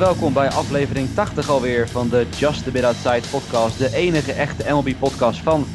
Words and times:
welkom 0.00 0.32
bij 0.32 0.50
aflevering 0.50 1.08
80 1.14 1.48
alweer 1.48 1.88
van 1.88 2.08
de 2.08 2.26
Just 2.36 2.66
a 2.66 2.70
Bit 2.70 2.84
Outside 2.84 3.28
podcast. 3.30 3.78
De 3.78 3.94
enige 3.94 4.32
echte 4.32 4.72
MLB 4.72 4.94
podcast 4.98 5.40
van 5.40 5.66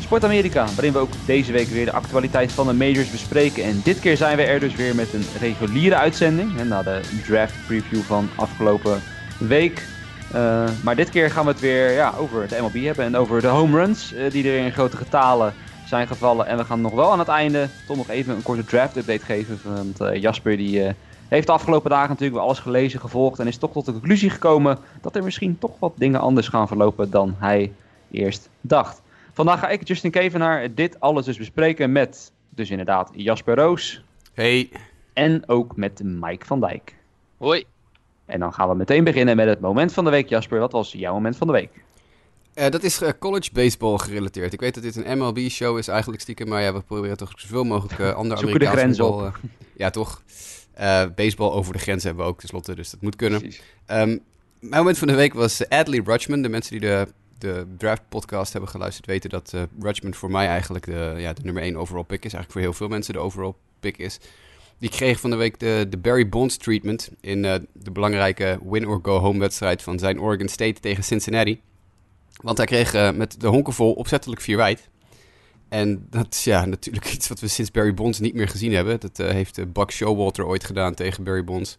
Sport 0.00 0.24
Amerika. 0.24 0.64
Waarin 0.64 0.92
we 0.92 0.98
ook 0.98 1.12
deze 1.26 1.52
week 1.52 1.66
weer 1.68 1.84
de 1.84 1.92
actualiteit 1.92 2.52
van 2.52 2.66
de 2.66 2.72
majors 2.72 3.10
bespreken. 3.10 3.64
En 3.64 3.80
dit 3.84 4.00
keer 4.00 4.16
zijn 4.16 4.36
we 4.36 4.42
er 4.42 4.60
dus 4.60 4.74
weer 4.74 4.94
met 4.94 5.12
een 5.12 5.24
reguliere 5.40 5.94
uitzending. 5.94 6.58
En 6.58 6.68
na 6.68 6.82
de 6.82 7.00
draft 7.26 7.54
preview 7.66 8.00
van 8.00 8.28
afgelopen 8.36 9.02
week. 9.38 9.86
Uh, 10.34 10.68
maar 10.82 10.96
dit 10.96 11.10
keer 11.10 11.30
gaan 11.30 11.44
we 11.44 11.50
het 11.50 11.60
weer 11.60 11.92
ja, 11.92 12.14
over 12.18 12.48
de 12.48 12.58
MLB 12.60 12.84
hebben. 12.84 13.04
En 13.04 13.16
over 13.16 13.40
de 13.40 13.46
home 13.46 13.76
runs 13.76 14.14
uh, 14.14 14.30
die 14.30 14.48
er 14.48 14.64
in 14.64 14.72
grote 14.72 14.96
getalen 14.96 15.54
zijn 15.86 16.06
gevallen. 16.06 16.46
En 16.46 16.56
we 16.56 16.64
gaan 16.64 16.80
nog 16.80 16.92
wel 16.92 17.12
aan 17.12 17.18
het 17.18 17.28
einde 17.28 17.68
toch 17.86 17.96
nog 17.96 18.10
even 18.10 18.34
een 18.34 18.42
korte 18.42 18.64
draft 18.64 18.96
update 18.96 19.24
geven. 19.24 19.60
Want 19.64 20.00
uh, 20.00 20.20
Jasper 20.20 20.56
die 20.56 20.94
heeft 21.30 21.46
de 21.46 21.52
afgelopen 21.52 21.90
dagen 21.90 22.08
natuurlijk 22.08 22.36
wel 22.36 22.44
alles 22.44 22.58
gelezen, 22.58 23.00
gevolgd 23.00 23.38
en 23.38 23.46
is 23.46 23.56
toch 23.56 23.72
tot 23.72 23.84
de 23.84 23.92
conclusie 23.92 24.30
gekomen 24.30 24.78
dat 25.00 25.16
er 25.16 25.24
misschien 25.24 25.58
toch 25.58 25.78
wat 25.78 25.92
dingen 25.96 26.20
anders 26.20 26.48
gaan 26.48 26.68
verlopen 26.68 27.10
dan 27.10 27.34
hij 27.38 27.72
eerst 28.10 28.48
dacht. 28.60 29.02
Vandaag 29.32 29.60
ga 29.60 29.68
ik, 29.68 29.88
Justin 29.88 30.10
Kevenaar, 30.10 30.74
dit 30.74 31.00
alles 31.00 31.24
dus 31.24 31.36
bespreken 31.36 31.92
met 31.92 32.32
dus 32.48 32.70
inderdaad 32.70 33.10
Jasper 33.14 33.56
Roos. 33.56 34.02
Hey. 34.32 34.70
En 35.12 35.48
ook 35.48 35.76
met 35.76 36.00
Mike 36.04 36.46
van 36.46 36.60
Dijk. 36.60 36.94
Hoi. 37.36 37.64
En 38.26 38.40
dan 38.40 38.52
gaan 38.52 38.68
we 38.68 38.74
meteen 38.74 39.04
beginnen 39.04 39.36
met 39.36 39.46
het 39.46 39.60
moment 39.60 39.92
van 39.92 40.04
de 40.04 40.10
week. 40.10 40.28
Jasper, 40.28 40.58
wat 40.58 40.72
was 40.72 40.92
jouw 40.92 41.12
moment 41.12 41.36
van 41.36 41.46
de 41.46 41.52
week? 41.52 41.84
Uh, 42.54 42.68
dat 42.68 42.82
is 42.82 43.02
uh, 43.02 43.08
college 43.18 43.50
baseball 43.52 43.98
gerelateerd. 43.98 44.52
Ik 44.52 44.60
weet 44.60 44.74
dat 44.74 44.82
dit 44.82 44.96
een 44.96 45.18
MLB-show 45.18 45.78
is 45.78 45.88
eigenlijk 45.88 46.22
stiekem, 46.22 46.48
maar 46.48 46.62
ja, 46.62 46.72
we 46.72 46.80
proberen 46.80 47.16
toch 47.16 47.32
zoveel 47.36 47.64
mogelijk 47.64 47.98
uh, 47.98 48.14
andere 48.20 48.40
Amerikaanse 48.40 49.02
voetbal... 49.02 49.26
Op. 49.26 49.38
ja, 49.76 49.90
toch? 49.90 50.22
Uh, 50.80 51.04
baseball 51.14 51.50
over 51.50 51.72
de 51.72 51.78
grens 51.78 52.04
hebben 52.04 52.24
we 52.24 52.30
ook 52.30 52.38
tenslotte, 52.38 52.74
dus 52.74 52.90
dat 52.90 53.00
moet 53.00 53.16
kunnen. 53.16 53.42
Um, 53.44 54.20
mijn 54.60 54.76
moment 54.76 54.98
van 54.98 55.08
de 55.08 55.14
week 55.14 55.34
was 55.34 55.68
Adley 55.68 56.02
Rutschman. 56.04 56.42
De 56.42 56.48
mensen 56.48 56.70
die 56.70 56.80
de, 56.80 57.08
de 57.38 57.66
draft 57.78 58.02
podcast 58.08 58.52
hebben 58.52 58.70
geluisterd 58.70 59.06
weten 59.06 59.30
dat 59.30 59.52
uh, 59.54 59.62
Rutschman 59.80 60.14
voor 60.14 60.30
mij 60.30 60.46
eigenlijk 60.46 60.84
de, 60.84 61.14
ja, 61.18 61.32
de 61.32 61.42
nummer 61.42 61.62
1 61.62 61.76
overall 61.76 62.04
pick 62.04 62.24
is. 62.24 62.32
Eigenlijk 62.32 62.52
voor 62.52 62.60
heel 62.60 62.72
veel 62.72 62.88
mensen 62.88 63.14
de 63.14 63.20
overall 63.20 63.52
pick 63.80 63.96
is. 63.96 64.18
Die 64.78 64.90
kreeg 64.90 65.20
van 65.20 65.30
de 65.30 65.36
week 65.36 65.58
de, 65.58 65.86
de 65.88 65.96
Barry 65.96 66.28
Bonds 66.28 66.56
treatment 66.56 67.10
in 67.20 67.44
uh, 67.44 67.54
de 67.72 67.90
belangrijke 67.90 68.58
win-or-go-home 68.70 69.38
wedstrijd 69.38 69.82
van 69.82 69.98
zijn 69.98 70.20
Oregon 70.20 70.48
State 70.48 70.80
tegen 70.80 71.04
Cincinnati. 71.04 71.60
Want 72.42 72.56
hij 72.56 72.66
kreeg 72.66 73.14
met 73.14 73.40
de 73.40 73.46
honken 73.46 73.72
vol 73.72 73.92
opzettelijk 73.92 74.40
vier 74.40 74.56
wijd. 74.56 74.88
En 75.70 76.06
dat 76.10 76.26
is 76.30 76.44
ja, 76.44 76.64
natuurlijk 76.64 77.12
iets 77.12 77.28
wat 77.28 77.40
we 77.40 77.48
sinds 77.48 77.70
Barry 77.70 77.94
Bonds 77.94 78.18
niet 78.18 78.34
meer 78.34 78.48
gezien 78.48 78.72
hebben. 78.72 79.00
Dat 79.00 79.18
uh, 79.18 79.28
heeft 79.28 79.58
uh, 79.58 79.64
Buck 79.66 79.90
Showalter 79.90 80.46
ooit 80.46 80.64
gedaan 80.64 80.94
tegen 80.94 81.24
Barry 81.24 81.44
Bonds. 81.44 81.76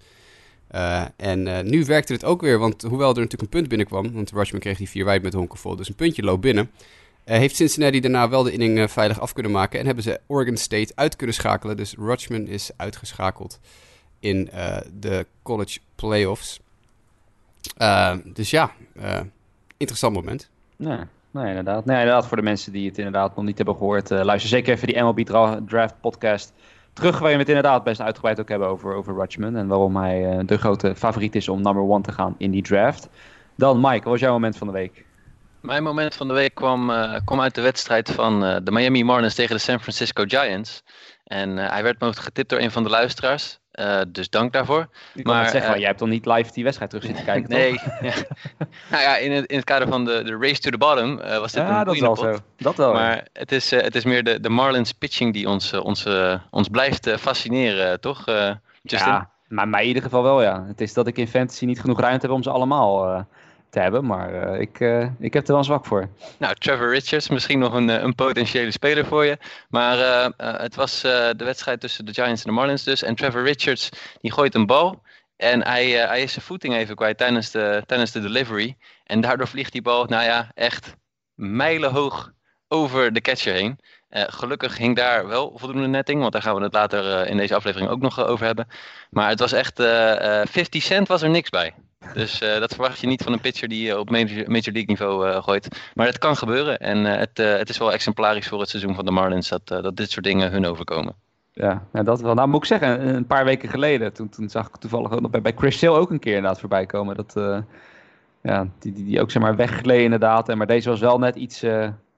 Uh, 0.72 1.06
en 1.16 1.70
nu 1.70 1.86
werkte 1.86 2.14
het 2.14 2.26
ook 2.26 2.42
weer, 2.42 2.60
want 2.60 2.82
hoewel 2.82 3.10
er 3.10 3.16
natuurlijk 3.16 3.42
een 3.42 3.50
punt 3.50 3.68
binnenkwam... 3.68 4.14
want 4.14 4.32
Rushman 4.32 4.60
kreeg 4.60 4.78
die 4.78 4.90
vier 4.90 5.06
wijd 5.06 5.22
met 5.22 5.34
honkenvol, 5.34 5.76
dus 5.76 5.88
een 5.88 5.96
puntje 5.96 6.24
loopt 6.24 6.42
binnen... 6.42 6.72
heeft 7.24 7.56
Cincinnati 7.56 8.00
daarna 8.00 8.30
wel 8.30 8.44
de 8.44 8.52
inning 8.52 8.92
veilig 8.92 9.20
af 9.20 9.34
kunnen 9.34 9.52
maken... 9.52 9.80
en 9.80 9.86
hebben 9.86 10.04
ze 10.04 10.20
Oregon 10.28 10.58
State 10.58 10.92
uit 10.96 11.16
kunnen 11.16 11.36
schakelen. 11.36 11.78
Dus 11.78 11.96
Rutschman 11.98 12.48
is 12.48 12.72
uitgeschakeld 12.76 13.60
in 14.20 14.50
de 15.00 15.26
college 15.42 15.80
playoffs. 15.96 16.60
dus 18.34 18.50
ja, 18.50 18.74
interessant 19.78 20.14
moment. 20.14 20.50
Ja. 20.76 21.08
Nee, 21.32 21.48
inderdaad. 21.48 21.88
Inderdaad, 21.88 22.28
voor 22.28 22.38
de 22.38 22.44
mensen 22.44 22.72
die 22.72 22.88
het 22.88 22.98
inderdaad 22.98 23.36
nog 23.36 23.46
niet 23.46 23.58
hebben 23.58 23.76
gehoord, 23.76 24.12
uh, 24.12 24.22
luister 24.24 24.50
zeker 24.50 24.74
even 24.74 24.88
die 24.88 25.02
MLB 25.02 25.20
Draft 25.68 25.96
podcast 26.02 26.54
terug, 26.94 27.20
waarin 27.20 27.38
we 27.38 27.44
het 27.44 27.56
inderdaad 27.56 27.84
best 27.84 28.02
uitgebreid 28.02 28.40
ook 28.40 28.50
hebben 28.50 28.68
over, 28.68 28.94
over 28.94 29.16
Rutschman 29.16 29.56
en 29.56 29.68
waarom 29.68 29.96
hij 29.96 30.38
uh, 30.38 30.40
de 30.46 30.58
grote 30.58 30.96
favoriet 30.96 31.36
is 31.36 31.50
om 31.50 31.62
number 31.62 31.84
one 31.84 32.02
te 32.02 32.12
gaan 32.12 32.36
in 32.38 32.52
die 32.52 32.62
draft. 32.62 33.10
Dan 33.56 33.80
Mike, 33.80 34.04
wat 34.04 34.04
was 34.04 34.20
jouw 34.20 34.32
moment 34.32 34.58
van 34.58 34.68
de 34.68 34.74
week? 34.74 35.06
Mijn 35.62 35.84
moment 35.84 36.16
van 36.16 36.28
de 36.28 36.34
week 36.34 36.56
kwam, 36.56 36.90
uh, 36.90 37.16
kwam 37.26 37.42
uit 37.42 37.56
de 37.56 37.62
wedstrijd 37.62 38.12
van 38.12 38.40
de 38.40 38.72
Miami 38.72 39.04
Marlins 39.04 39.36
tegen 39.36 39.56
de 39.56 39.62
San 39.62 39.80
Francisco 39.80 40.24
Giants. 40.28 40.84
En 41.24 41.58
hij 41.58 41.84
werd 41.84 42.00
mogelijk 42.00 42.26
getipt 42.26 42.50
door 42.50 42.60
een 42.60 42.72
van 42.72 42.84
de 42.84 42.90
luisteraars. 42.90 43.61
Uh, 43.82 44.02
dus 44.08 44.30
dank 44.30 44.54
daarvoor. 44.54 44.88
Ik 45.14 45.26
maar 45.26 45.50
zeggen, 45.50 45.72
uh, 45.72 45.78
jij 45.78 45.88
hebt 45.88 46.00
dan 46.00 46.10
niet 46.10 46.26
live 46.26 46.52
die 46.52 46.64
wedstrijd 46.64 46.92
terug 46.92 47.06
zitten 47.06 47.26
kijken, 47.26 47.50
Nee. 47.50 47.72
ja. 48.02 48.14
nou 48.90 49.04
ja, 49.04 49.18
in 49.18 49.32
het, 49.32 49.46
in 49.46 49.56
het 49.56 49.66
kader 49.66 49.88
van 49.88 50.06
de, 50.06 50.24
de 50.24 50.38
race 50.38 50.60
to 50.60 50.70
the 50.70 50.78
bottom 50.78 51.20
uh, 51.20 51.38
was 51.38 51.52
dit 51.52 51.64
ja, 51.64 51.80
een 51.80 51.86
dat 51.86 52.00
wel 52.00 52.14
pot. 52.14 52.24
zo. 52.24 52.38
Dat 52.58 52.76
wel. 52.76 52.94
Maar 52.94 53.28
het 53.34 53.52
is, 53.52 53.72
het 53.72 53.96
is 53.96 54.04
meer 54.04 54.24
de, 54.24 54.40
de 54.40 54.50
Marlins 54.50 54.92
pitching 54.92 55.34
die 55.34 55.50
ons, 55.50 55.74
ons, 55.74 56.06
ons 56.50 56.68
blijft 56.68 57.10
fascineren, 57.20 58.00
toch? 58.00 58.26
Ja, 58.82 59.30
maar 59.48 59.68
mij 59.68 59.82
in 59.82 59.88
ieder 59.88 60.04
geval 60.04 60.24
wel, 60.24 60.42
ja. 60.42 60.66
Het 60.68 60.82
is 60.82 60.94
dat 60.94 61.08
ik 61.08 61.18
in 61.18 61.28
fantasy 61.28 61.66
niet 61.66 61.82
genoeg 61.82 62.00
ruimte 62.00 62.26
heb 62.26 62.36
om 62.36 62.44
ze 62.44 62.50
allemaal 62.50 63.26
te 63.72 63.80
hebben. 63.80 64.06
Maar 64.06 64.54
uh, 64.54 64.60
ik, 64.60 64.80
uh, 64.80 65.08
ik 65.20 65.34
heb 65.34 65.48
er 65.48 65.54
wel 65.54 65.64
zwak 65.64 65.86
voor. 65.86 66.10
Nou, 66.38 66.56
Trevor 66.56 66.90
Richards, 66.90 67.30
misschien 67.30 67.60
nog 67.60 67.74
een, 67.74 67.90
een 67.90 68.16
potentiële 68.16 68.72
speler 68.72 69.06
voor 69.06 69.26
je. 69.26 69.38
Maar 69.70 69.98
het 70.38 70.76
was 70.76 71.02
de 71.02 71.44
wedstrijd 71.44 71.80
tussen 71.80 72.06
de 72.06 72.14
Giants 72.14 72.44
en 72.44 72.50
de 72.50 72.56
Marlins 72.56 72.84
dus. 72.84 73.04
En 73.04 73.16
Trevor 73.16 73.44
Richards, 73.44 73.90
die 74.22 74.32
gooit 74.32 74.56
een 74.56 74.66
bal. 74.66 75.02
En 75.36 75.64
hij, 75.64 75.90
hij 75.90 76.22
is 76.22 76.34
zijn 76.34 76.46
voeting 76.46 76.74
even 76.76 76.96
kwijt 76.96 77.18
tijdens 77.18 77.52
de, 77.52 77.84
tijdens 77.86 78.12
de 78.12 78.22
delivery. 78.22 78.78
En 79.04 79.22
daardoor 79.22 79.48
vliegt 79.48 79.72
die 79.72 79.82
bal, 79.82 80.06
nou 80.06 80.24
ja, 80.24 80.52
echt 80.54 80.96
mijlenhoog 81.34 82.32
over 82.68 83.14
de 83.14 83.22
catcher 83.22 83.54
heen. 83.54 83.80
Gelukkig 84.10 84.78
hing 84.78 84.96
daar 84.96 85.28
wel 85.28 85.54
voldoende 85.56 85.88
netting, 85.88 86.20
want 86.20 86.34
daar 86.34 86.42
gaan 86.42 86.56
we 86.56 86.64
het 86.64 86.74
later 86.74 87.28
in 87.28 87.38
deze 87.38 87.56
aflevering 87.56 87.90
ook 87.90 88.02
nog 88.02 88.26
over 88.26 88.46
hebben. 88.46 88.68
Maar 89.10 89.30
het 89.30 89.40
was 89.40 89.52
echt, 89.52 89.82
50 90.50 90.84
cent 90.84 91.08
was 91.08 91.22
er 91.22 91.30
niks 91.30 91.50
bij. 91.50 91.74
Dus 92.14 92.40
dat 92.40 92.74
verwacht 92.74 93.00
je 93.00 93.08
niet 93.08 93.24
van 93.24 93.34
een 93.34 93.40
pitcher 93.40 93.68
die 93.68 94.00
op 94.00 94.10
major, 94.10 94.28
major 94.28 94.74
league 94.74 94.86
niveau 94.86 95.42
gooit. 95.42 95.68
Maar 95.94 96.06
het 96.06 96.18
kan 96.18 96.36
gebeuren 96.36 96.80
en 96.80 97.06
het, 97.06 97.38
het 97.38 97.70
is 97.70 97.78
wel 97.78 97.94
exemplarisch 97.94 98.48
voor 98.48 98.60
het 98.60 98.70
seizoen 98.70 98.96
van 98.96 99.06
de 99.06 99.12
Marlins 99.12 99.50
dat, 99.50 99.68
dat 99.68 99.98
dit 99.98 100.12
soort 100.12 100.26
dingen 100.26 100.52
hun 100.52 100.66
overkomen. 100.66 101.16
Ja, 101.54 101.88
ja, 101.94 102.04
dat 102.04 102.22
wel. 102.22 102.34
Nou 102.34 102.48
moet 102.48 102.62
ik 102.62 102.66
zeggen, 102.66 103.16
een 103.16 103.28
paar 103.28 103.46
weken 103.46 103.70
geleden, 103.70 104.14
toen, 104.14 104.30
toen 104.30 104.50
zag 104.50 104.68
ik 104.68 104.76
toevallig 104.76 105.12
ook 105.12 105.22
nog 105.22 105.32
bij, 105.32 105.42
bij 105.42 105.54
Chris 105.58 105.80
Sale 105.80 105.98
ook 105.98 106.10
een 106.10 106.20
keer 106.20 106.36
inderdaad 106.36 106.60
voorbij 106.60 106.86
komen. 106.86 107.16
Dat, 107.16 107.64
ja, 108.42 108.68
die, 108.80 108.94
die, 108.94 109.06
die 109.06 109.22
ook 109.22 109.32
zeg 109.32 109.42
maar 109.42 109.56
weggleden 109.56 110.04
inderdaad. 110.04 110.50
En, 110.50 110.58
maar 110.58 110.68
deze 110.68 110.90
was 110.90 111.00
wel 111.00 111.20
net 111.20 111.36
iets 111.36 111.64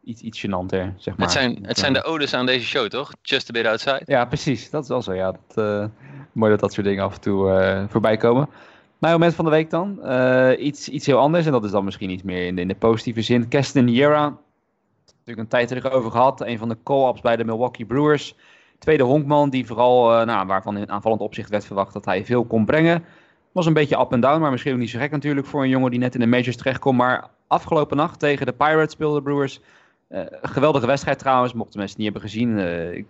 iets, 0.04 0.22
iets 0.22 0.46
gênanter, 0.46 0.94
zeg 0.98 1.18
maar. 1.18 1.28
Het 1.28 1.32
zijn, 1.32 1.60
het 1.62 1.78
zijn 1.78 1.94
de 1.94 2.04
odes 2.04 2.34
aan 2.34 2.46
deze 2.46 2.66
show, 2.66 2.88
toch? 2.88 3.12
Just 3.22 3.50
a 3.50 3.52
bit 3.52 3.66
outside. 3.66 4.02
Ja, 4.06 4.26
precies. 4.26 4.70
Dat 4.70 4.84
is 4.84 4.90
wel 4.90 5.02
zo, 5.02 5.14
ja. 5.14 5.36
Dat, 5.48 5.90
mooi 6.32 6.52
dat 6.52 6.60
dat 6.60 6.74
soort 6.74 6.86
dingen 6.86 7.04
af 7.04 7.14
en 7.14 7.22
toe 7.22 7.86
voorbij 7.90 8.18
komen. 8.18 8.50
Mijn 9.04 9.16
moment 9.16 9.36
van 9.36 9.46
de 9.46 9.52
week 9.52 9.70
dan. 9.70 10.00
Uh, 10.04 10.50
iets, 10.58 10.90
iets 10.90 11.06
heel 11.06 11.18
anders. 11.18 11.46
En 11.46 11.52
dat 11.52 11.64
is 11.64 11.72
dan 11.72 11.84
misschien 11.84 12.10
iets 12.10 12.24
meer 12.24 12.46
in 12.46 12.56
de, 12.56 12.62
in 12.62 12.68
de 12.68 12.76
positieve 12.76 13.22
zin. 13.22 13.48
Keston 13.48 13.88
Yera. 13.88 14.38
Natuurlijk 15.06 15.38
een 15.38 15.48
tijd 15.48 15.72
erover 15.72 16.12
gehad. 16.12 16.42
Een 16.42 16.58
van 16.58 16.70
de 16.70 16.78
call-ups 16.84 17.22
bij 17.22 17.36
de 17.36 17.44
Milwaukee 17.44 17.86
Brewers. 17.86 18.36
Tweede 18.80 19.04
honkman 19.04 19.50
die 19.50 19.66
vooral, 19.66 20.26
nou, 20.26 20.48
waarvan 20.48 20.78
in 20.78 20.92
aanvallend 20.92 21.22
opzicht 21.22 21.50
werd 21.50 21.66
verwacht 21.66 21.94
dat 21.94 22.06
hij 22.06 22.26
veel 22.26 22.46
kon 22.46 22.66
brengen. 22.66 23.04
Was 23.52 23.66
een 23.66 23.74
beetje 23.74 24.00
up 24.00 24.12
en 24.12 24.20
down, 24.20 24.42
maar 24.42 24.52
misschien 24.52 24.74
ook 24.74 24.80
niet 24.80 24.90
zo 24.90 25.00
gek 25.00 25.12
natuurlijk 25.12 25.48
voor 25.48 25.64
een 25.64 25.70
jongen 25.70 25.92
die 25.92 26.00
net 26.00 26.14
in 26.14 26.20
de 26.20 26.28
majors 26.28 26.58
terechtkomt. 26.58 26.98
Maar 26.98 27.30
afgelopen 27.48 27.98
nacht 27.98 28.20
tegen 28.20 28.46
de 28.46 28.54
Pirates 28.54 28.92
speelde 28.92 29.16
de 29.16 29.24
Brewers 29.24 29.62
uh, 30.10 30.22
geweldige 30.42 30.86
wedstrijd 30.86 31.20
trouwens, 31.20 31.54
mochten 31.54 31.80
mensen 31.80 31.98
niet 31.98 32.12
hebben 32.12 32.30
gezien. 32.30 32.58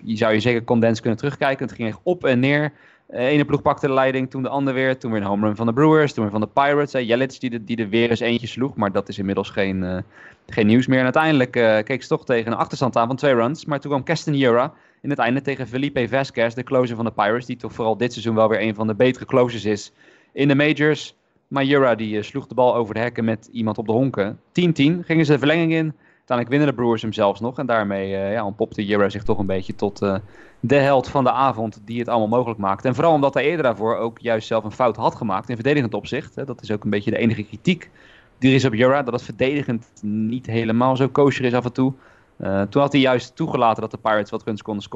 Je 0.03 0.17
zou 0.17 0.33
je 0.33 0.39
zeker 0.39 0.63
condens 0.63 0.99
kunnen 0.99 1.19
terugkijken. 1.19 1.65
Het 1.65 1.75
ging 1.75 1.87
echt 1.87 1.99
op 2.03 2.25
en 2.25 2.39
neer. 2.39 2.73
De 3.13 3.19
uh, 3.19 3.25
ene 3.25 3.45
ploeg 3.45 3.61
pakte 3.61 3.87
de 3.87 3.93
leiding, 3.93 4.29
toen 4.29 4.43
de 4.43 4.49
ander 4.49 4.73
weer. 4.73 4.97
Toen 4.97 5.11
weer 5.11 5.21
een 5.21 5.27
home 5.27 5.45
run 5.45 5.55
van 5.55 5.65
de 5.65 5.73
Brewers, 5.73 6.13
toen 6.13 6.23
weer 6.23 6.31
van 6.31 6.41
de 6.41 6.47
Pirates. 6.47 6.95
Uh, 6.95 7.07
Jelic 7.07 7.39
die, 7.39 7.49
de, 7.49 7.63
die 7.63 7.77
er 7.77 7.89
weer 7.89 8.09
eens 8.09 8.19
eentje 8.19 8.47
sloeg, 8.47 8.75
maar 8.75 8.91
dat 8.91 9.09
is 9.09 9.17
inmiddels 9.17 9.49
geen, 9.49 10.03
geen 10.47 10.67
nieuws 10.67 10.87
meer. 10.87 10.97
En 10.97 11.03
uiteindelijk 11.03 11.51
keek 11.85 12.01
ze 12.01 12.07
toch 12.07 12.25
tegen 12.25 12.51
een 12.51 12.57
achterstand 12.57 12.95
aan 12.97 13.07
van 13.07 13.15
twee 13.15 13.33
runs. 13.33 13.65
Maar 13.65 13.79
toen 13.79 13.91
kwam 13.91 14.03
Keston 14.03 14.33
Yura 14.33 14.73
in 15.01 15.09
het 15.09 15.19
einde 15.19 15.41
tegen 15.41 15.67
Felipe 15.67 16.07
Vasquez, 16.09 16.53
de 16.53 16.63
closer 16.63 16.95
van 16.95 17.05
de 17.05 17.11
Pirates. 17.11 17.45
Die 17.45 17.55
toch 17.55 17.73
vooral 17.73 17.97
dit 17.97 18.11
seizoen 18.11 18.35
wel 18.35 18.49
weer 18.49 18.61
een 18.61 18.75
van 18.75 18.87
de 18.87 18.95
betere 18.95 19.25
closers 19.25 19.65
is 19.65 19.91
in 20.31 20.47
de 20.47 20.55
majors. 20.55 21.15
Maar 21.47 21.63
Yura 21.63 21.95
die 21.95 22.21
sloeg 22.21 22.47
de 22.47 22.55
bal 22.55 22.75
over 22.75 22.93
de 22.93 22.99
hekken 22.99 23.25
met 23.25 23.49
iemand 23.51 23.77
op 23.77 23.85
de 23.85 23.91
honken. 23.91 24.39
10-10 24.39 24.41
gingen 24.51 25.25
ze 25.25 25.31
de 25.31 25.37
verlenging 25.37 25.73
in. 25.73 25.93
Uiteindelijk 26.23 26.57
winnen 26.57 26.75
de 26.75 26.81
Brewers 26.81 27.01
hem 27.01 27.13
zelfs 27.13 27.39
nog. 27.39 27.57
En 27.57 27.65
daarmee 27.65 28.11
uh, 28.11 28.33
ja, 28.33 28.45
ontpopte 28.45 28.85
Jero 28.85 29.09
zich 29.09 29.23
toch 29.23 29.37
een 29.37 29.45
beetje 29.45 29.75
tot 29.75 30.01
uh, 30.01 30.15
de 30.59 30.75
held 30.75 31.07
van 31.07 31.23
de 31.23 31.31
avond 31.31 31.81
die 31.85 31.99
het 31.99 32.07
allemaal 32.07 32.27
mogelijk 32.27 32.59
maakt. 32.59 32.85
En 32.85 32.95
vooral 32.95 33.13
omdat 33.13 33.33
hij 33.33 33.43
eerder 33.43 33.63
daarvoor 33.63 33.97
ook 33.97 34.19
juist 34.19 34.47
zelf 34.47 34.63
een 34.63 34.71
fout 34.71 34.95
had 34.95 35.15
gemaakt 35.15 35.49
in 35.49 35.55
verdedigend 35.55 35.93
opzicht. 35.93 36.35
Hè. 36.35 36.45
Dat 36.45 36.61
is 36.61 36.71
ook 36.71 36.83
een 36.83 36.89
beetje 36.89 37.11
de 37.11 37.17
enige 37.17 37.43
kritiek 37.43 37.89
die 38.37 38.49
er 38.49 38.55
is 38.55 38.65
op 38.65 38.73
Jura. 38.73 39.03
Dat 39.03 39.13
het 39.13 39.23
verdedigend 39.23 39.91
niet 40.01 40.45
helemaal 40.45 40.95
zo 40.95 41.07
kosher 41.07 41.45
is 41.45 41.53
af 41.53 41.65
en 41.65 41.73
toe. 41.73 41.93
Uh, 42.37 42.61
toen 42.61 42.81
had 42.81 42.91
hij 42.91 43.01
juist 43.01 43.35
toegelaten 43.35 43.81
dat 43.81 43.91
de 43.91 43.97
Pirates 43.97 44.29
wat 44.29 44.43
runs 44.43 44.61
konden, 44.61 44.89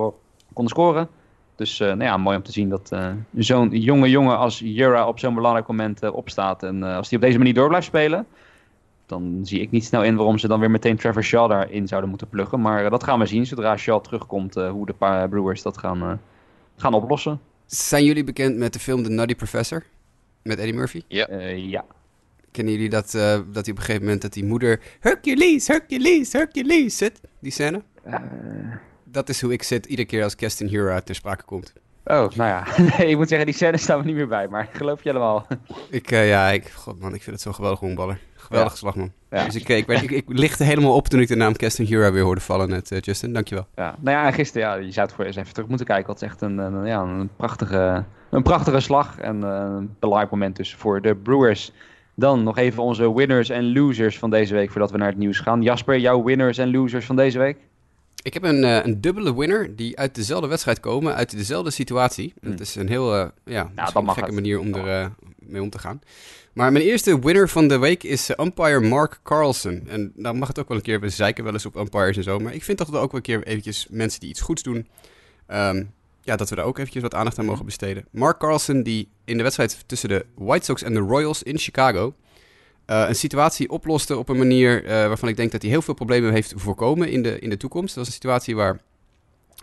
konden 0.53 0.73
scoren. 0.73 1.07
Dus 1.55 1.77
nou 1.77 2.03
ja, 2.03 2.17
mooi 2.17 2.37
om 2.37 2.43
te 2.43 2.51
zien 2.51 2.69
dat 2.69 2.95
zo'n 3.37 3.69
jonge 3.69 4.09
jongen 4.09 4.37
als 4.37 4.59
Jura 4.59 5.07
op 5.07 5.19
zo'n 5.19 5.33
belangrijk 5.33 5.67
moment 5.67 6.11
opstaat. 6.11 6.63
En 6.63 6.83
als 6.83 7.09
hij 7.09 7.17
op 7.17 7.23
deze 7.23 7.37
manier 7.37 7.53
door 7.53 7.67
blijft 7.67 7.87
spelen 7.87 8.25
dan 9.07 9.39
zie 9.43 9.59
ik 9.59 9.71
niet 9.71 9.85
snel 9.85 10.03
in 10.03 10.15
waarom 10.15 10.37
ze 10.37 10.47
dan 10.47 10.59
weer 10.59 10.71
meteen 10.71 10.97
Trevor 10.97 11.23
Shaw 11.23 11.49
daarin 11.49 11.87
zouden 11.87 12.09
moeten 12.09 12.29
pluggen. 12.29 12.61
Maar 12.61 12.83
uh, 12.83 12.89
dat 12.89 13.03
gaan 13.03 13.19
we 13.19 13.25
zien 13.25 13.45
zodra 13.45 13.77
Shaw 13.77 14.01
terugkomt, 14.01 14.57
uh, 14.57 14.69
hoe 14.69 14.85
de 14.85 15.27
Brewers 15.29 15.61
dat 15.61 15.77
gaan, 15.77 16.03
uh, 16.03 16.13
gaan 16.75 16.93
oplossen. 16.93 17.39
Zijn 17.65 18.03
jullie 18.03 18.23
bekend 18.23 18.57
met 18.57 18.73
de 18.73 18.79
film 18.79 19.03
The 19.03 19.09
Nutty 19.09 19.35
Professor? 19.35 19.83
Met 20.43 20.57
Eddie 20.57 20.73
Murphy? 20.73 21.01
Ja. 21.07 21.27
ja. 21.55 21.85
Kennen 22.51 22.73
jullie 22.73 22.89
dat, 22.89 23.11
dat 23.11 23.21
hij 23.21 23.41
op 23.43 23.67
een 23.67 23.77
gegeven 23.77 24.01
moment 24.01 24.21
dat 24.21 24.33
die 24.33 24.45
moeder 24.45 24.81
Hercules, 24.99 25.67
Hercules, 25.67 26.33
Hercules 26.33 26.97
zit? 26.97 27.21
Die 27.39 27.51
scène? 27.51 27.81
Dat 29.03 29.29
is 29.29 29.41
hoe 29.41 29.53
ik 29.53 29.63
zit 29.63 29.85
iedere 29.85 30.07
keer 30.07 30.23
als 30.23 30.35
Kestin 30.35 30.67
Hura 30.67 31.01
ter 31.01 31.15
sprake 31.15 31.43
komt. 31.43 31.73
Oh, 32.07 32.29
nou 32.35 32.49
ja. 32.49 32.63
nee, 32.97 33.09
ik 33.09 33.17
moet 33.17 33.27
zeggen, 33.27 33.47
die 33.47 33.55
scène 33.55 33.77
staan 33.77 33.99
we 33.99 34.05
niet 34.05 34.15
meer 34.15 34.27
bij, 34.27 34.47
maar 34.47 34.69
geloof 34.73 35.03
je 35.03 35.09
helemaal. 35.09 35.47
ik, 35.89 36.09
ja, 36.09 36.49
ik, 36.49 36.69
god 36.69 36.99
man, 36.99 37.13
ik 37.13 37.21
vind 37.21 37.35
het 37.35 37.41
zo'n 37.41 37.53
geweldig 37.53 37.79
honkballer. 37.79 38.19
Geweldige 38.35 38.73
ja. 38.73 38.79
slagman. 38.79 39.11
Ja. 39.29 39.45
Dus 39.45 39.55
ik, 39.55 39.69
ik, 39.69 39.87
ik, 39.87 40.11
ik, 40.11 40.23
lichtte 40.27 40.63
helemaal 40.63 40.95
op 40.95 41.07
toen 41.07 41.19
ik 41.19 41.27
de 41.27 41.35
naam 41.35 41.55
Kestin 41.55 41.85
Hura 41.85 42.11
weer 42.11 42.23
hoorde 42.23 42.41
vallen 42.41 42.69
net, 42.69 42.91
uh, 42.91 42.99
Justin. 42.99 43.33
Dankjewel. 43.33 43.67
Ja, 43.75 43.95
nou 43.99 44.17
ja, 44.17 44.25
en 44.25 44.33
gisteren, 44.33 44.67
ja, 44.67 44.75
je 44.75 44.91
zou 44.91 45.05
het 45.05 45.15
voor 45.15 45.25
eens 45.25 45.35
even 45.35 45.53
terug 45.53 45.69
moeten 45.69 45.85
kijken. 45.85 46.07
Dat 46.07 46.21
is 46.21 46.27
echt 46.27 46.41
een, 46.41 46.57
een, 46.57 46.85
ja, 46.85 47.01
een, 47.01 47.29
prachtige, 47.35 48.03
een 48.29 48.43
prachtige 48.43 48.79
slag 48.79 49.19
en 49.19 49.41
een 49.41 49.95
belangrijk 49.99 50.31
moment 50.31 50.55
dus 50.55 50.75
voor 50.75 51.01
de 51.01 51.15
Brewers. 51.15 51.71
Dan 52.15 52.43
nog 52.43 52.57
even 52.57 52.83
onze 52.83 53.13
winners 53.13 53.49
en 53.49 53.73
losers 53.73 54.19
van 54.19 54.29
deze 54.29 54.53
week 54.53 54.71
voordat 54.71 54.91
we 54.91 54.97
naar 54.97 55.09
het 55.09 55.17
nieuws 55.17 55.39
gaan. 55.39 55.61
Jasper, 55.61 55.97
jouw 55.99 56.23
winners 56.23 56.57
en 56.57 56.71
losers 56.71 57.05
van 57.05 57.15
deze 57.15 57.39
week? 57.39 57.57
Ik 58.27 58.33
heb 58.33 58.43
een, 58.43 58.63
uh, 58.63 58.85
een 58.85 59.01
dubbele 59.01 59.35
winner 59.35 59.75
die 59.75 59.97
uit 59.97 60.15
dezelfde 60.15 60.47
wedstrijd 60.47 60.79
komen, 60.79 61.15
uit 61.15 61.31
dezelfde 61.31 61.71
situatie. 61.71 62.33
Hmm. 62.41 62.51
Dat 62.51 62.59
is 62.59 62.75
een 62.75 62.87
heel 62.87 63.15
uh, 63.15 63.27
ja, 63.45 63.71
ja 63.75 63.89
een 63.93 64.07
gekke 64.07 64.21
het. 64.21 64.33
manier 64.33 64.59
om 64.59 64.73
er 64.73 65.01
uh, 65.01 65.07
mee 65.39 65.61
om 65.61 65.69
te 65.69 65.79
gaan. 65.79 66.01
Maar 66.53 66.71
mijn 66.71 66.85
eerste 66.85 67.19
winner 67.19 67.49
van 67.49 67.67
de 67.67 67.77
week 67.77 68.03
is 68.03 68.29
umpire 68.39 68.79
Mark 68.79 69.19
Carlson. 69.23 69.83
En 69.87 70.11
dan 70.15 70.37
mag 70.37 70.47
het 70.47 70.59
ook 70.59 70.67
wel 70.67 70.77
een 70.77 70.83
keer, 70.83 70.99
we 70.99 71.09
zeiken 71.09 71.43
wel 71.43 71.53
eens 71.53 71.65
op 71.65 71.75
umpires 71.75 72.17
en 72.17 72.23
zo. 72.23 72.39
Maar 72.39 72.53
ik 72.53 72.63
vind 72.63 72.77
toch 72.77 72.87
dat 72.87 72.95
we 72.95 73.01
ook 73.01 73.11
wel 73.11 73.19
een 73.19 73.25
keer 73.25 73.47
eventjes 73.47 73.87
mensen 73.89 74.19
die 74.19 74.29
iets 74.29 74.41
goeds 74.41 74.63
doen... 74.63 74.87
Um, 75.47 75.91
ja, 76.21 76.35
dat 76.35 76.49
we 76.49 76.55
daar 76.55 76.65
ook 76.65 76.77
eventjes 76.77 77.03
wat 77.03 77.13
aandacht 77.13 77.39
aan 77.39 77.45
mogen 77.45 77.65
besteden. 77.65 78.05
Mark 78.11 78.39
Carlson 78.39 78.83
die 78.83 79.09
in 79.25 79.37
de 79.37 79.43
wedstrijd 79.43 79.83
tussen 79.85 80.09
de 80.09 80.25
White 80.35 80.65
Sox 80.65 80.83
en 80.83 80.93
de 80.93 80.99
Royals 80.99 81.43
in 81.43 81.57
Chicago... 81.57 82.15
Uh, 82.87 83.05
een 83.07 83.15
situatie 83.15 83.69
oploste 83.69 84.17
op 84.17 84.29
een 84.29 84.37
manier 84.37 84.83
uh, 84.83 84.89
waarvan 84.89 85.29
ik 85.29 85.35
denk 85.35 85.51
dat 85.51 85.61
hij 85.61 85.71
heel 85.71 85.81
veel 85.81 85.93
problemen 85.93 86.33
heeft 86.33 86.53
voorkomen 86.55 87.09
in 87.09 87.23
de, 87.23 87.39
in 87.39 87.49
de 87.49 87.57
toekomst. 87.57 87.87
Dat 87.87 87.97
was 87.97 88.07
een 88.07 88.13
situatie 88.13 88.55
waar 88.55 88.79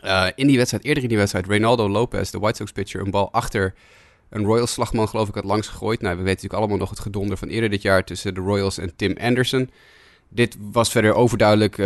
uh, 0.04 0.26
in 0.34 0.46
die 0.46 0.56
wedstrijd, 0.56 0.84
eerder 0.84 1.02
in 1.02 1.08
die 1.08 1.18
wedstrijd, 1.18 1.46
Reynaldo 1.46 1.88
Lopez, 1.88 2.30
de 2.30 2.38
White 2.38 2.56
Sox 2.56 2.72
pitcher, 2.72 3.00
een 3.00 3.10
bal 3.10 3.32
achter 3.32 3.74
een 4.28 4.44
Royals 4.44 4.72
slagman, 4.72 5.08
geloof 5.08 5.28
ik, 5.28 5.34
had 5.34 5.44
langs 5.44 5.68
gegooid. 5.68 6.00
Nou, 6.00 6.16
we 6.16 6.22
weten 6.22 6.34
natuurlijk 6.34 6.60
allemaal 6.60 6.78
nog 6.78 6.90
het 6.90 7.00
gedonder 7.00 7.36
van 7.36 7.48
eerder 7.48 7.70
dit 7.70 7.82
jaar 7.82 8.04
tussen 8.04 8.34
de 8.34 8.40
Royals 8.40 8.78
en 8.78 8.96
Tim 8.96 9.16
Anderson. 9.20 9.70
Dit 10.28 10.56
was 10.72 10.90
verder 10.90 11.14
overduidelijk. 11.14 11.76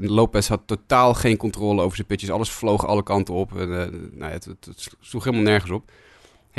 Lopez 0.00 0.48
had 0.48 0.60
totaal 0.66 1.14
geen 1.14 1.36
controle 1.36 1.82
over 1.82 1.96
zijn 1.96 2.06
pitches. 2.06 2.30
Alles 2.30 2.50
vloog 2.50 2.86
alle 2.86 3.02
kanten 3.02 3.34
op. 3.34 3.52
nou, 3.52 4.32
het, 4.32 4.44
het, 4.44 4.64
het 4.64 4.88
sloeg 5.00 5.24
helemaal 5.24 5.44
nergens 5.44 5.70
op. 5.70 5.90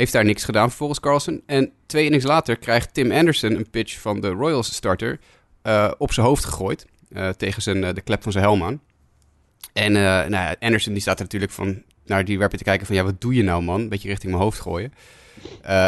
Heeft 0.00 0.12
daar 0.12 0.24
niks 0.24 0.44
gedaan 0.44 0.70
volgens 0.70 1.00
Carlson. 1.00 1.42
En 1.46 1.72
twee 1.86 2.04
innings 2.04 2.24
later 2.24 2.56
krijgt 2.56 2.94
Tim 2.94 3.12
Anderson 3.12 3.54
een 3.54 3.70
pitch 3.70 3.98
van 3.98 4.20
de 4.20 4.28
Royals 4.28 4.74
starter 4.74 5.18
uh, 5.62 5.90
op 5.98 6.12
zijn 6.12 6.26
hoofd 6.26 6.44
gegooid. 6.44 6.86
Uh, 7.08 7.28
tegen 7.28 7.62
zijn, 7.62 7.76
uh, 7.76 7.88
de 7.94 8.00
klep 8.00 8.22
van 8.22 8.32
zijn 8.32 8.44
helm 8.44 8.62
aan. 8.62 8.80
En 9.72 9.92
nou 9.92 10.30
ja, 10.30 10.56
Anderson 10.60 10.92
die 10.92 11.02
staat 11.02 11.18
natuurlijk 11.18 11.52
van 11.52 11.82
naar 12.04 12.24
die 12.24 12.38
werper 12.38 12.58
te 12.58 12.64
kijken 12.64 12.86
van... 12.86 12.94
ja, 12.94 13.04
wat 13.04 13.20
doe 13.20 13.34
je 13.34 13.42
nou 13.42 13.62
man? 13.62 13.80
Een 13.80 13.88
beetje 13.88 14.08
richting 14.08 14.32
mijn 14.32 14.44
hoofd 14.44 14.60
gooien. 14.60 14.92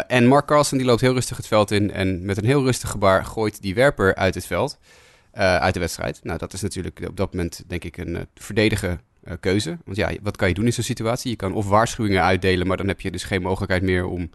en 0.06 0.26
Mark 0.26 0.47
Carlson 0.47 0.79
die 0.79 0.87
loopt 0.87 1.00
heel 1.00 1.15
rustig 1.15 1.37
het 1.37 1.47
veld 1.47 1.70
in... 1.70 1.91
en 1.91 2.25
met 2.25 2.37
een 2.37 2.44
heel 2.44 2.65
rustig 2.65 2.91
gebaar 2.91 3.25
gooit 3.25 3.62
die 3.62 3.75
werper 3.75 4.15
uit 4.15 4.35
het 4.35 4.47
veld. 4.47 4.79
uit 5.32 5.75
de 5.75 5.81
wedstrijd. 5.81 6.20
Nou, 6.23 6.38
dat 6.38 6.53
is 6.53 6.61
natuurlijk 6.61 7.00
op 7.08 7.17
dat 7.17 7.32
moment 7.32 7.62
denk 7.67 7.85
ik 7.85 7.97
een 7.97 8.26
verdedigen 8.35 9.00
uh, 9.25 9.33
keuze. 9.41 9.79
Want 9.85 9.97
ja, 9.97 10.13
wat 10.23 10.37
kan 10.37 10.49
je 10.49 10.55
doen 10.55 10.65
in 10.65 10.73
zo'n 10.73 10.85
situatie? 10.85 11.31
Je 11.31 11.37
kan 11.37 11.53
of 11.53 11.69
waarschuwingen 11.69 12.23
uitdelen, 12.23 12.67
maar 12.67 12.77
dan 12.77 12.89
heb 12.89 13.01
je 13.01 13.11
dus 13.11 13.25
geen 13.25 13.43
mogelijkheid 13.43 13.83
meer 13.83 14.07
om 14.07 14.31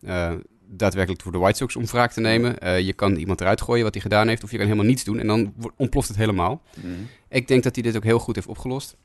uh, 0.00 0.32
daadwerkelijk 0.68 1.22
voor 1.22 1.32
de 1.32 1.38
White 1.38 1.56
Sox 1.56 1.76
om 1.76 1.86
wraak 1.86 2.12
te 2.12 2.20
nemen. 2.20 2.56
Uh, 2.62 2.80
je 2.80 2.92
kan 2.92 3.16
iemand 3.16 3.40
eruit 3.40 3.60
gooien 3.60 3.84
wat 3.84 3.92
hij 3.92 4.02
gedaan 4.02 4.28
heeft, 4.28 4.44
of 4.44 4.50
je 4.50 4.56
kan 4.56 4.66
helemaal 4.66 4.88
niets 4.88 5.04
doen 5.04 5.18
en 5.18 5.26
dan 5.26 5.54
ontploft 5.76 6.08
het 6.08 6.16
helemaal. 6.16 6.62
Mm. 6.80 7.08
Ik 7.28 7.48
denk 7.48 7.62
dat 7.62 7.74
hij 7.74 7.84
dit 7.84 7.96
ook 7.96 8.04
heel 8.04 8.18
goed 8.18 8.34
heeft 8.34 8.46
opgelost. 8.46 8.96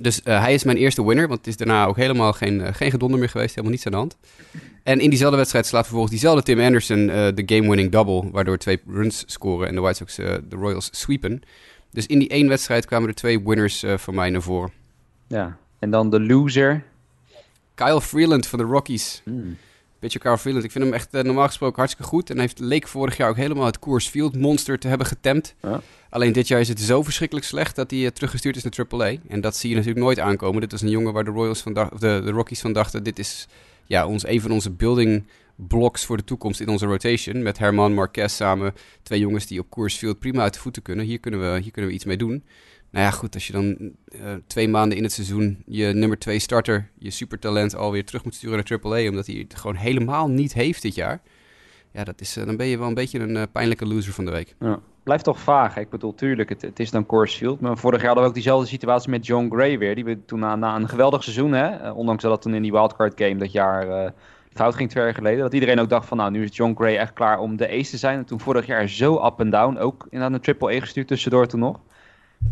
Dus 0.00 0.20
hij 0.24 0.54
is 0.54 0.64
mijn 0.64 0.76
eerste 0.76 1.06
winner, 1.06 1.28
want 1.28 1.38
het 1.38 1.48
is 1.48 1.56
daarna 1.56 1.86
ook 1.86 1.96
helemaal 1.96 2.32
geen, 2.32 2.74
geen 2.74 2.90
gedonder 2.90 3.18
meer 3.18 3.28
geweest, 3.28 3.50
helemaal 3.50 3.70
niets 3.70 3.86
aan 3.86 3.92
de 3.92 3.98
hand. 3.98 4.16
En 4.82 5.00
in 5.00 5.10
diezelfde 5.10 5.36
wedstrijd 5.36 5.66
slaat 5.66 5.82
vervolgens 5.82 6.12
diezelfde 6.12 6.42
Tim 6.42 6.60
Anderson 6.60 7.06
de 7.06 7.42
game-winning 7.46 7.90
double, 7.90 8.30
waardoor 8.30 8.56
twee 8.58 8.80
runs 8.86 9.24
scoren 9.26 9.68
en 9.68 9.74
de 9.74 9.80
White 9.80 9.96
Sox 9.96 10.14
de 10.14 10.56
Royals 10.56 10.88
sweepen. 10.92 11.42
Dus 11.96 12.06
in 12.06 12.18
die 12.18 12.28
één 12.28 12.48
wedstrijd 12.48 12.86
kwamen 12.86 13.08
er 13.08 13.14
twee 13.14 13.40
winners 13.44 13.84
uh, 13.84 13.96
van 13.96 14.14
mij 14.14 14.30
naar 14.30 14.42
voren. 14.42 14.72
Ja, 15.26 15.56
en 15.78 15.90
dan 15.90 16.10
de 16.10 16.20
loser. 16.20 16.84
Kyle 17.74 18.00
Freeland 18.00 18.46
van 18.46 18.58
de 18.58 18.64
Rockies. 18.64 19.22
Mm. 19.24 19.56
Pitcher 19.98 20.20
Kyle 20.20 20.38
Freeland. 20.38 20.64
Ik 20.64 20.70
vind 20.70 20.84
hem 20.84 20.92
echt 20.92 21.14
uh, 21.14 21.22
normaal 21.22 21.46
gesproken 21.46 21.76
hartstikke 21.76 22.08
goed. 22.08 22.30
En 22.30 22.36
hij 22.36 22.44
heeft, 22.44 22.58
leek 22.58 22.88
vorig 22.88 23.16
jaar 23.16 23.28
ook 23.28 23.36
helemaal 23.36 23.66
het 23.66 23.78
Coors 23.78 24.08
Field 24.08 24.36
monster 24.36 24.78
te 24.78 24.88
hebben 24.88 25.06
getemd. 25.06 25.54
Ja. 25.62 25.80
Alleen 26.10 26.32
dit 26.32 26.48
jaar 26.48 26.60
is 26.60 26.68
het 26.68 26.80
zo 26.80 27.02
verschrikkelijk 27.02 27.46
slecht 27.46 27.76
dat 27.76 27.90
hij 27.90 28.00
uh, 28.00 28.08
teruggestuurd 28.08 28.56
is 28.56 28.62
naar 28.62 28.86
AAA. 28.88 29.14
En 29.28 29.40
dat 29.40 29.56
zie 29.56 29.70
je 29.70 29.76
natuurlijk 29.76 30.04
nooit 30.04 30.18
aankomen. 30.20 30.60
Dit 30.60 30.72
is 30.72 30.80
een 30.80 30.90
jongen 30.90 31.12
waar 31.12 31.24
de, 31.24 31.30
Royals 31.30 31.60
van 31.60 31.76
of 31.78 31.98
de, 31.98 32.20
de 32.24 32.30
Rockies 32.30 32.60
van 32.60 32.72
dachten... 32.72 33.02
dit 33.02 33.18
is 33.18 33.46
ja, 33.86 34.06
ons, 34.06 34.26
een 34.26 34.40
van 34.40 34.50
onze 34.50 34.70
building 34.70 35.26
blocks 35.56 36.04
voor 36.04 36.16
de 36.16 36.24
toekomst 36.24 36.60
in 36.60 36.68
onze 36.68 36.86
rotation. 36.86 37.42
Met 37.42 37.58
Herman 37.58 37.94
Marquez 37.94 38.34
samen. 38.34 38.74
Twee 39.02 39.20
jongens 39.20 39.46
die 39.46 39.60
op 39.60 39.70
Coors 39.70 39.96
Field 39.96 40.18
prima 40.18 40.42
uit 40.42 40.54
de 40.54 40.60
voeten 40.60 40.82
kunnen. 40.82 41.04
Hier 41.04 41.20
kunnen 41.20 41.40
we, 41.40 41.60
hier 41.60 41.70
kunnen 41.70 41.90
we 41.90 41.96
iets 41.96 42.04
mee 42.04 42.16
doen. 42.16 42.44
Nou 42.90 43.04
ja, 43.04 43.10
goed, 43.10 43.34
als 43.34 43.46
je 43.46 43.52
dan 43.52 43.76
uh, 43.76 44.34
twee 44.46 44.68
maanden 44.68 44.96
in 44.96 45.02
het 45.02 45.12
seizoen 45.12 45.62
je 45.66 45.86
nummer 45.86 46.18
twee 46.18 46.38
starter, 46.38 46.90
je 46.98 47.10
supertalent 47.10 47.74
alweer 47.74 48.04
terug 48.04 48.24
moet 48.24 48.34
sturen 48.34 48.64
naar 48.68 48.80
AAA, 48.82 49.08
omdat 49.08 49.26
hij 49.26 49.36
het 49.36 49.54
gewoon 49.54 49.76
helemaal 49.76 50.28
niet 50.28 50.52
heeft 50.52 50.82
dit 50.82 50.94
jaar. 50.94 51.20
Ja, 51.92 52.04
dat 52.04 52.20
is, 52.20 52.36
uh, 52.36 52.46
dan 52.46 52.56
ben 52.56 52.66
je 52.66 52.78
wel 52.78 52.88
een 52.88 52.94
beetje 52.94 53.18
een 53.18 53.36
uh, 53.36 53.42
pijnlijke 53.52 53.86
loser 53.86 54.12
van 54.12 54.24
de 54.24 54.30
week. 54.30 54.54
Ja. 54.60 54.78
Blijft 55.02 55.24
toch 55.24 55.40
vaag. 55.40 55.76
Ik 55.76 55.90
bedoel, 55.90 56.14
tuurlijk, 56.14 56.48
het, 56.48 56.62
het 56.62 56.80
is 56.80 56.90
dan 56.90 57.06
Coors 57.06 57.34
Field. 57.34 57.60
Maar 57.60 57.78
vorig 57.78 57.98
jaar 57.98 58.06
hadden 58.06 58.24
we 58.24 58.28
ook 58.28 58.34
diezelfde 58.34 58.68
situatie 58.68 59.10
met 59.10 59.26
John 59.26 59.50
Gray 59.50 59.78
weer. 59.78 59.94
Die 59.94 60.04
we 60.04 60.24
toen 60.24 60.38
na, 60.38 60.56
na 60.56 60.76
een 60.76 60.88
geweldig 60.88 61.22
seizoen, 61.22 61.52
hè, 61.52 61.90
ondanks 61.90 62.22
dat 62.22 62.42
toen 62.42 62.54
in 62.54 62.62
die 62.62 62.72
wildcard 62.72 63.20
game 63.20 63.36
dat 63.36 63.52
jaar 63.52 64.12
fout 64.56 64.74
ging 64.74 64.90
twee 64.90 65.04
jaar 65.04 65.14
geleden. 65.14 65.38
Dat 65.38 65.54
iedereen 65.54 65.80
ook 65.80 65.88
dacht 65.88 66.08
van 66.08 66.16
nou, 66.16 66.30
nu 66.30 66.42
is 66.42 66.56
John 66.56 66.74
Gray 66.74 66.96
echt 66.96 67.12
klaar 67.12 67.38
om 67.38 67.56
de 67.56 67.68
ace 67.68 67.90
te 67.90 67.96
zijn. 67.96 68.18
En 68.18 68.24
toen 68.24 68.40
vorig 68.40 68.66
jaar 68.66 68.88
zo 68.88 69.26
up 69.26 69.40
en 69.40 69.50
down. 69.50 69.76
Ook 69.78 70.06
in 70.10 70.20
een 70.20 70.40
triple 70.40 70.72
E 70.72 70.80
gestuurd 70.80 71.08
tussendoor 71.08 71.46
toen 71.46 71.60
nog. 71.60 71.80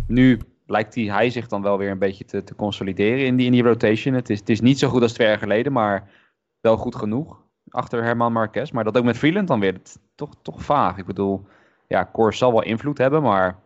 Nu 0.06 0.40
lijkt 0.66 0.94
hij, 0.94 1.30
zich 1.30 1.48
dan 1.48 1.62
wel 1.62 1.78
weer 1.78 1.90
een 1.90 1.98
beetje 1.98 2.24
te, 2.24 2.44
te 2.44 2.54
consolideren 2.54 3.26
in 3.26 3.36
die, 3.36 3.46
in 3.46 3.52
die 3.52 3.62
rotation. 3.62 4.14
Het 4.14 4.30
is, 4.30 4.38
het 4.38 4.48
is 4.48 4.60
niet 4.60 4.78
zo 4.78 4.88
goed 4.88 5.02
als 5.02 5.12
twee 5.12 5.28
jaar 5.28 5.38
geleden, 5.38 5.72
maar 5.72 6.10
wel 6.60 6.76
goed 6.76 6.96
genoeg. 6.96 7.42
Achter 7.68 8.02
Herman 8.02 8.32
Marquez. 8.32 8.70
Maar 8.70 8.84
dat 8.84 8.98
ook 8.98 9.04
met 9.04 9.18
Freeland 9.18 9.48
dan 9.48 9.60
weer. 9.60 9.80
Toch, 10.14 10.30
toch 10.42 10.62
vaag. 10.62 10.96
Ik 10.96 11.06
bedoel, 11.06 11.46
ja, 11.86 12.10
Coors 12.12 12.38
zal 12.38 12.52
wel 12.52 12.62
invloed 12.62 12.98
hebben, 12.98 13.22
maar 13.22 13.58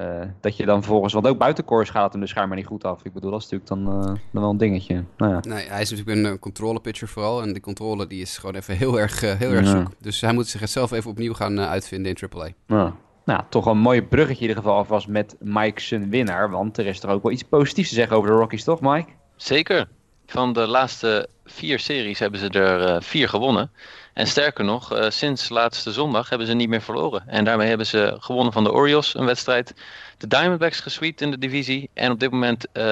uh, 0.00 0.22
dat 0.40 0.56
je 0.56 0.66
dan 0.66 0.82
vervolgens, 0.82 1.12
want 1.12 1.26
ook 1.26 1.38
buiten 1.38 1.64
Coors 1.64 1.90
gaat 1.90 2.02
het 2.02 2.12
hem 2.12 2.20
dus 2.20 2.30
schijnbaar 2.30 2.56
niet 2.56 2.66
goed 2.66 2.84
af. 2.84 3.04
Ik 3.04 3.12
bedoel, 3.12 3.30
dat 3.30 3.42
is 3.42 3.48
natuurlijk 3.48 3.86
dan, 3.86 3.98
uh, 3.98 4.04
dan 4.04 4.42
wel 4.42 4.50
een 4.50 4.56
dingetje. 4.56 5.04
Nou 5.16 5.32
ja. 5.32 5.40
Nee, 5.48 5.68
hij 5.68 5.80
is 5.80 5.90
natuurlijk 5.90 6.18
een 6.18 6.32
uh, 6.32 6.38
controle 6.38 6.80
pitcher 6.80 7.08
vooral. 7.08 7.42
En 7.42 7.52
die 7.52 7.62
controle 7.62 8.06
die 8.06 8.20
is 8.20 8.38
gewoon 8.38 8.54
even 8.54 8.76
heel 8.76 9.00
erg, 9.00 9.20
heel 9.20 9.52
erg 9.52 9.66
zoek. 9.66 9.90
Dus 10.00 10.20
hij 10.20 10.32
moet 10.32 10.46
zich 10.46 10.68
zelf 10.68 10.92
even 10.92 11.10
opnieuw 11.10 11.34
gaan 11.34 11.60
uitvinden 11.60 12.14
in 12.14 12.28
AAA. 12.30 12.48
Ja. 12.66 12.94
Nou, 13.24 13.42
toch 13.48 13.66
een 13.66 13.78
mooi 13.78 14.02
bruggetje 14.02 14.42
in 14.42 14.48
ieder 14.48 14.62
geval 14.62 14.84
was 14.86 15.06
met 15.06 15.36
Mike 15.40 15.80
zijn 15.80 16.10
winnaar. 16.10 16.50
Want 16.50 16.78
er 16.78 16.86
is 16.86 17.00
toch 17.00 17.10
ook 17.10 17.22
wel 17.22 17.32
iets 17.32 17.42
positiefs 17.42 17.88
te 17.88 17.94
zeggen 17.94 18.16
over 18.16 18.30
de 18.30 18.36
Rockies, 18.36 18.64
toch 18.64 18.80
Mike? 18.80 19.10
Zeker. 19.36 19.88
Van 20.26 20.52
de 20.52 20.66
laatste 20.66 21.28
vier 21.44 21.78
series 21.78 22.18
hebben 22.18 22.40
ze 22.40 22.48
er 22.48 23.02
vier 23.02 23.28
gewonnen. 23.28 23.70
En 24.16 24.26
sterker 24.26 24.64
nog, 24.64 24.92
uh, 24.92 25.10
sinds 25.10 25.48
laatste 25.48 25.92
zondag 25.92 26.28
hebben 26.28 26.46
ze 26.46 26.54
niet 26.54 26.68
meer 26.68 26.82
verloren. 26.82 27.22
En 27.26 27.44
daarmee 27.44 27.68
hebben 27.68 27.86
ze 27.86 28.16
gewonnen 28.18 28.52
van 28.52 28.64
de 28.64 28.72
Orioles, 28.72 29.14
een 29.14 29.24
wedstrijd. 29.24 29.74
De 30.18 30.26
Diamondbacks 30.26 30.80
gesweept 30.80 31.20
in 31.20 31.30
de 31.30 31.38
divisie. 31.38 31.90
En 31.94 32.10
op 32.10 32.20
dit 32.20 32.30
moment 32.30 32.66
uh, 32.72 32.82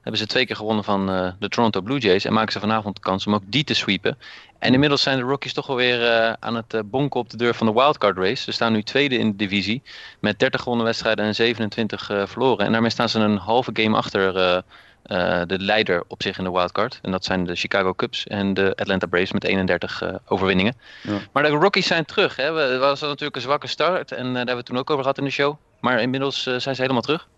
hebben 0.00 0.16
ze 0.16 0.26
twee 0.26 0.46
keer 0.46 0.56
gewonnen 0.56 0.84
van 0.84 1.06
de 1.38 1.48
Toronto 1.48 1.80
Blue 1.80 1.98
Jays. 1.98 2.24
En 2.24 2.32
maken 2.32 2.52
ze 2.52 2.60
vanavond 2.60 2.96
de 2.96 3.02
kans 3.02 3.26
om 3.26 3.34
ook 3.34 3.42
die 3.46 3.64
te 3.64 3.74
sweepen. 3.74 4.18
En 4.58 4.72
inmiddels 4.72 5.02
zijn 5.02 5.18
de 5.18 5.24
Rockies 5.24 5.52
toch 5.52 5.68
alweer 5.68 6.36
aan 6.40 6.54
het 6.54 6.82
bonken 6.84 7.20
op 7.20 7.30
de 7.30 7.36
deur 7.36 7.54
van 7.54 7.66
de 7.66 7.72
wildcard 7.72 8.16
race. 8.16 8.42
Ze 8.42 8.52
staan 8.52 8.72
nu 8.72 8.82
tweede 8.82 9.18
in 9.18 9.30
de 9.30 9.36
divisie. 9.36 9.82
Met 10.20 10.38
30 10.38 10.60
gewonnen 10.60 10.86
wedstrijden 10.86 11.24
en 11.24 11.34
27 11.34 12.10
verloren. 12.24 12.66
En 12.66 12.72
daarmee 12.72 12.90
staan 12.90 13.08
ze 13.08 13.18
een 13.18 13.36
halve 13.36 13.70
game 13.74 13.96
achter 13.96 14.62
uh, 15.06 15.40
de 15.46 15.58
leider 15.58 16.02
op 16.06 16.22
zich 16.22 16.38
in 16.38 16.44
de 16.44 16.50
wildcard. 16.50 16.98
En 17.02 17.10
dat 17.10 17.24
zijn 17.24 17.44
de 17.44 17.54
Chicago 17.54 17.94
Cubs 17.94 18.26
en 18.26 18.54
de 18.54 18.72
Atlanta 18.76 19.06
Braves 19.06 19.32
met 19.32 19.44
31 19.44 20.02
uh, 20.02 20.14
overwinningen. 20.26 20.74
Ja. 21.02 21.18
Maar 21.32 21.42
de 21.42 21.48
Rockies 21.48 21.86
zijn 21.86 22.04
terug. 22.04 22.36
Hè. 22.36 22.52
We, 22.52 22.60
het 22.60 22.80
was 22.80 23.00
natuurlijk 23.00 23.36
een 23.36 23.42
zwakke 23.42 23.66
start 23.66 24.12
en 24.12 24.26
uh, 24.26 24.32
daar 24.32 24.34
hebben 24.34 24.54
we 24.54 24.56
het 24.56 24.66
toen 24.66 24.78
ook 24.78 24.90
over 24.90 25.02
gehad 25.02 25.18
in 25.18 25.24
de 25.24 25.30
show. 25.30 25.56
Maar 25.80 26.00
inmiddels 26.00 26.42
zijn 26.42 26.74
ze 26.74 26.80
helemaal 26.80 27.02
terug. 27.02 27.28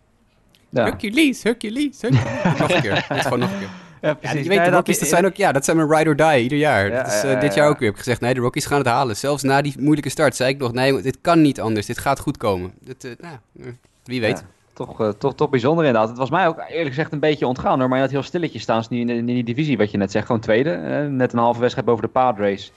Ja. 0.68 0.82
Hercules, 0.82 1.42
Hercules, 1.42 2.00
Hercules. 2.00 2.58
nog 2.58 2.70
een 2.70 2.80
keer. 2.80 3.06
Dit 3.08 3.22
gewoon 3.22 3.38
nog 3.38 3.52
een 3.52 3.58
keer. 3.58 3.68
Ja, 4.02 4.16
ja, 4.20 4.32
je 4.32 4.48
weet, 4.48 4.58
ja, 4.58 4.64
de 4.64 4.70
Rockies, 4.70 4.98
dat, 4.98 5.08
zijn 5.08 5.26
ook, 5.26 5.36
ja, 5.36 5.52
dat 5.52 5.64
zijn 5.64 5.76
mijn 5.76 5.88
ride 5.90 6.10
or 6.10 6.16
die 6.16 6.42
ieder 6.42 6.58
jaar. 6.58 6.90
Ja, 6.90 7.02
dat 7.02 7.12
is 7.12 7.24
uh, 7.24 7.40
dit 7.40 7.54
jaar 7.54 7.68
ook 7.68 7.78
weer. 7.78 7.88
Ik 7.88 7.94
heb 7.94 8.04
gezegd, 8.04 8.20
nee, 8.20 8.34
de 8.34 8.40
Rockies 8.40 8.66
gaan 8.66 8.78
het 8.78 8.86
halen. 8.86 9.16
Zelfs 9.16 9.42
na 9.42 9.62
die 9.62 9.74
moeilijke 9.78 10.10
start 10.10 10.36
zei 10.36 10.50
ik 10.50 10.58
nog, 10.58 10.72
nee, 10.72 11.02
dit 11.02 11.18
kan 11.20 11.40
niet 11.40 11.60
anders. 11.60 11.86
Dit 11.86 11.98
gaat 11.98 12.18
goed 12.18 12.36
komen. 12.36 12.72
Dit, 12.80 13.04
uh, 13.04 13.12
nou, 13.20 13.36
wie 14.04 14.20
weet 14.20 14.44
toch, 14.72 15.00
uh, 15.00 15.08
toch, 15.08 15.34
toch 15.34 15.50
bijzonder 15.50 15.84
inderdaad. 15.84 16.08
Het 16.08 16.18
was 16.18 16.30
mij 16.30 16.46
ook 16.46 16.58
eerlijk 16.68 16.88
gezegd 16.88 17.12
een 17.12 17.18
beetje 17.18 17.46
ontgaan 17.46 17.78
hoor. 17.78 17.88
Maar 17.88 17.98
je 17.98 18.04
had 18.04 18.12
heel 18.12 18.22
stilletjes 18.22 18.62
staan 18.62 18.84
nu 18.88 19.00
in, 19.00 19.08
in, 19.08 19.26
die 19.26 19.44
divisie, 19.44 19.76
wat 19.76 19.90
je 19.90 19.98
net 19.98 20.10
zegt. 20.10 20.26
Gewoon 20.26 20.40
tweede. 20.40 20.76
Uh, 20.76 21.06
net 21.06 21.32
een 21.32 21.38
halve 21.38 21.60
wedstrijd 21.60 21.86
boven 21.86 22.04
de 22.04 22.10
Padres. 22.10 22.72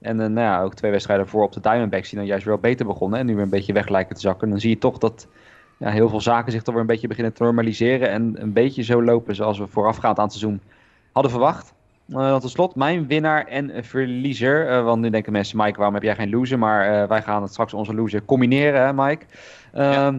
En 0.00 0.16
nou 0.16 0.40
ja, 0.40 0.62
ook 0.62 0.74
twee 0.74 0.90
wedstrijden 0.90 1.28
voor 1.28 1.42
op 1.42 1.52
de 1.52 1.60
Diamondbacks 1.60 2.08
die 2.08 2.18
dan 2.18 2.28
juist 2.28 2.44
weer 2.44 2.60
beter 2.60 2.86
begonnen. 2.86 3.18
En 3.18 3.26
nu 3.26 3.34
weer 3.34 3.42
een 3.42 3.50
beetje 3.50 3.72
weg 3.72 3.88
lijken 3.88 4.14
te 4.14 4.20
zakken. 4.20 4.50
Dan 4.50 4.60
zie 4.60 4.70
je 4.70 4.78
toch 4.78 4.98
dat 4.98 5.26
ja, 5.76 5.90
heel 5.90 6.08
veel 6.08 6.20
zaken 6.20 6.52
zich 6.52 6.62
toch 6.62 6.74
weer 6.74 6.82
een 6.82 6.88
beetje 6.88 7.08
beginnen 7.08 7.32
te 7.32 7.42
normaliseren. 7.42 8.10
En 8.10 8.34
een 8.42 8.52
beetje 8.52 8.82
zo 8.82 9.02
lopen 9.02 9.34
zoals 9.34 9.58
we 9.58 9.66
voorafgaand 9.66 10.18
aan 10.18 10.24
het 10.24 10.32
seizoen 10.32 10.60
hadden 11.12 11.32
verwacht. 11.32 11.72
Uh, 12.08 12.36
tot 12.36 12.50
slot, 12.50 12.74
mijn 12.74 13.06
winnaar 13.06 13.46
en 13.46 13.84
verliezer. 13.84 14.70
Uh, 14.70 14.84
want 14.84 15.00
nu 15.00 15.10
denken 15.10 15.32
mensen, 15.32 15.56
Mike, 15.56 15.76
waarom 15.76 15.94
heb 15.94 16.02
jij 16.02 16.14
geen 16.14 16.30
loser? 16.30 16.58
Maar 16.58 17.02
uh, 17.02 17.08
wij 17.08 17.22
gaan 17.22 17.42
het 17.42 17.50
straks 17.50 17.74
onze 17.74 17.94
loser 17.94 18.24
combineren, 18.24 18.86
hè, 18.86 18.92
Mike. 18.92 19.24
Ja. 19.72 20.14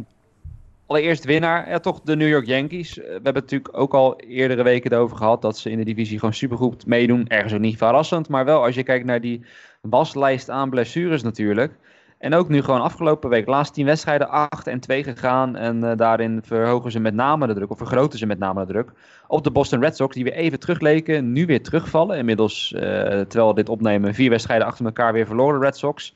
Allereerst 0.89 1.25
winnaar, 1.25 1.69
ja, 1.69 1.79
toch 1.79 2.01
de 2.01 2.15
New 2.15 2.27
York 2.27 2.45
Yankees. 2.45 2.95
we 2.95 3.01
hebben 3.01 3.33
het 3.33 3.41
natuurlijk 3.41 3.77
ook 3.77 3.93
al 3.93 4.19
eerdere 4.19 4.63
weken 4.63 4.91
erover 4.91 5.17
gehad 5.17 5.41
dat 5.41 5.57
ze 5.57 5.69
in 5.69 5.77
de 5.77 5.83
divisie 5.83 6.19
gewoon 6.19 6.33
supergoed 6.33 6.85
meedoen. 6.85 7.27
Ergens 7.27 7.53
ook 7.53 7.59
niet 7.59 7.77
verrassend, 7.77 8.29
maar 8.29 8.45
wel 8.45 8.63
als 8.63 8.75
je 8.75 8.83
kijkt 8.83 9.05
naar 9.05 9.21
die 9.21 9.45
waslijst 9.81 10.49
aan 10.49 10.69
blessures 10.69 11.23
natuurlijk. 11.23 11.77
En 12.17 12.33
ook 12.33 12.49
nu 12.49 12.61
gewoon 12.61 12.81
afgelopen 12.81 13.29
week, 13.29 13.47
laatste 13.47 13.73
tien 13.73 13.85
wedstrijden, 13.85 14.29
8 14.29 14.67
en 14.67 14.79
2 14.79 15.03
gegaan. 15.03 15.55
En 15.55 15.83
uh, 15.83 15.91
daarin 15.95 16.41
verhogen 16.43 16.91
ze 16.91 16.99
met 16.99 17.13
name 17.13 17.47
de 17.47 17.53
druk, 17.53 17.71
of 17.71 17.77
vergroten 17.77 18.19
ze 18.19 18.25
met 18.25 18.39
name 18.39 18.65
de 18.65 18.71
druk. 18.71 18.91
Op 19.27 19.43
de 19.43 19.51
Boston 19.51 19.81
Red 19.81 19.95
Sox, 19.95 20.15
die 20.15 20.23
weer 20.23 20.33
even 20.33 20.59
terugleken, 20.59 21.31
nu 21.31 21.45
weer 21.45 21.63
terugvallen. 21.63 22.17
Inmiddels, 22.17 22.73
uh, 22.75 22.81
terwijl 22.81 23.47
we 23.47 23.53
dit 23.53 23.69
opnemen, 23.69 24.13
vier 24.13 24.29
wedstrijden 24.29 24.67
achter 24.67 24.85
elkaar 24.85 25.13
weer 25.13 25.25
verloren, 25.25 25.61
Red 25.61 25.77
Sox. 25.77 26.15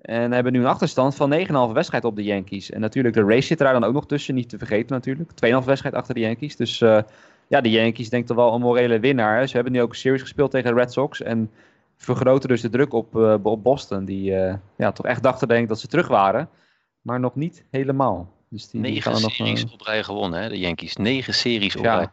En 0.00 0.32
hebben 0.32 0.52
nu 0.52 0.60
een 0.60 0.66
achterstand 0.66 1.14
van 1.14 1.32
9,5 1.68 1.72
wedstrijd 1.72 2.04
op 2.04 2.16
de 2.16 2.22
Yankees. 2.22 2.70
En 2.70 2.80
natuurlijk, 2.80 3.14
de 3.14 3.24
race 3.24 3.46
zit 3.46 3.58
er 3.58 3.64
daar 3.64 3.80
dan 3.80 3.84
ook 3.84 3.94
nog 3.94 4.06
tussen, 4.06 4.34
niet 4.34 4.48
te 4.48 4.58
vergeten 4.58 4.94
natuurlijk. 4.94 5.30
2,5 5.30 5.64
wedstrijd 5.64 5.94
achter 5.94 6.14
de 6.14 6.20
Yankees. 6.20 6.56
Dus 6.56 6.80
uh, 6.80 7.00
ja, 7.48 7.60
de 7.60 7.70
Yankees 7.70 8.08
denkt 8.10 8.26
toch 8.26 8.36
wel 8.36 8.54
een 8.54 8.60
morele 8.60 9.00
winnaar. 9.00 9.48
Ze 9.48 9.54
hebben 9.54 9.72
nu 9.72 9.82
ook 9.82 9.90
een 9.90 9.96
series 9.96 10.20
gespeeld 10.20 10.50
tegen 10.50 10.74
de 10.74 10.80
Red 10.80 10.92
Sox. 10.92 11.22
En 11.22 11.50
vergroten 11.96 12.48
dus 12.48 12.60
de 12.60 12.70
druk 12.70 12.92
op, 12.92 13.16
uh, 13.16 13.34
op 13.42 13.62
Boston. 13.62 14.04
Die 14.04 14.30
uh, 14.30 14.54
ja, 14.76 14.92
toch 14.92 15.06
echt 15.06 15.22
dachten 15.22 15.48
denk 15.48 15.62
ik 15.62 15.68
dat 15.68 15.80
ze 15.80 15.86
terug 15.86 16.08
waren. 16.08 16.48
Maar 17.00 17.20
nog 17.20 17.34
niet 17.34 17.64
helemaal. 17.70 18.32
Dus 18.48 18.70
die, 18.70 18.80
Negen 18.80 18.94
die 18.94 19.02
gaan 19.02 19.22
er 19.22 19.30
series 19.30 19.64
nog, 19.64 19.72
op 19.72 19.80
rij 19.80 20.02
gewonnen, 20.02 20.42
hè, 20.42 20.48
de 20.48 20.58
Yankees. 20.58 20.96
Negen 20.96 21.34
series 21.34 21.76
op 21.76 21.84
ja, 21.84 21.96
rij. 21.96 22.08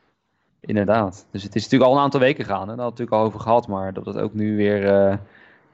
inderdaad. 0.60 1.28
Dus 1.32 1.44
het 1.44 1.56
is 1.56 1.64
natuurlijk 1.64 1.92
al 1.92 1.98
een 1.98 2.04
aantal 2.04 2.20
weken 2.20 2.46
gaan. 2.46 2.70
Hè? 2.70 2.76
Daar 2.76 2.84
hadden 2.84 2.96
we 2.96 3.02
het 3.02 3.12
natuurlijk 3.12 3.22
al 3.22 3.28
over 3.28 3.40
gehad. 3.40 3.68
Maar 3.68 3.94
dat 3.94 4.06
het 4.06 4.18
ook 4.18 4.34
nu 4.34 4.56
weer 4.56 5.20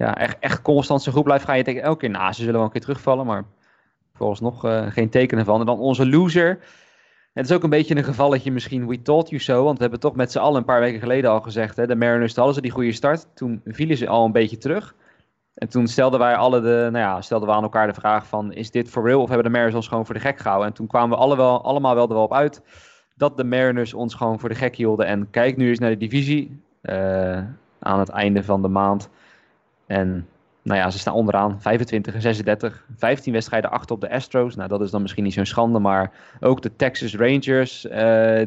ja, 0.02 0.18
echt, 0.18 0.38
echt 0.40 0.62
constant 0.62 1.02
zo 1.02 1.12
goed 1.12 1.24
blijft, 1.24 1.46
ga 1.46 1.54
je 1.54 1.64
denken 1.64 1.84
elke 1.84 2.00
keer. 2.00 2.10
Nou, 2.10 2.34
ze 2.34 2.40
zullen 2.40 2.56
wel 2.56 2.64
een 2.64 2.72
keer 2.72 2.82
terugvallen, 2.82 3.26
maar 3.26 3.44
vooralsnog 4.14 4.66
uh, 4.66 4.88
geen 4.88 5.10
tekenen 5.10 5.46
van. 5.46 5.60
En 5.60 5.66
dan 5.66 5.80
onze 5.80 6.08
loser. 6.08 6.60
Het 7.34 7.46
is 7.46 7.52
ook 7.52 7.64
een 7.64 7.70
beetje 7.70 7.96
een 7.96 8.04
gevalletje 8.04 8.52
misschien 8.52 8.88
we 8.88 9.02
told 9.02 9.30
you 9.30 9.42
so. 9.42 9.64
Want 9.64 9.76
we 9.76 9.82
hebben 9.82 10.00
toch 10.00 10.16
met 10.16 10.32
z'n 10.32 10.40
allen 10.40 10.58
een 10.58 10.66
paar 10.66 10.80
weken 10.80 11.00
geleden 11.00 11.32
al 11.32 11.42
gezegd. 11.42 11.76
Hè, 11.76 11.88
de 11.88 11.96
Mariners 11.96 12.36
hadden 12.36 12.54
ze 12.54 12.62
die 12.62 12.72
goede 12.72 12.92
start. 12.92 13.28
Toen 13.34 13.62
vielen 13.66 13.98
ze 13.98 14.08
al 14.08 14.26
een 14.26 14.32
beetje 14.32 14.58
terug. 14.58 14.96
En 15.54 15.70
toen 15.70 15.88
stelden 15.88 16.20
wij 16.20 16.36
alle 16.36 16.62
de, 16.62 16.88
nou 16.92 16.98
ja, 16.98 17.22
stelden 17.22 17.48
we 17.48 17.54
aan 17.54 17.64
elkaar 17.64 17.88
de 17.88 17.94
vraag 17.94 18.28
van... 18.28 18.54
Is 18.54 18.72
dit 18.72 18.90
for 18.90 19.04
real 19.04 19.22
of 19.22 19.28
hebben 19.28 19.46
de 19.46 19.52
Mariners 19.52 19.76
ons 19.76 19.88
gewoon 19.88 20.06
voor 20.06 20.16
de 20.16 20.22
gek 20.22 20.40
gehouden? 20.40 20.68
En 20.68 20.74
toen 20.74 20.88
kwamen 20.88 21.10
we 21.10 21.24
alle 21.24 21.36
wel, 21.38 21.64
allemaal 21.64 21.96
wel 21.96 22.08
er 22.08 22.14
wel 22.14 22.24
op 22.24 22.34
uit... 22.34 22.62
dat 23.16 23.38
de 23.38 23.44
Mariners 23.44 23.94
ons 23.94 24.14
gewoon 24.14 24.40
voor 24.40 24.50
de 24.50 24.56
gek 24.56 24.76
hielden. 24.76 25.06
En 25.06 25.30
kijk 25.30 25.58
nu 25.58 25.70
eens 25.70 25.80
naar 25.80 25.90
de 25.90 25.98
divisie. 25.98 26.62
Uh, 26.82 27.40
aan 27.80 28.00
het 28.00 28.10
einde 28.10 28.44
van 28.44 28.62
de 28.62 28.68
maand. 28.68 29.10
En 29.92 30.28
nou 30.62 30.80
ja, 30.80 30.90
ze 30.90 31.00
staan 31.00 31.14
onderaan 31.14 31.62
25 31.62 32.14
en 32.14 32.22
36. 32.22 32.86
15 32.98 33.34
wedstrijden 33.34 33.72
achter 33.72 33.96
op 33.96 34.02
de 34.02 34.12
Astros. 34.12 34.56
Nou, 34.56 34.70
dat 34.70 34.82
is 34.82 34.92
dan 34.92 35.02
misschien 35.02 35.24
niet 35.24 35.34
zo'n 35.34 35.46
schande. 35.46 35.80
Maar 35.80 36.12
ook 36.40 36.62
de 36.62 36.76
Texas 36.76 37.16
Rangers, 37.16 37.86
uh, 37.86 37.92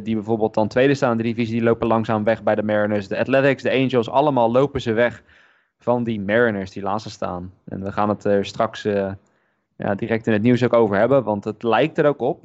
die 0.03 0.15
bijvoorbeeld 0.15 0.55
dan 0.55 0.69
tweede 0.69 0.95
staan 0.95 1.11
in 1.11 1.17
de 1.17 1.23
divisie, 1.23 1.55
die 1.55 1.63
lopen 1.63 1.87
langzaam 1.87 2.25
weg 2.25 2.43
bij 2.43 2.55
de 2.55 2.63
Mariners. 2.63 3.09
De 3.09 3.19
Athletics, 3.19 3.63
de 3.63 3.73
Angels, 3.73 4.11
allemaal 4.11 4.53
lopen 4.53 4.81
ze 4.81 4.93
weg 4.93 5.23
van 5.79 6.05
die 6.05 6.21
Mariners 6.21 6.71
die 6.71 6.83
laatste 6.83 7.11
staan. 7.11 7.53
En 7.65 7.83
we 7.83 7.93
gaan 7.93 8.09
het 8.09 8.25
er 8.25 8.45
straks 8.45 8.85
uh, 8.85 9.13
ja, 9.77 9.95
direct 9.95 10.27
in 10.27 10.33
het 10.33 10.43
nieuws 10.43 10.65
ook 10.65 10.75
over 10.75 10.97
hebben. 10.97 11.25
Want 11.25 11.45
het 11.45 11.63
lijkt 11.63 11.99
er 11.99 12.07
ook 12.07 12.21
op 12.21 12.45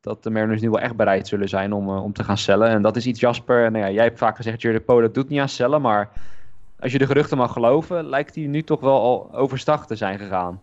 dat 0.00 0.22
de 0.22 0.30
Mariners 0.30 0.60
nu 0.60 0.70
wel 0.70 0.80
echt 0.80 0.96
bereid 0.96 1.28
zullen 1.28 1.48
zijn 1.48 1.72
om, 1.72 1.88
uh, 1.88 2.04
om 2.04 2.12
te 2.12 2.24
gaan 2.24 2.38
cellen. 2.38 2.68
En 2.68 2.82
dat 2.82 2.96
is 2.96 3.06
iets, 3.06 3.20
Jasper. 3.20 3.70
Nou 3.70 3.84
ja, 3.84 3.90
jij 3.90 4.04
hebt 4.04 4.18
vaak 4.18 4.36
gezegd, 4.36 4.84
Poe, 4.84 5.00
dat 5.00 5.14
doet 5.14 5.28
niet 5.28 5.40
aan 5.40 5.48
cellen. 5.48 5.80
Maar 5.80 6.10
als 6.86 6.94
je 6.94 7.00
de 7.00 7.12
geruchten 7.12 7.36
mag 7.36 7.52
geloven, 7.52 8.08
lijkt 8.08 8.34
hij 8.34 8.46
nu 8.46 8.62
toch 8.62 8.80
wel 8.80 9.00
al 9.00 9.34
overstag 9.34 9.86
te 9.86 9.96
zijn 9.96 10.18
gegaan. 10.18 10.60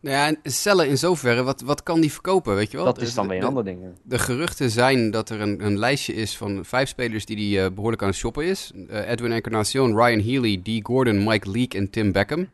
Nou 0.00 0.16
ja, 0.16 0.26
en 0.26 0.52
cellen 0.52 0.88
in 0.88 0.98
zoverre, 0.98 1.42
wat, 1.42 1.60
wat 1.60 1.82
kan 1.82 2.00
die 2.00 2.12
verkopen, 2.12 2.54
weet 2.54 2.70
je 2.70 2.76
wel? 2.76 2.86
Dat 2.86 3.00
is 3.00 3.14
dan 3.14 3.24
de, 3.24 3.30
weer 3.32 3.40
een 3.42 3.48
ander 3.48 3.64
ding. 3.64 3.80
De 4.02 4.18
geruchten 4.18 4.70
zijn 4.70 5.10
dat 5.10 5.28
er 5.28 5.40
een, 5.40 5.64
een 5.64 5.78
lijstje 5.78 6.14
is 6.14 6.36
van 6.36 6.64
vijf 6.64 6.88
spelers 6.88 7.26
die 7.26 7.36
die 7.36 7.58
uh, 7.58 7.66
behoorlijk 7.74 8.02
aan 8.02 8.08
het 8.08 8.16
shoppen 8.16 8.44
is. 8.44 8.72
Uh, 8.74 9.10
Edwin 9.10 9.32
Encarnacion, 9.32 9.96
Ryan 9.96 10.20
Healy, 10.20 10.60
Dee 10.62 10.80
Gordon, 10.82 11.24
Mike 11.24 11.50
Leake 11.50 11.76
en 11.76 11.90
Tim 11.90 12.12
Beckham. 12.12 12.48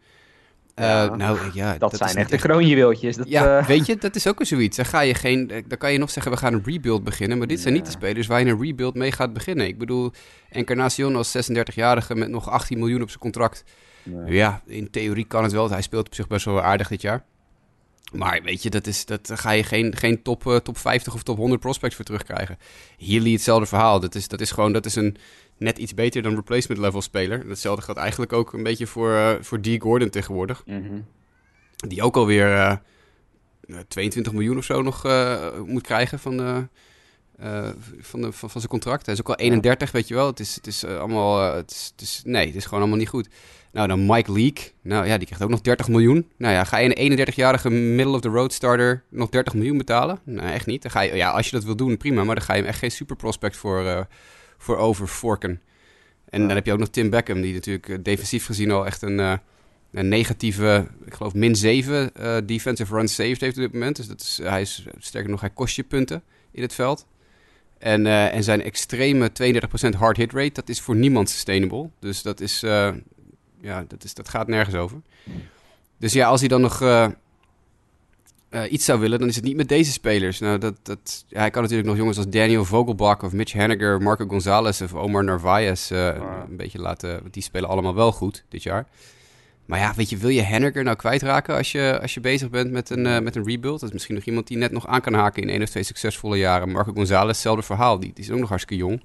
Ja, 0.78 1.16
nou, 1.16 1.38
ja, 1.52 1.78
dat, 1.78 1.90
dat 1.90 1.96
zijn 1.96 2.16
echt 2.16 2.30
de 2.30 2.36
kroonjuweeltjes. 2.36 3.16
Dat, 3.16 3.28
ja, 3.28 3.64
weet 3.66 3.86
je, 3.86 3.96
dat 3.96 4.16
is 4.16 4.26
ook 4.26 4.38
weer 4.38 4.46
zoiets. 4.46 4.76
Dan, 4.76 4.86
ga 4.86 5.00
je 5.00 5.14
geen, 5.14 5.46
dan 5.66 5.78
kan 5.78 5.92
je 5.92 5.98
nog 5.98 6.10
zeggen, 6.10 6.32
we 6.32 6.38
gaan 6.38 6.52
een 6.52 6.62
rebuild 6.64 7.04
beginnen. 7.04 7.38
Maar 7.38 7.46
dit 7.46 7.60
zijn 7.60 7.74
niet 7.74 7.84
de 7.84 7.90
spelers 7.90 8.26
waar 8.26 8.40
je 8.40 8.46
een 8.46 8.62
rebuild 8.62 8.94
mee 8.94 9.12
gaat 9.12 9.32
beginnen. 9.32 9.66
Ik 9.66 9.78
bedoel, 9.78 10.12
Encarnacion 10.50 11.16
als 11.16 11.50
36-jarige 11.50 12.14
met 12.14 12.28
nog 12.28 12.50
18 12.50 12.78
miljoen 12.78 13.02
op 13.02 13.08
zijn 13.08 13.20
contract. 13.20 13.64
Ja, 14.26 14.62
in 14.66 14.90
theorie 14.90 15.26
kan 15.26 15.42
het 15.42 15.52
wel. 15.52 15.70
Hij 15.70 15.82
speelt 15.82 16.06
op 16.06 16.14
zich 16.14 16.26
best 16.26 16.44
wel 16.44 16.62
aardig 16.62 16.88
dit 16.88 17.00
jaar. 17.00 17.24
Maar 18.12 18.42
weet 18.42 18.62
je, 18.62 18.70
dat 18.70 18.86
is, 18.86 19.04
dat, 19.04 19.26
daar 19.26 19.38
ga 19.38 19.50
je 19.50 19.62
geen, 19.62 19.96
geen 19.96 20.22
top, 20.22 20.44
uh, 20.44 20.56
top 20.56 20.78
50 20.78 21.14
of 21.14 21.22
top 21.22 21.36
100 21.36 21.60
prospects 21.60 21.96
voor 21.96 22.04
terugkrijgen. 22.04 22.58
Healy 22.98 23.32
hetzelfde 23.32 23.66
verhaal. 23.66 24.00
Dat 24.00 24.14
is, 24.14 24.28
dat 24.28 24.40
is 24.40 24.50
gewoon 24.50 24.72
dat 24.72 24.86
is 24.86 24.94
een 24.94 25.16
net 25.56 25.78
iets 25.78 25.94
beter 25.94 26.22
dan 26.22 26.34
replacement 26.34 26.80
level 26.80 27.02
speler. 27.02 27.48
Datzelfde 27.48 27.82
geldt 27.82 28.00
eigenlijk 28.00 28.32
ook 28.32 28.52
een 28.52 28.62
beetje 28.62 28.86
voor, 28.86 29.10
uh, 29.10 29.34
voor 29.40 29.60
Dee 29.60 29.80
Gordon 29.80 30.10
tegenwoordig. 30.10 30.62
Mm 30.66 30.86
-hmm. 30.86 31.06
Die 31.76 32.02
ook 32.02 32.16
alweer 32.16 32.54
uh, 32.54 33.78
22 33.88 34.32
miljoen 34.32 34.58
of 34.58 34.64
zo 34.64 34.82
nog 34.82 35.02
moet 35.66 35.82
krijgen 35.82 36.18
van, 36.18 36.68
van, 38.00 38.20
de, 38.20 38.32
van, 38.32 38.50
van, 38.50 38.60
zijn 38.60 38.68
contract. 38.68 39.06
Hij 39.06 39.14
is 39.14 39.20
ook 39.20 39.28
al 39.28 39.36
31, 39.36 39.90
weet 39.90 40.08
je 40.08 40.14
wel. 40.14 40.26
Het 40.26 40.40
is, 40.40 40.54
het 40.54 40.66
is 40.66 40.84
allemaal... 40.84 41.54
het 41.54 41.70
is, 41.70 41.88
het 41.92 42.00
is, 42.00 42.22
nee, 42.24 42.46
het 42.46 42.54
is 42.54 42.64
gewoon 42.64 42.80
allemaal 42.80 42.98
niet 42.98 43.08
goed. 43.08 43.28
Nou, 43.72 43.88
dan 43.88 44.06
Mike 44.06 44.32
Leake. 44.32 44.70
Nou 44.82 45.06
ja, 45.06 45.16
die 45.16 45.26
krijgt 45.26 45.44
ook 45.44 45.50
nog 45.50 45.60
30 45.60 45.88
miljoen. 45.88 46.28
Nou 46.36 46.54
ja, 46.54 46.64
ga 46.64 46.78
je 46.78 46.98
een 46.98 47.18
31-jarige 47.18 47.70
middle-of-the-road 47.70 48.52
starter 48.52 49.02
nog 49.08 49.28
30 49.28 49.54
miljoen 49.54 49.78
betalen? 49.78 50.18
Nou, 50.24 50.48
echt 50.52 50.66
niet. 50.66 50.82
Dan 50.82 50.90
ga 50.90 51.00
je, 51.00 51.16
ja, 51.16 51.30
als 51.30 51.46
je 51.46 51.52
dat 51.52 51.64
wil 51.64 51.76
doen, 51.76 51.96
prima. 51.96 52.24
Maar 52.24 52.34
dan 52.34 52.44
ga 52.44 52.54
je 52.54 52.60
hem 52.60 52.68
echt 52.68 52.78
geen 52.78 52.90
super 52.90 53.16
prospect 53.16 53.56
voor, 53.56 53.82
uh, 53.82 54.00
voor 54.58 54.76
overforken. 54.76 55.60
En 56.30 56.40
ja. 56.40 56.46
dan 56.46 56.56
heb 56.56 56.66
je 56.66 56.72
ook 56.72 56.78
nog 56.78 56.88
Tim 56.88 57.10
Beckham, 57.10 57.40
die 57.40 57.54
natuurlijk 57.54 57.88
uh, 57.88 57.96
defensief 58.02 58.46
gezien 58.46 58.70
al 58.70 58.86
echt 58.86 59.02
een, 59.02 59.18
uh, 59.18 59.32
een 59.92 60.08
negatieve, 60.08 60.86
ik 61.04 61.14
geloof 61.14 61.34
min 61.34 61.56
7 61.56 62.10
uh, 62.20 62.36
defensive 62.44 62.94
run 62.94 63.08
saved 63.08 63.40
heeft 63.40 63.56
op 63.56 63.62
dit 63.62 63.72
moment. 63.72 63.96
Dus 63.96 64.06
dat 64.06 64.20
is, 64.20 64.40
hij 64.42 64.60
is, 64.60 64.86
sterker 64.98 65.30
nog, 65.30 65.40
hij 65.40 65.50
kost 65.50 65.76
je 65.76 65.82
punten 65.82 66.22
in 66.50 66.62
het 66.62 66.74
veld. 66.74 67.06
En, 67.78 68.06
uh, 68.06 68.34
en 68.34 68.42
zijn 68.42 68.62
extreme 68.62 69.30
32% 69.94 69.98
hard 69.98 70.16
hit 70.16 70.32
rate, 70.32 70.52
dat 70.52 70.68
is 70.68 70.80
voor 70.80 70.96
niemand 70.96 71.30
sustainable. 71.30 71.90
Dus 71.98 72.22
dat 72.22 72.40
is, 72.40 72.64
ja, 73.60 73.84
dat, 73.88 74.04
is, 74.04 74.14
dat 74.14 74.28
gaat 74.28 74.48
nergens 74.48 74.76
over. 74.76 75.00
Dus 75.98 76.12
ja, 76.12 76.28
als 76.28 76.40
hij 76.40 76.48
dan 76.48 76.60
nog 76.60 76.82
uh, 76.82 77.08
uh, 78.50 78.72
iets 78.72 78.84
zou 78.84 79.00
willen, 79.00 79.18
dan 79.18 79.28
is 79.28 79.36
het 79.36 79.44
niet 79.44 79.56
met 79.56 79.68
deze 79.68 79.92
spelers. 79.92 80.38
Nou, 80.38 80.58
dat, 80.58 80.74
dat, 80.82 81.24
ja, 81.28 81.38
hij 81.38 81.50
kan 81.50 81.62
natuurlijk 81.62 81.88
nog 81.88 81.98
jongens 81.98 82.16
als 82.16 82.28
Daniel 82.28 82.64
Vogelbach 82.64 83.22
of 83.22 83.32
Mitch 83.32 83.52
Haniger, 83.52 84.02
Marco 84.02 84.26
Gonzalez 84.26 84.80
of 84.80 84.94
Omar 84.94 85.24
Narvaez 85.24 85.90
uh, 85.90 86.18
wow. 86.18 86.50
een 86.50 86.56
beetje 86.56 86.78
laten... 86.78 87.20
Want 87.20 87.34
die 87.34 87.42
spelen 87.42 87.68
allemaal 87.68 87.94
wel 87.94 88.12
goed 88.12 88.44
dit 88.48 88.62
jaar. 88.62 88.86
Maar 89.64 89.78
ja, 89.78 89.94
weet 89.94 90.10
je, 90.10 90.16
wil 90.16 90.28
je 90.28 90.44
Haniger 90.44 90.84
nou 90.84 90.96
kwijtraken 90.96 91.56
als 91.56 91.72
je, 91.72 91.98
als 92.00 92.14
je 92.14 92.20
bezig 92.20 92.50
bent 92.50 92.70
met 92.70 92.90
een, 92.90 93.06
uh, 93.06 93.18
met 93.18 93.36
een 93.36 93.44
rebuild? 93.44 93.80
Dat 93.80 93.88
is 93.88 93.94
misschien 93.94 94.14
nog 94.14 94.24
iemand 94.24 94.46
die 94.46 94.56
net 94.56 94.72
nog 94.72 94.86
aan 94.86 95.00
kan 95.00 95.14
haken 95.14 95.42
in 95.42 95.48
één 95.48 95.62
of 95.62 95.68
twee 95.68 95.82
succesvolle 95.82 96.36
jaren. 96.36 96.70
Marco 96.70 96.92
Gonzalez, 96.92 97.28
hetzelfde 97.32 97.62
verhaal. 97.62 98.00
Die, 98.00 98.12
die 98.14 98.24
is 98.24 98.30
ook 98.30 98.38
nog 98.38 98.48
hartstikke 98.48 98.84
jong. 98.84 99.02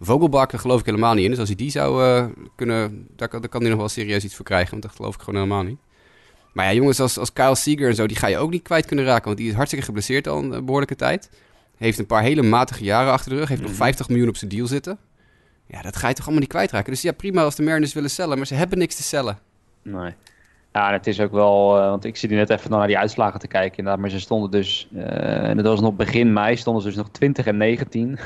Vogelbakken 0.00 0.58
geloof 0.58 0.80
ik 0.80 0.86
helemaal 0.86 1.14
niet 1.14 1.24
in. 1.24 1.30
Dus 1.30 1.38
als 1.38 1.48
hij 1.48 1.56
die 1.56 1.70
zou 1.70 2.04
uh, 2.04 2.26
kunnen, 2.54 3.08
daar, 3.16 3.30
daar 3.30 3.48
kan 3.48 3.60
hij 3.60 3.70
nog 3.70 3.78
wel 3.78 3.88
serieus 3.88 4.24
iets 4.24 4.34
voor 4.34 4.44
krijgen. 4.44 4.70
Want 4.70 4.82
dat 4.82 4.92
geloof 4.92 5.14
ik 5.14 5.20
gewoon 5.20 5.40
helemaal 5.40 5.62
niet. 5.62 5.78
Maar 6.52 6.64
ja, 6.64 6.72
jongens 6.72 7.00
als, 7.00 7.18
als 7.18 7.32
Kyle 7.32 7.54
Seager 7.54 7.88
en 7.88 7.94
zo, 7.94 8.06
die 8.06 8.16
ga 8.16 8.26
je 8.26 8.38
ook 8.38 8.50
niet 8.50 8.62
kwijt 8.62 8.86
kunnen 8.86 9.04
raken. 9.04 9.24
Want 9.24 9.36
die 9.36 9.48
is 9.48 9.54
hartstikke 9.54 9.84
geblesseerd 9.84 10.28
al 10.28 10.38
een 10.38 10.64
behoorlijke 10.64 10.96
tijd. 10.96 11.30
Heeft 11.76 11.98
een 11.98 12.06
paar 12.06 12.22
hele 12.22 12.42
matige 12.42 12.84
jaren 12.84 13.12
achter 13.12 13.30
de 13.30 13.36
rug. 13.36 13.48
Heeft 13.48 13.60
mm 13.60 13.66
nog 13.66 13.76
50 13.76 14.08
miljoen 14.08 14.28
op 14.28 14.36
zijn 14.36 14.50
deal 14.50 14.66
zitten. 14.66 14.98
Ja, 15.66 15.82
dat 15.82 15.96
ga 15.96 16.08
je 16.08 16.14
toch 16.14 16.24
allemaal 16.24 16.40
niet 16.40 16.50
kwijtraken. 16.50 16.92
Dus 16.92 17.02
ja, 17.02 17.12
prima 17.12 17.42
als 17.42 17.54
de 17.54 17.62
Mariners 17.62 17.92
willen 17.92 18.10
cellen, 18.10 18.36
maar 18.36 18.46
ze 18.46 18.54
hebben 18.54 18.78
niks 18.78 18.94
te 18.94 19.02
cellen. 19.02 19.38
Nee. 19.82 20.14
Ja, 20.72 20.92
het 20.92 21.06
is 21.06 21.20
ook 21.20 21.32
wel, 21.32 21.78
uh, 21.78 21.88
want 21.88 22.04
ik 22.04 22.16
zit 22.16 22.30
hier 22.30 22.38
net 22.38 22.50
even 22.50 22.70
naar 22.70 22.86
die 22.86 22.98
uitslagen 22.98 23.40
te 23.40 23.46
kijken. 23.46 23.78
Inderdaad, 23.78 24.00
maar 24.00 24.10
ze 24.10 24.20
stonden 24.20 24.50
dus, 24.50 24.88
uh, 24.94 25.48
en 25.48 25.56
dat 25.56 25.66
was 25.66 25.80
nog 25.80 25.94
begin 25.94 26.32
mei, 26.32 26.56
stonden 26.56 26.82
ze 26.82 26.88
dus 26.88 26.96
nog 26.96 27.08
20 27.10 27.46
en 27.46 27.56
19. 27.56 28.18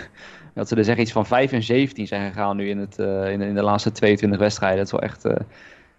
Dat 0.55 0.69
ze 0.69 0.75
dus 0.75 0.87
echt 0.87 0.99
iets 0.99 1.13
van 1.13 1.27
5 1.27 1.53
en 1.53 1.63
17 1.63 2.07
zijn 2.07 2.33
gegaan 2.33 2.57
nu 2.57 2.69
in, 2.69 2.79
het, 2.79 2.99
uh, 2.99 3.33
in, 3.33 3.41
in, 3.41 3.55
de 3.55 3.63
laatste 3.63 3.93
22 3.93 4.39
wedstrijden. 4.39 4.79
Dat 4.79 4.87
is 4.87 4.93
wel 4.93 5.03
echt 5.03 5.25
uh, 5.25 5.33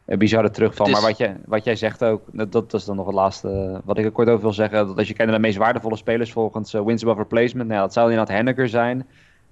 een 0.05 0.17
bizarre 0.17 0.50
terugval. 0.50 0.86
Is... 0.86 0.91
Maar 0.91 1.01
wat 1.01 1.17
jij, 1.17 1.38
wat 1.46 1.63
jij 1.63 1.75
zegt 1.75 2.03
ook, 2.03 2.22
dat, 2.31 2.51
dat 2.51 2.74
is 2.74 2.86
dan 2.86 2.96
nog 2.96 3.05
het 3.05 3.15
laatste 3.15 3.81
wat 3.84 3.98
ik 3.98 4.05
er 4.05 4.12
kort 4.12 4.27
over 4.27 4.41
wil 4.41 4.53
zeggen. 4.53 4.88
Dat 4.88 4.98
als 4.98 5.08
je 5.08 5.13
kijkt 5.13 5.31
naar 5.31 5.41
de 5.41 5.48
meest 5.48 5.58
waardevolle 5.58 5.96
spelers 5.96 6.31
volgens 6.31 6.74
uh, 6.74 6.81
wins 6.84 7.03
above 7.03 7.20
replacement. 7.20 7.70
Nou, 7.70 7.81
dat 7.81 7.93
zou 7.93 8.10
inderdaad 8.10 8.36
Henniger 8.36 8.70
zijn. 8.70 9.08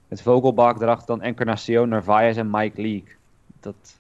Met 0.07 0.21
Vogelbach 0.21 0.81
erachter 0.81 1.07
dan 1.07 1.21
Encarnacion, 1.21 1.89
Narvaez 1.89 2.37
en 2.37 2.49
Mike 2.49 2.81
Leake. 2.81 3.11
Dat, 3.59 3.95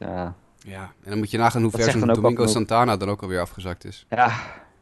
Ja, 0.63 0.91
en 1.03 1.09
dan 1.09 1.17
moet 1.17 1.31
je 1.31 1.37
nagaan 1.37 1.61
hoe 1.61 1.71
ver 1.71 1.91
zo'n 1.91 2.07
Domingo 2.07 2.45
Santana 2.45 2.97
dan 2.97 3.09
ook 3.09 3.21
alweer 3.21 3.39
afgezakt 3.39 3.85
is. 3.85 4.05
Ja, 4.09 4.31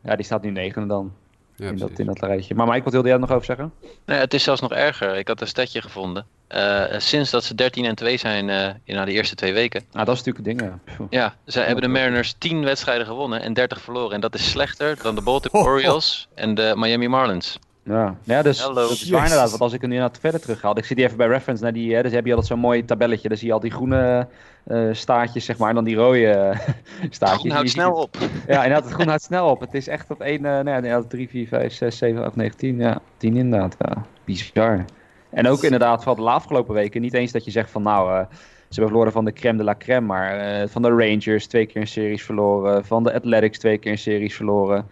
ja 0.01 0.15
die 0.15 0.25
staat 0.25 0.41
nu 0.41 0.49
negende 0.49 0.87
dan. 0.87 1.11
Ja, 1.57 1.69
in, 1.69 1.77
dat, 1.77 1.99
in 1.99 2.05
dat 2.05 2.19
rijtje. 2.19 2.55
Maar 2.55 2.67
Mike, 2.67 2.83
wat 2.83 2.93
wilde 2.93 3.07
jij 3.07 3.17
nog 3.17 3.31
over 3.31 3.45
zeggen? 3.45 3.73
Nee, 4.05 4.19
het 4.19 4.33
is 4.33 4.43
zelfs 4.43 4.61
nog 4.61 4.71
erger. 4.71 5.15
Ik 5.15 5.27
had 5.27 5.41
een 5.41 5.47
stadje 5.47 5.81
gevonden. 5.81 6.25
Uh, 6.55 6.83
sinds 6.97 7.29
dat 7.29 7.43
ze 7.43 7.55
13 7.55 7.85
en 7.85 7.95
2 7.95 8.17
zijn 8.17 8.47
uh, 8.47 8.67
in 8.83 9.05
de 9.05 9.11
eerste 9.11 9.35
twee 9.35 9.53
weken. 9.53 9.83
Ah, 9.91 10.05
dat 10.05 10.15
is 10.15 10.23
natuurlijk 10.23 10.59
het 10.59 10.59
ding, 10.59 10.79
ja. 10.99 11.07
Ja, 11.09 11.35
ze 11.45 11.59
hebben 11.59 11.81
de 11.81 11.89
Mariners 11.89 12.35
10 12.37 12.63
wedstrijden 12.63 13.05
gewonnen 13.05 13.41
en 13.41 13.53
30 13.53 13.81
verloren. 13.81 14.13
En 14.13 14.21
dat 14.21 14.35
is 14.35 14.49
slechter 14.49 14.97
dan 15.01 15.15
de 15.15 15.21
Baltimore 15.21 15.69
Orioles 15.69 16.27
en 16.33 16.55
de 16.55 16.73
Miami 16.75 17.07
Marlins. 17.07 17.59
Ja, 17.87 18.15
ja 18.23 18.41
dus 18.41 18.57
dat 18.57 18.89
is 18.89 19.09
waar 19.09 19.23
inderdaad. 19.23 19.49
Want 19.49 19.61
als 19.61 19.73
ik 19.73 19.81
er 19.81 19.87
nu 19.87 19.97
naar 19.97 20.09
verder 20.19 20.41
terug 20.41 20.59
ga, 20.59 20.75
ik 20.75 20.85
zie 20.85 20.95
die 20.95 21.05
even 21.05 21.17
bij 21.17 21.27
reference 21.27 21.63
naar 21.63 21.73
die, 21.73 21.95
hè, 21.95 22.01
dus 22.01 22.11
heb 22.11 22.25
je 22.25 22.31
altijd 22.31 22.49
zo'n 22.49 22.59
mooi 22.59 22.85
tabelletje. 22.85 23.27
Dan 23.27 23.37
zie 23.37 23.47
je 23.47 23.53
al 23.53 23.59
die 23.59 23.71
groene 23.71 24.27
uh, 24.67 24.93
staartjes, 24.93 25.45
zeg 25.45 25.57
maar, 25.57 25.69
en 25.69 25.75
dan 25.75 25.83
die 25.83 25.95
rode 25.95 26.19
uh, 26.19 26.59
staartjes. 27.09 27.43
Het 27.43 27.53
houdt 27.53 27.69
snel 27.69 27.93
op. 27.93 28.17
Ja, 28.47 28.63
inderdaad, 28.63 28.83
het 28.83 28.93
groen 28.93 29.07
houdt 29.07 29.23
snel 29.23 29.49
op. 29.49 29.59
Het 29.59 29.73
is 29.73 29.87
echt 29.87 30.11
op 30.11 30.21
1, 30.21 30.35
uh, 30.35 30.59
nou 30.59 30.85
ja, 30.85 31.01
3, 31.07 31.29
4, 31.29 31.47
5, 31.47 31.73
6, 31.73 31.97
7, 31.97 32.23
8, 32.25 32.35
9, 32.35 32.57
10. 32.57 32.77
Ja, 32.77 32.99
10 33.17 33.35
inderdaad. 33.35 33.75
Ja, 33.79 34.05
bizar. 34.25 34.85
En 35.29 35.47
ook 35.47 35.63
inderdaad 35.63 36.03
van 36.03 36.15
de 36.15 36.21
afgelopen 36.21 36.73
weken, 36.73 37.01
niet 37.01 37.13
eens 37.13 37.31
dat 37.31 37.45
je 37.45 37.51
zegt 37.51 37.69
van 37.69 37.83
nou, 37.83 38.09
uh, 38.09 38.19
ze 38.19 38.33
hebben 38.69 38.87
verloren 38.87 39.11
van 39.11 39.25
de 39.25 39.33
crème 39.33 39.57
de 39.57 39.63
la 39.63 39.75
crème, 39.77 40.05
maar 40.05 40.61
uh, 40.61 40.67
van 40.67 40.81
de 40.81 40.89
Rangers 40.89 41.47
twee 41.47 41.65
keer 41.65 41.81
een 41.81 41.87
series 41.87 42.23
verloren, 42.23 42.85
van 42.85 43.03
de 43.03 43.13
Athletics 43.13 43.59
twee 43.59 43.77
keer 43.77 43.91
een 43.91 43.97
series 43.97 44.35
verloren. 44.35 44.87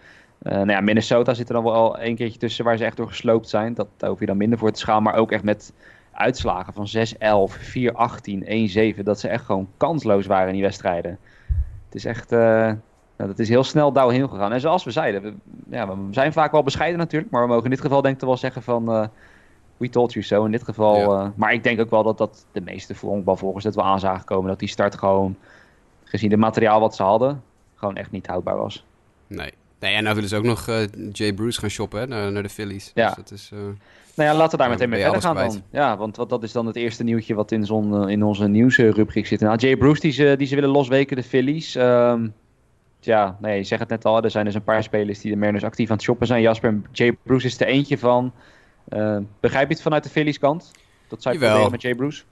Uh, 0.45 0.53
nou 0.53 0.71
ja, 0.71 0.81
Minnesota 0.81 1.33
zit 1.33 1.47
er 1.47 1.53
dan 1.53 1.63
wel 1.63 1.99
een 1.99 2.15
keertje 2.15 2.39
tussen 2.39 2.65
waar 2.65 2.77
ze 2.77 2.85
echt 2.85 2.97
door 2.97 3.07
gesloopt 3.07 3.49
zijn. 3.49 3.73
Dat, 3.73 3.87
daar 3.97 4.09
hoef 4.09 4.19
je 4.19 4.25
dan 4.25 4.37
minder 4.37 4.59
voor 4.59 4.71
te 4.71 4.79
schaam. 4.79 5.03
Maar 5.03 5.15
ook 5.15 5.31
echt 5.31 5.43
met 5.43 5.73
uitslagen 6.11 6.73
van 6.73 6.87
6-11, 6.87 7.57
4-18, 8.95 8.97
1-7. 8.97 9.03
Dat 9.03 9.19
ze 9.19 9.27
echt 9.27 9.45
gewoon 9.45 9.67
kansloos 9.77 10.25
waren 10.25 10.47
in 10.47 10.53
die 10.53 10.63
wedstrijden. 10.63 11.19
Het 11.85 11.95
is 11.95 12.05
echt... 12.05 12.31
Uh, 12.31 12.39
nou, 13.17 13.29
dat 13.29 13.39
is 13.39 13.49
heel 13.49 13.63
snel 13.63 13.91
downhill 13.91 14.27
gegaan. 14.27 14.53
En 14.53 14.59
zoals 14.59 14.83
we 14.83 14.91
zeiden, 14.91 15.21
we, 15.21 15.33
ja, 15.69 15.87
we 15.87 16.07
zijn 16.11 16.33
vaak 16.33 16.51
wel 16.51 16.63
bescheiden 16.63 16.99
natuurlijk. 16.99 17.31
Maar 17.31 17.41
we 17.41 17.47
mogen 17.47 17.63
in 17.63 17.69
dit 17.69 17.81
geval 17.81 18.01
denk 18.01 18.15
ik 18.15 18.21
wel 18.21 18.37
zeggen 18.37 18.61
van... 18.61 18.89
Uh, 18.89 19.05
we 19.77 19.89
told 19.89 20.13
you 20.13 20.25
so 20.25 20.45
in 20.45 20.51
dit 20.51 20.63
geval. 20.63 21.31
Maar 21.35 21.53
ik 21.53 21.63
denk 21.63 21.79
ook 21.79 21.89
wel 21.89 22.03
dat, 22.03 22.17
dat 22.17 22.45
de 22.51 22.61
meeste 22.61 22.95
voetbalvolgers 22.95 23.63
het 23.63 23.75
wel 23.75 23.85
aan 23.85 23.99
zagen 23.99 24.25
komen. 24.25 24.49
Dat 24.49 24.59
die 24.59 24.67
start 24.67 24.95
gewoon, 24.97 25.35
gezien 26.03 26.31
het 26.31 26.39
materiaal 26.39 26.79
wat 26.79 26.95
ze 26.95 27.03
hadden, 27.03 27.43
gewoon 27.75 27.95
echt 27.95 28.11
niet 28.11 28.27
houdbaar 28.27 28.57
was. 28.57 28.85
Nee, 29.27 29.53
Nee, 29.85 29.95
en 29.95 30.03
nou 30.03 30.15
willen 30.15 30.29
ze 30.29 30.35
ook 30.35 30.43
nog 30.43 30.67
uh, 30.67 30.75
Jay 31.11 31.33
Bruce 31.33 31.59
gaan 31.59 31.69
shoppen 31.69 31.99
hè, 31.99 32.07
naar, 32.07 32.31
naar 32.31 32.43
de 32.43 32.49
Phillies. 32.49 32.91
Ja. 32.93 33.07
Dus 33.07 33.15
dat 33.15 33.31
is, 33.31 33.51
uh, 33.53 33.59
nou 34.15 34.29
ja, 34.29 34.35
laten 34.35 34.51
we 34.51 34.57
daar 34.57 34.69
meteen 34.69 34.89
mee 34.89 35.01
verder 35.01 35.21
gaan 35.21 35.35
dan. 35.35 35.63
Ja, 35.71 35.97
want 35.97 36.15
wat, 36.15 36.29
dat 36.29 36.43
is 36.43 36.51
dan 36.51 36.65
het 36.65 36.75
eerste 36.75 37.03
nieuwtje 37.03 37.33
wat 37.33 37.51
in, 37.51 37.65
zon, 37.65 38.03
uh, 38.03 38.09
in 38.09 38.23
onze 38.23 38.47
nieuwsrubriek 38.47 39.27
zit. 39.27 39.39
Nou, 39.39 39.57
Jay 39.57 39.77
Bruce, 39.77 40.01
die 40.01 40.11
ze, 40.11 40.35
die 40.37 40.47
ze 40.47 40.55
willen 40.55 40.69
losweken, 40.69 41.15
de 41.15 41.23
Phillies. 41.23 41.75
Um, 41.75 42.33
ja, 42.99 43.37
nee, 43.41 43.57
je 43.57 43.63
zegt 43.63 43.81
het 43.81 43.89
net 43.89 44.05
al. 44.05 44.23
Er 44.23 44.31
zijn 44.31 44.45
dus 44.45 44.55
een 44.55 44.63
paar 44.63 44.83
spelers 44.83 45.19
die 45.19 45.31
de 45.31 45.37
Mariners 45.37 45.63
actief 45.63 45.89
aan 45.89 45.95
het 45.95 46.05
shoppen 46.05 46.27
zijn. 46.27 46.41
Jasper, 46.41 46.81
Jay 46.91 47.17
Bruce 47.23 47.47
is 47.47 47.59
er 47.59 47.67
eentje 47.67 47.97
van. 47.97 48.33
begrijp 49.39 49.67
je 49.67 49.73
het 49.73 49.81
vanuit 49.81 50.03
de 50.03 50.09
Phillies 50.09 50.39
kant? 50.39 50.71
Dat 51.07 51.21
zou 51.21 51.39
je 51.39 51.67
met 51.71 51.81
Jay 51.81 51.95
Bruce? 51.95 52.23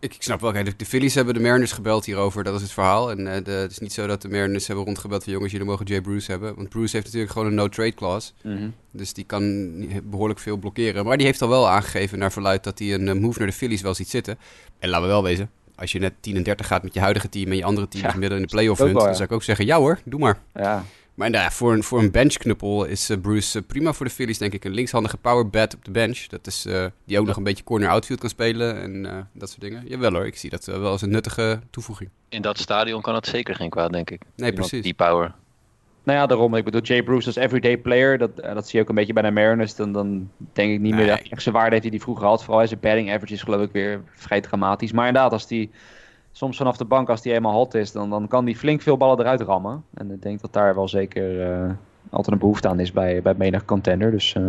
Ik, 0.00 0.14
ik, 0.14 0.22
snap 0.22 0.40
wel, 0.40 0.52
kijk, 0.52 0.78
de, 0.78 0.84
Phillies 0.84 1.14
hebben 1.14 1.34
de 1.34 1.40
Mariners 1.40 1.72
gebeld 1.72 2.04
hierover, 2.04 2.44
dat 2.44 2.54
is 2.54 2.62
het 2.62 2.70
verhaal. 2.70 3.10
En 3.10 3.20
uh, 3.20 3.34
de, 3.44 3.50
het 3.50 3.70
is 3.70 3.78
niet 3.78 3.92
zo 3.92 4.06
dat 4.06 4.22
de 4.22 4.28
Mariners 4.28 4.66
hebben 4.66 4.84
rondgebeld 4.84 5.24
van 5.24 5.32
jongens, 5.32 5.52
jullie 5.52 5.66
mogen 5.66 5.86
Jay 5.86 6.00
Bruce 6.00 6.30
hebben. 6.30 6.54
Want 6.54 6.68
Bruce 6.68 6.92
heeft 6.92 7.04
natuurlijk 7.04 7.32
gewoon 7.32 7.48
een 7.48 7.54
no-trade 7.54 7.94
clause. 7.94 8.32
Mm 8.42 8.74
Dus 8.90 9.12
die 9.12 9.24
kan 9.24 9.74
behoorlijk 10.04 10.40
veel 10.40 10.56
blokkeren. 10.56 11.04
Maar 11.04 11.16
die 11.16 11.26
heeft 11.26 11.42
al 11.42 11.48
wel 11.48 11.68
aangegeven 11.68 12.18
naar 12.18 12.32
verluid 12.32 12.64
dat 12.64 12.78
hij 12.78 12.94
een 12.94 13.20
move 13.20 13.38
naar 13.38 13.48
de 13.48 13.54
Phillies 13.54 13.80
wel 13.80 13.94
ziet 13.94 14.08
zitten. 14.08 14.38
En 14.78 14.88
laten 14.88 15.06
we 15.06 15.12
wel 15.12 15.22
wezen, 15.22 15.50
als 15.74 15.92
je 15.92 15.98
net 15.98 16.12
10 16.20 16.36
en 16.36 16.42
30 16.42 16.66
gaat 16.66 16.82
met 16.82 16.94
je 16.94 17.00
huidige 17.00 17.28
team 17.28 17.50
en 17.50 17.56
je 17.56 17.64
andere 17.64 17.88
team 17.88 18.04
ja, 18.04 18.16
midden 18.16 18.38
in 18.38 18.44
de 18.44 18.50
playoff 18.50 18.80
hunt, 18.80 18.94
dan 18.94 19.14
zou 19.14 19.24
ik 19.24 19.32
ook 19.32 19.42
zeggen, 19.42 19.66
ja 19.66 19.78
hoor, 19.78 20.00
doe 20.04 20.20
maar. 20.20 20.38
Ja, 20.54 20.84
maar 21.18 21.30
nou 21.30 21.52
voor 21.52 21.72
een, 21.72 21.82
voor 21.82 21.98
een 21.98 22.10
benchknuppel 22.10 22.84
is 22.84 23.10
uh, 23.10 23.20
Bruce 23.20 23.58
uh, 23.58 23.64
prima 23.66 23.92
voor 23.92 24.06
de 24.06 24.12
Phillies, 24.12 24.38
denk 24.38 24.52
ik. 24.52 24.64
Een 24.64 24.72
linkshandige 24.72 25.16
power 25.16 25.48
bat 25.48 25.74
op 25.74 25.84
de 25.84 25.90
bench. 25.90 26.18
Dat 26.26 26.46
is, 26.46 26.66
uh, 26.66 26.86
die 27.04 27.18
ook 27.18 27.26
nog 27.26 27.36
een 27.36 27.42
beetje 27.42 27.64
corner 27.64 27.88
outfield 27.88 28.20
kan 28.20 28.28
spelen 28.28 28.80
en 28.80 29.28
dat 29.32 29.48
soort 29.48 29.60
dingen. 29.60 29.82
Jawel 29.86 30.12
hoor, 30.12 30.26
ik 30.26 30.36
zie 30.36 30.50
dat 30.50 30.64
wel 30.64 30.90
als 30.90 31.02
een 31.02 31.10
nuttige 31.10 31.60
toevoeging. 31.70 32.10
In 32.28 32.42
dat 32.42 32.58
stadion 32.58 33.02
kan 33.02 33.14
het 33.14 33.26
zeker 33.26 33.54
geen 33.54 33.70
kwaad, 33.70 33.92
denk 33.92 34.10
ik. 34.10 34.22
Nee, 34.36 34.52
precies. 34.52 34.82
Die 34.82 34.94
power. 34.94 35.34
Nou 36.02 36.18
ja, 36.18 36.26
daarom. 36.26 36.54
Ik 36.54 36.64
bedoel, 36.64 36.80
Jay 36.80 37.02
Bruce 37.02 37.26
als 37.26 37.36
everyday 37.36 37.78
player, 37.78 38.18
dat, 38.18 38.36
dat 38.36 38.68
zie 38.68 38.78
je 38.78 38.82
ook 38.82 38.88
een 38.88 38.94
beetje 38.94 39.12
bij 39.12 39.22
de 39.22 39.30
Mariners. 39.30 39.74
Dan, 39.74 39.92
dan 39.92 40.30
denk 40.52 40.72
ik 40.72 40.80
niet 40.80 40.94
meer 40.94 41.06
dat 41.06 41.20
echt 41.30 41.42
zijn 41.42 41.54
waarde 41.54 41.70
heeft 41.70 41.82
die 41.82 41.90
hij 41.90 42.00
vroeger 42.00 42.26
had. 42.26 42.44
Vooral 42.44 42.66
zijn 42.66 42.80
batting 42.80 43.10
average 43.12 43.34
is 43.34 43.42
geloof 43.42 43.62
ik 43.62 43.72
weer 43.72 44.02
vrij 44.14 44.40
dramatisch. 44.40 44.92
Maar 44.92 45.06
inderdaad, 45.06 45.32
als 45.32 45.46
die 45.46 45.70
soms 46.38 46.56
vanaf 46.56 46.76
de 46.76 46.84
bank, 46.84 47.08
als 47.08 47.22
die 47.22 47.32
eenmaal 47.32 47.52
hot 47.52 47.74
is, 47.74 47.92
dan, 47.92 48.10
dan 48.10 48.28
kan 48.28 48.44
die 48.44 48.56
flink 48.56 48.82
veel 48.82 48.96
ballen 48.96 49.18
eruit 49.18 49.40
rammen. 49.40 49.84
En 49.94 50.10
ik 50.10 50.22
denk 50.22 50.40
dat 50.40 50.52
daar 50.52 50.74
wel 50.74 50.88
zeker 50.88 51.50
uh, 51.50 51.70
altijd 52.10 52.32
een 52.32 52.38
behoefte 52.38 52.68
aan 52.68 52.80
is 52.80 52.92
bij, 52.92 53.22
bij 53.22 53.34
menig 53.34 53.64
contender. 53.64 54.10
Dus 54.10 54.34
uh, 54.34 54.44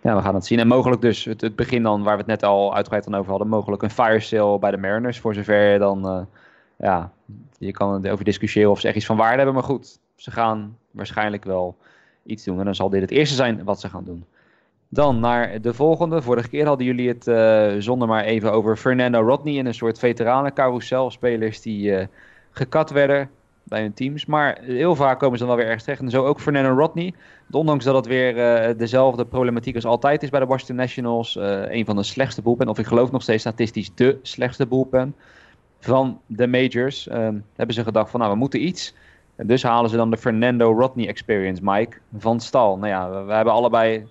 ja, 0.00 0.16
we 0.16 0.22
gaan 0.22 0.34
het 0.34 0.46
zien. 0.46 0.58
En 0.58 0.66
mogelijk 0.66 1.00
dus 1.00 1.24
het, 1.24 1.40
het, 1.40 1.56
begin 1.56 1.82
dan, 1.82 2.02
waar 2.02 2.12
we 2.12 2.18
het 2.18 2.26
net 2.26 2.42
al 2.42 2.74
uitgebreid 2.74 3.06
aan 3.06 3.14
over 3.14 3.30
hadden, 3.30 3.48
mogelijk 3.48 3.82
een 3.82 3.90
fire 3.90 4.20
sale 4.20 4.58
bij 4.58 4.70
de 4.70 4.76
Mariners. 4.76 5.18
Voor 5.18 5.34
zover 5.34 5.78
dan, 5.78 6.06
uh, 6.06 6.20
ja, 6.76 7.12
je 7.58 7.72
kan 7.72 8.08
over 8.08 8.24
discussiëren 8.24 8.70
of 8.70 8.80
ze 8.80 8.86
echt 8.86 8.96
iets 8.96 9.06
van 9.06 9.16
waarde 9.16 9.36
hebben. 9.36 9.54
Maar 9.54 9.64
goed, 9.64 9.98
ze 10.14 10.30
gaan 10.30 10.76
waarschijnlijk 10.90 11.44
wel 11.44 11.76
iets 12.24 12.44
doen. 12.44 12.58
En 12.58 12.64
dan 12.64 12.74
zal 12.74 12.90
dit 12.90 13.00
het 13.00 13.10
eerste 13.10 13.34
zijn 13.34 13.64
wat 13.64 13.80
ze 13.80 13.88
gaan 13.88 14.04
doen. 14.04 14.24
Dan 14.92 15.20
naar 15.20 15.60
de 15.60 15.74
volgende. 15.74 16.22
Vorige 16.22 16.48
keer 16.48 16.66
hadden 16.66 16.86
jullie 16.86 17.08
het 17.08 17.26
uh, 17.26 17.72
zonder 17.78 18.08
maar 18.08 18.24
even 18.24 18.52
over 18.52 18.76
Fernando 18.76 19.20
Rodney 19.20 19.54
in 19.54 19.66
een 19.66 19.74
soort 19.74 19.98
veteranencarousel. 19.98 21.10
Spelers 21.10 21.60
die 21.60 21.90
uh, 21.90 22.04
gekat 22.50 22.90
werden 22.90 23.30
bij 23.62 23.80
hun 23.80 23.94
teams. 23.94 24.26
Maar 24.26 24.58
heel 24.62 24.96
vaak 24.96 25.18
komen 25.18 25.38
ze 25.38 25.44
dan 25.44 25.54
wel 25.54 25.56
weer 25.56 25.66
ergens 25.66 25.84
terecht. 25.84 26.02
En 26.02 26.10
zo 26.10 26.24
ook 26.24 26.40
Fernando 26.40 26.74
Rodney. 26.74 27.14
Ondanks 27.50 27.84
dat 27.84 27.94
het 27.94 28.06
weer 28.06 28.36
uh, 28.36 28.78
dezelfde 28.78 29.24
problematiek 29.24 29.74
als 29.74 29.84
altijd 29.84 30.22
is 30.22 30.30
bij 30.30 30.40
de 30.40 30.46
Washington 30.46 30.76
Nationals. 30.76 31.36
een 31.68 31.84
van 31.84 31.96
de 31.96 32.02
slechtste 32.02 32.42
boelpen. 32.42 32.68
Of 32.68 32.78
ik 32.78 32.86
geloof 32.86 33.10
nog 33.10 33.22
steeds 33.22 33.42
statistisch 33.42 33.94
de 33.94 34.18
slechtste 34.22 34.66
boelpen 34.66 35.14
van 35.80 36.20
de 36.26 36.46
majors. 36.46 37.08
Ehm, 37.08 37.38
hebben 37.56 37.74
ze 37.74 37.82
gedacht 37.82 38.10
van 38.10 38.20
nou 38.20 38.32
we 38.32 38.38
moeten 38.38 38.66
iets. 38.66 38.94
En 39.36 39.46
dus 39.46 39.62
halen 39.62 39.90
ze 39.90 39.96
dan 39.96 40.10
de 40.10 40.16
Fernando 40.16 40.72
Rodney 40.72 41.08
Experience, 41.08 41.62
Mike, 41.64 41.96
van 42.18 42.40
stal. 42.40 42.76
Nou 42.76 42.88
ja, 42.88 43.24
we 43.24 43.32
hebben 43.32 43.52
allebei 43.52 44.06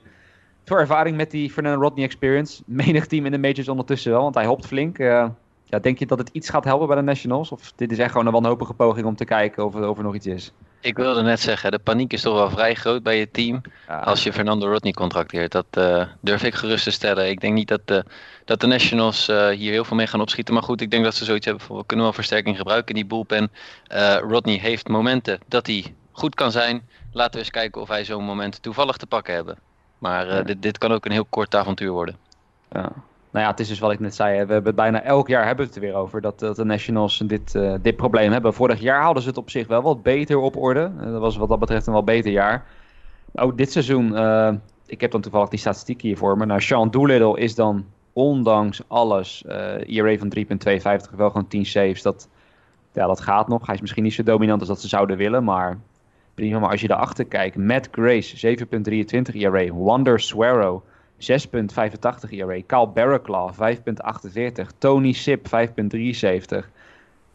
veel 0.70 0.78
ervaring 0.78 1.18
met 1.18 1.32
die 1.32 1.52
Fernando 1.52 1.82
Rodney 1.82 2.06
experience. 2.06 2.64
Menig 2.66 3.06
team 3.08 3.26
in 3.26 3.32
de 3.32 3.38
majors 3.38 3.70
ondertussen 3.70 4.12
wel, 4.12 4.22
want 4.22 4.36
hij 4.36 4.46
hopt 4.46 4.66
flink. 4.66 4.98
Uh, 4.98 5.28
ja, 5.66 5.80
denk 5.80 6.00
je 6.00 6.06
dat 6.06 6.18
het 6.18 6.30
iets 6.32 6.50
gaat 6.50 6.64
helpen 6.64 6.88
bij 6.88 6.96
de 6.96 7.02
Nationals? 7.02 7.52
Of 7.52 7.72
dit 7.76 7.92
is 7.92 7.98
echt 7.98 8.12
gewoon 8.12 8.26
een 8.26 8.34
wanhopige 8.34 8.74
poging 8.74 9.06
om 9.06 9.16
te 9.16 9.26
kijken 9.26 9.66
of, 9.66 9.76
of 9.76 9.98
er 9.98 10.04
nog 10.04 10.16
iets 10.16 10.26
is? 10.26 10.52
Ik 10.82 10.96
wilde 10.98 11.22
net 11.22 11.40
zeggen, 11.40 11.72
de 11.72 11.80
paniek 11.80 12.14
is 12.14 12.22
toch 12.22 12.34
wel 12.34 12.50
vrij 12.50 12.76
groot 12.76 13.04
bij 13.04 13.20
je 13.20 13.32
team 13.32 13.62
als 14.04 14.24
je 14.24 14.34
Fernando 14.34 14.70
Rodney 14.72 14.92
contracteert. 14.92 15.52
Dat 15.52 15.66
uh, 15.78 16.06
durf 16.22 16.44
ik 16.44 16.56
gerust 16.56 16.84
te 16.84 16.92
stellen. 16.92 17.30
Ik 17.30 17.42
denk 17.42 17.54
niet 17.54 17.68
dat 17.68 17.82
de, 17.86 18.06
dat 18.46 18.62
de 18.62 18.68
Nationals 18.68 19.30
uh, 19.30 19.48
hier 19.48 19.72
heel 19.72 19.84
veel 19.84 19.98
mee 19.98 20.08
gaan 20.08 20.22
opschieten. 20.22 20.54
Maar 20.54 20.64
goed, 20.64 20.82
ik 20.82 20.92
denk 20.92 21.04
dat 21.04 21.16
ze 21.16 21.26
zoiets 21.26 21.46
hebben 21.46 21.64
van 21.64 21.78
we 21.78 21.86
kunnen 21.86 22.06
wel 22.06 22.14
versterking 22.14 22.58
gebruiken 22.58 22.96
in 22.96 23.02
die 23.02 23.10
bullpen. 23.10 23.52
Uh, 23.94 24.18
Rodney 24.18 24.58
heeft 24.58 24.88
momenten 24.88 25.40
dat 25.48 25.68
hij 25.68 25.96
goed 26.12 26.36
kan 26.36 26.52
zijn. 26.52 26.88
Laten 27.12 27.34
we 27.34 27.40
eens 27.40 27.50
kijken 27.50 27.82
of 27.82 27.88
hij 27.88 28.06
zo'n 28.06 28.24
moment 28.24 28.62
toevallig 28.62 28.98
te 28.98 29.08
pakken 29.08 29.34
hebben. 29.34 29.58
Maar 30.00 30.28
uh, 30.28 30.46
dit, 30.46 30.62
dit 30.62 30.78
kan 30.78 30.92
ook 30.92 31.06
een 31.06 31.12
heel 31.12 31.26
kort 31.30 31.56
avontuur 31.56 31.92
worden. 31.92 32.16
Ja. 32.72 32.92
Nou 33.32 33.46
ja, 33.46 33.52
het 33.52 33.60
is 33.60 33.68
dus 33.68 33.80
wat 33.80 33.92
ik 33.92 34.00
net 34.00 34.16
zei. 34.16 34.46
We 34.46 34.54
hebben 34.54 34.76
bijna 34.76 35.02
elk 35.02 35.28
jaar 35.28 35.46
hebben 35.46 35.66
we 35.66 35.72
het 35.72 35.82
er 35.82 35.88
weer 35.88 36.00
over. 36.00 36.22
Dat, 36.22 36.40
dat 36.40 36.56
de 36.56 36.64
Nationals 36.64 37.18
dit, 37.26 37.56
uh, 37.56 37.74
dit 37.82 37.96
probleem 37.96 38.32
hebben. 38.32 38.54
Vorig 38.54 38.80
jaar 38.80 39.04
hadden 39.04 39.24
ze 39.24 39.30
het 39.30 39.38
op 39.38 39.50
zich 39.50 39.68
wel 39.68 39.82
wat 39.82 40.04
beter 40.04 40.38
op 40.38 40.58
orde. 40.58 40.92
Uh, 40.98 41.12
dat 41.12 41.22
was 41.22 41.38
wat 41.38 41.50
dat 41.50 41.60
betreft 41.60 41.88
een 41.88 41.94
wel 41.94 42.04
beter 42.04 42.32
jaar. 42.32 42.66
Ook 43.36 43.58
dit 43.58 43.72
seizoen, 43.72 44.06
ik 44.86 45.02
heb 45.02 45.12
dan 45.12 45.22
toevallig 45.22 45.50
die 45.50 45.60
statistieken 45.60 46.08
hier 46.08 46.18
voor 46.18 46.38
me. 46.38 46.46
Nou, 46.46 46.62
Sean 46.62 46.92
Doolittle 46.92 47.40
is 47.40 47.56
dan 47.56 47.86
ondanks 48.14 48.82
alles 48.88 49.44
ERA 49.86 50.18
van 50.18 50.34
3.52 51.10 51.16
wel 51.16 51.30
gewoon 51.30 51.48
10 51.48 51.66
saves. 51.66 52.02
Dat, 52.02 52.30
ja, 52.94 53.08
dat 53.08 53.22
gaat 53.22 53.48
nog. 53.48 53.66
Hij 53.66 53.76
is 53.76 53.82
misschien 53.82 54.04
niet 54.04 54.14
zo 54.14 54.24
dominant 54.24 54.60
als 54.60 54.70
dat 54.70 54.82
ze 54.82 54.88
zouden 54.88 55.18
willen. 55.18 55.44
Maar 55.44 55.78
Maar 56.40 56.70
als 56.70 56.82
je 56.82 56.88
daarachter 56.88 57.26
kijkt, 57.26 57.56
Matt 57.56 57.88
Grace 57.92 58.58
7.23 58.58 59.36
ERA, 59.36 59.74
Wander 59.74 60.20
Swearo 60.20 60.84
6.85 61.20 62.30
ERA, 62.30 62.62
Kyle 62.66 62.88
Barraclaw 62.88 63.52
5.48, 63.52 64.66
Tony 64.78 65.12
Sip 65.12 65.48
5.73. 65.48 65.52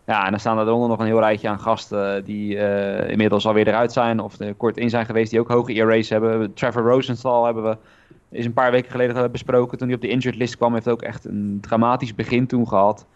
Ja, 0.07 0.25
en 0.25 0.31
dan 0.31 0.41
staan 0.41 0.59
er 0.59 0.73
onder 0.73 0.89
nog 0.89 0.99
een 0.99 1.07
heel 1.07 1.19
rijtje 1.19 1.49
aan 1.49 1.61
gasten 1.61 2.25
die 2.25 2.55
uh, 2.55 3.11
inmiddels 3.11 3.47
alweer 3.47 3.69
eruit 3.69 3.93
zijn 3.93 4.21
of 4.21 4.41
er 4.41 4.55
kort 4.55 4.77
in 4.77 4.91
zijn 4.91 5.07
geweest, 5.07 5.31
die 5.31 5.41
ook 5.41 5.49
hoge 5.49 5.73
ERA's 5.73 6.09
hebben. 6.09 6.55
Trevor 6.55 6.83
Rosenthal 6.83 7.45
hebben 7.45 7.63
we 7.63 7.77
is 8.31 8.45
een 8.45 8.53
paar 8.53 8.71
weken 8.71 8.91
geleden 8.91 9.33
besproken 9.33 9.79
toen 9.79 9.87
hij 9.87 9.97
op 9.97 10.03
de 10.03 10.09
injured 10.09 10.39
list 10.39 10.57
kwam. 10.57 10.73
Heeft 10.73 10.89
ook 10.89 11.03
echt 11.03 11.25
een 11.25 11.59
dramatisch 11.61 12.15
begin 12.15 12.47
toen 12.47 12.69
gehad 12.69 13.07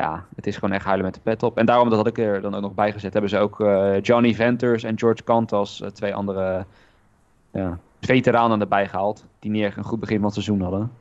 ja, 0.00 0.24
het 0.36 0.46
is 0.46 0.54
gewoon 0.54 0.72
echt 0.74 0.84
huilen 0.84 1.04
met 1.04 1.14
de 1.14 1.20
pet 1.20 1.42
op. 1.42 1.58
En 1.58 1.66
daarom, 1.66 1.88
dat 1.88 1.98
had 1.98 2.06
ik 2.06 2.18
er 2.18 2.40
dan 2.40 2.54
ook 2.54 2.62
nog 2.62 2.74
bij 2.74 2.92
gezet, 2.92 3.12
hebben 3.12 3.30
ze 3.30 3.38
ook 3.38 3.60
uh, 3.60 4.00
Johnny 4.00 4.34
Venters 4.34 4.82
en 4.82 4.98
George 4.98 5.24
Cantas, 5.24 5.80
uh, 5.80 5.88
twee 5.88 6.14
andere 6.14 6.64
ja, 7.50 7.78
veteranen 8.00 8.60
erbij 8.60 8.88
gehaald. 8.88 9.24
Die 9.38 9.50
niet 9.50 9.64
echt 9.64 9.76
een 9.76 9.84
goed 9.84 10.00
begin 10.00 10.16
van 10.16 10.24
het 10.24 10.34
seizoen 10.34 10.60
hadden. 10.60 10.92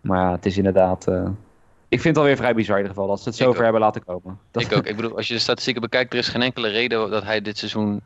Maar 0.00 0.18
ja, 0.18 0.32
het 0.32 0.46
is 0.46 0.56
inderdaad, 0.56 1.08
uh, 1.08 1.28
ik 1.88 2.00
vind 2.00 2.14
het 2.14 2.16
alweer 2.16 2.36
vrij 2.36 2.54
bizar 2.54 2.76
in 2.76 2.82
ieder 2.82 2.94
geval 2.94 3.08
dat 3.08 3.22
ze 3.22 3.28
het 3.28 3.38
zover 3.38 3.62
hebben 3.62 3.80
laten 3.80 4.04
komen. 4.04 4.38
Dat... 4.50 4.62
Ik 4.62 4.76
ook. 4.76 4.86
Ik 4.86 4.96
bedoel, 4.96 5.16
als 5.16 5.28
je 5.28 5.34
de 5.34 5.40
statistieken 5.40 5.82
bekijkt, 5.82 6.12
er 6.12 6.18
is 6.18 6.28
geen 6.28 6.42
enkele 6.42 6.68
reden 6.68 7.10
dat 7.10 7.22
hij 7.22 7.40
dit 7.40 7.58
seizoen 7.58 8.00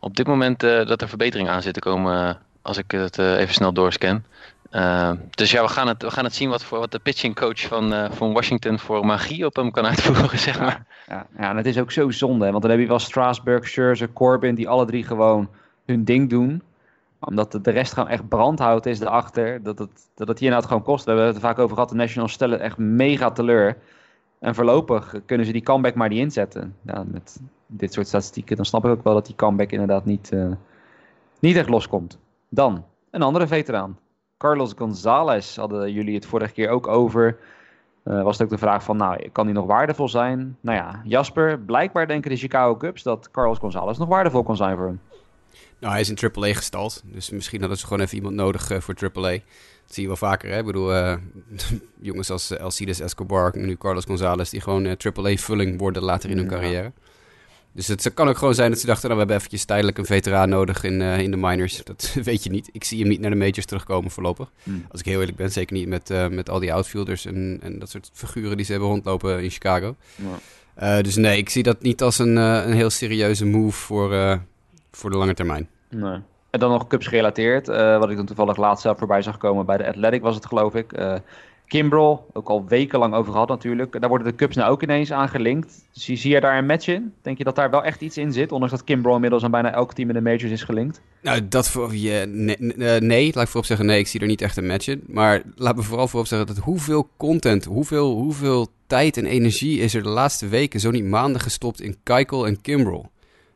op 0.00 0.16
dit 0.16 0.26
moment 0.26 0.60
dat 0.60 1.00
er 1.00 1.08
verbetering 1.08 1.48
aan 1.48 1.62
zit 1.62 1.74
te 1.74 1.80
komen. 1.80 2.38
als 2.62 2.76
ik 2.76 2.90
het 2.90 3.18
even 3.18 3.54
snel 3.54 3.72
doorscan. 3.72 4.22
Dus 5.30 5.50
ja, 5.50 5.62
we 5.62 5.68
gaan, 5.68 5.88
het, 5.88 6.02
we 6.02 6.10
gaan 6.10 6.24
het 6.24 6.34
zien 6.34 6.48
wat, 6.48 6.64
voor, 6.64 6.78
wat 6.78 6.92
de 6.92 6.98
pitching 6.98 7.34
coach 7.34 7.60
van, 7.60 8.12
van 8.12 8.32
Washington 8.32 8.78
voor 8.78 9.06
magie 9.06 9.46
op 9.46 9.56
hem 9.56 9.70
kan 9.70 9.86
uitvoeren, 9.86 10.38
zeg 10.48 10.60
maar. 10.60 10.86
Ja, 11.08 11.26
ja, 11.38 11.50
en 11.50 11.56
het 11.56 11.66
is 11.66 11.78
ook 11.78 11.92
zo 11.92 12.10
zonde, 12.10 12.50
want 12.50 12.62
dan 12.62 12.70
heb 12.70 12.80
je 12.80 12.86
wel 12.86 12.98
Strasburg, 12.98 13.68
Scherzer, 13.68 14.12
Corbin, 14.12 14.54
die 14.54 14.68
alle 14.68 14.86
drie 14.86 15.04
gewoon 15.04 15.48
hun 15.84 16.04
ding 16.04 16.30
doen 16.30 16.62
omdat 17.24 17.58
de 17.62 17.70
rest 17.70 17.92
gewoon 17.92 18.08
echt 18.08 18.28
brandhout 18.28 18.86
is 18.86 19.00
erachter. 19.00 19.62
Dat 19.62 19.78
het, 19.78 20.08
dat 20.14 20.28
het 20.28 20.38
hier 20.38 20.48
nou 20.48 20.60
het 20.60 20.70
gewoon 20.70 20.84
kost. 20.84 21.04
We 21.04 21.10
hebben 21.10 21.26
het 21.26 21.36
er 21.36 21.42
vaak 21.42 21.58
over 21.58 21.74
gehad. 21.74 21.90
De 21.90 21.96
Nationals 21.96 22.32
stellen 22.32 22.60
echt 22.60 22.78
mega 22.78 23.30
teleur. 23.30 23.76
En 24.38 24.54
voorlopig 24.54 25.14
kunnen 25.26 25.46
ze 25.46 25.52
die 25.52 25.62
comeback 25.62 25.94
maar 25.94 26.08
niet 26.08 26.18
inzetten. 26.18 26.76
Ja, 26.82 27.04
met 27.06 27.40
dit 27.66 27.92
soort 27.92 28.06
statistieken. 28.06 28.56
Dan 28.56 28.64
snap 28.64 28.84
ik 28.84 28.90
ook 28.90 29.04
wel 29.04 29.14
dat 29.14 29.26
die 29.26 29.34
comeback 29.34 29.70
inderdaad 29.70 30.04
niet, 30.04 30.30
uh, 30.32 30.52
niet 31.38 31.56
echt 31.56 31.68
loskomt. 31.68 32.18
Dan 32.48 32.84
een 33.10 33.22
andere 33.22 33.46
veteraan. 33.46 33.98
Carlos 34.42 34.72
Gonzalez 34.76 35.56
hadden 35.56 35.92
jullie 35.92 36.14
het 36.14 36.26
vorige 36.26 36.52
keer 36.52 36.68
ook 36.68 36.88
over. 36.88 37.38
Uh, 38.04 38.22
was 38.22 38.38
het 38.38 38.46
ook 38.46 38.52
de 38.52 38.58
vraag 38.58 38.82
van, 38.82 38.96
nou, 38.96 39.28
kan 39.32 39.44
hij 39.44 39.54
nog 39.54 39.66
waardevol 39.66 40.08
zijn? 40.08 40.56
Nou 40.60 40.76
ja, 40.76 41.00
Jasper, 41.04 41.58
blijkbaar 41.58 42.06
denken 42.06 42.30
de 42.30 42.36
Chicago 42.36 42.76
Cubs 42.76 43.02
dat 43.02 43.30
Carlos 43.30 43.58
Gonzalez 43.58 43.98
nog 43.98 44.08
waardevol 44.08 44.42
kan 44.42 44.56
zijn 44.56 44.76
voor 44.76 44.86
hem. 44.86 45.00
Nou, 45.78 45.92
hij 45.92 46.00
is 46.00 46.10
in 46.10 46.30
AAA 46.32 46.54
gestald. 46.54 47.02
Dus 47.04 47.30
misschien 47.30 47.60
hadden 47.60 47.78
ze 47.78 47.86
gewoon 47.86 48.02
even 48.02 48.16
iemand 48.16 48.34
nodig 48.34 48.70
uh, 48.70 48.80
voor 48.80 48.94
AAA. 49.00 49.30
Dat 49.30 49.40
zie 49.86 50.02
je 50.02 50.08
wel 50.08 50.16
vaker, 50.16 50.50
hè? 50.50 50.58
Ik 50.58 50.64
bedoel, 50.64 50.94
uh, 50.94 51.14
jongens 52.00 52.30
als 52.30 52.58
Alcides 52.58 53.00
Escobar, 53.00 53.52
nu 53.54 53.76
Carlos 53.76 54.04
Gonzalez... 54.04 54.50
die 54.50 54.60
gewoon 54.60 54.96
AAA-vulling 55.14 55.78
worden 55.78 56.02
later 56.02 56.30
in 56.30 56.36
hun 56.36 56.48
carrière. 56.48 56.92
Dus 57.72 57.88
het 57.88 58.14
kan 58.14 58.28
ook 58.28 58.38
gewoon 58.38 58.54
zijn 58.54 58.70
dat 58.70 58.80
ze 58.80 58.86
dachten... 58.86 59.08
nou, 59.08 59.14
we 59.14 59.18
hebben 59.18 59.36
eventjes 59.36 59.64
tijdelijk 59.64 59.98
een 59.98 60.04
veteraan 60.04 60.48
nodig 60.48 60.84
in, 60.84 61.00
in 61.00 61.30
de 61.30 61.36
minors. 61.36 61.84
Dat 61.84 62.16
weet 62.22 62.44
je 62.44 62.50
niet. 62.50 62.68
Ik 62.72 62.84
zie 62.84 62.98
hem 62.98 63.08
niet 63.08 63.20
naar 63.20 63.30
de 63.30 63.36
majors 63.36 63.66
terugkomen 63.66 64.10
voorlopig. 64.10 64.50
Hmm. 64.62 64.86
Als 64.90 65.00
ik 65.00 65.06
heel 65.06 65.20
eerlijk 65.20 65.36
ben, 65.36 65.52
zeker 65.52 65.76
niet 65.76 65.88
met, 65.88 66.12
met 66.30 66.50
al 66.50 66.58
die 66.58 66.72
outfielders... 66.72 67.26
En, 67.26 67.58
en 67.62 67.78
dat 67.78 67.90
soort 67.90 68.10
figuren 68.12 68.56
die 68.56 68.66
ze 68.66 68.72
hebben 68.72 68.90
rondlopen 68.90 69.42
in 69.42 69.50
Chicago. 69.50 69.96
Ja. 70.76 71.02
dus 71.02 71.16
nee, 71.16 71.36
ik 71.36 71.48
zie 71.48 71.62
dat 71.62 71.82
niet 71.82 72.02
als 72.02 72.18
een, 72.18 72.36
een 72.36 72.72
heel 72.72 72.90
serieuze 72.90 73.46
move 73.46 73.78
voor 73.78 74.40
voor 74.90 75.10
de 75.10 75.16
lange 75.16 75.34
termijn. 75.34 75.68
Nee. 75.88 76.18
En 76.50 76.60
dan 76.60 76.70
nog 76.70 76.86
Cubs 76.86 77.06
gerelateerd, 77.06 77.66
wat 77.66 78.10
ik 78.10 78.16
dan 78.16 78.26
toevallig 78.26 78.56
laatst 78.56 78.82
zelf 78.82 78.98
voorbij 78.98 79.22
zag 79.22 79.36
komen 79.36 79.66
bij 79.66 79.76
de 79.76 79.86
Athletic 79.86 80.22
was 80.22 80.34
het 80.34 80.46
geloof 80.46 80.74
ik. 80.74 80.92
Kimbrel, 81.72 82.26
ook 82.32 82.48
al 82.48 82.64
wekenlang 82.68 83.14
over 83.14 83.32
gehad 83.32 83.48
natuurlijk. 83.48 84.00
Daar 84.00 84.08
worden 84.08 84.26
de 84.26 84.34
Cubs 84.34 84.56
nou 84.56 84.70
ook 84.70 84.82
ineens 84.82 85.12
aan 85.12 85.28
gelinkt. 85.28 85.84
Zie, 85.90 86.16
zie 86.16 86.32
je 86.32 86.40
daar 86.40 86.58
een 86.58 86.66
match 86.66 86.88
in? 86.88 87.12
Denk 87.22 87.38
je 87.38 87.44
dat 87.44 87.56
daar 87.56 87.70
wel 87.70 87.84
echt 87.84 88.00
iets 88.00 88.18
in 88.18 88.32
zit? 88.32 88.52
Ondanks 88.52 88.74
dat 88.74 88.84
Kimbrel 88.84 89.14
inmiddels 89.14 89.44
aan 89.44 89.50
bijna 89.50 89.72
elk 89.72 89.94
team 89.94 90.08
in 90.08 90.14
de 90.14 90.20
majors 90.20 90.42
is 90.42 90.62
gelinkt. 90.62 91.00
Nou, 91.22 91.48
dat 91.48 91.68
voor 91.68 91.96
je. 91.96 92.26
Nee, 92.26 92.56
nee, 93.00 93.24
laat 93.34 93.42
ik 93.42 93.48
voorop 93.48 93.64
zeggen, 93.64 93.86
nee, 93.86 93.98
ik 93.98 94.06
zie 94.06 94.20
er 94.20 94.26
niet 94.26 94.42
echt 94.42 94.56
een 94.56 94.66
match 94.66 94.88
in. 94.88 95.02
Maar 95.06 95.42
laat 95.54 95.76
me 95.76 95.82
vooral 95.82 96.08
voorop 96.08 96.28
zeggen 96.28 96.46
dat 96.46 96.58
hoeveel 96.58 97.08
content, 97.16 97.64
hoeveel, 97.64 98.14
hoeveel 98.14 98.68
tijd 98.86 99.16
en 99.16 99.26
energie 99.26 99.78
is 99.78 99.94
er 99.94 100.02
de 100.02 100.08
laatste 100.08 100.48
weken, 100.48 100.80
zo 100.80 100.90
niet 100.90 101.04
maanden 101.04 101.40
gestopt 101.40 101.80
in 101.80 101.96
Keikel 102.02 102.46
en 102.46 102.60
Kimbrel. 102.60 103.10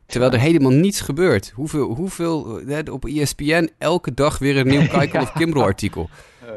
Terwijl 0.06 0.32
er 0.32 0.40
helemaal 0.40 0.70
niets 0.70 1.00
gebeurt. 1.00 1.52
Hoeveel, 1.54 1.94
hoeveel 1.94 2.60
op 2.90 3.04
ESPN 3.04 3.70
elke 3.78 4.14
dag 4.14 4.38
weer 4.38 4.56
een 4.56 4.66
nieuw 4.66 4.86
Keikel 4.92 5.20
of 5.20 5.32
Kimbrough 5.32 5.66
artikel. 5.66 6.10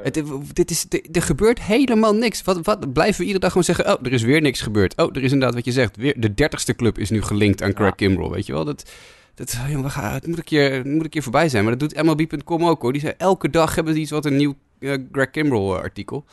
Het, 0.03 0.23
dit 0.53 0.71
is, 0.71 0.85
er 1.11 1.21
gebeurt 1.21 1.61
helemaal 1.61 2.15
niks. 2.15 2.43
Wat, 2.43 2.59
wat 2.65 2.93
blijven 2.93 3.17
we 3.17 3.21
iedere 3.21 3.39
dag 3.39 3.49
gewoon 3.49 3.63
zeggen? 3.63 3.93
Oh, 3.93 4.05
er 4.05 4.13
is 4.13 4.21
weer 4.21 4.41
niks 4.41 4.61
gebeurd. 4.61 4.95
Oh, 4.95 5.09
er 5.15 5.23
is 5.23 5.31
inderdaad 5.31 5.55
wat 5.55 5.65
je 5.65 5.71
zegt. 5.71 5.97
Weer, 5.97 6.19
de 6.19 6.33
dertigste 6.33 6.75
club 6.75 6.97
is 6.97 7.09
nu 7.09 7.21
gelinkt 7.21 7.61
aan 7.61 7.73
Craig 7.73 7.95
Kimbrough. 7.95 8.33
Weet 8.33 8.45
je 8.45 8.53
wel? 8.53 8.65
Dat, 8.65 8.91
dat, 9.35 9.57
we 9.67 9.89
gaan, 9.89 10.13
het 10.13 10.27
moet 10.27 10.37
een, 10.37 10.43
keer, 10.43 10.87
moet 10.87 11.03
een 11.03 11.09
keer 11.09 11.23
voorbij 11.23 11.49
zijn. 11.49 11.63
Maar 11.63 11.77
dat 11.77 11.89
doet 11.89 12.03
MLB.com 12.03 12.65
ook 12.65 12.81
hoor. 12.81 12.91
Die 12.91 13.01
zeggen 13.01 13.19
elke 13.19 13.49
dag 13.49 13.75
hebben 13.75 13.93
ze 13.93 13.99
iets 13.99 14.11
wat 14.11 14.25
een 14.25 14.35
nieuw 14.35 14.55
uh, 14.79 14.93
Greg 15.11 15.29
Kimbrough 15.29 15.81
artikel 15.81 16.25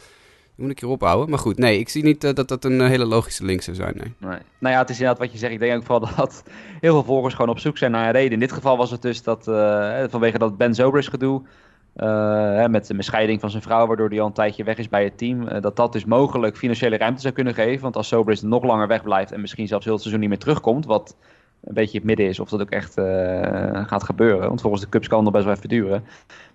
moet 0.57 0.71
ik 0.71 0.77
keer 0.77 0.89
ophouden. 0.89 1.31
Maar 1.31 1.39
goed, 1.39 1.59
nee, 1.59 1.79
ik 1.79 1.89
zie 1.89 2.03
niet 2.03 2.25
uh, 2.25 2.33
dat 2.33 2.49
dat 2.49 2.65
een 2.65 2.81
uh, 2.81 2.87
hele 2.87 3.05
logische 3.05 3.45
link 3.45 3.63
zou 3.63 3.77
zijn. 3.77 3.95
Nee. 3.97 4.15
nee. 4.19 4.39
Nou 4.59 4.75
ja, 4.75 4.81
het 4.81 4.91
is 4.91 4.99
inderdaad 4.99 5.23
wat 5.23 5.33
je 5.33 5.39
zegt. 5.39 5.53
Ik 5.53 5.59
denk 5.59 5.77
ook 5.77 5.85
vooral 5.85 6.09
dat 6.17 6.43
heel 6.81 6.93
veel 6.93 7.05
volgers 7.05 7.35
gewoon 7.35 7.51
op 7.51 7.59
zoek 7.59 7.79
zijn 7.79 7.91
naar 7.91 8.07
een 8.07 8.13
reden. 8.13 8.33
In 8.33 8.39
dit 8.39 8.53
geval 8.53 8.77
was 8.77 8.91
het 8.91 9.03
dus 9.03 9.23
dat 9.23 9.49
uh, 9.49 10.05
vanwege 10.09 10.39
dat 10.39 10.57
Ben 10.57 10.75
Zobrist 10.75 11.09
gedoe. 11.09 11.43
met 12.69 12.87
de 12.87 13.03
scheiding 13.03 13.41
van 13.41 13.51
zijn 13.51 13.63
vrouw, 13.63 13.87
waardoor 13.87 14.09
hij 14.09 14.21
al 14.21 14.27
een 14.27 14.33
tijdje 14.33 14.65
weg 14.65 14.79
is 14.79 14.89
bij 14.89 15.05
het 15.05 15.19
team. 15.19 15.61
dat 15.61 15.77
dat 15.77 15.93
dus 15.93 16.05
mogelijk 16.05 16.57
financiële 16.57 16.97
ruimte 16.97 17.21
zou 17.21 17.35
kunnen 17.35 17.55
geven. 17.55 17.83
Want 17.83 17.97
als 17.97 18.09
Zobrist 18.09 18.43
nog 18.43 18.65
langer 18.65 18.89
wegblijft 18.89 19.33
en 19.33 19.41
misschien 19.41 19.69
zelfs 19.69 19.85
heel 19.85 19.95
het 19.95 20.03
seizoen 20.03 20.23
niet 20.23 20.31
meer 20.31 20.45
terugkomt. 20.45 20.87
Wat 20.87 21.17
een 21.67 21.75
beetje 21.75 21.99
het 21.99 22.07
midden 22.07 22.27
is 22.27 22.41
of 22.41 22.49
dat 22.49 22.61
ook 22.61 22.71
echt 22.71 22.99
uh, 22.99 23.05
gaat 23.87 24.05
gebeuren. 24.05 24.49
Want 24.49 24.61
volgens 24.61 24.83
de 24.83 24.89
Cubs 24.89 25.09
kan 25.09 25.25
nog 25.25 25.33
best 25.33 25.45
wel 25.45 25.55
even 25.55 25.69
duren. 25.69 26.05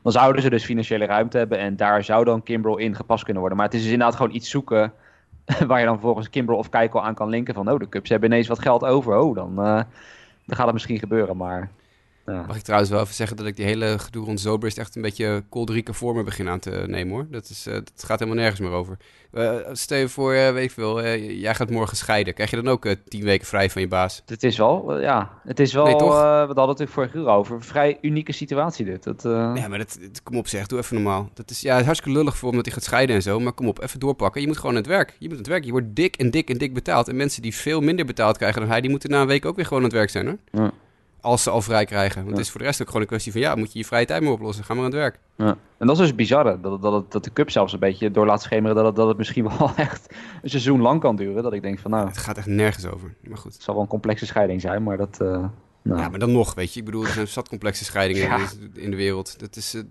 Dan 0.01 0.11
zouden 0.11 0.41
ze 0.41 0.49
dus 0.49 0.65
financiële 0.65 1.05
ruimte 1.05 1.37
hebben 1.37 1.57
en 1.57 1.75
daar 1.75 2.03
zou 2.03 2.25
dan 2.25 2.43
Kimbrel 2.43 2.77
in 2.77 2.95
gepast 2.95 3.23
kunnen 3.23 3.41
worden. 3.41 3.57
Maar 3.57 3.67
het 3.67 3.75
is 3.75 3.83
dus 3.83 3.91
inderdaad 3.91 4.15
gewoon 4.15 4.35
iets 4.35 4.49
zoeken 4.49 4.93
waar 5.67 5.79
je 5.79 5.85
dan 5.85 5.99
volgens 5.99 6.29
Kimbrel 6.29 6.57
of 6.57 6.69
Keikel 6.69 7.03
aan 7.03 7.13
kan 7.13 7.29
linken 7.29 7.53
van... 7.53 7.71
oh, 7.71 7.79
de 7.79 7.89
Cubs 7.89 8.09
hebben 8.09 8.29
ineens 8.31 8.47
wat 8.47 8.61
geld 8.61 8.83
over, 8.85 9.17
oh, 9.17 9.35
dan, 9.35 9.51
uh, 9.51 9.81
dan 10.45 10.55
gaat 10.55 10.65
het 10.65 10.73
misschien 10.73 10.99
gebeuren. 10.99 11.37
Maar 11.37 11.69
ja. 12.25 12.43
Mag 12.47 12.55
ik 12.55 12.61
trouwens 12.61 12.91
wel 12.91 13.01
even 13.01 13.13
zeggen 13.13 13.37
dat 13.37 13.45
ik 13.45 13.55
die 13.55 13.65
hele 13.65 13.99
gedoe 13.99 14.25
rond 14.25 14.39
Zobrist 14.39 14.77
echt 14.77 14.95
een 14.95 15.01
beetje 15.01 15.43
kolderieke 15.49 15.93
vormen 15.93 16.25
begin 16.25 16.49
aan 16.49 16.59
te 16.59 16.83
nemen 16.87 17.13
hoor. 17.13 17.27
Dat, 17.29 17.49
is, 17.49 17.67
uh, 17.67 17.73
dat 17.73 18.03
gaat 18.05 18.19
helemaal 18.19 18.41
nergens 18.41 18.59
meer 18.59 18.71
over. 18.71 18.97
Uh, 19.33 19.55
stel 19.71 19.97
je 19.97 20.09
voor, 20.09 20.33
uh, 20.33 20.51
weet 20.51 20.63
ik 20.63 20.71
veel, 20.71 21.05
jij 21.17 21.55
gaat 21.55 21.69
morgen 21.69 21.97
scheiden. 21.97 22.33
Krijg 22.33 22.49
je 22.49 22.55
dan 22.55 22.67
ook 22.67 22.95
tien 23.07 23.23
weken 23.23 23.47
vrij 23.47 23.69
van 23.69 23.81
je 23.81 23.87
baas? 23.87 24.21
Het 24.25 24.43
is 24.43 24.57
wel, 24.57 24.99
ja, 25.01 25.29
het 25.43 25.59
is 25.59 25.73
wel, 25.73 25.85
nee, 25.85 25.95
toch? 25.95 26.09
we 26.09 26.25
hadden 26.25 26.47
het 26.47 26.67
natuurlijk 26.67 26.91
vorige 26.91 27.17
uur 27.17 27.27
over. 27.27 27.55
Een 27.55 27.63
vrij 27.63 27.97
unieke 28.01 28.31
situatie 28.31 28.85
dit. 28.85 29.03
Dat, 29.03 29.21
Ja, 29.23 29.67
maar 29.67 29.77
dat, 29.77 29.99
kom 30.23 30.37
op 30.37 30.47
zeg, 30.47 30.67
doe 30.67 30.79
even 30.79 30.95
normaal. 30.95 31.29
Dat 31.33 31.49
is 31.49 31.61
ja, 31.61 31.83
hartstikke 31.83 32.17
lullig 32.17 32.37
voor 32.37 32.49
omdat 32.49 32.65
hij 32.65 32.73
gaat 32.73 32.83
scheiden 32.83 33.15
en 33.15 33.21
zo. 33.21 33.39
Maar 33.39 33.53
kom 33.53 33.67
op, 33.67 33.81
even 33.81 33.99
doorpakken. 33.99 34.41
Je 34.41 34.47
moet 34.47 34.57
gewoon 34.57 34.71
aan 34.71 34.81
het 34.81 34.87
werk. 34.87 35.15
Je 35.19 35.27
moet 35.27 35.31
aan 35.31 35.37
het 35.37 35.47
werk. 35.47 35.63
Je 35.63 35.71
wordt 35.71 35.95
dik 35.95 36.15
en 36.15 36.31
dik 36.31 36.49
en 36.49 36.57
dik 36.57 36.73
betaald. 36.73 37.07
En 37.07 37.15
mensen 37.15 37.41
die 37.41 37.55
veel 37.55 37.81
minder 37.81 38.05
betaald 38.05 38.37
krijgen 38.37 38.61
dan 38.61 38.69
hij, 38.69 38.81
die 38.81 38.89
moeten 38.89 39.09
na 39.09 39.21
een 39.21 39.27
week 39.27 39.45
ook 39.45 39.55
weer 39.55 39.65
gewoon 39.65 39.83
aan 39.83 39.89
het 39.89 39.97
werk 39.97 40.09
zijn 40.09 40.25
hoor. 40.25 40.37
Ja. 40.51 40.71
Als 41.21 41.43
ze 41.43 41.49
al 41.49 41.61
vrij 41.61 41.85
krijgen. 41.85 42.23
Want 42.23 42.37
het 42.37 42.45
is 42.45 42.51
voor 42.51 42.59
de 42.59 42.65
rest 42.65 42.81
ook 42.81 42.87
gewoon 42.87 43.01
een 43.01 43.07
kwestie 43.07 43.31
van... 43.31 43.41
ja, 43.41 43.55
moet 43.55 43.73
je 43.73 43.79
je 43.79 43.85
vrije 43.85 44.05
tijd 44.05 44.21
maar 44.21 44.31
oplossen. 44.31 44.63
Ga 44.63 44.73
maar 44.73 44.83
aan 44.83 44.89
het 44.89 44.99
werk. 44.99 45.19
Ja. 45.35 45.57
En 45.77 45.87
dat 45.87 45.95
is 45.95 46.01
dus 46.01 46.15
bizarre. 46.15 46.59
Dat, 46.61 46.81
dat, 46.81 47.11
dat 47.11 47.23
de 47.23 47.33
cup 47.33 47.49
zelfs 47.49 47.73
een 47.73 47.79
beetje 47.79 48.11
door 48.11 48.25
laat 48.25 48.41
schemeren... 48.41 48.75
Dat 48.75 48.85
het, 48.85 48.95
dat 48.95 49.07
het 49.07 49.17
misschien 49.17 49.49
wel 49.57 49.71
echt 49.75 50.15
een 50.41 50.49
seizoen 50.49 50.81
lang 50.81 50.99
kan 50.99 51.15
duren. 51.15 51.43
Dat 51.43 51.53
ik 51.53 51.61
denk 51.61 51.79
van 51.79 51.91
nou... 51.91 52.07
Het 52.07 52.17
gaat 52.17 52.37
echt 52.37 52.47
nergens 52.47 52.85
over. 52.85 53.13
Maar 53.23 53.37
goed. 53.37 53.53
Het 53.53 53.63
zal 53.63 53.73
wel 53.73 53.83
een 53.83 53.89
complexe 53.89 54.25
scheiding 54.25 54.61
zijn, 54.61 54.83
maar 54.83 54.97
dat... 54.97 55.17
Uh, 55.21 55.27
nou. 55.81 56.01
Ja, 56.01 56.09
maar 56.09 56.19
dan 56.19 56.31
nog, 56.31 56.53
weet 56.53 56.73
je. 56.73 56.79
Ik 56.79 56.85
bedoel, 56.85 57.03
er 57.03 57.09
zijn 57.09 57.27
zat 57.27 57.49
complexe 57.49 57.83
scheidingen 57.83 58.39
in 58.73 58.89
de 58.89 58.97
wereld. 58.97 59.39
Dat 59.39 59.55
is... 59.55 59.75
Uh, 59.75 59.81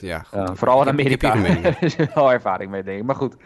ja, 0.00 0.24
ja, 0.32 0.54
vooral 0.54 0.82
in 0.82 0.88
Amerika. 0.88 1.34
Daar 1.62 1.76
is 1.80 1.96
wel 2.14 2.32
ervaring 2.32 2.70
mee, 2.70 2.82
denk 2.82 2.98
ik. 2.98 3.04
Maar 3.04 3.16
goed... 3.16 3.36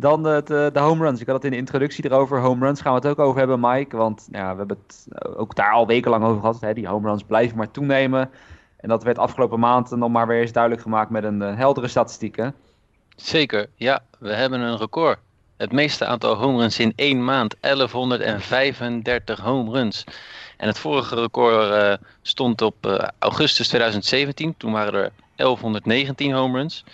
Dan 0.00 0.22
de, 0.22 0.42
de, 0.44 0.70
de, 0.72 0.78
home 0.78 1.04
runs. 1.04 1.20
Ik 1.20 1.26
had 1.26 1.34
het 1.34 1.44
in 1.44 1.50
de 1.50 1.56
introductie 1.56 2.04
erover. 2.04 2.40
Home 2.40 2.66
runs 2.66 2.80
gaan 2.80 2.92
we 2.92 2.98
het 2.98 3.08
ook 3.08 3.26
over 3.26 3.38
hebben, 3.38 3.60
Mike. 3.60 3.96
Want 3.96 4.28
ja, 4.30 4.52
we 4.52 4.58
hebben 4.58 4.78
het 4.86 5.06
ook 5.36 5.54
daar 5.54 5.72
al 5.72 5.86
wekenlang 5.86 6.24
over 6.24 6.40
gehad. 6.40 6.60
Hè. 6.60 6.74
Die 6.74 6.88
home 6.88 7.08
runs 7.08 7.22
blijven 7.22 7.56
maar 7.56 7.70
toenemen. 7.70 8.30
En 8.76 8.88
dat 8.88 9.02
werd 9.02 9.18
afgelopen 9.18 9.58
maand 9.58 9.90
nog 9.90 10.10
maar 10.10 10.26
weer 10.26 10.40
eens 10.40 10.52
duidelijk 10.52 10.82
gemaakt 10.82 11.10
met 11.10 11.24
een 11.24 11.40
uh, 11.40 11.56
heldere 11.56 11.88
statistieken. 11.88 12.54
Zeker, 13.16 13.68
ja. 13.74 14.00
We 14.18 14.32
hebben 14.32 14.60
een 14.60 14.76
record. 14.76 15.18
Het 15.56 15.72
meeste 15.72 16.06
aantal 16.06 16.34
home 16.34 16.58
runs 16.58 16.78
in 16.78 16.92
één 16.96 17.24
maand. 17.24 17.56
1135 17.60 19.40
home 19.40 19.70
runs. 19.70 20.04
En 20.56 20.66
het 20.66 20.78
vorige 20.78 21.14
record 21.14 21.98
stond 22.22 22.62
op 22.62 23.08
augustus 23.18 23.68
2017. 23.68 24.54
Toen 24.56 24.72
waren 24.72 24.94
er 24.94 25.10
1119 25.36 26.32
home 26.32 26.58
runs. 26.58 26.84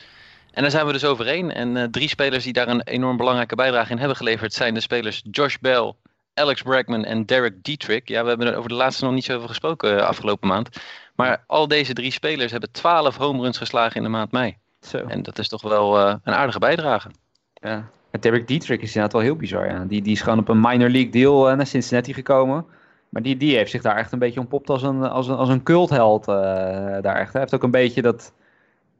En 0.55 0.63
daar 0.63 0.71
zijn 0.71 0.87
we 0.87 0.93
dus 0.93 1.05
overeen. 1.05 1.53
En 1.53 1.77
uh, 1.77 1.85
drie 1.85 2.09
spelers 2.09 2.45
die 2.45 2.53
daar 2.53 2.69
een 2.69 2.83
enorm 2.83 3.17
belangrijke 3.17 3.55
bijdrage 3.55 3.91
in 3.91 3.99
hebben 3.99 4.17
geleverd 4.17 4.53
zijn 4.53 4.75
de 4.75 4.81
spelers 4.81 5.23
Josh 5.31 5.57
Bell, 5.61 5.93
Alex 6.35 6.63
Bregman 6.63 7.05
en 7.05 7.27
Derek 7.27 7.63
Dietrich. 7.63 8.03
Ja, 8.05 8.23
we 8.23 8.29
hebben 8.29 8.47
er 8.47 8.57
over 8.57 8.69
de 8.69 8.75
laatste 8.75 9.05
nog 9.05 9.15
niet 9.15 9.25
zo 9.25 9.37
over 9.37 9.49
gesproken 9.49 9.97
uh, 9.97 10.03
afgelopen 10.03 10.49
maand. 10.49 10.69
Maar 11.15 11.45
al 11.47 11.69
deze 11.69 11.93
drie 11.93 12.11
spelers 12.11 12.51
hebben 12.51 12.73
12 12.73 13.17
home 13.17 13.43
runs 13.43 13.59
geslagen 13.59 13.97
in 13.97 14.03
de 14.03 14.09
maand 14.09 14.33
mei. 14.33 14.57
Zo. 14.81 14.99
En 14.99 15.23
dat 15.23 15.39
is 15.39 15.49
toch 15.49 15.63
wel 15.63 15.99
uh, 15.99 16.15
een 16.23 16.35
aardige 16.35 16.59
bijdrage. 16.59 17.11
Ja. 17.55 17.89
Derek 18.21 18.47
Dietrich 18.47 18.81
is 18.81 18.87
inderdaad 18.87 19.13
wel 19.13 19.23
heel 19.23 19.37
bizar. 19.37 19.67
Ja. 19.67 19.85
Die, 19.85 20.03
die 20.03 20.13
is 20.13 20.21
gewoon 20.21 20.39
op 20.39 20.49
een 20.49 20.61
minor 20.61 20.91
league 20.91 21.11
deal 21.11 21.57
naar 21.57 21.67
Cincinnati 21.67 22.15
gekomen. 22.15 22.67
Maar 23.09 23.23
die, 23.23 23.37
die 23.37 23.57
heeft 23.57 23.71
zich 23.71 23.83
daar 23.83 23.97
echt 23.97 24.13
een 24.13 24.19
beetje 24.19 24.41
ontpopt 24.41 24.71
als 24.71 24.83
een, 24.83 25.03
als 25.03 25.29
een, 25.29 25.37
als 25.37 25.49
een 25.49 25.63
cultheld 25.63 26.25
daar 26.25 27.17
echt. 27.17 27.33
Hij 27.33 27.41
heeft 27.41 27.55
ook 27.55 27.63
een 27.63 27.71
beetje 27.71 28.03
dat 28.03 28.33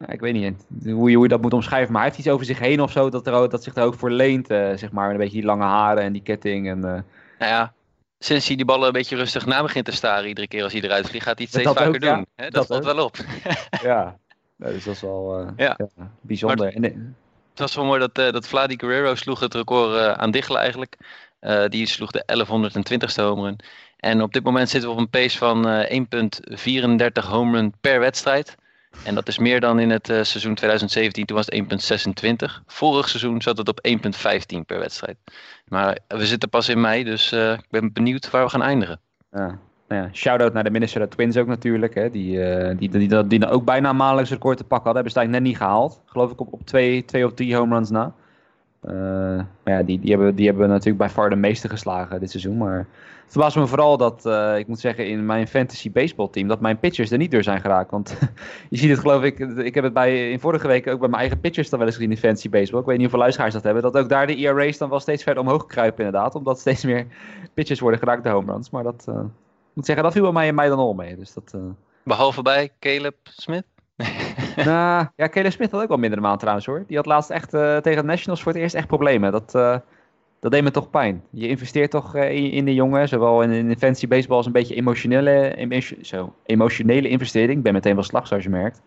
ik 0.09 0.21
weet 0.21 0.33
niet 0.33 0.55
hoe 0.85 1.11
je, 1.11 1.15
hoe 1.15 1.23
je 1.23 1.29
dat 1.29 1.43
moet 1.43 1.53
omschrijven, 1.53 1.93
maar 1.93 2.01
hij 2.01 2.11
heeft 2.11 2.21
iets 2.25 2.35
over 2.35 2.47
zich 2.47 2.59
heen 2.59 2.81
of 2.81 2.93
zo 2.93 3.11
dat, 3.11 3.27
er, 3.27 3.49
dat 3.49 3.63
zich 3.63 3.75
er 3.75 3.83
ook 3.83 3.95
voor 3.95 4.11
leent, 4.11 4.51
uh, 4.51 4.77
zeg 4.77 4.93
maar. 4.93 5.11
Een 5.11 5.17
beetje 5.17 5.37
die 5.37 5.45
lange 5.45 5.65
haren 5.65 6.03
en 6.03 6.13
die 6.13 6.23
ketting. 6.23 6.69
En, 6.69 6.77
uh... 6.77 6.83
Nou 6.83 7.03
ja, 7.39 7.73
sinds 8.19 8.47
hij 8.47 8.57
die 8.57 8.65
ballen 8.65 8.87
een 8.87 8.93
beetje 8.93 9.17
rustig 9.17 9.47
na 9.47 9.63
begint 9.63 9.85
te 9.85 9.93
staren 9.93 10.29
iedere 10.29 10.49
keer 10.49 10.63
als 10.63 10.73
hij 10.73 10.83
eruit 10.83 11.09
vliegt, 11.09 11.25
gaat 11.25 11.39
hij 11.39 11.49
het 11.51 11.61
steeds 11.61 11.79
vaker 11.79 12.01
doen. 12.01 12.27
dat, 12.37 12.53
dat 12.53 12.67
valt 12.67 12.85
wel 12.85 13.05
op. 13.05 13.17
ja, 13.83 14.17
dus 14.57 14.85
dat 14.85 14.95
is 14.95 15.01
wel 15.01 15.41
uh, 15.41 15.49
ja. 15.57 15.79
ja. 15.97 16.11
bijzonder. 16.21 16.73
Het 16.73 17.63
was 17.63 17.75
wel 17.75 17.85
mooi 17.85 18.01
dat, 18.01 18.15
dat 18.15 18.49
Vladi 18.49 18.79
Guerrero 18.79 19.15
sloeg 19.15 19.41
het 19.41 19.55
record 19.55 20.17
aan 20.17 20.31
Diggelen 20.31 20.61
eigenlijk. 20.61 20.97
Die 21.69 21.87
sloeg 21.87 22.11
de 22.11 22.25
1120ste 22.27 23.23
home 23.23 23.43
run. 23.43 23.61
En 23.97 24.23
op 24.23 24.33
dit 24.33 24.43
moment 24.43 24.69
zitten 24.69 24.89
we 24.89 24.95
op 24.95 25.01
een 25.01 25.11
pace 25.11 25.39
van 25.39 25.67
1,34 27.23 27.29
home 27.29 27.57
run 27.57 27.73
per 27.81 28.01
wedstrijd. 28.01 28.57
En 29.05 29.15
dat 29.15 29.29
is 29.29 29.39
meer 29.39 29.61
dan 29.61 29.79
in 29.79 29.91
het 29.91 30.07
seizoen 30.07 30.55
2017, 30.55 31.25
toen 31.27 31.37
was 31.37 31.47
het 31.47 32.45
1,26. 32.49 32.63
Vorig 32.67 33.09
seizoen 33.09 33.43
zat 33.43 33.57
het 33.57 33.69
op 33.69 33.89
1,15 33.89 34.61
per 34.67 34.79
wedstrijd. 34.79 35.17
Maar 35.69 35.99
we 36.09 36.27
zitten 36.27 36.49
pas 36.49 36.69
in 36.69 36.81
mei, 36.81 37.05
dus 37.05 37.33
ik 37.33 37.67
ben 37.71 37.93
benieuwd 37.93 38.31
waar 38.31 38.45
we 38.45 38.51
gaan 38.51 38.63
eindigen. 38.63 39.01
Ja, 39.33 39.59
nou 39.89 40.03
ja, 40.03 40.09
shout-out 40.13 40.53
naar 40.53 40.65
de 40.65 40.71
Minnesota 40.71 41.07
Twins 41.07 41.37
ook 41.37 41.47
natuurlijk. 41.47 41.95
Hè, 41.95 42.11
die, 42.11 42.37
uh, 42.37 42.79
die, 42.79 42.89
die, 42.89 43.09
die, 43.09 43.27
die, 43.27 43.49
ook 43.49 43.65
bijna 43.65 43.91
een 43.91 43.97
maandelijks 43.97 44.31
record 44.31 44.57
te 44.57 44.65
pakken 44.65 44.93
hadden. 44.93 45.03
Hebben 45.03 45.13
ze 45.13 45.19
eigenlijk 45.19 45.45
net 45.45 45.53
niet 45.53 45.69
gehaald. 45.69 46.03
Geloof 46.07 46.33
ik 46.33 46.41
op, 46.41 46.53
op 46.53 46.67
twee, 46.67 47.05
twee 47.05 47.27
of 47.27 47.35
drie 47.35 47.57
home 47.57 47.75
runs 47.75 47.91
na. 47.91 48.15
Maar 49.65 49.75
ja, 49.75 49.83
die, 49.83 50.01
die, 50.01 50.11
hebben, 50.11 50.35
die 50.35 50.47
hebben 50.47 50.69
natuurlijk 50.69 50.99
bij 50.99 51.09
far 51.09 51.31
de 51.31 51.37
meeste 51.37 51.69
geslagen 51.69 52.21
dit 52.21 52.31
seizoen. 52.31 52.57
Maar 52.57 52.87
het 53.25 53.33
verbaast 53.33 53.57
me 53.57 53.67
vooral 53.67 53.97
dat, 53.97 54.27
uh, 54.27 54.59
ik 54.59 54.67
moet 54.67 54.81
zeggen, 54.81 55.09
in 55.09 55.27
mijn 55.27 55.49
fantasy 55.49 55.93
baseball 55.93 56.29
team, 56.29 56.49
dat 56.49 56.61
mijn 56.61 56.79
pitchers 56.79 57.11
er 57.11 57.19
niet 57.19 57.31
door 57.31 57.43
zijn 57.43 57.61
geraakt. 57.61 57.91
Want 57.91 58.19
je 58.71 58.77
ziet 58.77 58.91
het 58.91 58.99
geloof 58.99 59.23
ik, 59.23 59.39
ik 59.39 59.75
heb 59.75 59.85
het 59.85 59.93
bij, 59.93 60.31
in 60.31 60.41
vorige 60.41 60.67
week 60.67 60.87
ook 60.87 60.99
bij 60.99 61.09
mijn 61.09 61.21
eigen 61.21 61.41
pitchers 61.41 61.71
dan 61.71 61.79
wel 61.79 61.89
eens 61.89 61.97
gezien 61.97 62.13
in 62.13 62.19
fantasy 62.19 62.51
baseball. 62.51 62.81
Ik 62.81 62.87
weet 62.87 62.95
niet 62.97 63.05
hoeveel 63.05 63.23
luisteraars 63.23 63.55
dat 63.55 63.63
hebben. 63.63 63.83
Dat 63.83 63.97
ook 63.97 64.09
daar 64.09 64.27
de 64.27 64.37
ERA's 64.37 64.79
dan 64.79 64.89
wel 64.89 65.01
steeds 65.01 65.23
verder 65.23 65.43
omhoog 65.43 65.67
kruipen 65.67 66.05
inderdaad. 66.05 66.35
Omdat 66.35 66.61
steeds 66.61 66.85
meer 66.85 67.07
pitchers 67.55 67.81
worden 67.81 67.99
geraakt 67.99 68.23
de 68.23 68.29
home 68.29 68.53
runs. 68.53 68.71
Maar 68.71 68.83
dat, 68.83 69.07
uh, 69.09 69.21
moet 69.73 69.87
zeggen, 69.87 70.05
dat 70.05 70.13
viel 70.13 70.23
bij 70.23 70.33
mij 70.33 70.49
en 70.49 70.55
mij 70.55 70.69
dan 70.69 70.79
al 70.79 70.95
mee. 70.95 71.17
Dus 71.17 71.33
dat, 71.33 71.53
uh... 71.57 71.63
Behalve 72.05 72.43
bij 72.43 72.71
Caleb 72.79 73.17
Smith? 73.23 73.65
nou, 74.57 75.07
ja, 75.17 75.29
Caleb 75.29 75.53
Smith 75.53 75.71
had 75.71 75.83
ook 75.83 75.89
wel 75.89 75.97
minder 75.97 76.21
maand 76.21 76.39
trouwens 76.39 76.67
hoor. 76.67 76.85
Die 76.87 76.97
had 76.97 77.07
laatst 77.07 77.31
echt 77.31 77.55
uh, 77.55 77.77
tegen 77.77 78.03
de 78.03 78.09
Nationals 78.09 78.43
voor 78.43 78.53
het 78.53 78.61
eerst 78.61 78.75
echt 78.75 78.87
problemen. 78.87 79.33
Dat, 79.33 79.55
uh, 79.55 79.77
dat 80.45 80.53
deed 80.53 80.63
me 80.63 80.71
toch 80.71 80.91
pijn. 80.91 81.23
Je 81.31 81.49
investeert 81.49 81.91
toch 81.91 82.17
in, 82.17 82.51
in, 82.51 82.65
de 82.65 82.75
jongen, 82.75 83.09
zowel 83.09 83.43
in, 83.43 83.51
in 83.51 83.79
fancy 83.79 84.09
baseball 84.09 84.37
als 84.37 84.47
een 84.47 84.53
beetje 84.53 84.75
emotionele, 84.75 85.55
emotion, 85.55 86.05
zo, 86.05 86.35
emotionele 86.47 87.09
investering. 87.09 87.57
Ik 87.57 87.63
ben 87.63 87.73
meteen 87.73 87.95
wel 87.95 88.03
slag 88.05 88.27
zoals 88.27 88.43
je 88.43 88.51
merkt. 88.51 88.83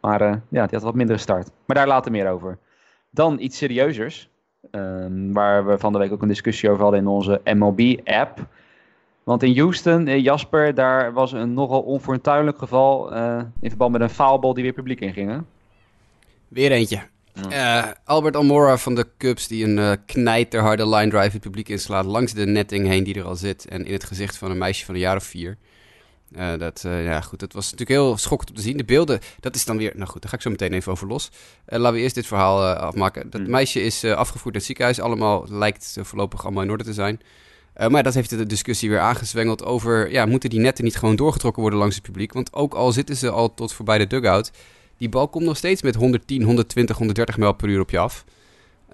Maar 0.00 0.20
ja, 0.20 0.40
die 0.48 0.60
had 0.70 0.82
wat 0.82 0.94
mindere 0.94 1.18
start. 1.18 1.50
Maar 1.66 1.76
daar 1.76 1.86
later 1.86 2.10
meer 2.10 2.30
over. 2.30 2.58
Dan 3.10 3.40
iets 3.40 3.56
serieuzers. 3.56 4.30
Um, 4.70 5.32
waar 5.32 5.66
we 5.66 5.78
van 5.78 5.92
de 5.92 5.98
week 5.98 6.12
ook 6.12 6.22
een 6.22 6.28
discussie 6.28 6.70
over 6.70 6.82
hadden 6.82 7.00
in 7.00 7.06
onze 7.06 7.40
MLB-app. 7.44 8.46
Want 9.22 9.42
in 9.42 9.58
Houston, 9.58 10.06
eh, 10.06 10.22
Jasper, 10.22 10.74
daar 10.74 11.12
was 11.12 11.32
een 11.32 11.54
nogal 11.54 11.82
onfortuinlijk 11.82 12.58
geval 12.58 13.12
in 13.60 13.68
verband 13.68 13.92
met 13.92 14.00
een 14.00 14.10
faalbal 14.10 14.54
die 14.54 14.62
weer 14.62 14.72
publiek 14.72 15.00
inging. 15.00 15.42
Weer 16.48 16.72
eentje. 16.72 17.00
Uh, 17.46 17.84
Albert 18.04 18.36
Almora 18.36 18.76
van 18.76 18.94
de 18.94 19.06
Cubs 19.18 19.46
die 19.46 19.64
een 19.64 19.76
uh, 19.76 19.92
knijterharde 20.06 20.88
line 20.88 21.10
drive 21.10 21.30
het 21.30 21.40
publiek 21.40 21.68
inslaat 21.68 22.04
langs 22.04 22.32
de 22.32 22.46
netting 22.46 22.86
heen 22.86 23.04
die 23.04 23.14
er 23.14 23.24
al 23.24 23.36
zit 23.36 23.66
en 23.66 23.86
in 23.86 23.92
het 23.92 24.04
gezicht 24.04 24.36
van 24.36 24.50
een 24.50 24.58
meisje 24.58 24.84
van 24.84 24.94
een 24.94 25.00
jaar 25.00 25.16
of 25.16 25.24
vier. 25.24 25.56
Uh, 26.36 26.58
dat, 26.58 26.80
ja, 26.82 27.20
goed, 27.20 27.40
dat 27.40 27.52
was 27.52 27.64
natuurlijk 27.64 27.90
heel 28.00 28.16
schokkend 28.16 28.50
om 28.50 28.56
te 28.56 28.62
zien. 28.62 28.76
De 28.76 28.84
beelden, 28.84 29.20
dat 29.40 29.54
is 29.54 29.64
dan 29.64 29.76
weer... 29.76 29.92
Nou 29.94 30.08
goed, 30.08 30.20
daar 30.22 30.30
ga 30.30 30.36
ik 30.36 30.42
zo 30.42 30.50
meteen 30.50 30.72
even 30.72 30.92
over 30.92 31.06
los. 31.06 31.30
laten 31.66 31.92
we 31.92 32.00
eerst 32.00 32.14
dit 32.14 32.26
verhaal 32.26 32.64
afmaken. 32.74 33.30
Dat 33.30 33.40
mm. 33.40 33.50
meisje 33.50 33.82
is 33.82 34.04
afgevoerd 34.04 34.44
naar 34.44 34.54
het 34.54 34.64
ziekenhuis. 34.64 35.00
Allemaal 35.00 35.46
lijkt 35.48 35.96
voorlopig 36.00 36.44
allemaal 36.44 36.62
in 36.62 36.70
orde 36.70 36.84
te 36.84 36.92
zijn. 36.92 37.20
Maar 37.88 38.02
dat 38.02 38.14
heeft 38.14 38.30
de 38.30 38.46
discussie 38.46 38.88
weer 38.90 39.00
aangezwengeld 39.00 39.64
over... 39.64 40.10
Ja, 40.10 40.26
moeten 40.26 40.50
die 40.50 40.60
netten 40.60 40.84
niet 40.84 40.96
gewoon 40.96 41.16
doorgetrokken 41.16 41.62
worden 41.62 41.78
langs 41.78 41.94
het 41.94 42.04
publiek? 42.04 42.32
Want 42.32 42.52
ook 42.52 42.74
al 42.74 42.92
zitten 42.92 43.16
ze 43.16 43.30
al 43.30 43.54
tot 43.54 43.72
voorbij 43.72 43.98
de 43.98 44.06
dugout... 44.06 44.50
die 44.98 45.08
bal 45.08 45.28
komt 45.28 45.44
nog 45.44 45.56
steeds 45.56 45.82
met 45.82 45.94
110, 45.94 46.42
120, 46.42 46.96
130 46.96 47.38
mijl 47.38 47.52
per 47.52 47.68
uur 47.68 47.80
op 47.80 47.90
je 47.90 47.98
af. 47.98 48.24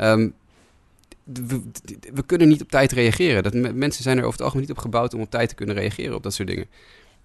Um, 0.00 0.34
we, 1.24 1.62
we, 2.14 2.22
kunnen 2.26 2.48
niet 2.48 2.62
op 2.62 2.70
tijd 2.70 2.92
reageren. 2.92 3.42
Dat, 3.42 3.54
mensen 3.74 4.02
zijn 4.02 4.16
er 4.18 4.22
over 4.22 4.32
het 4.32 4.42
algemeen 4.42 4.66
niet 4.66 4.76
op 4.76 4.82
gebouwd 4.82 5.14
om 5.14 5.20
op 5.20 5.30
tijd 5.30 5.48
te 5.48 5.54
kunnen 5.54 5.74
reageren 5.74 6.14
op 6.14 6.22
dat 6.22 6.34
soort 6.34 6.48
dingen. 6.48 6.66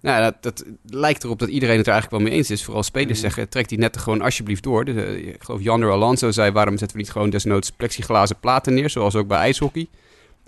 Nou, 0.00 0.22
dat, 0.22 0.42
dat, 0.42 0.64
lijkt 0.86 1.24
erop 1.24 1.38
dat 1.38 1.48
iedereen 1.48 1.76
het 1.76 1.86
er 1.86 1.92
eigenlijk 1.92 2.22
wel 2.22 2.32
mee 2.32 2.38
eens 2.40 2.50
is. 2.50 2.64
Vooral 2.64 2.82
spelers 2.82 3.18
mm. 3.18 3.24
zeggen, 3.24 3.48
trek 3.48 3.68
die 3.68 3.78
netten 3.78 4.00
gewoon 4.00 4.20
alsjeblieft 4.22 4.62
door. 4.62 4.84
Dus, 4.84 4.94
uh, 4.94 5.28
ik 5.28 5.42
geloof 5.42 5.62
Jander 5.62 5.90
Alonso 5.90 6.30
zei, 6.30 6.50
waarom 6.50 6.78
zetten 6.78 6.96
we 6.96 7.02
niet 7.02 7.12
gewoon 7.12 7.30
desnoods 7.30 7.70
plexiglazen 7.70 8.40
platen 8.40 8.74
neer, 8.74 8.90
zoals 8.90 9.16
ook 9.16 9.26
bij 9.26 9.38
ijshockey. 9.38 9.88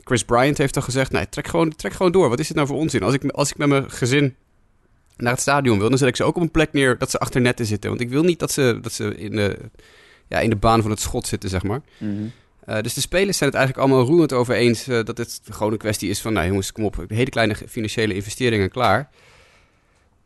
Chris 0.05 0.25
Bryant 0.25 0.59
heeft 0.59 0.75
dan 0.75 0.83
gezegd, 0.83 1.12
nee, 1.12 1.29
trek 1.29 1.47
gewoon, 1.47 1.77
trek 1.77 1.92
gewoon 1.92 2.12
door. 2.12 2.29
Wat 2.29 2.38
is 2.38 2.47
dit 2.47 2.57
nou 2.57 2.68
voor 2.68 2.77
onzin? 2.77 3.03
Als 3.03 3.14
ik, 3.14 3.31
als 3.31 3.51
ik 3.51 3.57
met 3.57 3.68
mijn 3.68 3.90
gezin 3.90 4.35
naar 5.22 5.32
het 5.32 5.40
stadion 5.40 5.78
wil, 5.78 5.88
dan 5.88 5.98
zet 5.98 6.08
ik 6.08 6.16
ze 6.16 6.24
ook 6.24 6.37
op 6.37 6.42
een 6.42 6.50
plek 6.50 6.72
neer 6.72 6.98
dat 6.98 7.11
ze 7.11 7.18
achter 7.18 7.40
netten 7.40 7.66
zitten. 7.66 7.90
Want 7.90 8.02
ik 8.02 8.08
wil 8.08 8.22
niet 8.22 8.38
dat 8.38 8.50
ze, 8.50 8.78
dat 8.82 8.92
ze 8.92 9.16
in, 9.16 9.37
de, 9.37 9.58
ja, 10.28 10.38
in 10.38 10.50
de 10.50 10.56
baan 10.56 10.82
van 10.82 10.90
het 10.90 11.00
schot 11.00 11.26
zitten, 11.26 11.48
zeg 11.50 11.62
maar. 11.62 11.80
Mm 11.98 12.16
-hmm. 12.16 12.32
uh, 12.74 12.82
dus 12.82 12.94
de 12.94 13.00
spelers 13.00 13.37
zijn 13.37 13.50
het 13.50 13.58
eigenlijk 13.58 13.88
allemaal 13.88 14.06
roerend 14.06 14.32
over 14.32 14.54
eens 14.54 14.88
uh, 14.88 15.04
dat 15.04 15.18
het 15.18 15.40
gewoon 15.50 15.72
een 15.72 15.78
kwestie 15.78 16.11
is 16.11 16.20
van, 16.20 16.32
nou 16.32 16.46
jongens, 16.46 16.72
kom 16.72 16.85
op, 16.85 17.04
hele 17.08 17.30
kleine 17.30 17.54
financiële 17.68 18.14
investeringen 18.14 18.70
klaar. 18.70 19.11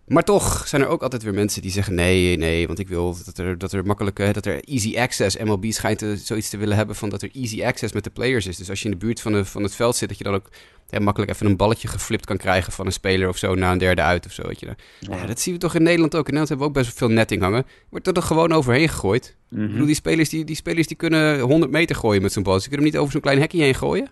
Maar 0.07 0.25
toch 0.25 0.69
zijn 0.69 0.83
er 0.83 0.89
ook 0.89 1.03
altijd 1.03 1.23
weer 1.23 1.35
mensen 1.35 1.63
die 1.63 1.71
zeggen: 1.71 1.95
nee, 1.95 2.37
nee, 2.37 2.67
want 2.67 2.79
ik 2.79 2.89
wil 2.89 3.17
dat 3.25 3.39
er, 3.39 3.59
dat 3.59 3.73
er 3.73 3.87
makkelijke, 3.87 4.33
dat 4.33 4.47
er 4.47 4.65
easy 4.65 4.99
access. 4.99 5.37
MLB 5.37 5.73
schijnt 5.73 5.99
te, 5.99 6.17
zoiets 6.17 6.51
te 6.51 6.57
willen 6.57 6.77
hebben 6.77 6.97
van 6.97 7.09
dat 7.09 7.23
er 7.23 7.31
easy 7.33 7.65
access 7.65 7.93
met 7.93 8.05
de 8.05 8.11
players 8.11 8.47
is. 8.47 8.57
Dus 8.57 8.71
als 8.71 8.79
je 8.79 8.85
in 8.85 8.91
de 8.91 8.97
buurt 8.97 9.21
van, 9.21 9.33
de, 9.33 9.45
van 9.45 9.63
het 9.63 9.75
veld 9.75 9.97
zit, 9.97 10.09
dat 10.09 10.19
je 10.19 10.25
dan 10.25 10.35
ook 10.35 10.49
ja, 10.89 11.01
makkelijk 11.01 11.33
even 11.33 11.47
een 11.47 11.57
balletje 11.57 11.89
geflipt 11.89 12.27
kan 12.27 12.37
krijgen 12.37 12.73
van 12.73 12.87
een 12.87 12.93
speler 12.93 13.29
of 13.29 13.37
zo 13.37 13.55
na 13.55 13.73
een 13.73 13.79
derde 13.79 14.03
uit 14.03 14.27
of 14.27 14.33
zo. 14.33 14.43
Weet 14.47 14.61
je. 14.61 14.67
Ja. 14.67 15.17
ja 15.17 15.27
dat 15.27 15.41
zien 15.41 15.55
we 15.55 15.61
toch 15.61 15.75
in 15.75 15.83
Nederland 15.83 16.15
ook. 16.15 16.29
In 16.29 16.35
Nederland 16.35 16.49
hebben 16.49 16.67
we 16.67 16.73
ook 16.73 16.79
best 16.79 16.99
wel 16.99 17.09
veel 17.09 17.17
netting 17.17 17.43
hangen. 17.43 17.67
Wordt 17.89 18.07
er 18.07 18.13
toch 18.13 18.27
gewoon 18.27 18.53
overheen 18.53 18.89
gegooid? 18.89 19.37
Mm 19.49 19.57
-hmm. 19.57 19.67
Ik 19.67 19.71
bedoel, 19.73 19.87
die 19.87 19.95
spelers 19.95 20.29
die, 20.29 20.45
die 20.45 20.57
spelers 20.57 20.87
die 20.87 20.97
kunnen 20.97 21.41
100 21.41 21.73
meter 21.73 21.97
gooien 21.97 22.23
met 22.23 22.33
zo'n 22.33 22.43
bal. 22.43 22.61
Ze 22.61 22.69
kunnen 22.69 22.85
hem 22.85 22.91
niet 22.93 23.01
over 23.01 23.13
zo'n 23.13 23.21
klein 23.21 23.39
hekje 23.39 23.63
heen 23.63 23.75
gooien. 23.75 24.09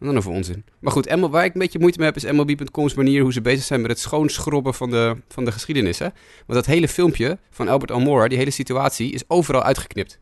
Dan 0.00 0.16
over 0.16 0.30
onzin. 0.30 0.64
Maar 0.78 0.92
goed, 0.92 1.16
ML, 1.16 1.30
waar 1.30 1.44
ik 1.44 1.54
een 1.54 1.60
beetje 1.60 1.78
moeite 1.78 1.98
mee 1.98 2.06
heb 2.06 2.16
is 2.16 2.30
MLB.com's 2.30 2.94
manier 2.94 3.22
hoe 3.22 3.32
ze 3.32 3.40
bezig 3.40 3.64
zijn 3.64 3.80
met 3.80 3.90
het 3.90 3.98
schoonschrobben 3.98 4.74
van 4.74 4.90
de, 4.90 5.16
van 5.28 5.44
de 5.44 5.52
geschiedenis. 5.52 5.98
Hè? 5.98 6.04
Want 6.46 6.58
dat 6.58 6.66
hele 6.66 6.88
filmpje 6.88 7.38
van 7.50 7.68
Albert 7.68 7.90
Almora, 7.90 8.28
die 8.28 8.38
hele 8.38 8.50
situatie, 8.50 9.12
is 9.12 9.22
overal 9.26 9.62
uitgeknipt 9.62 10.18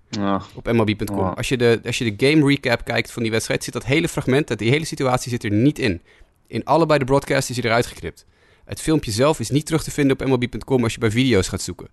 op 0.55 0.73
MLB.com. 0.73 1.19
Als, 1.19 1.49
je 1.49 1.57
de, 1.57 1.81
als 1.85 1.99
je 1.99 2.15
de 2.15 2.27
game 2.27 2.47
recap 2.47 2.85
kijkt 2.85 3.13
van 3.13 3.23
die 3.23 3.31
wedstrijd, 3.31 3.65
zit 3.65 3.73
dat 3.73 3.85
hele 3.85 4.09
fragment, 4.09 4.49
dat 4.49 4.59
die 4.59 4.71
hele 4.71 4.85
situatie 4.85 5.31
zit 5.31 5.45
er 5.45 5.51
niet 5.51 5.79
in. 5.79 6.03
In 6.47 6.65
allebei 6.65 6.99
de 6.99 7.05
broadcasts 7.05 7.51
is 7.51 7.57
hij 7.57 7.65
eruit 7.65 7.87
geknipt. 7.87 8.27
Het 8.65 8.81
filmpje 8.81 9.11
zelf 9.11 9.41
is 9.41 9.51
niet 9.51 9.67
terug 9.67 9.83
te 9.83 9.91
vinden 9.91 10.21
op 10.21 10.27
MLB.com 10.27 10.83
als 10.83 10.93
je 10.93 10.99
bij 10.99 11.11
video's 11.11 11.49
gaat 11.49 11.63
zoeken. 11.63 11.89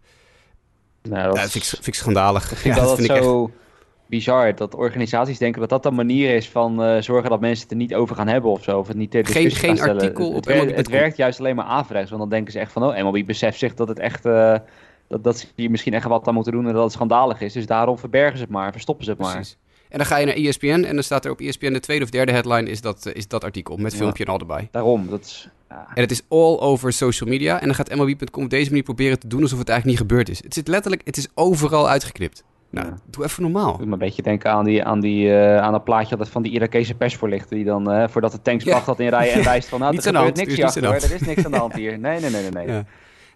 Nou, 1.02 1.28
dat, 1.28 1.36
ja, 1.36 1.42
vind, 1.42 1.64
ik, 1.64 1.70
vind 1.70 1.88
ik 1.88 1.96
schandalig. 1.96 2.54
Ja, 2.64 2.76
dat, 2.76 2.96
vind 2.96 3.10
ik 3.10 3.16
zo... 3.16 3.44
echt 3.44 3.65
bizar 4.06 4.56
dat 4.56 4.76
organisaties 4.76 5.38
denken 5.38 5.60
dat 5.62 5.70
dat 5.70 5.86
een 5.86 5.96
manier 5.96 6.36
is 6.36 6.50
van 6.50 6.84
uh, 6.84 7.02
zorgen 7.02 7.30
dat 7.30 7.40
mensen 7.40 7.64
het 7.64 7.72
er 7.72 7.78
niet 7.78 7.96
over 7.96 8.16
gaan 8.16 8.28
hebben 8.28 8.52
of 8.52 8.64
zo. 8.64 8.80
Of 8.80 8.88
het 8.88 8.98
niet 8.98 9.12
ter 9.12 9.26
geen, 9.26 9.52
geen 9.52 9.82
artikel 9.82 10.36
het, 10.36 10.46
het, 10.46 10.60
het, 10.62 10.76
het 10.76 10.90
werkt 10.90 11.18
juist 11.18 11.40
alleen 11.40 11.56
maar 11.56 11.66
averechts, 11.66 12.10
want 12.10 12.22
dan 12.22 12.30
denken 12.30 12.52
ze 12.52 12.60
echt 12.60 12.72
van, 12.72 12.84
oh, 12.84 13.04
MLB 13.04 13.26
beseft 13.26 13.58
zich 13.58 13.74
dat 13.74 13.88
het 13.88 14.00
echt, 14.00 14.26
uh, 14.26 14.58
dat, 15.08 15.24
dat 15.24 15.38
ze 15.38 15.48
hier 15.56 15.72
misschien 15.72 15.94
echt 15.94 16.08
wat 16.08 16.28
aan 16.28 16.34
moeten 16.34 16.54
doen 16.54 16.68
en 16.68 16.74
dat 16.74 16.84
het 16.84 16.92
schandalig 16.92 17.42
is. 17.42 17.54
Dus 17.54 17.66
daarom 17.66 17.98
verbergen 17.98 18.38
ze 18.38 18.44
het 18.44 18.52
maar, 18.52 18.72
verstoppen 18.72 19.06
ze 19.06 19.12
het 19.12 19.20
maar. 19.20 19.46
En 19.90 19.98
dan 19.98 20.06
ga 20.06 20.18
je 20.18 20.26
naar 20.26 20.36
ESPN 20.36 20.84
en 20.88 20.94
dan 20.94 21.04
staat 21.04 21.26
er 21.26 21.32
op 21.32 21.40
ESPN 21.40 21.74
de 21.74 21.80
tweede 21.80 22.04
of 22.04 22.10
derde 22.10 22.32
headline 22.32 22.70
is 22.70 22.82
dat, 22.82 23.10
is 23.14 23.28
dat 23.28 23.44
artikel 23.44 23.78
met 23.78 23.96
filmpje 23.96 24.26
en 24.26 24.32
al 24.32 24.40
erbij. 24.40 24.68
Daarom, 24.72 25.10
dat 25.10 25.22
is... 25.22 25.50
Ja. 25.70 25.88
En 25.94 26.02
het 26.02 26.12
is 26.12 26.22
all 26.28 26.58
over 26.58 26.94
social 26.94 27.30
media. 27.30 27.60
En 27.60 27.66
dan 27.66 27.76
gaat 27.76 27.96
MLB.com 27.96 28.44
op 28.44 28.50
deze 28.50 28.70
manier 28.70 28.84
proberen 28.84 29.20
te 29.20 29.28
doen 29.28 29.42
alsof 29.42 29.60
het 29.60 29.70
eigenlijk 29.70 30.00
niet 30.00 30.10
gebeurd 30.10 30.30
is. 30.30 30.44
Het 30.44 30.54
zit 30.54 30.68
letterlijk, 30.68 31.02
het 31.06 31.18
is 31.18 31.28
overal 31.34 31.90
uitgeknipt. 31.90 32.44
Nou, 32.76 32.88
doe 33.10 33.24
even 33.24 33.44
normaal. 33.44 33.78
Doe 33.78 33.86
me 33.86 33.94
een 33.94 34.00
beetje 34.00 34.22
denken 34.22 34.52
aan, 34.52 34.66
die, 34.66 34.84
aan, 34.84 35.00
die, 35.00 35.28
uh, 35.28 35.58
aan 35.58 35.72
dat 35.72 35.84
plaatje 35.84 36.18
dat 36.18 36.30
van 36.30 36.42
die 36.42 36.52
Irakese 36.52 36.96
persvoorlichter... 36.96 37.56
die 37.56 37.66
dan, 37.66 37.92
uh, 37.92 38.08
voordat 38.08 38.32
de 38.32 38.42
tankspacht 38.42 38.86
ja. 38.86 38.94
in 38.98 39.10
rijden 39.10 39.34
en 39.34 39.44
wijst 39.54 39.70
van... 39.70 39.80
nou, 39.80 39.96
er 39.96 40.02
gebeurt 40.02 40.36
niks 40.36 40.56
hier 40.56 40.66
achter, 40.66 40.84
er 40.84 41.14
is 41.14 41.22
niks 41.22 41.46
aan 41.46 41.52
de 41.52 41.58
hand 41.58 41.74
hier. 41.82 42.00
Nee, 42.00 42.20
nee, 42.20 42.30
nee, 42.30 42.50
nee. 42.50 42.66
nee. 42.66 42.84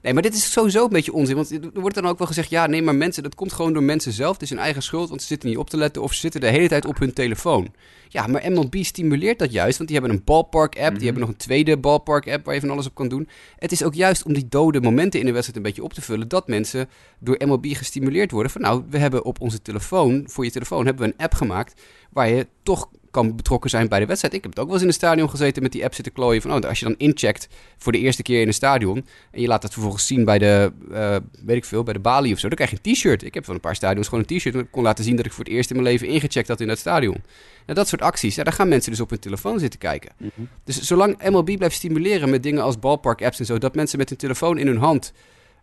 Nee, 0.01 0.13
maar 0.13 0.21
dit 0.21 0.33
is 0.33 0.51
sowieso 0.51 0.83
een 0.83 0.89
beetje 0.89 1.13
onzin. 1.13 1.35
Want 1.35 1.51
er 1.51 1.81
wordt 1.81 1.95
dan 1.95 2.07
ook 2.07 2.17
wel 2.17 2.27
gezegd: 2.27 2.49
ja, 2.49 2.67
nee, 2.67 2.81
maar 2.81 2.95
mensen, 2.95 3.23
dat 3.23 3.35
komt 3.35 3.53
gewoon 3.53 3.73
door 3.73 3.83
mensen 3.83 4.11
zelf. 4.11 4.33
Het 4.33 4.41
is 4.41 4.49
hun 4.49 4.59
eigen 4.59 4.83
schuld, 4.83 5.09
want 5.09 5.21
ze 5.21 5.27
zitten 5.27 5.49
niet 5.49 5.57
op 5.57 5.69
te 5.69 5.77
letten 5.77 6.01
of 6.01 6.13
ze 6.13 6.19
zitten 6.19 6.41
de 6.41 6.47
hele 6.47 6.67
tijd 6.67 6.85
op 6.85 6.99
hun 6.99 7.13
telefoon. 7.13 7.73
Ja, 8.07 8.27
maar 8.27 8.51
MLB 8.51 8.75
stimuleert 8.75 9.39
dat 9.39 9.51
juist, 9.51 9.77
want 9.77 9.89
die 9.89 9.99
hebben 9.99 10.17
een 10.17 10.23
ballpark-app. 10.25 10.89
Die 10.89 10.95
mhm. 10.95 11.03
hebben 11.03 11.21
nog 11.21 11.29
een 11.29 11.37
tweede 11.37 11.77
ballpark-app 11.77 12.45
waar 12.45 12.53
je 12.53 12.59
van 12.59 12.69
alles 12.69 12.85
op 12.85 12.95
kan 12.95 13.07
doen. 13.07 13.29
Het 13.55 13.71
is 13.71 13.83
ook 13.83 13.93
juist 13.93 14.23
om 14.23 14.33
die 14.33 14.47
dode 14.49 14.81
momenten 14.81 15.19
in 15.19 15.25
de 15.25 15.31
wedstrijd 15.31 15.57
een 15.57 15.65
beetje 15.65 15.83
op 15.83 15.93
te 15.93 16.01
vullen, 16.01 16.27
dat 16.27 16.47
mensen 16.47 16.89
door 17.19 17.41
MLB 17.45 17.65
gestimuleerd 17.65 18.31
worden. 18.31 18.51
Van 18.51 18.61
nou, 18.61 18.83
we 18.89 18.97
hebben 18.97 19.25
op 19.25 19.41
onze 19.41 19.61
telefoon, 19.61 20.23
voor 20.27 20.43
je 20.43 20.51
telefoon, 20.51 20.85
hebben 20.85 21.05
we 21.05 21.13
een 21.13 21.23
app 21.23 21.33
gemaakt 21.33 21.81
waar 22.09 22.29
je 22.29 22.47
toch 22.63 22.89
kan 23.11 23.35
betrokken 23.35 23.69
zijn 23.69 23.87
bij 23.87 23.99
de 23.99 24.05
wedstrijd. 24.05 24.33
Ik 24.33 24.41
heb 24.41 24.51
het 24.51 24.59
ook 24.59 24.65
wel 24.65 24.73
eens 24.73 24.83
in 24.83 24.89
een 24.89 24.93
stadion 24.93 25.29
gezeten 25.29 25.63
met 25.63 25.71
die 25.71 25.83
app 25.83 25.93
zitten 25.93 26.13
klooien. 26.13 26.41
Van, 26.41 26.53
oh, 26.53 26.69
als 26.69 26.79
je 26.79 26.85
dan 26.85 26.95
incheckt 26.97 27.47
voor 27.77 27.91
de 27.91 27.97
eerste 27.97 28.21
keer 28.21 28.41
in 28.41 28.47
een 28.47 28.53
stadion... 28.53 29.05
en 29.31 29.41
je 29.41 29.47
laat 29.47 29.61
dat 29.61 29.73
vervolgens 29.73 30.07
zien 30.07 30.25
bij 30.25 30.37
de, 30.37 30.71
uh, 30.91 31.15
weet 31.45 31.57
ik 31.57 31.65
veel, 31.65 31.83
bij 31.83 31.93
de 31.93 31.99
balie 31.99 32.33
of 32.33 32.39
zo... 32.39 32.47
dan 32.47 32.55
krijg 32.55 32.71
je 32.71 32.77
een 32.81 32.93
t-shirt. 32.93 33.23
Ik 33.23 33.33
heb 33.33 33.45
van 33.45 33.53
een 33.53 33.59
paar 33.59 33.75
stadions 33.75 34.07
gewoon 34.07 34.25
een 34.27 34.37
t-shirt... 34.37 34.55
en 34.55 34.61
ik 34.61 34.71
kon 34.71 34.83
laten 34.83 35.03
zien 35.03 35.15
dat 35.15 35.25
ik 35.25 35.31
voor 35.31 35.43
het 35.43 35.53
eerst 35.53 35.69
in 35.69 35.75
mijn 35.75 35.87
leven 35.87 36.07
ingecheckt 36.07 36.47
had 36.47 36.61
in 36.61 36.67
dat 36.67 36.77
stadion. 36.77 37.23
En 37.65 37.75
dat 37.75 37.87
soort 37.87 38.01
acties, 38.01 38.35
ja, 38.35 38.43
daar 38.43 38.53
gaan 38.53 38.67
mensen 38.67 38.91
dus 38.91 38.99
op 38.99 39.09
hun 39.09 39.19
telefoon 39.19 39.59
zitten 39.59 39.79
kijken. 39.79 40.11
Mm 40.17 40.47
Dus 40.63 40.81
zolang 40.81 41.29
MLB 41.29 41.57
blijft 41.57 41.75
stimuleren 41.75 42.29
met 42.29 42.43
dingen 42.43 42.63
als 42.63 42.79
ballpark 42.79 43.23
apps 43.23 43.39
en 43.39 43.45
zo... 43.45 43.57
dat 43.57 43.75
mensen 43.75 43.97
met 43.97 44.09
hun 44.09 44.17
telefoon 44.17 44.57
in 44.57 44.67
hun 44.67 44.77
hand 44.77 45.13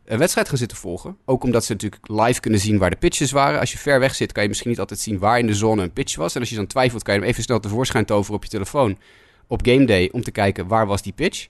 een 0.06 0.18
wedstrijd 0.18 0.48
gaan 0.48 0.58
zitten 0.58 0.76
volgen. 0.76 1.16
Ook 1.24 1.42
omdat 1.42 1.64
ze 1.64 1.72
natuurlijk 1.72 2.08
live 2.08 2.40
kunnen 2.40 2.60
zien 2.60 2.78
waar 2.78 2.90
de 2.90 2.96
pitches 2.96 3.30
waren. 3.30 3.60
Als 3.60 3.72
je 3.72 3.78
ver 3.78 4.00
weg 4.00 4.14
zit, 4.14 4.32
kan 4.32 4.42
je 4.42 4.48
misschien 4.48 4.70
niet 4.70 4.80
altijd 4.80 5.00
zien 5.00 5.18
waar 5.18 5.38
in 5.38 5.46
de 5.46 5.54
zone 5.54 5.82
een 5.82 5.92
pitch 5.92 6.16
was. 6.16 6.34
En 6.34 6.40
als 6.40 6.50
je 6.50 6.56
dan 6.56 6.66
twijfelt, 6.66 7.02
kan 7.02 7.14
je 7.14 7.20
hem 7.20 7.28
even 7.28 7.42
snel 7.42 7.60
tevoorschijn 7.60 8.04
toveren 8.04 8.36
op 8.36 8.42
je 8.42 8.50
telefoon 8.50 8.98
op 9.46 9.66
game 9.66 9.84
day 9.84 10.08
om 10.12 10.22
te 10.22 10.30
kijken 10.30 10.66
waar 10.66 10.86
was 10.86 11.02
die 11.02 11.12
pitch. 11.12 11.46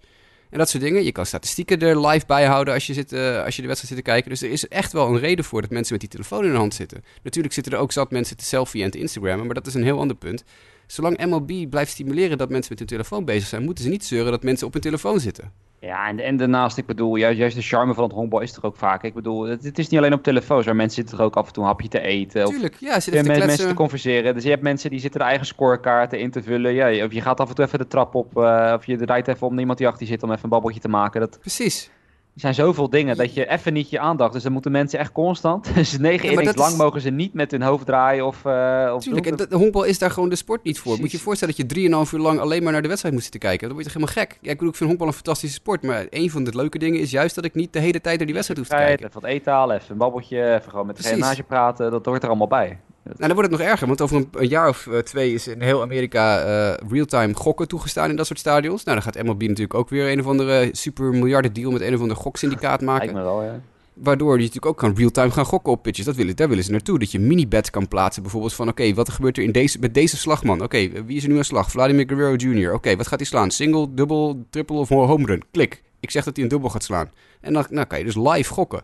En 0.50 0.58
dat 0.58 0.68
soort 0.68 0.82
dingen. 0.82 1.04
Je 1.04 1.12
kan 1.12 1.26
statistieken 1.26 1.80
er 1.80 2.06
live 2.06 2.26
bij 2.26 2.44
houden 2.44 2.74
als 2.74 2.86
je, 2.86 2.92
zit, 2.92 3.12
uh, 3.12 3.44
als 3.44 3.56
je 3.56 3.62
de 3.62 3.68
wedstrijd 3.68 3.94
zit 3.94 4.04
te 4.04 4.10
kijken. 4.10 4.30
Dus 4.30 4.42
er 4.42 4.50
is 4.50 4.68
echt 4.68 4.92
wel 4.92 5.08
een 5.08 5.18
reden 5.18 5.44
voor 5.44 5.60
dat 5.60 5.70
mensen 5.70 5.92
met 5.92 6.00
die 6.00 6.10
telefoon 6.10 6.44
in 6.44 6.50
de 6.50 6.56
hand 6.56 6.74
zitten. 6.74 7.04
Natuurlijk 7.22 7.54
zitten 7.54 7.72
er 7.72 7.78
ook 7.78 7.92
zat 7.92 8.10
mensen 8.10 8.36
te 8.36 8.44
selfie 8.44 8.82
en 8.82 8.90
te 8.90 8.98
Instagrammen, 8.98 9.46
maar 9.46 9.54
dat 9.54 9.66
is 9.66 9.74
een 9.74 9.82
heel 9.82 9.98
ander 9.98 10.16
punt. 10.16 10.44
Zolang 10.86 11.24
MLB 11.24 11.70
blijft 11.70 11.90
stimuleren 11.90 12.38
dat 12.38 12.50
mensen 12.50 12.70
met 12.70 12.78
hun 12.78 12.88
telefoon 12.88 13.24
bezig 13.24 13.48
zijn, 13.48 13.64
moeten 13.64 13.84
ze 13.84 13.90
niet 13.90 14.04
zeuren 14.04 14.30
dat 14.30 14.42
mensen 14.42 14.66
op 14.66 14.72
hun 14.72 14.82
telefoon 14.82 15.20
zitten. 15.20 15.52
Ja, 15.86 16.08
en, 16.08 16.20
en 16.20 16.36
daarnaast, 16.36 16.78
ik 16.78 16.86
bedoel, 16.86 17.16
juist, 17.16 17.38
juist 17.38 17.56
de 17.56 17.62
charme 17.62 17.94
van 17.94 18.04
het 18.04 18.12
honkbal 18.12 18.40
is 18.40 18.56
er 18.56 18.64
ook 18.64 18.76
vaak. 18.76 19.02
Ik 19.02 19.14
bedoel, 19.14 19.42
het, 19.42 19.64
het, 19.64 19.78
is 19.78 19.88
niet 19.88 20.00
alleen 20.00 20.12
op 20.12 20.22
telefoons, 20.22 20.66
maar 20.66 20.76
mensen 20.76 20.96
zitten 20.96 21.18
er 21.18 21.24
ook 21.24 21.36
af 21.36 21.46
en 21.46 21.52
toe 21.52 21.62
een 21.62 21.68
hapje 21.68 21.88
te 21.88 22.00
eten. 22.00 22.44
Tuurlijk, 22.44 22.76
ja, 22.80 23.00
zitten 23.00 23.22
te 23.22 23.28
met 23.28 23.46
mensen 23.46 23.68
te 23.68 23.74
converseren. 23.74 24.34
Dus 24.34 24.42
je 24.42 24.50
hebt 24.50 24.62
mensen 24.62 24.90
die 24.90 25.00
zitten 25.00 25.20
de 25.20 25.26
eigen 25.26 25.46
scorekaarten 25.46 26.18
in 26.18 26.30
te 26.30 26.42
vullen. 26.42 26.72
Ja, 26.72 27.04
of 27.04 27.12
je 27.12 27.20
gaat 27.20 27.40
af 27.40 27.48
en 27.48 27.54
toe 27.54 27.64
even 27.64 27.78
de 27.78 27.86
trap 27.86 28.14
op, 28.14 28.38
uh, 28.38 28.72
of 28.76 28.86
je 28.86 29.04
rijdt 29.04 29.28
even 29.28 29.46
om 29.46 29.58
iemand 29.58 29.78
die 29.78 29.86
achter 29.86 30.02
je 30.02 30.12
zit 30.12 30.22
om 30.22 30.30
even 30.30 30.44
een 30.44 30.50
babbeltje 30.50 30.80
te 30.80 30.88
maken. 30.88 31.20
Dat... 31.20 31.38
Precies. 31.40 31.90
Er 32.36 32.42
zijn 32.42 32.54
zoveel 32.54 32.90
dingen 32.90 33.16
dat 33.16 33.34
je 33.34 33.48
even 33.48 33.72
niet 33.72 33.90
je 33.90 33.98
aandacht. 33.98 34.32
Dus 34.32 34.42
dan 34.42 34.52
moeten 34.52 34.72
mensen 34.72 34.98
echt 34.98 35.12
constant. 35.12 35.68
Dus 35.74 35.98
negen 35.98 36.24
ja, 36.24 36.30
innings 36.30 36.56
lang 36.56 36.76
mogen 36.76 37.00
ze 37.00 37.10
niet 37.10 37.32
met 37.32 37.50
hun 37.50 37.62
hoofd 37.62 37.86
draaien 37.86 38.26
of. 38.26 38.44
Uh, 38.44 38.92
of 38.94 39.02
Tuurlijk, 39.02 39.26
en 39.26 39.36
de, 39.36 39.56
honkbal 39.56 39.84
is 39.84 39.98
daar 39.98 40.10
gewoon 40.10 40.28
de 40.28 40.36
sport 40.36 40.64
niet 40.64 40.78
voor. 40.78 40.98
Moet 40.98 41.10
je 41.10 41.16
je 41.16 41.22
voorstellen 41.22 41.54
dat 41.54 41.66
je 41.66 41.72
drieënhalf 41.74 42.12
uur 42.12 42.20
lang 42.20 42.40
alleen 42.40 42.62
maar 42.62 42.72
naar 42.72 42.82
de 42.82 42.88
wedstrijd 42.88 43.14
moet 43.14 43.22
zitten 43.22 43.40
kijken. 43.40 43.66
Dan 43.66 43.76
word 43.76 43.86
je 43.86 43.92
toch 43.92 44.02
helemaal 44.02 44.24
gek. 44.24 44.38
Ja, 44.40 44.50
ik 44.50 44.56
bedoel, 44.56 44.68
ik 44.68 44.76
vind 44.76 44.88
honkbal 44.88 45.08
een 45.08 45.14
fantastische 45.14 45.54
sport. 45.54 45.82
Maar 45.82 46.06
een 46.10 46.30
van 46.30 46.44
de 46.44 46.56
leuke 46.56 46.78
dingen 46.78 47.00
is 47.00 47.10
juist 47.10 47.34
dat 47.34 47.44
ik 47.44 47.54
niet 47.54 47.72
de 47.72 47.80
hele 47.80 48.00
tijd 48.00 48.16
naar 48.16 48.26
die 48.26 48.34
wedstrijd 48.34 48.60
hoef 48.60 48.68
te 48.68 48.84
kijken. 48.84 49.06
Even 49.06 49.20
wat 49.20 49.30
eten 49.30 49.52
halen, 49.52 49.76
even 49.76 49.90
een 49.90 49.98
babbeltje, 49.98 50.54
even 50.54 50.70
gewoon 50.70 50.86
met 50.86 50.96
de 50.96 51.02
genage 51.02 51.42
praten. 51.42 51.90
Dat 51.90 52.06
hoort 52.06 52.22
er 52.22 52.28
allemaal 52.28 52.46
bij. 52.46 52.78
Nou, 53.06 53.18
dan 53.18 53.34
wordt 53.34 53.50
het 53.50 53.60
nog 53.60 53.68
erger, 53.68 53.86
want 53.86 54.00
over 54.00 54.26
een, 54.32 54.48
jaar 54.48 54.68
of 54.68 54.86
uh, 54.86 54.98
twee 54.98 55.34
is 55.34 55.48
in 55.48 55.60
heel 55.60 55.82
Amerika 55.82 56.44
uh, 56.44 56.74
real-time 56.88 57.34
gokken 57.34 57.68
toegestaan 57.68 58.10
in 58.10 58.16
dat 58.16 58.26
soort 58.26 58.38
stadions. 58.38 58.84
Nou, 58.84 59.00
dan 59.00 59.12
gaat 59.12 59.24
MLB 59.24 59.40
natuurlijk 59.40 59.74
ook 59.74 59.88
weer 59.88 60.12
een 60.12 60.20
of 60.20 60.26
andere 60.26 60.68
super 60.72 61.12
miljarden 61.12 61.52
deal 61.52 61.70
met 61.70 61.80
een 61.80 61.94
of 61.94 62.00
ander 62.00 62.16
goksyndicaat 62.16 62.80
maken. 62.80 63.04
Lijkt 63.04 63.18
me 63.18 63.24
wel, 63.24 63.42
ja. 63.42 63.60
Waardoor 63.92 64.32
je 64.32 64.38
natuurlijk 64.38 64.66
ook 64.66 64.76
kan 64.76 64.94
real-time 64.96 65.30
gaan 65.30 65.44
gokken 65.44 65.72
op 65.72 65.82
pitches. 65.82 66.04
Dat 66.04 66.16
willen, 66.16 66.36
daar 66.36 66.48
willen 66.48 66.64
ze 66.64 66.70
naartoe. 66.70 66.98
Dat 66.98 67.12
je 67.12 67.18
mini-bets 67.18 67.70
kan 67.70 67.88
plaatsen. 67.88 68.22
Bijvoorbeeld 68.22 68.54
van, 68.54 68.68
oké, 68.68 68.94
wat 68.94 69.08
gebeurt 69.08 69.36
er 69.36 69.42
in 69.42 69.52
deze, 69.52 69.78
met 69.78 69.94
deze 69.94 70.16
slagman? 70.16 70.62
Oké, 70.62 71.04
wie 71.06 71.16
is 71.16 71.22
er 71.22 71.28
nu 71.28 71.36
aan 71.36 71.44
slag? 71.44 71.70
Vladimir 71.70 72.06
Guerrero 72.08 72.34
Jr. 72.34 72.72
Oké, 72.72 72.96
wat 72.96 73.06
gaat 73.06 73.18
hij 73.18 73.28
slaan? 73.28 73.50
Single, 73.50 73.94
dubbel, 73.94 74.46
triple 74.50 74.76
of 74.76 74.88
home 74.88 75.26
run? 75.26 75.42
Klik. 75.50 75.82
Ik 76.00 76.10
zeg 76.10 76.24
dat 76.24 76.34
hij 76.34 76.44
een 76.44 76.50
dubbel 76.50 76.70
gaat 76.70 76.84
slaan. 76.84 77.10
En 77.40 77.52
dan 77.52 77.66
nou, 77.70 77.86
kan 77.86 77.98
je 77.98 78.04
dus 78.04 78.16
live 78.16 78.52
gokken 78.52 78.82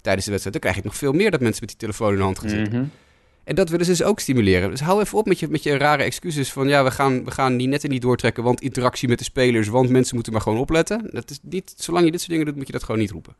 tijdens 0.00 0.24
de 0.24 0.30
wedstrijd. 0.30 0.52
Dan 0.52 0.60
krijg 0.60 0.76
je 0.76 0.82
nog 0.84 0.96
veel 0.96 1.12
meer 1.12 1.30
dat 1.30 1.40
mensen 1.40 1.60
met 1.60 1.68
die 1.68 1.78
telefoon 1.78 2.10
in 2.10 2.16
de 2.16 2.22
hand 2.22 2.38
gaan 2.38 2.48
zitten. 2.48 2.78
Mhm. 2.78 2.88
En 3.48 3.54
dat 3.54 3.68
willen 3.68 3.84
ze 3.84 3.90
dus 3.90 4.02
ook 4.02 4.20
stimuleren. 4.20 4.70
Dus 4.70 4.80
hou 4.80 5.00
even 5.00 5.18
op 5.18 5.26
met 5.26 5.38
je, 5.38 5.48
met 5.48 5.62
je 5.62 5.76
rare 5.76 6.02
excuses 6.02 6.52
van 6.52 6.68
ja, 6.68 6.84
we 6.84 6.90
gaan, 6.90 7.24
we 7.24 7.30
gaan 7.30 7.56
die 7.56 7.68
netten 7.68 7.90
niet 7.90 8.02
doortrekken, 8.02 8.42
want 8.42 8.60
interactie 8.60 9.08
met 9.08 9.18
de 9.18 9.24
spelers, 9.24 9.68
want 9.68 9.90
mensen 9.90 10.14
moeten 10.14 10.32
maar 10.32 10.42
gewoon 10.42 10.58
opletten. 10.58 11.10
Dat 11.12 11.30
is 11.30 11.38
niet, 11.42 11.74
zolang 11.76 12.04
je 12.04 12.10
dit 12.10 12.20
soort 12.20 12.32
dingen 12.32 12.46
doet, 12.46 12.56
moet 12.56 12.66
je 12.66 12.72
dat 12.72 12.84
gewoon 12.84 13.00
niet 13.00 13.10
roepen. 13.10 13.34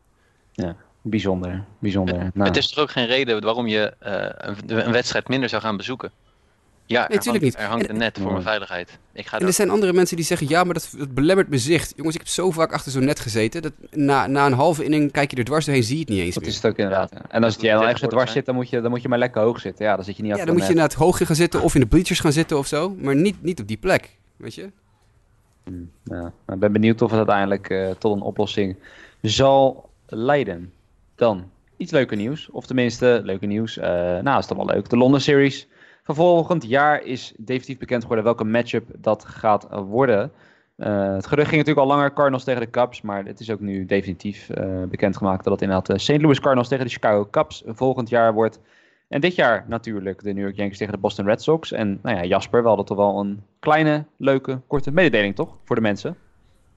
Ja, 0.53 0.77
bijzonder. 1.03 1.65
bijzonder. 1.79 2.21
Het, 2.21 2.35
nou. 2.35 2.49
het 2.49 2.57
is 2.57 2.69
toch 2.69 2.79
ook 2.85 2.91
geen 2.91 3.07
reden 3.07 3.43
waarom 3.43 3.67
je 3.67 3.95
uh, 4.03 4.53
een, 4.67 4.87
een 4.87 4.93
wedstrijd 4.93 5.29
minder 5.29 5.49
zou 5.49 5.63
gaan 5.63 5.77
bezoeken? 5.77 6.11
Ja, 6.89 7.01
nee, 7.01 7.17
natuurlijk 7.17 7.45
niet. 7.45 7.57
Er 7.57 7.67
hangt 7.67 7.89
een 7.89 7.97
net 7.97 8.19
voor 8.23 8.31
mijn 8.33 8.43
veiligheid. 8.43 8.99
Ik 9.13 9.27
ga 9.27 9.39
en 9.39 9.47
er 9.47 9.53
zijn 9.53 9.71
andere 9.71 9.93
mensen 9.93 10.17
die 10.17 10.25
zeggen, 10.25 10.49
ja, 10.49 10.65
maar 10.65 10.75
dat, 10.75 10.95
dat 10.99 11.15
belemmert 11.15 11.49
mijn 11.49 11.61
zicht. 11.61 11.93
Jongens, 11.97 12.15
ik 12.15 12.21
heb 12.21 12.31
zo 12.31 12.51
vaak 12.51 12.73
achter 12.73 12.93
zo'n 12.93 13.05
net 13.05 13.21
gezeten. 13.21 13.63
Dat 13.63 13.73
na, 13.91 14.27
na 14.27 14.47
een 14.47 14.53
halve 14.53 14.85
inning 14.85 15.13
kijk 15.13 15.31
je 15.31 15.37
er 15.37 15.45
dwars 15.45 15.65
doorheen, 15.65 15.85
zie 15.85 15.95
je 15.95 16.01
het 16.01 16.09
niet 16.09 16.21
eens 16.21 16.35
dat 16.35 16.43
meer. 16.43 16.53
is 16.53 16.57
het 16.57 16.67
ook 16.67 16.77
inderdaad. 16.77 17.13
En 17.29 17.45
als 17.45 17.55
je 17.55 17.69
dan 17.69 17.83
ergens 17.83 18.11
dwars 18.11 18.33
zit, 18.33 18.47
dan 18.47 18.55
moet, 18.55 18.71
je, 18.71 18.81
dan 18.81 18.91
moet 18.91 19.03
je 19.03 19.09
maar 19.09 19.19
lekker 19.19 19.43
hoog 19.43 19.61
zitten. 19.61 19.85
Ja, 19.85 19.97
dan 19.97 20.05
zit 20.05 20.17
je 20.17 20.23
niet 20.23 20.37
Ja, 20.37 20.45
dan 20.45 20.57
moet 20.57 20.67
je 20.67 20.75
naar 20.75 20.85
het 20.85 20.95
hoogje 20.95 21.27
gaan 21.27 21.37
zitten 21.37 21.63
of 21.63 21.75
in 21.75 21.81
de 21.81 21.87
bleachers 21.87 22.21
gaan 22.21 22.33
zitten 22.33 22.59
of 22.59 22.67
zo. 22.67 22.95
Maar 22.99 23.17
niet, 23.17 23.43
niet 23.43 23.61
op 23.61 23.69
die 23.69 23.77
plek, 23.77 24.17
weet 24.37 24.55
je. 24.55 24.71
Hmm, 25.65 25.91
ja, 26.05 26.33
ik 26.49 26.59
ben 26.59 26.73
benieuwd 26.73 27.03
of 27.03 27.11
het 27.11 27.19
uiteindelijk 27.19 27.71
uh, 27.71 27.91
tot 27.91 28.17
een 28.17 28.23
oplossing 28.23 28.77
zal 29.23 29.89
leiden. 30.07 30.73
Dan, 31.15 31.51
iets 31.77 31.93
leuker 31.93 32.17
nieuws. 32.17 32.49
Of 32.51 32.67
tenminste, 32.67 33.21
leuke 33.25 33.47
nieuws. 33.47 33.77
Uh, 33.77 33.85
nou, 34.19 34.39
is 34.39 34.47
toch 34.47 34.57
wel 34.57 34.67
leuk. 34.67 34.89
De 34.89 34.97
London 34.97 35.21
Series 35.21 35.67
volgend 36.15 36.65
jaar 36.69 37.03
is 37.03 37.35
definitief 37.37 37.79
bekend 37.79 38.01
geworden 38.03 38.25
welke 38.25 38.45
matchup 38.45 38.89
dat 38.99 39.25
gaat 39.25 39.67
worden. 39.71 40.33
Uh, 40.77 41.15
het 41.15 41.27
gerucht 41.27 41.49
ging 41.49 41.61
natuurlijk 41.61 41.87
al 41.87 41.97
langer 41.97 42.13
Cardinals 42.13 42.45
tegen 42.45 42.61
de 42.61 42.71
Cubs, 42.71 43.03
maar 43.03 43.25
het 43.25 43.41
is 43.41 43.51
ook 43.51 43.61
nu 43.61 43.85
definitief 43.85 44.49
uh, 44.49 44.83
bekendgemaakt 44.85 45.45
dat 45.45 45.53
het 45.53 45.63
inderdaad 45.63 45.87
de 45.87 45.99
St. 45.99 46.21
Louis 46.21 46.41
Cardinals 46.41 46.69
tegen 46.69 46.85
de 46.85 46.91
Chicago 46.91 47.29
Cubs 47.31 47.63
volgend 47.67 48.09
jaar 48.09 48.33
wordt. 48.33 48.61
En 49.09 49.21
dit 49.21 49.35
jaar 49.35 49.65
natuurlijk 49.69 50.23
de 50.23 50.33
New 50.33 50.43
York 50.43 50.57
Yankees 50.57 50.79
tegen 50.79 50.93
de 50.93 50.99
Boston 50.99 51.27
Red 51.27 51.43
Sox. 51.43 51.73
En 51.73 51.99
nou 52.03 52.17
ja, 52.17 52.25
Jasper, 52.25 52.63
we 52.63 52.69
hadden 52.69 52.87
toch 52.87 52.97
wel 52.97 53.21
een 53.21 53.43
kleine, 53.59 54.05
leuke, 54.17 54.61
korte 54.67 54.91
mededeling 54.91 55.35
toch 55.35 55.57
voor 55.65 55.77
de 55.77 55.83
mensen? 55.83 56.17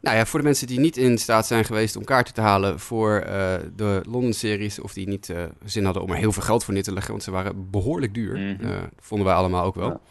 Nou 0.01 0.17
ja, 0.17 0.25
voor 0.25 0.39
de 0.39 0.45
mensen 0.45 0.67
die 0.67 0.79
niet 0.79 0.97
in 0.97 1.17
staat 1.17 1.47
zijn 1.47 1.65
geweest 1.65 1.95
om 1.95 2.03
kaarten 2.03 2.33
te 2.33 2.41
halen 2.41 2.79
voor 2.79 3.23
uh, 3.25 3.53
de 3.75 4.01
Londen-series, 4.07 4.79
of 4.79 4.93
die 4.93 5.07
niet 5.07 5.29
uh, 5.29 5.43
zin 5.65 5.85
hadden 5.85 6.03
om 6.03 6.09
er 6.09 6.17
heel 6.17 6.31
veel 6.31 6.43
geld 6.43 6.63
voor 6.63 6.73
neer 6.73 6.83
te 6.83 6.93
leggen, 6.93 7.11
want 7.11 7.23
ze 7.23 7.31
waren 7.31 7.69
behoorlijk 7.69 8.13
duur. 8.13 8.37
Mm 8.37 8.57
-hmm. 8.59 8.69
uh, 8.69 8.77
vonden 8.99 9.27
wij 9.27 9.35
allemaal 9.35 9.65
ook 9.65 9.75
wel. 9.75 10.01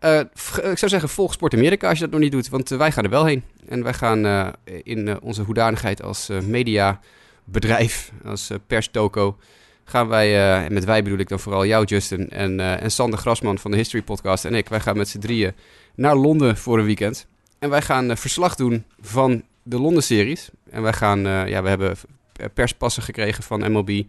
Ja. 0.00 0.20
ik 0.70 0.78
zou 0.78 0.88
zeggen, 0.88 1.08
volg 1.08 1.32
Sport 1.32 1.54
Amerika 1.54 1.88
als 1.88 1.98
je 1.98 2.04
dat 2.04 2.12
nog 2.12 2.20
niet 2.20 2.32
doet, 2.32 2.48
want 2.48 2.68
wij 2.68 2.92
gaan 2.92 3.04
er 3.04 3.10
wel 3.10 3.24
heen. 3.24 3.42
En 3.68 3.82
wij 3.82 3.94
gaan 3.94 4.52
in 4.82 5.20
onze 5.20 5.42
hoedanigheid 5.42 6.02
als 6.02 6.28
mediabedrijf, 6.42 8.12
als 8.24 8.50
perstoko, 8.66 9.36
gaan 9.84 10.08
wij, 10.08 10.56
en 10.64 10.72
met 10.72 10.84
wij 10.84 11.02
bedoel 11.02 11.18
ik 11.18 11.28
dan 11.28 11.40
vooral 11.40 11.66
jou 11.66 11.84
Justin 11.84 12.30
en, 12.30 12.60
en 12.60 12.90
Sander 12.90 13.18
Grasman 13.18 13.58
van 13.58 13.70
de 13.70 13.76
History 13.76 14.02
Podcast 14.02 14.44
en 14.44 14.54
ik, 14.54 14.68
wij 14.68 14.80
gaan 14.80 14.96
met 14.96 15.08
z'n 15.08 15.18
drieën 15.18 15.52
naar 15.94 16.16
Londen 16.16 16.56
voor 16.56 16.78
een 16.78 16.84
weekend. 16.84 17.26
En 17.64 17.70
wij 17.70 17.82
gaan 17.82 18.10
uh, 18.10 18.16
verslag 18.16 18.54
doen 18.54 18.84
van 19.00 19.42
de 19.62 19.80
Londen-series. 19.80 20.50
En 20.70 20.82
wij 20.82 20.92
gaan, 20.92 21.26
uh, 21.26 21.48
ja, 21.48 21.62
we 21.62 21.68
hebben 21.68 21.96
perspassen 22.54 23.02
gekregen 23.02 23.42
van 23.42 23.72
MLB. 23.72 24.02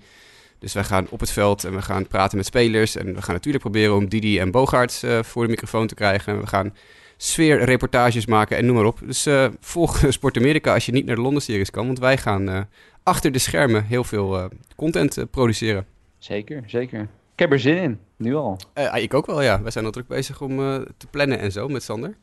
Dus 0.60 0.74
wij 0.74 0.84
gaan 0.84 1.08
op 1.10 1.20
het 1.20 1.32
veld 1.32 1.64
en 1.64 1.76
we 1.76 1.82
gaan 1.82 2.08
praten 2.08 2.38
met 2.38 2.46
spelers. 2.46 2.96
En 2.96 3.06
we 3.06 3.22
gaan 3.22 3.34
natuurlijk 3.34 3.64
proberen 3.64 3.96
om 3.96 4.10
Didi 4.10 4.40
en 4.40 4.52
Bogaerts 4.52 5.04
uh, 5.04 5.24
voor 5.24 5.44
de 5.44 5.50
microfoon 5.50 5.88
te 5.88 5.96
krijgen. 5.96 6.34
En 6.34 6.40
we 6.40 6.48
gaan 6.48 6.74
sfeerreportages 7.18 8.26
maken 8.26 8.58
en 8.58 8.66
noem 8.66 8.76
maar 8.76 8.86
op. 8.86 9.00
Dus 9.06 9.28
volg 9.60 10.04
Sport 10.10 10.38
Amerika 10.38 10.74
als 10.74 10.86
je 10.86 10.92
niet 10.92 11.06
naar 11.06 11.16
de 11.16 11.22
Londen-series 11.22 11.72
kan. 11.72 11.86
Want 11.86 12.00
wij 12.00 12.18
gaan 12.18 12.70
achter 13.04 13.32
de 13.32 13.40
schermen 13.40 13.86
heel 13.86 14.04
veel 14.04 14.50
content 14.76 15.26
produceren. 15.32 15.86
Zeker, 16.18 16.64
zeker. 16.66 17.02
Ik 17.34 17.40
heb 17.40 17.52
er 17.52 17.60
zin 17.60 17.78
in, 17.78 18.00
nu 18.16 18.36
al. 18.36 18.60
ik 18.94 19.14
ook 19.14 19.26
wel, 19.26 19.42
ja. 19.42 19.62
Wij 19.62 19.72
zijn 19.72 19.86
al 19.86 19.92
druk 19.92 20.08
bezig 20.08 20.42
om 20.42 20.58
te 20.98 21.08
plannen 21.10 21.40
en 21.40 21.52
zo 21.52 21.68
met 21.68 21.84
Sander. 21.84 22.16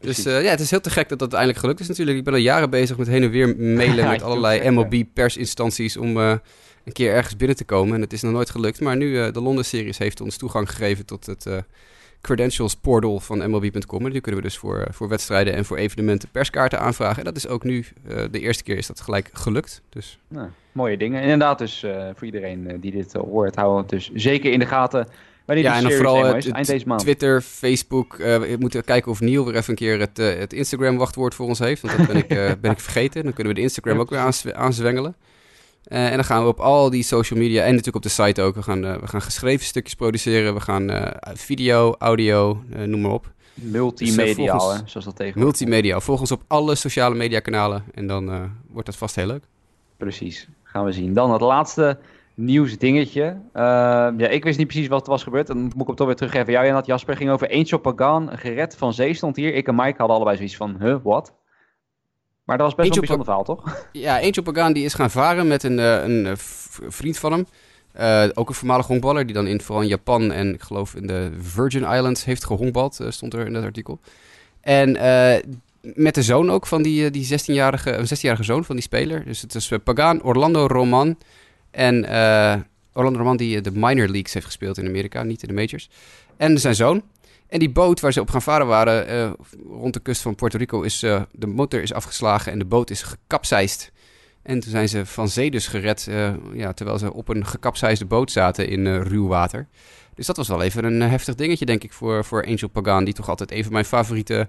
Dus 0.00 0.26
uh, 0.26 0.42
ja, 0.42 0.50
het 0.50 0.60
is 0.60 0.70
heel 0.70 0.80
te 0.80 0.90
gek 0.90 1.08
dat 1.08 1.18
dat 1.18 1.32
eindelijk 1.32 1.58
gelukt 1.58 1.80
is 1.80 1.88
natuurlijk. 1.88 2.18
Ik 2.18 2.24
ben 2.24 2.32
al 2.32 2.38
jaren 2.38 2.70
bezig 2.70 2.96
met 2.96 3.06
heen 3.06 3.22
en 3.22 3.30
weer 3.30 3.56
mailen 3.76 4.08
met 4.08 4.22
allerlei 4.22 4.70
MLB-persinstanties 4.70 5.96
om 5.96 6.16
uh, 6.16 6.34
een 6.84 6.92
keer 6.92 7.12
ergens 7.12 7.36
binnen 7.36 7.56
te 7.56 7.64
komen. 7.64 7.94
En 7.94 8.00
het 8.00 8.12
is 8.12 8.22
nog 8.22 8.32
nooit 8.32 8.50
gelukt. 8.50 8.80
Maar 8.80 8.96
nu, 8.96 9.06
uh, 9.06 9.32
de 9.32 9.40
Londen-series 9.40 9.98
heeft 9.98 10.20
ons 10.20 10.36
toegang 10.36 10.70
gegeven 10.70 11.06
tot 11.06 11.26
het 11.26 11.46
credentials 12.20 12.74
portal 12.74 13.20
van 13.20 13.50
MLB.com. 13.50 14.06
En 14.06 14.12
nu 14.12 14.20
kunnen 14.20 14.40
we 14.40 14.46
dus 14.46 14.58
voor, 14.58 14.86
voor 14.90 15.08
wedstrijden 15.08 15.54
en 15.54 15.64
voor 15.64 15.76
evenementen 15.76 16.28
perskaarten 16.28 16.80
aanvragen. 16.80 17.18
En 17.18 17.24
dat 17.24 17.36
is 17.36 17.46
ook 17.46 17.64
nu, 17.64 17.84
de 18.30 18.40
eerste 18.40 18.62
keer 18.62 18.76
is 18.76 18.86
dat 18.86 19.00
gelijk 19.00 19.30
gelukt. 19.32 19.82
Dus. 19.88 20.18
Nou, 20.28 20.48
mooie 20.72 20.96
dingen. 20.96 21.22
Inderdaad, 21.22 21.58
dus 21.58 21.84
voor 22.14 22.26
iedereen 22.26 22.80
die 22.80 22.92
dit 22.92 23.12
hoort, 23.12 23.54
houden 23.54 23.80
het 23.80 23.90
dus 23.90 24.10
zeker 24.14 24.52
in 24.52 24.58
de 24.58 24.66
gaten 24.66 25.08
ja, 25.56 25.76
en 25.76 25.82
dan 25.82 25.92
vooral 25.92 26.24
eind 26.34 26.66
deze 26.66 26.86
maand. 26.86 27.00
Twitter, 27.00 27.40
Facebook. 27.40 28.18
Uh, 28.18 28.36
we 28.36 28.56
moeten 28.58 28.84
kijken 28.84 29.10
of 29.10 29.20
Neil 29.20 29.44
weer 29.44 29.56
even 29.56 29.70
een 29.70 29.76
keer 29.76 30.00
het, 30.00 30.18
uh, 30.18 30.38
het 30.38 30.52
Instagram-wachtwoord 30.52 31.34
voor 31.34 31.46
ons 31.46 31.58
heeft. 31.58 31.82
Want 31.82 31.96
dat 31.96 32.06
ben 32.06 32.16
ik, 32.16 32.32
uh, 32.32 32.50
ben 32.60 32.70
ik 32.70 32.80
vergeten. 32.80 33.22
Dan 33.22 33.32
kunnen 33.32 33.52
we 33.52 33.58
de 33.58 33.64
Instagram 33.64 33.98
ook 33.98 34.10
weer 34.10 34.18
aanzw 34.18 34.50
aanzwengelen. 34.52 35.16
en 35.84 36.14
dan 36.14 36.24
gaan 36.24 36.42
we 36.42 36.48
op 36.48 36.60
al 36.60 36.90
die 36.90 37.02
social 37.02 37.38
media 37.38 37.60
en 37.62 37.70
natuurlijk 37.70 37.96
op 37.96 38.02
de 38.02 38.08
site 38.08 38.42
ook. 38.42 38.54
We 38.54 38.62
gaan, 38.62 39.00
we 39.00 39.06
gaan 39.06 39.22
geschreven 39.22 39.66
stukjes 39.66 39.94
produceren. 39.94 40.54
We 40.54 40.60
gaan 40.60 41.12
video, 41.22 41.94
audio, 41.98 42.62
noem 42.66 43.00
maar 43.00 43.12
op. 43.12 43.32
Multimediaal, 43.54 44.68
dus, 44.68 44.90
zoals 44.90 45.06
dat 45.06 45.16
tegen. 45.16 45.40
Multimediaal. 45.40 46.00
Volg 46.00 46.20
ons 46.20 46.32
op 46.32 46.42
alle 46.46 46.74
sociale 46.74 47.14
media 47.14 47.40
kanalen. 47.40 47.84
En 47.94 48.06
dan 48.06 48.52
wordt 48.70 48.86
dat 48.86 48.96
vast 48.96 49.14
heel 49.14 49.26
leuk. 49.26 49.44
Precies, 49.96 50.48
gaan 50.62 50.84
we 50.84 50.92
zien. 50.92 51.12
Dan 51.12 51.32
het 51.32 51.40
laatste 51.40 51.98
nieuwsdingetje. 52.38 53.22
Uh, 53.54 53.62
ja, 54.16 54.28
ik 54.28 54.44
wist 54.44 54.58
niet 54.58 54.66
precies 54.66 54.88
wat 54.88 55.04
er 55.04 55.10
was 55.10 55.22
gebeurd. 55.22 55.46
Dan 55.46 55.58
moet 55.58 55.80
ik 55.80 55.86
hem 55.86 55.96
toch 55.96 56.06
weer 56.06 56.16
teruggeven. 56.16 56.52
Jou 56.52 56.66
en 56.66 56.74
dat 56.74 56.86
Jasper 56.86 57.16
ging 57.16 57.30
over 57.30 57.50
Angel 57.50 57.78
Pagan, 57.78 58.38
gered 58.38 58.76
van 58.76 58.94
zee 58.94 59.14
stond 59.14 59.36
hier. 59.36 59.54
Ik 59.54 59.68
en 59.68 59.74
Mike 59.74 59.94
hadden 59.96 60.16
allebei 60.16 60.36
zoiets 60.36 60.56
van, 60.56 60.76
huh, 60.80 60.96
wat? 61.02 61.34
Maar 62.44 62.58
dat 62.58 62.66
was 62.66 62.74
best 62.74 62.88
Angel 62.88 63.08
wel 63.08 63.18
een 63.18 63.24
bijzonder 63.24 63.24
verhaal, 63.24 63.44
toch? 63.44 63.86
Ja, 63.92 64.20
Angel 64.20 64.42
Pagan 64.42 64.72
die 64.72 64.84
is 64.84 64.94
gaan 64.94 65.10
varen 65.10 65.46
met 65.46 65.62
een, 65.62 65.78
uh, 65.78 66.02
een 66.02 66.24
uh, 66.26 66.32
vriend 66.88 67.18
van 67.18 67.32
hem. 67.32 67.46
Uh, 68.00 68.24
ook 68.34 68.48
een 68.48 68.54
voormalig 68.54 68.86
honkballer 68.86 69.26
die 69.26 69.34
dan 69.34 69.46
in, 69.46 69.60
vooral 69.60 69.82
in 69.82 69.88
Japan 69.88 70.32
en 70.32 70.54
ik 70.54 70.62
geloof 70.62 70.94
in 70.94 71.06
de 71.06 71.30
Virgin 71.38 71.82
Islands 71.82 72.24
heeft 72.24 72.44
gehonkbald, 72.44 73.00
stond 73.08 73.34
er 73.34 73.46
in 73.46 73.52
dat 73.52 73.64
artikel. 73.64 73.98
En 74.60 74.92
met 75.80 76.14
de 76.14 76.22
zoon 76.22 76.50
ook 76.50 76.66
van 76.66 76.82
die, 76.82 77.10
die 77.10 77.40
16-jarige, 77.40 78.04
16-jarige 78.16 78.42
zoon 78.42 78.64
van 78.64 78.74
die 78.74 78.84
speler. 78.84 79.24
Dus 79.24 79.40
het 79.40 79.54
is 79.54 79.72
Pagan, 79.84 80.22
Orlando 80.22 80.66
Roman 80.66 81.16
en 81.70 82.04
Orlando 82.92 83.18
Roman 83.18 83.36
die 83.36 83.60
de 83.60 83.70
minor 83.70 84.08
leagues 84.08 84.34
heeft 84.34 84.46
gespeeld 84.46 84.78
in 84.78 84.86
Amerika, 84.86 85.22
niet 85.22 85.42
in 85.42 85.48
de 85.48 85.54
majors. 85.54 85.90
En 86.36 86.58
zijn 86.58 86.74
zoon. 86.74 87.02
En 87.46 87.58
die 87.58 87.70
boot 87.70 88.00
waar 88.00 88.12
ze 88.12 88.20
op 88.20 88.30
gaan 88.30 88.42
varen 88.42 88.66
waren, 88.66 89.36
rond 89.68 89.94
de 89.94 90.00
kust 90.00 90.22
van 90.22 90.34
Puerto 90.34 90.58
Rico, 90.58 90.82
is 90.82 90.98
de 91.32 91.46
motor 91.46 91.82
is 91.82 91.92
afgeslagen 91.92 92.52
en 92.52 92.58
de 92.58 92.64
boot 92.64 92.90
is 92.90 93.02
gekapseist. 93.02 93.92
En 94.48 94.60
toen 94.60 94.70
zijn 94.70 94.88
ze 94.88 95.06
van 95.06 95.28
zee 95.28 95.50
dus 95.50 95.66
gered, 95.66 96.06
uh, 96.10 96.34
ja, 96.52 96.72
terwijl 96.72 96.98
ze 96.98 97.12
op 97.12 97.28
een 97.28 97.46
gekapseisde 97.46 98.04
boot 98.04 98.30
zaten 98.30 98.68
in 98.68 98.86
uh, 98.86 99.00
ruw 99.00 99.26
water. 99.26 99.66
Dus 100.14 100.26
dat 100.26 100.36
was 100.36 100.48
wel 100.48 100.62
even 100.62 100.84
een 100.84 101.02
eh, 101.02 101.08
heftig 101.08 101.34
dingetje, 101.34 101.66
denk 101.66 101.84
ik, 101.84 101.92
voor, 101.92 102.24
voor 102.24 102.44
Angel 102.46 102.68
Pagan, 102.68 103.04
die 103.04 103.14
toch 103.14 103.28
altijd 103.28 103.52
een 103.52 103.62
van 103.62 103.72
mijn 103.72 103.84
favoriete 103.84 104.48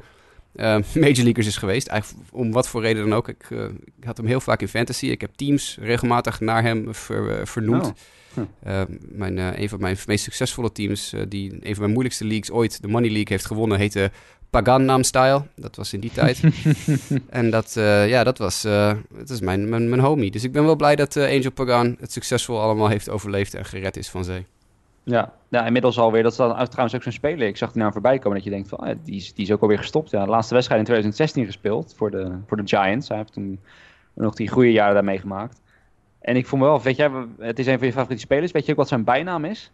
uh, 0.56 0.78
major 1.04 1.24
leaguers 1.24 1.47
is 1.47 1.58
geweest. 1.58 1.88
Eigenlijk 1.88 2.24
om 2.32 2.52
wat 2.52 2.68
voor 2.68 2.82
reden 2.82 3.10
dan 3.10 3.18
ook. 3.18 3.28
Ik, 3.28 3.50
uh, 3.50 3.64
ik, 3.97 4.04
had 4.04 4.18
hem 4.18 4.26
heel 4.26 4.41
vaak 4.41 4.62
in 4.62 4.68
fantasy. 4.68 5.06
Ik 5.06 5.22
heb 5.22 5.32
teams 5.36 5.78
regelmatig 5.82 6.39
naar 6.39 6.64
hem 6.64 6.93
ver, 6.93 7.47
vernoemd. 7.47 7.86
Oh. 7.86 7.93
Hm. 8.34 8.86
Mijn, 9.00 9.38
een 9.38 9.70
van 9.70 9.80
mijn 9.80 9.97
meest 10.06 10.24
succesvolle 10.24 10.72
teams, 10.72 11.14
die 11.28 11.52
een 11.52 11.74
van 11.74 11.80
mijn 11.80 11.91
moeilijkste 11.91 12.26
leagues 12.26 12.52
ooit 12.52 12.82
de 12.82 12.88
Money 12.88 13.10
League 13.10 13.28
heeft 13.30 13.45
gewonnen, 13.45 13.78
heette 13.78 14.12
Pagan 14.50 15.04
Style. 15.04 15.43
Dat 15.56 15.76
was 15.76 15.93
in 15.93 16.00
die 16.00 16.12
tijd. 16.12 16.39
en 17.30 17.50
dat, 17.50 17.76
uh, 17.78 18.10
ja, 18.10 18.24
dat 18.24 18.38
was 18.38 18.66
uh, 18.66 18.93
dat 19.10 19.30
is 19.30 19.39
mijn, 19.39 19.70
mijn, 19.70 19.89
mijn 19.89 20.02
homie. 20.02 20.32
Dus 20.32 20.43
ik 20.43 20.52
ben 20.52 20.64
wel 20.64 20.76
blij 20.76 20.95
dat 20.95 21.16
uh, 21.16 21.24
Angel 21.24 21.52
Pagan 21.52 21.97
het 22.00 22.12
succesvol 22.12 22.62
allemaal 22.62 22.88
heeft 22.88 23.10
overleefd 23.10 23.54
en 23.54 23.66
gered 23.66 23.97
is 23.97 24.10
van 24.10 24.24
zee. 24.24 24.45
Ja, 25.04 25.34
ja 25.47 25.66
inmiddels 25.66 26.00
alweer. 26.00 26.24
Dat 26.24 26.32
is 26.32 26.38
dan 26.38 26.68
trouwens 26.68 26.95
ook 26.95 27.04
zo'n 27.04 27.12
speler. 27.12 27.47
Ik 27.47 27.58
zag 27.58 27.72
die 27.72 27.82
naam 27.82 27.91
voorbij 27.91 28.20
komen 28.20 28.34
dat 28.34 28.43
je 28.43 28.50
denkt 28.50 28.70
van, 28.70 28.78
ah, 28.78 28.95
die, 29.04 29.16
is, 29.16 29.34
die 29.34 29.45
is 29.45 29.52
ook 29.52 29.62
alweer 29.62 29.78
gestopt. 29.78 30.10
Ja, 30.10 30.24
de 30.24 30.30
laatste 30.30 30.54
wedstrijd 30.54 30.80
in 30.80 30.86
2016 30.86 31.45
gespeeld 31.45 31.93
voor 31.97 32.12
de, 32.12 32.38
voor 32.47 32.58
de 32.58 32.68
Giants. 32.68 33.08
Hij 33.08 33.18
heeft 33.18 33.34
toen 33.34 33.60
nog 34.14 34.34
die 34.36 34.50
goede 34.50 34.72
jaren 34.72 34.93
daar 34.93 35.04
meegemaakt. 35.04 35.62
En 36.20 36.36
ik 36.36 36.47
voel 36.47 36.60
me 36.60 36.66
wel, 36.66 36.82
weet 36.82 36.95
jij, 36.95 37.12
het 37.39 37.60
is 37.60 37.68
een 37.68 37.78
van 37.78 37.88
je 37.88 37.93
favoriete 37.93 38.24
spelers. 38.24 38.52
Weet 38.52 38.66
je 38.66 38.72
ook 38.72 38.78
wat 38.78 38.88
zijn 38.88 39.04
bijnaam 39.04 39.45
is? 39.45 39.72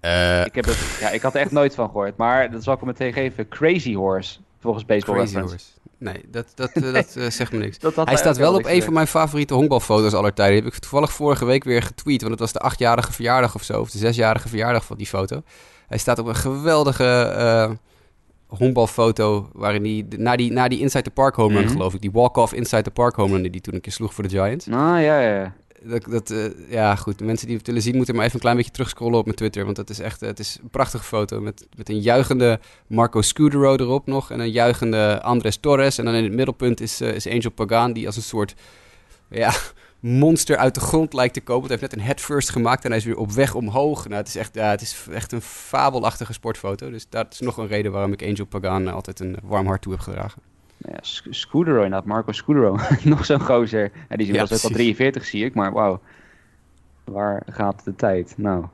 Uh, 0.00 0.44
ik, 0.44 0.54
heb 0.54 0.64
het, 0.64 0.98
ja, 1.00 1.10
ik 1.10 1.22
had 1.22 1.34
er 1.34 1.40
echt 1.40 1.50
nooit 1.50 1.74
van 1.74 1.86
gehoord. 1.86 2.16
Maar 2.16 2.50
dat 2.50 2.62
zal 2.62 2.72
ik 2.72 2.78
hem 2.78 2.88
meteen 2.88 3.12
geven. 3.12 3.48
Crazy 3.48 3.94
Horse. 3.94 4.38
Volgens 4.58 4.84
Baseball 4.84 5.14
Crazy 5.14 5.34
Reference. 5.34 5.54
Horse. 5.54 5.79
Nee, 6.00 6.24
dat, 6.28 6.46
dat, 6.54 6.70
uh, 6.74 6.92
dat 6.92 7.14
uh, 7.16 7.30
zegt 7.30 7.52
me 7.52 7.58
niks. 7.58 7.76
hij 8.04 8.16
staat 8.16 8.36
wel 8.36 8.54
op 8.54 8.66
een 8.66 8.82
van 8.82 8.92
mijn 8.92 9.06
favoriete 9.06 9.54
honkbalfoto's 9.54 10.12
aller 10.12 10.34
tijden. 10.34 10.54
Die 10.54 10.64
heb 10.64 10.74
ik 10.74 10.80
toevallig 10.80 11.12
vorige 11.12 11.44
week 11.44 11.64
weer 11.64 11.82
getweet. 11.82 12.20
Want 12.20 12.32
het 12.32 12.40
was 12.40 12.52
de 12.52 12.58
achtjarige 12.58 13.12
verjaardag 13.12 13.54
of 13.54 13.62
zo. 13.62 13.80
Of 13.80 13.90
de 13.90 13.98
zesjarige 13.98 14.48
verjaardag 14.48 14.84
van 14.84 14.96
die 14.96 15.06
foto. 15.06 15.42
Hij 15.88 15.98
staat 15.98 16.18
op 16.18 16.26
een 16.26 16.36
geweldige 16.36 17.78
honkbalfoto. 18.46 19.50
Waarin 19.52 19.84
hij 19.84 20.18
na 20.18 20.36
die, 20.36 20.52
na 20.52 20.68
die 20.68 20.80
Inside 20.80 21.02
the 21.02 21.10
Park 21.10 21.34
home 21.34 21.54
run, 21.54 21.64
mm 21.64 21.70
geloof 21.70 21.94
ik. 21.94 22.00
Die 22.00 22.10
walk-off 22.10 22.52
Inside 22.52 22.82
the 22.82 22.90
Park 22.90 23.16
home 23.16 23.32
run 23.32 23.42
die 23.42 23.50
hij 23.50 23.60
toen 23.60 23.74
een 23.74 23.80
keer 23.80 23.92
sloeg 23.92 24.14
voor 24.14 24.24
de 24.24 24.30
Giants. 24.30 24.68
Ah, 24.68 25.02
ja, 25.02 25.20
ja 25.20 25.54
dat, 25.82 26.04
dat, 26.04 26.30
uh, 26.30 26.70
ja, 26.70 26.96
goed. 26.96 27.18
De 27.18 27.24
mensen 27.24 27.46
die 27.46 27.56
het 27.56 27.66
willen 27.66 27.82
zien, 27.82 27.96
moeten 27.96 28.14
maar 28.14 28.24
even 28.24 28.34
een 28.34 28.40
klein 28.40 28.56
beetje 28.56 28.70
terugscrollen 28.70 29.18
op 29.18 29.24
mijn 29.24 29.36
Twitter. 29.36 29.64
Want 29.64 29.76
dat 29.76 29.90
is 29.90 29.98
echt 29.98 30.20
het 30.20 30.38
is 30.38 30.58
een 30.62 30.70
prachtige 30.70 31.04
foto. 31.04 31.40
Met, 31.40 31.66
met 31.76 31.88
een 31.88 32.00
juichende 32.00 32.60
Marco 32.86 33.22
Scudero 33.22 33.76
erop 33.76 34.06
nog. 34.06 34.30
En 34.30 34.40
een 34.40 34.50
juichende 34.50 35.22
Andres 35.22 35.56
Torres. 35.56 35.98
En 35.98 36.04
dan 36.04 36.14
in 36.14 36.24
het 36.24 36.32
middelpunt 36.32 36.80
is, 36.80 37.00
uh, 37.00 37.14
is 37.14 37.28
Angel 37.28 37.50
Pagan, 37.50 37.92
die 37.92 38.06
als 38.06 38.16
een 38.16 38.22
soort 38.22 38.54
ja, 39.30 39.52
monster 40.00 40.56
uit 40.56 40.74
de 40.74 40.80
grond 40.80 41.12
lijkt 41.12 41.34
te 41.34 41.40
komen. 41.40 41.62
Het 41.62 41.70
heeft 41.70 41.82
net 41.82 42.00
een 42.00 42.06
headfirst 42.06 42.50
gemaakt 42.50 42.84
en 42.84 42.90
hij 42.90 42.98
is 42.98 43.04
weer 43.04 43.16
op 43.16 43.32
weg 43.32 43.54
omhoog. 43.54 44.04
Nou, 44.04 44.16
het 44.16 44.28
is 44.28 44.36
echt, 44.36 44.54
ja, 44.54 44.70
het 44.70 44.80
is 44.80 45.06
echt 45.12 45.32
een 45.32 45.42
fabelachtige 45.42 46.32
sportfoto. 46.32 46.90
Dus 46.90 47.06
dat 47.08 47.32
is 47.32 47.40
nog 47.40 47.56
een 47.56 47.66
reden 47.66 47.92
waarom 47.92 48.12
ik 48.12 48.22
Angel 48.22 48.44
Pagan 48.44 48.88
altijd 48.88 49.20
een 49.20 49.36
warm 49.42 49.66
hart 49.66 49.82
toe 49.82 49.92
heb 49.92 50.00
gedragen. 50.00 50.42
Nou 50.80 50.94
ja, 50.94 50.98
Scudero 51.30 51.76
inderdaad, 51.76 52.04
Marco 52.04 52.32
Scudero. 52.32 52.78
nog 53.04 53.24
zo'n 53.24 53.40
gozer. 53.40 53.82
Ja, 53.82 54.16
die 54.16 54.18
is 54.18 54.26
inmiddels 54.26 54.64
ook 54.64 54.70
al 54.70 54.76
43 54.76 55.24
zie 55.24 55.44
ik, 55.44 55.54
maar 55.54 55.72
wauw. 55.72 56.00
Waar 57.04 57.42
gaat 57.46 57.84
de 57.84 57.94
tijd? 57.94 58.34
Nou, 58.36 58.64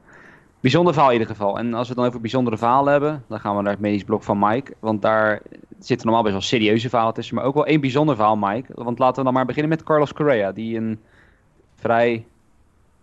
bijzonder 0.60 0.92
verhaal 0.92 1.12
in 1.12 1.18
ieder 1.18 1.34
geval. 1.34 1.58
En 1.58 1.74
als 1.74 1.82
we 1.82 1.88
het 1.88 1.96
dan 1.96 2.06
over 2.06 2.20
bijzondere 2.20 2.56
verhalen 2.56 2.92
hebben, 2.92 3.24
dan 3.28 3.40
gaan 3.40 3.56
we 3.56 3.62
naar 3.62 3.72
het 3.72 3.80
medisch 3.80 4.04
blok 4.04 4.22
van 4.22 4.38
Mike. 4.38 4.74
Want 4.78 5.02
daar 5.02 5.42
zitten 5.78 6.06
normaal 6.06 6.22
best 6.22 6.34
wel 6.34 6.44
serieuze 6.44 6.88
verhalen 6.88 7.14
tussen, 7.14 7.34
maar 7.34 7.44
ook 7.44 7.54
wel 7.54 7.66
één 7.66 7.80
bijzonder 7.80 8.16
verhaal, 8.16 8.36
Mike. 8.36 8.72
Want 8.74 8.98
laten 8.98 9.16
we 9.16 9.24
dan 9.24 9.32
maar 9.32 9.46
beginnen 9.46 9.70
met 9.70 9.82
Carlos 9.82 10.12
Correa, 10.12 10.52
die 10.52 10.76
een 10.76 11.00
vrij 11.76 12.26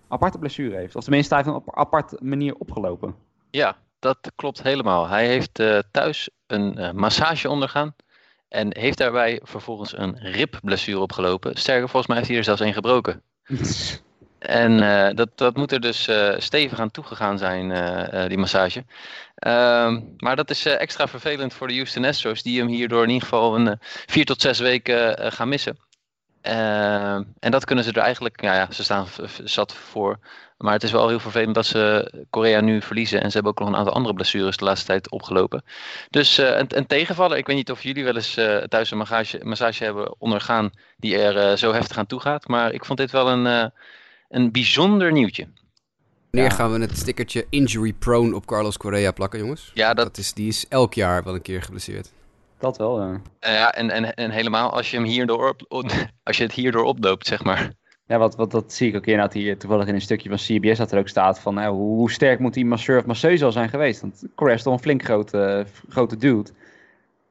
aparte 0.07 0.37
blessure 0.37 0.75
heeft. 0.75 0.95
Of 0.95 1.03
tenminste, 1.03 1.33
hij 1.33 1.43
heeft 1.43 1.55
een 1.55 1.61
op 1.65 1.75
aparte 1.75 2.17
manier 2.21 2.55
opgelopen. 2.55 3.15
Ja, 3.49 3.75
dat 3.99 4.31
klopt 4.35 4.63
helemaal. 4.63 5.07
Hij 5.07 5.27
heeft 5.27 5.59
uh, 5.59 5.79
thuis 5.91 6.29
een 6.47 6.79
uh, 6.79 6.91
massage 6.91 7.49
ondergaan. 7.49 7.95
En 8.53 8.77
heeft 8.77 8.97
daarbij 8.97 9.39
vervolgens 9.43 9.97
een 9.97 10.17
ribblessure 10.19 10.99
opgelopen. 10.99 11.57
Sterker, 11.57 11.89
volgens 11.89 12.07
mij 12.07 12.17
heeft 12.17 12.29
hij 12.29 12.37
er 12.37 12.43
zelfs 12.43 12.61
één 12.61 12.73
gebroken. 12.73 13.21
en 14.39 14.71
uh, 14.71 15.09
dat, 15.15 15.29
dat 15.35 15.55
moet 15.55 15.71
er 15.71 15.79
dus 15.79 16.07
uh, 16.07 16.33
stevig 16.37 16.79
aan 16.79 16.91
toegegaan 16.91 17.37
zijn, 17.37 17.69
uh, 17.69 18.27
die 18.27 18.37
massage. 18.37 18.85
Ehm, 19.35 20.01
maar 20.17 20.35
dat 20.35 20.49
is 20.49 20.65
extra 20.65 21.07
vervelend 21.07 21.53
voor 21.53 21.67
de 21.67 21.73
Houston 21.73 22.05
Astros, 22.05 22.43
die 22.43 22.59
hem 22.59 22.67
hierdoor 22.67 23.03
in 23.03 23.09
ieder 23.09 23.27
geval 23.27 23.55
een 23.55 23.79
vier 24.05 24.25
tot 24.25 24.41
zes 24.41 24.59
weken 24.59 25.31
gaan 25.31 25.49
missen. 25.49 25.77
Ehm, 26.41 27.23
en 27.39 27.51
dat 27.51 27.65
kunnen 27.65 27.83
ze 27.83 27.91
er 27.91 28.01
eigenlijk, 28.01 28.41
ja, 28.41 28.55
ja, 28.55 28.71
ze 28.71 28.83
staan 28.83 29.07
zat 29.43 29.73
voor. 29.73 30.19
Maar 30.63 30.73
het 30.73 30.83
is 30.83 30.91
wel 30.91 31.07
heel 31.07 31.19
vervelend 31.19 31.55
dat 31.55 31.65
ze 31.65 32.11
Korea 32.29 32.61
nu 32.61 32.81
verliezen. 32.81 33.21
En 33.21 33.27
ze 33.27 33.33
hebben 33.33 33.51
ook 33.51 33.59
nog 33.59 33.67
een 33.67 33.75
aantal 33.75 33.93
andere 33.93 34.13
blessures 34.13 34.57
de 34.57 34.65
laatste 34.65 34.85
tijd 34.85 35.09
opgelopen. 35.09 35.63
Dus 36.09 36.39
uh, 36.39 36.57
een, 36.57 36.77
een, 36.77 36.87
tegenvaller. 36.87 37.37
Ik 37.37 37.47
weet 37.47 37.55
niet 37.55 37.71
of 37.71 37.83
jullie 37.83 38.03
wel 38.03 38.15
eens 38.15 38.37
uh, 38.37 38.57
thuis 38.57 38.91
een 38.91 38.97
massage, 38.97 39.39
massage, 39.43 39.83
hebben 39.83 40.15
ondergaan 40.21 40.71
die 40.97 41.17
er 41.17 41.51
uh, 41.51 41.57
zo 41.57 41.73
heftig 41.73 41.97
aan 41.97 42.05
toe 42.05 42.19
gaat. 42.19 42.47
Maar 42.47 42.73
ik 42.73 42.85
vond 42.85 42.99
dit 42.99 43.11
wel 43.11 43.29
een, 43.29 43.71
een 44.29 44.51
bijzonder 44.51 45.11
nieuwtje. 45.11 45.47
Wanneer 46.31 46.49
ja. 46.49 46.55
gaan 46.55 46.71
we 46.71 46.79
het 46.79 46.97
stickertje 46.97 47.45
injury 47.49 47.93
prone 47.93 48.35
op 48.35 48.45
Carlos 48.45 48.77
Correa 48.77 49.11
plakken, 49.11 49.39
jongens? 49.39 49.71
Ja, 49.73 49.93
dat... 49.93 50.05
dat 50.05 50.17
is, 50.17 50.33
die 50.33 50.47
is 50.47 50.67
elk 50.67 50.93
jaar 50.93 51.23
wel 51.23 51.33
een 51.33 51.41
keer 51.41 51.61
geblesseerd. 51.61 52.11
Dat 52.59 52.77
wel, 52.77 53.01
ja. 53.01 53.21
ja, 53.39 53.73
en, 53.73 53.89
en, 53.89 54.13
en 54.13 54.31
helemaal 54.31 54.71
als 54.71 54.91
je, 54.91 54.97
hem 54.97 55.05
hierdoor 55.05 55.55
op, 55.67 55.85
als 56.23 56.37
je 56.37 56.43
het 56.43 56.53
hierdoor 56.53 56.83
oploopt, 56.83 57.27
zeg 57.27 57.43
maar. 57.43 57.81
Ja, 58.05 58.17
wat, 58.17 58.35
wat, 58.35 58.51
dat 58.51 58.73
zie 58.73 58.89
ik 58.89 58.95
ook 58.95 59.05
inderdaad 59.05 59.33
hier 59.33 59.57
toevallig 59.57 59.87
in 59.87 59.93
een 59.93 60.01
stukje 60.01 60.29
van 60.29 60.37
CBS 60.37 60.77
dat 60.77 60.91
er 60.91 60.99
ook 60.99 61.07
staat 61.07 61.39
van 61.39 61.53
nou, 61.53 61.75
hoe, 61.75 62.11
sterk 62.11 62.39
moet 62.39 62.53
die 62.53 62.65
masseur 62.65 62.99
of 62.99 63.05
masseuse 63.05 63.45
al 63.45 63.51
zijn 63.51 63.69
geweest. 63.69 64.01
Want 64.01 64.23
Correa 64.35 64.55
is 64.55 64.63
toch 64.63 64.73
een 64.73 64.79
flink 64.79 65.03
grote, 65.03 65.65
grote 65.89 66.17
dude. 66.17 66.49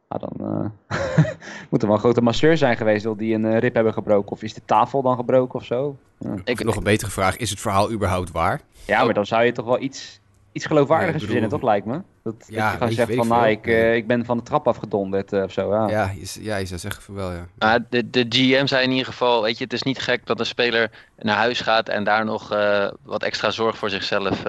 Nou, 0.09 0.33
dan 0.37 0.71
uh, 0.89 0.99
moet 1.71 1.83
er 1.83 1.87
wel 1.87 1.97
een 1.97 2.03
grote 2.03 2.21
masseur 2.21 2.57
zijn 2.57 2.77
geweest 2.77 3.03
wil 3.03 3.17
die 3.17 3.35
een 3.35 3.45
uh, 3.45 3.59
rib 3.59 3.75
hebben 3.75 3.93
gebroken. 3.93 4.33
Of 4.33 4.43
is 4.43 4.55
de 4.55 4.65
tafel 4.65 5.03
dan 5.03 5.17
gebroken 5.17 5.59
of 5.59 5.65
zo? 5.65 5.97
Ja. 6.19 6.35
Ik 6.45 6.59
heb 6.59 6.67
nog 6.67 6.77
een 6.77 6.83
betere 6.83 7.11
vraag. 7.11 7.37
Is 7.37 7.51
het 7.51 7.61
verhaal 7.61 7.93
überhaupt 7.93 8.31
waar? 8.31 8.61
Ja, 8.87 9.05
maar 9.05 9.15
dan 9.15 9.27
zou 9.27 9.45
je 9.45 9.53
toch 9.53 9.67
wel 9.67 9.81
iets, 9.81 10.21
iets 10.53 10.67
geloofwaardigers 10.67 11.21
ja, 11.21 11.25
verzinnen, 11.25 11.51
toch 11.51 11.63
lijkt 11.63 11.87
me? 11.87 12.01
Dat, 12.23 12.35
ja, 12.49 12.63
dat 12.65 12.71
je 12.71 12.77
gewoon 12.77 12.93
zegt 12.93 13.15
van, 13.15 13.29
nou, 13.29 13.49
ik, 13.49 13.67
uh, 13.67 13.95
ik 13.95 14.07
ben 14.07 14.25
van 14.25 14.37
de 14.37 14.43
trap 14.43 14.69
afgedonderd 14.69 15.33
uh, 15.33 15.43
of 15.43 15.53
zo. 15.53 15.73
Ja, 15.73 15.89
ja, 15.89 16.13
je, 16.21 16.43
ja, 16.45 16.57
je 16.57 16.67
zou 16.67 16.81
zeggen 16.81 17.03
van 17.03 17.15
wel, 17.15 17.33
ja. 17.33 17.47
Maar 17.59 17.79
de, 17.89 18.11
de 18.11 18.27
GM 18.29 18.67
zei 18.67 18.85
in 18.85 18.91
ieder 18.91 19.07
geval, 19.07 19.43
weet 19.43 19.59
je, 19.59 19.65
het 19.65 19.73
is 19.73 19.83
niet 19.83 19.99
gek 19.99 20.27
dat 20.27 20.41
een 20.41 20.47
speler 20.47 20.91
naar 21.19 21.37
huis 21.37 21.61
gaat 21.61 21.89
en 21.89 22.05
daar 22.05 22.25
nog 22.25 22.53
uh, 22.53 22.89
wat 23.03 23.23
extra 23.23 23.51
zorg 23.51 23.79
voor 23.79 23.91
zichzelf 23.91 24.43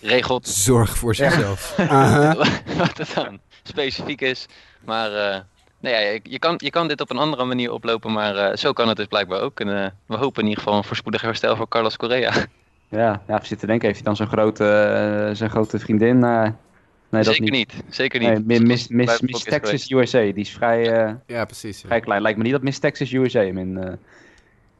regelt. 0.00 0.48
Zorg 0.48 0.96
voor 0.96 1.14
zichzelf. 1.14 1.74
Ja. 1.76 2.34
wat 2.76 2.98
het 2.98 3.12
dan 3.14 3.38
specifiek 3.62 4.20
is. 4.20 4.46
Maar 4.84 5.10
nee, 5.80 5.92
ja, 5.92 6.20
je, 6.22 6.38
kan, 6.38 6.54
je 6.56 6.70
kan 6.70 6.88
dit 6.88 7.00
op 7.00 7.10
een 7.10 7.18
andere 7.18 7.44
manier 7.44 7.72
oplopen, 7.72 8.12
maar 8.12 8.58
zo 8.58 8.72
kan 8.72 8.88
het 8.88 8.96
dus 8.96 9.06
blijkbaar 9.06 9.40
ook. 9.40 9.60
En 9.60 9.94
we 10.06 10.16
hopen 10.16 10.42
in 10.42 10.48
ieder 10.48 10.62
geval 10.62 10.78
een 10.78 10.84
voorspoedig 10.84 11.20
herstel 11.20 11.56
voor 11.56 11.68
Carlos 11.68 11.96
Correa. 11.96 12.32
Ja, 12.90 13.22
ja, 13.26 13.44
zitten 13.44 13.68
denken, 13.68 13.86
heeft 13.86 13.98
hij 13.98 14.06
dan 14.06 14.16
zo'n 14.16 14.26
grote, 14.26 14.64
uh, 14.64 15.36
zijn 15.36 15.50
grote 15.50 15.78
vriendin? 15.78 16.16
Uh, 16.16 16.48
nee, 17.08 17.22
Zeker 17.22 17.40
dat 17.40 17.50
niet. 17.50 17.74
Zeker 17.88 18.20
niet. 18.20 18.46
Nee, 18.46 18.60
Miss, 18.60 18.88
Miss, 18.88 19.20
Miss 19.20 19.44
Texas 19.44 19.90
USA, 19.90 20.20
die 20.20 20.34
is 20.34 20.50
vrij, 20.50 21.06
uh, 21.06 21.14
ja, 21.26 21.44
precies, 21.44 21.80
ja. 21.80 21.86
vrij 21.86 22.00
klein. 22.00 22.22
Lijkt 22.22 22.38
me 22.38 22.44
niet 22.44 22.52
dat 22.52 22.62
Miss 22.62 22.78
Texas 22.78 23.12
USA 23.12 23.40
hem 23.40 23.58
in... 23.58 23.98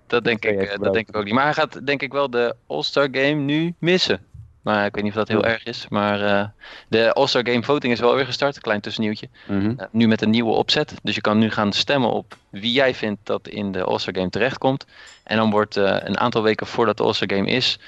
dat, 0.06 0.24
denk 0.24 0.44
ik, 0.44 0.76
dat 0.80 0.92
denk 0.92 1.08
ik 1.08 1.16
ook 1.16 1.24
niet. 1.24 1.34
Maar 1.34 1.44
hij 1.44 1.54
gaat 1.54 1.86
denk 1.86 2.02
ik 2.02 2.12
wel 2.12 2.30
de 2.30 2.54
All-Star 2.66 3.08
Game 3.12 3.34
nu 3.34 3.74
missen. 3.78 4.20
Maar 4.62 4.86
ik 4.86 4.94
weet 4.94 5.04
niet 5.04 5.12
of 5.12 5.18
dat 5.18 5.28
heel 5.28 5.44
erg 5.44 5.64
is. 5.64 5.86
Maar 5.88 6.20
uh, 6.20 6.44
de 6.88 7.12
All-Star 7.12 7.46
Game 7.46 7.62
voting 7.62 7.92
is 7.92 8.00
wel 8.00 8.14
weer 8.14 8.26
gestart. 8.26 8.56
Een 8.56 8.62
klein 8.62 8.80
tussennieuwtje. 8.80 9.28
Mm 9.46 9.60
-hmm. 9.60 9.74
uh, 9.78 9.86
nu 9.90 10.08
met 10.08 10.22
een 10.22 10.30
nieuwe 10.30 10.52
opzet. 10.52 10.94
Dus 11.02 11.14
je 11.14 11.20
kan 11.20 11.38
nu 11.38 11.50
gaan 11.50 11.72
stemmen 11.72 12.10
op 12.10 12.36
wie 12.50 12.72
jij 12.72 12.94
vindt 12.94 13.20
dat 13.22 13.48
in 13.48 13.72
de 13.72 13.84
All-Star 13.84 14.14
Game 14.14 14.30
terechtkomt. 14.30 14.86
En 15.24 15.36
dan 15.36 15.50
wordt 15.50 15.76
uh, 15.76 15.96
een 15.98 16.18
aantal 16.18 16.42
weken 16.42 16.66
voordat 16.66 16.96
de 16.96 17.02
All-Star 17.02 17.36
Game 17.36 17.50
is, 17.50 17.78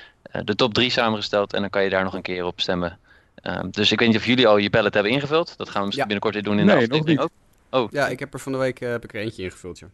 de 0.44 0.54
top 0.54 0.74
3 0.74 0.90
samengesteld. 0.90 1.52
En 1.52 1.60
dan 1.60 1.70
kan 1.70 1.82
je 1.84 1.90
daar 1.90 2.04
nog 2.04 2.14
een 2.14 2.22
keer 2.22 2.44
op 2.44 2.60
stemmen. 2.60 2.98
Ehm, 3.34 3.70
dus 3.70 3.92
ik 3.92 3.98
weet 3.98 4.08
niet 4.08 4.16
of 4.16 4.26
jullie 4.26 4.46
al 4.46 4.56
je 4.56 4.70
ballot 4.70 4.94
hebben 4.94 5.12
ingevuld. 5.12 5.56
Dat 5.56 5.68
gaan 5.68 5.80
we 5.80 5.86
misschien 5.86 6.08
ja. 6.08 6.14
binnenkort 6.14 6.34
weer 6.34 6.42
doen 6.42 6.58
in 6.58 6.66
nee, 6.66 6.76
de 6.76 6.94
aflevering 6.94 7.20
ook. 7.20 7.30
Oh. 7.70 7.90
Ja, 7.90 8.08
ik 8.08 8.18
heb 8.18 8.34
er 8.34 8.40
van 8.40 8.52
de 8.52 8.58
week 8.58 8.78
heb 8.78 9.04
ik 9.04 9.14
er 9.14 9.20
eentje 9.20 9.42
ingevuld, 9.42 9.78
ja. 9.78 9.86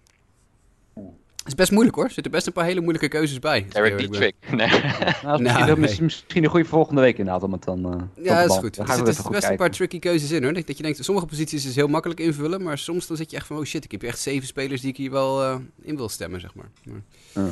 is 1.45 1.55
best 1.55 1.71
moeilijk 1.71 1.97
hoor. 1.97 2.05
Er 2.05 2.11
zitten 2.11 2.33
best 2.33 2.47
een 2.47 2.53
paar 2.53 2.65
hele 2.65 2.81
moeilijke 2.81 3.09
keuzes 3.09 3.39
bij. 3.39 3.67
Derek 3.69 3.99
Dietrich. 3.99 4.33
Nee. 4.51 4.69
Nou, 5.23 5.43
misschien, 5.43 5.67
nee. 5.67 6.01
misschien, 6.01 6.45
een 6.45 6.51
goede 6.51 6.69
volgende 6.69 7.01
week 7.01 7.19
inderdaad 7.19 7.43
om 7.43 7.53
het 7.53 7.65
dan... 7.65 7.95
Uh, 7.95 8.25
ja, 8.25 8.43
dat 8.43 8.51
is 8.51 8.57
goed. 8.57 8.79
Er 8.79 8.87
zitten 8.87 9.31
best 9.31 9.49
een 9.49 9.57
paar 9.57 9.71
tricky 9.71 9.99
keuzes 9.99 10.31
in 10.31 10.43
hoor. 10.43 10.53
Dat 10.53 10.77
je 10.77 10.83
denkt, 10.83 11.05
sommige 11.05 11.27
posities 11.27 11.67
is 11.67 11.75
heel 11.75 11.89
makkelijk 11.89 12.21
invullen. 12.21 12.63
Maar 12.63 12.79
soms 12.79 13.07
dan 13.07 13.17
zit 13.17 13.31
je 13.31 13.37
echt 13.37 13.47
van, 13.47 13.57
oh 13.57 13.65
shit, 13.65 13.85
ik 13.85 13.91
heb 13.91 14.03
echt 14.03 14.19
zeven 14.19 14.47
spelers 14.47 14.81
die 14.81 14.91
ik 14.91 14.97
hier 14.97 15.11
wel 15.11 15.43
uh, 15.43 15.57
in 15.83 15.97
wil 15.97 16.09
stemmen, 16.09 16.41
zeg 16.41 16.55
maar. 16.55 16.71
maar 16.85 17.03
ja. 17.33 17.43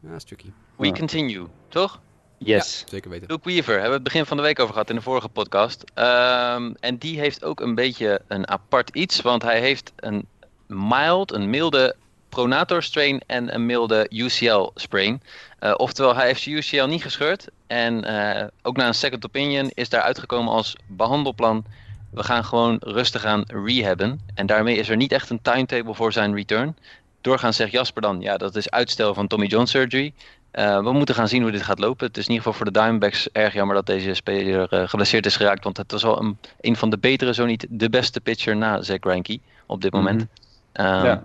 ja, 0.00 0.08
dat 0.08 0.16
is 0.16 0.24
tricky. 0.24 0.50
We 0.76 0.92
continue, 0.92 1.46
toch? 1.68 2.00
Yes. 2.38 2.80
Ja, 2.80 2.88
zeker 2.88 3.10
weten. 3.10 3.28
Luke 3.28 3.48
Weaver 3.48 3.72
hebben 3.72 3.88
we 3.88 3.94
het 3.94 4.04
begin 4.04 4.26
van 4.26 4.36
de 4.36 4.42
week 4.42 4.58
over 4.58 4.72
gehad 4.72 4.90
in 4.90 4.96
de 4.96 5.02
vorige 5.02 5.28
podcast. 5.28 5.84
Um, 5.94 6.76
en 6.80 6.96
die 6.98 7.18
heeft 7.18 7.44
ook 7.44 7.60
een 7.60 7.74
beetje 7.74 8.20
een 8.28 8.48
apart 8.48 8.90
iets, 8.90 9.20
want 9.20 9.42
hij 9.42 9.60
heeft 9.60 9.92
een 9.96 10.26
mild, 10.66 11.32
een 11.32 11.50
milde 11.50 11.96
pronator 12.28 12.82
strain 12.82 13.22
en 13.26 13.54
een 13.54 13.66
milde 13.66 14.06
UCL 14.10 14.70
sprain. 14.74 15.22
Uh, 15.60 15.74
oftewel, 15.76 16.14
hij 16.14 16.26
heeft 16.26 16.40
zijn 16.40 16.56
UCL 16.56 16.84
niet 16.84 17.02
gescheurd. 17.02 17.48
En 17.66 18.10
uh, 18.10 18.44
ook 18.62 18.76
na 18.76 18.86
een 18.86 18.94
second 18.94 19.24
opinion 19.24 19.70
is 19.74 19.88
daar 19.88 20.00
uitgekomen 20.00 20.52
als 20.52 20.76
behandelplan. 20.86 21.64
We 22.10 22.22
gaan 22.22 22.44
gewoon 22.44 22.76
rustig 22.80 23.24
aan 23.24 23.44
rehabben. 23.46 24.20
En 24.34 24.46
daarmee 24.46 24.76
is 24.76 24.88
er 24.88 24.96
niet 24.96 25.12
echt 25.12 25.30
een 25.30 25.42
timetable 25.42 25.94
voor 25.94 26.12
zijn 26.12 26.34
return. 26.34 26.76
Doorgaans 27.20 27.56
zegt 27.56 27.72
Jasper 27.72 28.02
dan, 28.02 28.20
ja, 28.20 28.36
dat 28.36 28.56
is 28.56 28.70
uitstel 28.70 29.14
van 29.14 29.26
Tommy 29.26 29.46
John 29.46 29.64
surgery. 29.64 30.12
Uh, 30.58 30.82
we 30.82 30.92
moeten 30.92 31.14
gaan 31.14 31.28
zien 31.28 31.42
hoe 31.42 31.50
dit 31.50 31.62
gaat 31.62 31.78
lopen. 31.78 32.06
Het 32.06 32.16
is 32.16 32.26
in 32.26 32.30
ieder 32.30 32.44
geval 32.46 32.58
voor 32.58 32.72
de 32.72 32.78
Diamondbacks 32.78 33.28
erg 33.32 33.52
jammer 33.52 33.74
dat 33.74 33.86
deze 33.86 34.14
speler 34.14 34.74
uh, 34.74 34.88
geblesseerd 34.88 35.26
is 35.26 35.36
geraakt. 35.36 35.64
Want 35.64 35.76
het 35.76 35.92
was 35.92 36.02
wel 36.02 36.20
een, 36.20 36.38
een 36.60 36.76
van 36.76 36.90
de 36.90 36.98
betere, 36.98 37.34
zo 37.34 37.46
niet 37.46 37.66
de 37.70 37.90
beste 37.90 38.20
pitcher 38.20 38.56
na 38.56 38.82
Zach 38.82 38.96
Greinke 39.00 39.38
op 39.66 39.80
dit 39.80 39.92
moment. 39.92 40.20
Mm 40.20 40.28
-hmm. 40.72 40.86
um, 40.86 41.04
ja. 41.04 41.24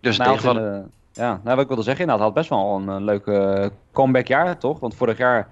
Dus 0.00 0.16
nou, 0.16 0.36
geval... 0.36 0.58
uh, 0.58 0.78
ja, 1.12 1.40
nou, 1.44 1.56
wat 1.56 1.60
ik 1.60 1.66
wilde 1.66 1.82
zeggen, 1.82 2.00
inderdaad, 2.00 2.26
had 2.26 2.34
best 2.34 2.48
wel 2.48 2.76
een, 2.76 2.88
een 2.88 3.04
leuke 3.04 3.70
comeback 3.92 4.26
jaar, 4.26 4.58
toch? 4.58 4.80
Want 4.80 4.94
vorig 4.94 5.18
jaar 5.18 5.48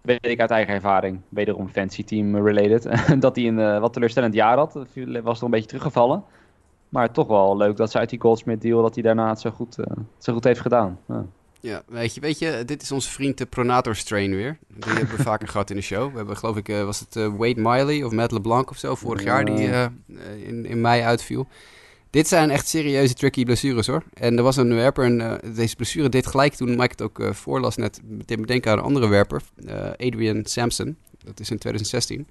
weet 0.00 0.26
ik 0.26 0.40
uit 0.40 0.50
eigen 0.50 0.74
ervaring, 0.74 1.20
wederom 1.28 1.68
fancy 1.68 2.04
team 2.04 2.46
related, 2.46 2.88
dat 3.22 3.36
hij 3.36 3.46
een 3.46 3.80
wat 3.80 3.92
teleurstellend 3.92 4.34
jaar 4.34 4.56
had. 4.56 4.78
Was 5.22 5.38
er 5.38 5.44
een 5.44 5.50
beetje 5.50 5.68
teruggevallen. 5.68 6.24
Maar 6.88 7.12
toch 7.12 7.26
wel 7.26 7.56
leuk 7.56 7.76
dat 7.76 7.90
ze 7.90 7.98
uit 7.98 8.10
die 8.10 8.20
Goldsmith 8.20 8.60
deal, 8.60 8.82
dat 8.82 8.94
hij 8.94 9.02
daarna 9.02 9.28
het 9.28 9.40
zo 9.40 9.50
goed, 9.50 9.76
zo 10.18 10.32
goed 10.32 10.44
heeft 10.44 10.60
gedaan. 10.60 10.98
Ja. 11.08 11.24
Ja, 11.60 11.82
weet 11.88 12.14
je, 12.14 12.20
weet 12.20 12.38
je, 12.38 12.62
dit 12.66 12.82
is 12.82 12.92
onze 12.92 13.10
vriend 13.10 13.38
de 13.38 13.46
Pronator 13.46 13.96
Strain 13.96 14.34
weer. 14.34 14.58
Die 14.68 14.92
hebben 14.92 15.16
we 15.16 15.22
vaker 15.32 15.48
gehad 15.48 15.70
in 15.70 15.76
de 15.76 15.82
show. 15.82 16.10
We 16.10 16.16
hebben, 16.16 16.36
geloof 16.36 16.56
ik, 16.56 16.68
uh, 16.68 16.84
was 16.84 17.00
het 17.00 17.16
uh, 17.16 17.26
Wade 17.36 17.60
Miley 17.60 18.02
of 18.02 18.12
Matt 18.12 18.32
LeBlanc 18.32 18.70
of 18.70 18.76
zo, 18.76 18.94
vorig 18.94 19.22
jaar, 19.22 19.44
die 19.44 19.68
uh, 19.68 19.86
in, 20.46 20.66
in 20.66 20.80
mei 20.80 21.02
uitviel. 21.02 21.46
Dit 22.10 22.28
zijn 22.28 22.50
echt 22.50 22.68
serieuze 22.68 23.14
tricky 23.14 23.44
blessures 23.44 23.86
hoor. 23.86 24.02
En 24.14 24.36
er 24.36 24.42
was 24.42 24.56
een 24.56 24.74
werper, 24.74 25.04
en 25.04 25.40
deze 25.54 25.76
blessure 25.76 26.08
deed 26.08 26.26
gelijk 26.26 26.54
toen 26.54 26.68
Mike 26.68 26.82
het 26.82 27.02
ook 27.02 27.34
voorlas 27.34 27.76
net, 27.76 28.00
meteen 28.04 28.40
bedenken 28.40 28.70
aan 28.70 28.78
een 28.78 28.84
andere 28.84 29.08
werper, 29.08 29.42
Adrian 29.96 30.44
Sampson. 30.44 30.96
Dat 31.24 31.40
is 31.40 31.50
in 31.50 31.58
2016. 31.58 32.28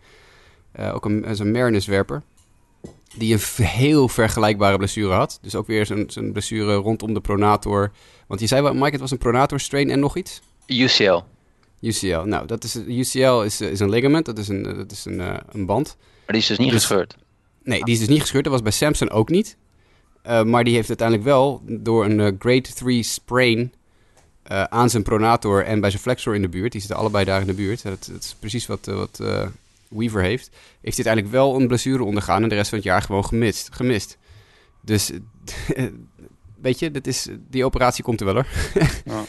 ook 0.94 1.06
een, 1.06 1.40
een 1.40 1.52
Mariners 1.52 1.86
werper 1.86 2.24
die 3.18 3.34
een 3.34 3.66
heel 3.66 4.08
vergelijkbare 4.08 4.78
blessure 4.78 5.14
had. 5.14 5.40
Dus 5.42 5.56
ook 5.56 5.68
weer 5.68 5.86
zijn 5.86 6.32
blessure 6.32 6.74
rondom 6.74 7.14
de 7.14 7.22
pronator. 7.22 7.92
Want 8.28 8.40
je 8.40 8.48
zei, 8.48 8.62
wel, 8.62 8.74
Mike, 8.74 8.92
het 8.92 9.00
was 9.00 9.12
een 9.12 9.18
pronator 9.18 9.60
strain 9.60 9.90
en 9.90 10.00
nog 10.00 10.18
iets? 10.18 10.42
UCL. 10.68 11.22
UCL. 11.82 12.22
Nou, 12.22 12.48
dat 12.48 12.64
is, 12.64 12.76
UCL 12.76 13.42
is, 13.42 13.62
is 13.62 13.80
een 13.80 13.90
ligament, 13.90 14.26
dat 14.26 14.38
is 14.38 14.48
een, 14.48 14.64
dat 14.64 14.92
is 14.92 15.06
een, 15.06 15.20
uh, 15.20 15.38
een 15.52 15.66
band. 15.66 15.96
Maar 15.98 16.26
die 16.26 16.38
is 16.38 16.48
dus 16.48 16.58
niet 16.58 16.72
dus, 16.72 16.80
gescheurd? 16.80 17.16
Nee, 17.64 17.84
die 17.84 17.94
is 17.94 18.00
dus 18.00 18.08
niet 18.08 18.22
gescheurd. 18.22 18.44
Dat 18.44 18.54
was 18.54 18.62
bij 18.62 18.72
Samson 18.72 19.10
ook 19.10 19.30
niet. 19.30 19.58
Uh, 20.26 20.44
maar 20.44 20.64
die 20.64 20.76
heeft 20.76 20.88
uiteindelijk 20.88 21.28
wel 21.28 21.62
door 21.66 22.06
een 22.06 22.20
uh, 22.20 22.28
grade 22.40 22.74
3 22.76 23.04
sprain 23.04 23.74
aan 24.70 24.90
zijn 24.90 25.04
pronator 25.04 25.66
en 25.66 25.80
bij 25.80 25.90
zijn 25.90 26.02
flexor 26.02 26.36
in 26.36 26.42
de 26.42 26.50
buurt. 26.50 26.72
Die 26.72 26.82
zitten 26.82 27.00
allebei 27.00 27.26
daar 27.26 27.42
in 27.42 27.48
de 27.48 27.54
buurt. 27.54 27.84
Dat, 27.84 28.10
dat 28.12 28.24
is 28.24 28.36
precies 28.40 28.68
wat, 28.68 28.86
wat 28.86 29.22
Weaver 29.90 30.22
heeft, 30.22 30.50
heeft 30.82 30.98
hij 30.98 31.06
uiteindelijk 31.06 31.34
wel 31.34 31.56
een 31.56 31.68
blessure 31.68 32.04
ondergaan 32.04 32.44
en 32.44 32.50
de 32.50 32.56
rest 32.56 32.70
van 32.70 32.78
het 32.78 32.88
jaar 32.88 33.02
gewoon 33.02 33.26
gemist. 33.26 33.70
gemist. 33.72 34.18
Dus 34.82 35.12
weet 36.62 36.80
je, 36.80 36.92
dit 36.92 37.08
is, 37.08 37.30
die 37.50 37.66
operatie 37.66 38.04
komt 38.04 38.20
er 38.20 38.26
wel 38.26 38.36
hoor. 38.36 38.48
ja. 39.06 39.24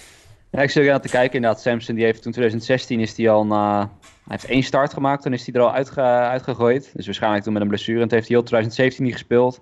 ja. 0.51 0.63
ik 0.63 0.71
zit 0.71 0.87
er 0.87 0.93
aan 0.93 1.01
te 1.01 1.09
kijken 1.09 1.35
inderdaad. 1.35 1.61
Samson 1.61 1.95
die 1.95 2.05
heeft 2.05 2.23
toen 2.23 2.33
2016 2.33 3.01
is 3.01 3.17
hij 3.17 3.31
al 3.31 3.47
na, 3.47 3.79
hij 4.01 4.11
heeft 4.25 4.45
één 4.45 4.63
start 4.63 4.93
gemaakt, 4.93 5.23
toen 5.23 5.33
is 5.33 5.47
hij 5.47 5.55
er 5.55 5.61
al 5.61 5.73
uitge, 5.73 6.01
uitgegooid. 6.01 6.91
Dus 6.95 7.07
waarschijnlijk 7.07 7.45
toen 7.45 7.53
met 7.53 7.63
een 7.63 7.69
blessure. 7.69 8.01
En 8.01 8.09
toen 8.09 8.19
heeft 8.19 8.29
hij 8.29 8.37
heel 8.37 8.47
2017 8.47 9.05
niet 9.05 9.13
gespeeld. 9.13 9.61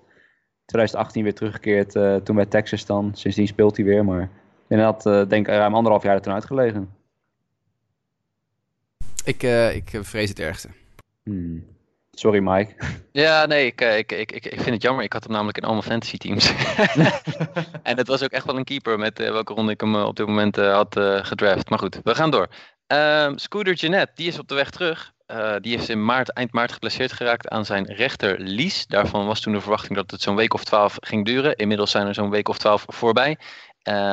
2018 0.64 1.22
weer 1.22 1.34
teruggekeerd, 1.34 1.94
uh, 1.94 2.16
toen 2.16 2.36
bij 2.36 2.46
Texas 2.46 2.86
dan. 2.86 3.11
Sindsdien 3.14 3.46
speelt 3.46 3.76
hij 3.76 3.84
weer, 3.84 4.05
maar 4.05 4.30
inderdaad 4.68 5.07
uh, 5.07 5.28
denk 5.28 5.46
ik 5.49 5.55
ruim 5.55 5.74
anderhalf 5.74 6.03
jaar 6.03 6.14
er 6.14 6.20
toen 6.20 6.32
uitgelegen. 6.32 6.88
Ik, 9.24 9.42
uh, 9.42 9.74
ik 9.74 9.90
vrees 10.03 10.28
het 10.28 10.38
ergste. 10.38 10.68
Hmm. 11.29 11.76
Sorry, 12.11 12.41
Mike. 12.41 12.74
Ja, 13.12 13.47
nee, 13.47 13.66
ik, 13.66 13.81
ik, 13.81 14.12
ik, 14.12 14.31
ik, 14.31 14.55
vind 14.55 14.70
het 14.70 14.83
jammer. 14.83 15.05
Ik 15.05 15.12
had 15.12 15.22
hem 15.22 15.33
namelijk 15.33 15.57
in 15.57 15.64
allemaal 15.64 15.83
fantasy 15.83 16.16
teams. 16.16 16.53
en 17.83 17.97
het 17.97 18.07
was 18.07 18.22
ook 18.22 18.31
echt 18.31 18.47
wel 18.47 18.57
een 18.57 18.64
keeper 18.64 18.99
met 18.99 19.20
uh, 19.20 19.31
welke 19.31 19.55
ronde 19.55 19.72
ik 19.72 19.81
hem 19.81 19.95
op 19.95 20.16
dit 20.16 20.26
moment 20.26 20.57
had 20.57 20.97
gedraft. 21.22 21.70
Maar 21.70 21.79
goed, 21.79 22.01
we 22.05 22.14
gaan 22.14 22.31
door. 22.31 22.49
Um, 22.87 23.39
Scooter 23.39 23.74
Jeanette, 23.74 24.12
die 24.14 24.29
is 24.29 24.39
op 24.39 24.49
de 24.49 24.55
weg 24.55 24.70
terug. 24.70 25.12
die 25.61 25.76
heeft 25.76 25.89
in 25.89 26.05
maart, 26.05 26.33
eind 26.33 26.53
maart 26.53 26.72
geblesseerd 26.72 27.12
geraakt 27.12 27.49
aan 27.49 27.64
zijn 27.64 27.85
rechter 27.85 28.41
lies. 28.41 28.87
Daarvan 28.87 29.26
was 29.26 29.41
toen 29.41 29.53
de 29.53 29.61
verwachting 29.61 29.95
dat 29.95 30.11
het 30.11 30.22
zo'n 30.22 30.37
week 30.37 30.55
of 30.55 30.64
twaalf 30.64 30.97
ging 31.01 31.24
duren. 31.24 31.57
Inmiddels 31.57 31.91
zijn 31.91 32.07
er 32.07 32.14
zo'n 32.14 32.31
week 32.31 32.49
of 32.49 32.59
twaalf 32.59 32.85
voorbij. 32.87 33.39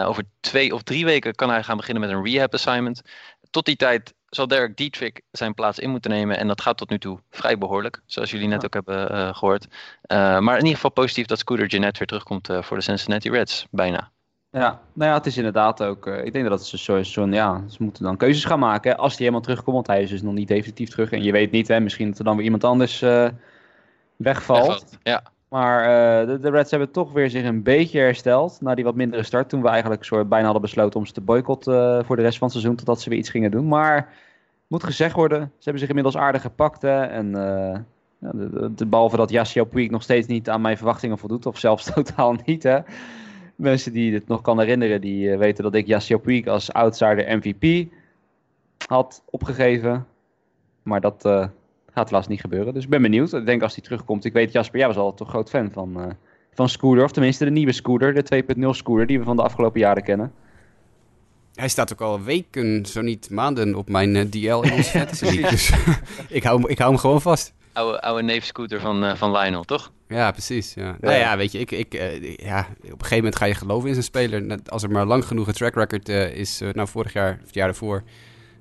over 0.05 0.23
twee 0.39 0.73
of 0.73 0.83
drie 0.83 1.05
weken 1.05 1.35
kan 1.35 1.49
hij 1.49 1.63
gaan 1.63 1.77
beginnen 1.77 2.03
met 2.03 2.11
een 2.11 2.25
rehab 2.25 2.53
assignment. 2.53 3.01
Tot 3.49 3.65
die 3.65 3.75
tijd 3.75 4.13
zal 4.35 4.47
Derek 4.47 4.77
Dietrich 4.77 5.13
zijn 5.31 5.53
plaats 5.53 5.79
in 5.79 5.89
moeten 5.89 6.11
nemen. 6.11 6.37
En 6.37 6.47
dat 6.47 6.61
gaat 6.61 6.77
tot 6.77 6.89
nu 6.89 6.99
toe 6.99 7.19
vrij 7.29 7.57
behoorlijk, 7.57 8.01
zoals 8.05 8.31
jullie 8.31 8.47
net 8.47 8.65
ook 8.65 8.73
hebben 8.73 9.11
uh, 9.11 9.35
gehoord. 9.35 9.67
Uh, 9.67 10.39
maar 10.39 10.53
in 10.53 10.61
ieder 10.63 10.75
geval 10.75 10.91
positief 10.91 11.25
dat 11.25 11.39
Scooter 11.39 11.67
Jeanette 11.67 11.97
weer 11.97 12.07
terugkomt 12.07 12.49
uh, 12.49 12.61
voor 12.61 12.77
de 12.77 12.83
Cincinnati 12.83 13.29
Reds, 13.29 13.67
bijna. 13.71 14.09
Ja, 14.51 14.81
nou 14.93 15.09
ja, 15.09 15.17
het 15.17 15.25
is 15.25 15.37
inderdaad 15.37 15.83
ook. 15.83 16.07
ik 16.07 16.33
denk 16.33 16.49
dat 16.49 16.65
ze 16.65 16.77
zo'n, 16.77 17.05
zo, 17.05 17.27
ja, 17.27 17.63
ze 17.69 17.83
moeten 17.83 18.03
dan 18.03 18.17
keuzes 18.17 18.45
gaan 18.45 18.59
maken. 18.59 18.91
Hè, 18.91 18.97
als 18.97 19.11
hij 19.11 19.19
helemaal 19.19 19.41
terugkomt, 19.41 19.75
want 19.75 19.87
hij 19.87 20.01
is 20.01 20.09
dus 20.09 20.21
nog 20.21 20.33
niet 20.33 20.47
definitief 20.47 20.89
terug. 20.89 21.11
En 21.11 21.23
je 21.23 21.31
weet 21.31 21.51
niet, 21.51 21.67
hè, 21.67 21.79
misschien 21.79 22.09
dat 22.09 22.17
er 22.17 22.23
dan 22.23 22.35
weer 22.35 22.45
iemand 22.45 22.63
anders 22.63 22.99
wegvalt. 22.99 23.37
wegvalt. 24.17 24.97
Ja. 25.03 25.23
Maar 25.55 25.81
uh, 25.81 26.27
de, 26.27 26.39
de, 26.39 26.49
Reds 26.49 26.71
hebben 26.71 26.91
toch 26.91 27.11
weer 27.11 27.29
zich 27.29 27.43
een 27.43 27.63
beetje 27.63 27.99
hersteld 27.99 28.61
na 28.61 28.75
die 28.75 28.83
wat 28.83 28.95
mindere 28.95 29.23
start. 29.23 29.49
Toen 29.49 29.61
we 29.61 29.69
eigenlijk 29.69 30.03
soort 30.03 30.29
bijna 30.29 30.43
hadden 30.43 30.61
besloten 30.61 30.99
om 30.99 31.05
ze 31.05 31.13
te 31.13 31.21
boycotten 31.21 31.99
uh, 31.99 32.05
voor 32.05 32.15
de 32.15 32.21
rest 32.21 32.37
van 32.37 32.47
het 32.47 32.57
seizoen. 32.57 32.75
Totdat 32.75 33.01
ze 33.01 33.09
weer 33.09 33.17
iets 33.19 33.29
gingen 33.29 33.51
doen. 33.51 33.67
Maar 33.67 34.13
moet 34.75 34.83
gezegd 34.83 35.15
worden, 35.15 35.39
ze 35.39 35.63
hebben 35.63 35.79
zich 35.79 35.89
inmiddels 35.89 36.17
aardig 36.17 36.41
gepakt. 36.41 36.83
En 36.83 37.25
uh, 37.25 37.77
de, 38.19 38.49
de, 38.49 38.73
de, 38.73 38.85
behalve 38.85 39.17
dat 39.17 39.29
Yasiel 39.29 39.65
Puig 39.65 39.89
nog 39.89 40.03
steeds 40.03 40.27
niet 40.27 40.49
aan 40.49 40.61
mijn 40.61 40.77
verwachtingen 40.77 41.17
voldoet. 41.17 41.45
Of 41.45 41.57
zelfs 41.57 41.83
totaal 41.93 42.35
niet. 42.45 42.63
Hè? 42.63 42.79
Mensen 43.55 43.93
die 43.93 44.13
het 44.13 44.27
nog 44.27 44.41
kan 44.41 44.59
herinneren, 44.59 45.01
die 45.01 45.37
weten 45.37 45.63
dat 45.63 45.75
ik 45.75 45.87
Yasiel 45.87 46.19
Puig 46.19 46.47
als 46.47 46.73
outsider 46.73 47.37
MVP 47.37 47.91
had 48.87 49.23
opgegeven. 49.25 50.05
Maar 50.83 51.01
dat 51.01 51.21
gaat 51.93 52.09
helaas 52.09 52.27
niet 52.27 52.41
gebeuren. 52.41 52.73
Dus 52.73 52.83
ik 52.83 52.89
ben 52.89 53.01
benieuwd. 53.01 53.33
Ik 53.33 53.45
denk 53.45 53.61
als 53.61 53.75
hij 53.75 53.83
terugkomt. 53.83 54.25
Ik 54.25 54.33
weet, 54.33 54.51
Jasper, 54.51 54.79
jij 54.79 54.87
was 54.87 54.97
altijd 54.97 55.19
een 55.19 55.33
groot 55.33 55.49
fan 55.49 55.71
van, 55.71 56.15
van 56.53 56.69
Scooter. 56.69 57.03
Of 57.03 57.11
tenminste 57.11 57.45
de 57.45 57.51
nieuwe 57.51 57.71
Scooter, 57.71 58.13
de 58.13 58.43
2.0 58.55 58.69
Scooter, 58.69 59.07
die 59.07 59.19
we 59.19 59.25
van 59.25 59.35
de 59.35 59.43
afgelopen 59.43 59.79
jaren 59.79 60.03
kennen. 60.03 60.31
Hij 61.55 61.67
staat 61.67 61.93
ook 61.93 62.01
al 62.01 62.23
weken, 62.23 62.85
zo 62.85 63.01
niet 63.01 63.29
maanden, 63.29 63.75
op 63.75 63.89
mijn 63.89 64.15
uh, 64.15 64.21
DL 64.21 64.61
in 64.61 64.73
onze 64.73 64.89
fantasy 64.99 65.41
Dus 65.41 65.71
ik, 66.29 66.43
hou, 66.43 66.69
ik 66.69 66.77
hou 66.77 66.91
hem 66.91 66.99
gewoon 66.99 67.21
vast. 67.21 67.53
Oude, 67.73 68.01
oude 68.01 68.23
neef 68.23 68.45
scooter 68.45 68.79
van, 68.79 69.03
uh, 69.03 69.15
van 69.15 69.31
Lionel, 69.31 69.63
toch? 69.63 69.91
Ja, 70.07 70.31
precies. 70.31 70.73
Ja. 70.73 70.83
ja. 70.83 70.97
Nou 70.99 71.15
ja, 71.15 71.37
weet 71.37 71.51
je, 71.51 71.59
ik, 71.59 71.71
ik, 71.71 71.93
ja, 72.41 72.59
op 72.59 72.83
een 72.83 72.91
gegeven 72.91 73.15
moment 73.17 73.35
ga 73.35 73.45
je 73.45 73.53
geloven 73.53 73.87
in 73.87 73.93
zijn 73.93 74.05
speler. 74.05 74.59
Als 74.65 74.83
er 74.83 74.91
maar 74.91 75.05
lang 75.05 75.25
genoeg 75.25 75.47
een 75.47 75.53
track 75.53 75.75
record 75.75 76.09
is, 76.09 76.61
nou 76.73 76.87
vorig 76.87 77.13
jaar, 77.13 77.31
of 77.39 77.45
het 77.45 77.55
jaar 77.55 77.65
daarvoor, 77.65 78.03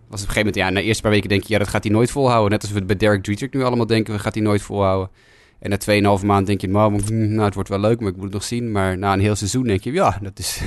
was 0.08 0.22
op 0.22 0.28
een 0.28 0.34
gegeven 0.34 0.38
moment, 0.38 0.56
ja, 0.56 0.70
na 0.70 0.80
de 0.80 0.86
eerste 0.86 1.02
paar 1.02 1.10
weken 1.10 1.28
denk 1.28 1.42
je, 1.42 1.52
ja, 1.52 1.58
dat 1.58 1.68
gaat 1.68 1.84
hij 1.84 1.92
nooit 1.92 2.10
volhouden. 2.10 2.50
Net 2.50 2.62
als 2.62 2.70
we 2.70 2.84
bij 2.84 2.96
Derek 2.96 3.24
Dietrich 3.24 3.52
nu 3.52 3.62
allemaal 3.62 3.86
denken, 3.86 4.14
we 4.14 4.20
gaat 4.20 4.34
hij 4.34 4.42
nooit 4.42 4.62
volhouden. 4.62 5.10
En 5.58 5.70
na 5.70 6.18
2,5 6.18 6.24
maand 6.24 6.46
denk 6.46 6.60
je, 6.60 6.68
nou, 6.68 7.12
nou, 7.12 7.44
het 7.44 7.54
wordt 7.54 7.68
wel 7.68 7.78
leuk, 7.78 8.00
maar 8.00 8.08
ik 8.08 8.14
moet 8.14 8.24
het 8.24 8.32
nog 8.32 8.44
zien. 8.44 8.72
Maar 8.72 8.98
na 8.98 9.12
een 9.12 9.20
heel 9.20 9.36
seizoen 9.36 9.64
denk 9.64 9.84
je, 9.84 9.92
ja, 9.92 10.18
dat 10.22 10.38
is, 10.38 10.60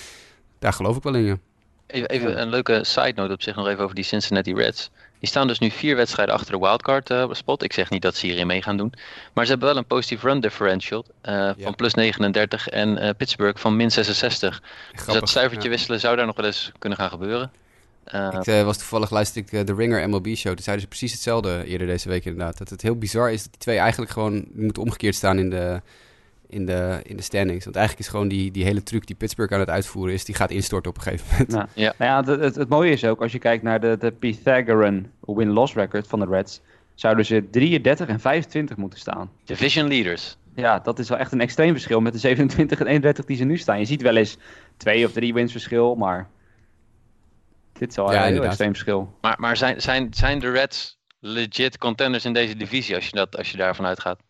daar 0.58 0.72
geloof 0.72 0.96
ik 0.96 1.02
wel 1.02 1.14
in, 1.14 1.24
ja. 1.24 1.38
Even, 1.88 2.08
even, 2.08 2.40
een 2.40 2.48
leuke 2.48 2.84
side 2.84 3.12
note 3.14 3.32
op 3.32 3.42
zich 3.42 3.56
nog 3.56 3.68
even 3.68 3.84
over 3.84 3.94
die 3.94 4.04
Cincinnati 4.04 4.54
Reds. 4.54 4.90
Die 5.18 5.28
staan 5.28 5.46
dus 5.46 5.58
nu 5.58 5.70
vier 5.70 5.96
wedstrijden 5.96 6.34
achter 6.34 6.52
de 6.52 6.58
wildcard 6.58 7.10
uh, 7.10 7.32
spot. 7.32 7.62
Ik 7.62 7.72
zeg 7.72 7.90
niet 7.90 8.02
dat 8.02 8.16
ze 8.16 8.26
hierin 8.26 8.46
mee 8.46 8.62
gaan 8.62 8.76
doen. 8.76 8.92
Maar 9.32 9.44
ze 9.44 9.50
hebben 9.50 9.68
wel 9.68 9.76
een 9.76 9.86
positief 9.86 10.22
run 10.22 10.40
differential 10.40 11.04
uh, 11.24 11.50
van 11.58 11.74
plus 11.74 11.94
39 11.94 12.68
en 12.68 13.04
uh, 13.04 13.10
Pittsburgh 13.16 13.60
van 13.60 13.76
min 13.76 13.90
66. 13.90 14.62
Grappig, 14.62 15.04
dus 15.04 15.14
dat 15.14 15.28
cijfertje 15.28 15.68
wisselen 15.68 16.00
zou 16.00 16.16
daar 16.16 16.26
nog 16.26 16.36
wel 16.36 16.46
eens 16.46 16.72
kunnen 16.78 16.98
gaan 16.98 17.10
gebeuren. 17.10 17.52
Ik 18.42 18.64
was 18.64 18.78
toevallig 18.78 19.10
luisterde 19.10 19.56
ik 19.58 19.66
de 19.66 19.74
Ringer 19.74 20.08
MLB 20.08 20.26
show. 20.26 20.54
Toen 20.54 20.62
zeiden 20.62 20.80
ze 20.80 20.88
precies 20.88 21.12
hetzelfde 21.12 21.64
eerder 21.66 21.86
deze 21.86 22.08
week 22.08 22.24
inderdaad. 22.24 22.58
Dat 22.58 22.68
het 22.68 22.82
heel 22.82 22.96
bizar 22.96 23.32
is 23.32 23.42
dat 23.42 23.50
die 23.50 23.60
twee 23.60 23.78
eigenlijk 23.78 24.10
gewoon 24.10 24.44
moeten 24.52 24.82
omgekeerd 24.82 25.14
staan 25.14 25.38
in 25.38 25.50
de, 25.50 25.80
in 26.48 26.66
de, 26.66 27.00
in 27.02 27.16
de 27.16 27.22
standings. 27.22 27.64
Want 27.64 27.76
eigenlijk 27.76 28.06
is 28.06 28.12
gewoon 28.12 28.28
die, 28.28 28.50
die 28.50 28.64
hele 28.64 28.82
truc 28.82 29.06
die 29.06 29.16
Pittsburgh 29.16 29.52
aan 29.52 29.60
het 29.60 29.70
uitvoeren 29.70 30.14
is, 30.14 30.24
die 30.24 30.34
gaat 30.34 30.50
instorten 30.50 30.90
op 30.90 30.96
een 30.96 31.02
gegeven 31.02 31.26
moment. 31.30 31.48
Nou, 31.48 31.66
ja. 31.74 31.94
Nou 31.98 32.10
ja, 32.10 32.32
het, 32.32 32.40
het, 32.40 32.54
het, 32.54 32.68
mooie 32.68 32.90
is 32.90 33.04
ook, 33.04 33.22
als 33.22 33.32
je 33.32 33.38
kijkt 33.38 33.62
naar 33.62 33.80
de, 33.80 33.96
de 33.98 34.12
Pythagorean 34.12 35.06
win-loss 35.20 35.74
record 35.74 36.06
van 36.06 36.20
de 36.20 36.26
Reds, 36.26 36.60
zouden 36.94 37.24
ze 37.24 37.50
33 37.50 38.08
en 38.08 38.20
25 38.20 38.76
moeten 38.76 38.98
staan. 38.98 39.30
Division 39.44 39.88
leaders. 39.88 40.36
Ja, 40.54 40.78
dat 40.78 40.98
is 40.98 41.08
wel 41.08 41.18
echt 41.18 41.32
een 41.32 41.40
extreem 41.40 41.72
verschil 41.72 42.00
met 42.00 42.12
de 42.12 42.18
27 42.18 42.80
en 42.80 42.86
31 42.86 43.24
die 43.24 43.36
ze 43.36 43.44
nu 43.44 43.56
staan. 43.56 43.78
Je 43.78 43.84
ziet 43.84 44.02
wel 44.02 44.16
eens 44.16 44.36
twee 44.76 45.04
of 45.04 45.12
drie 45.12 45.34
wins 45.34 45.52
verschil, 45.52 45.94
maar 45.94 46.28
dit 47.72 47.90
is 47.90 47.96
wel 47.96 48.14
een 48.14 48.22
heel 48.22 48.44
extreem 48.44 48.70
verschil. 48.70 49.16
Maar, 49.20 49.36
maar 49.38 49.56
zijn, 49.56 49.80
zijn, 49.80 50.08
zijn 50.10 50.38
de 50.38 50.50
Reds 50.50 50.98
legit 51.20 51.78
contenders 51.78 52.24
in 52.24 52.32
deze 52.32 52.56
divisie 52.56 52.94
als 52.94 53.04
je, 53.04 53.16
dat, 53.16 53.36
als 53.36 53.50
je 53.50 53.56
daarvan 53.56 53.86
uitgaat? 53.86 54.20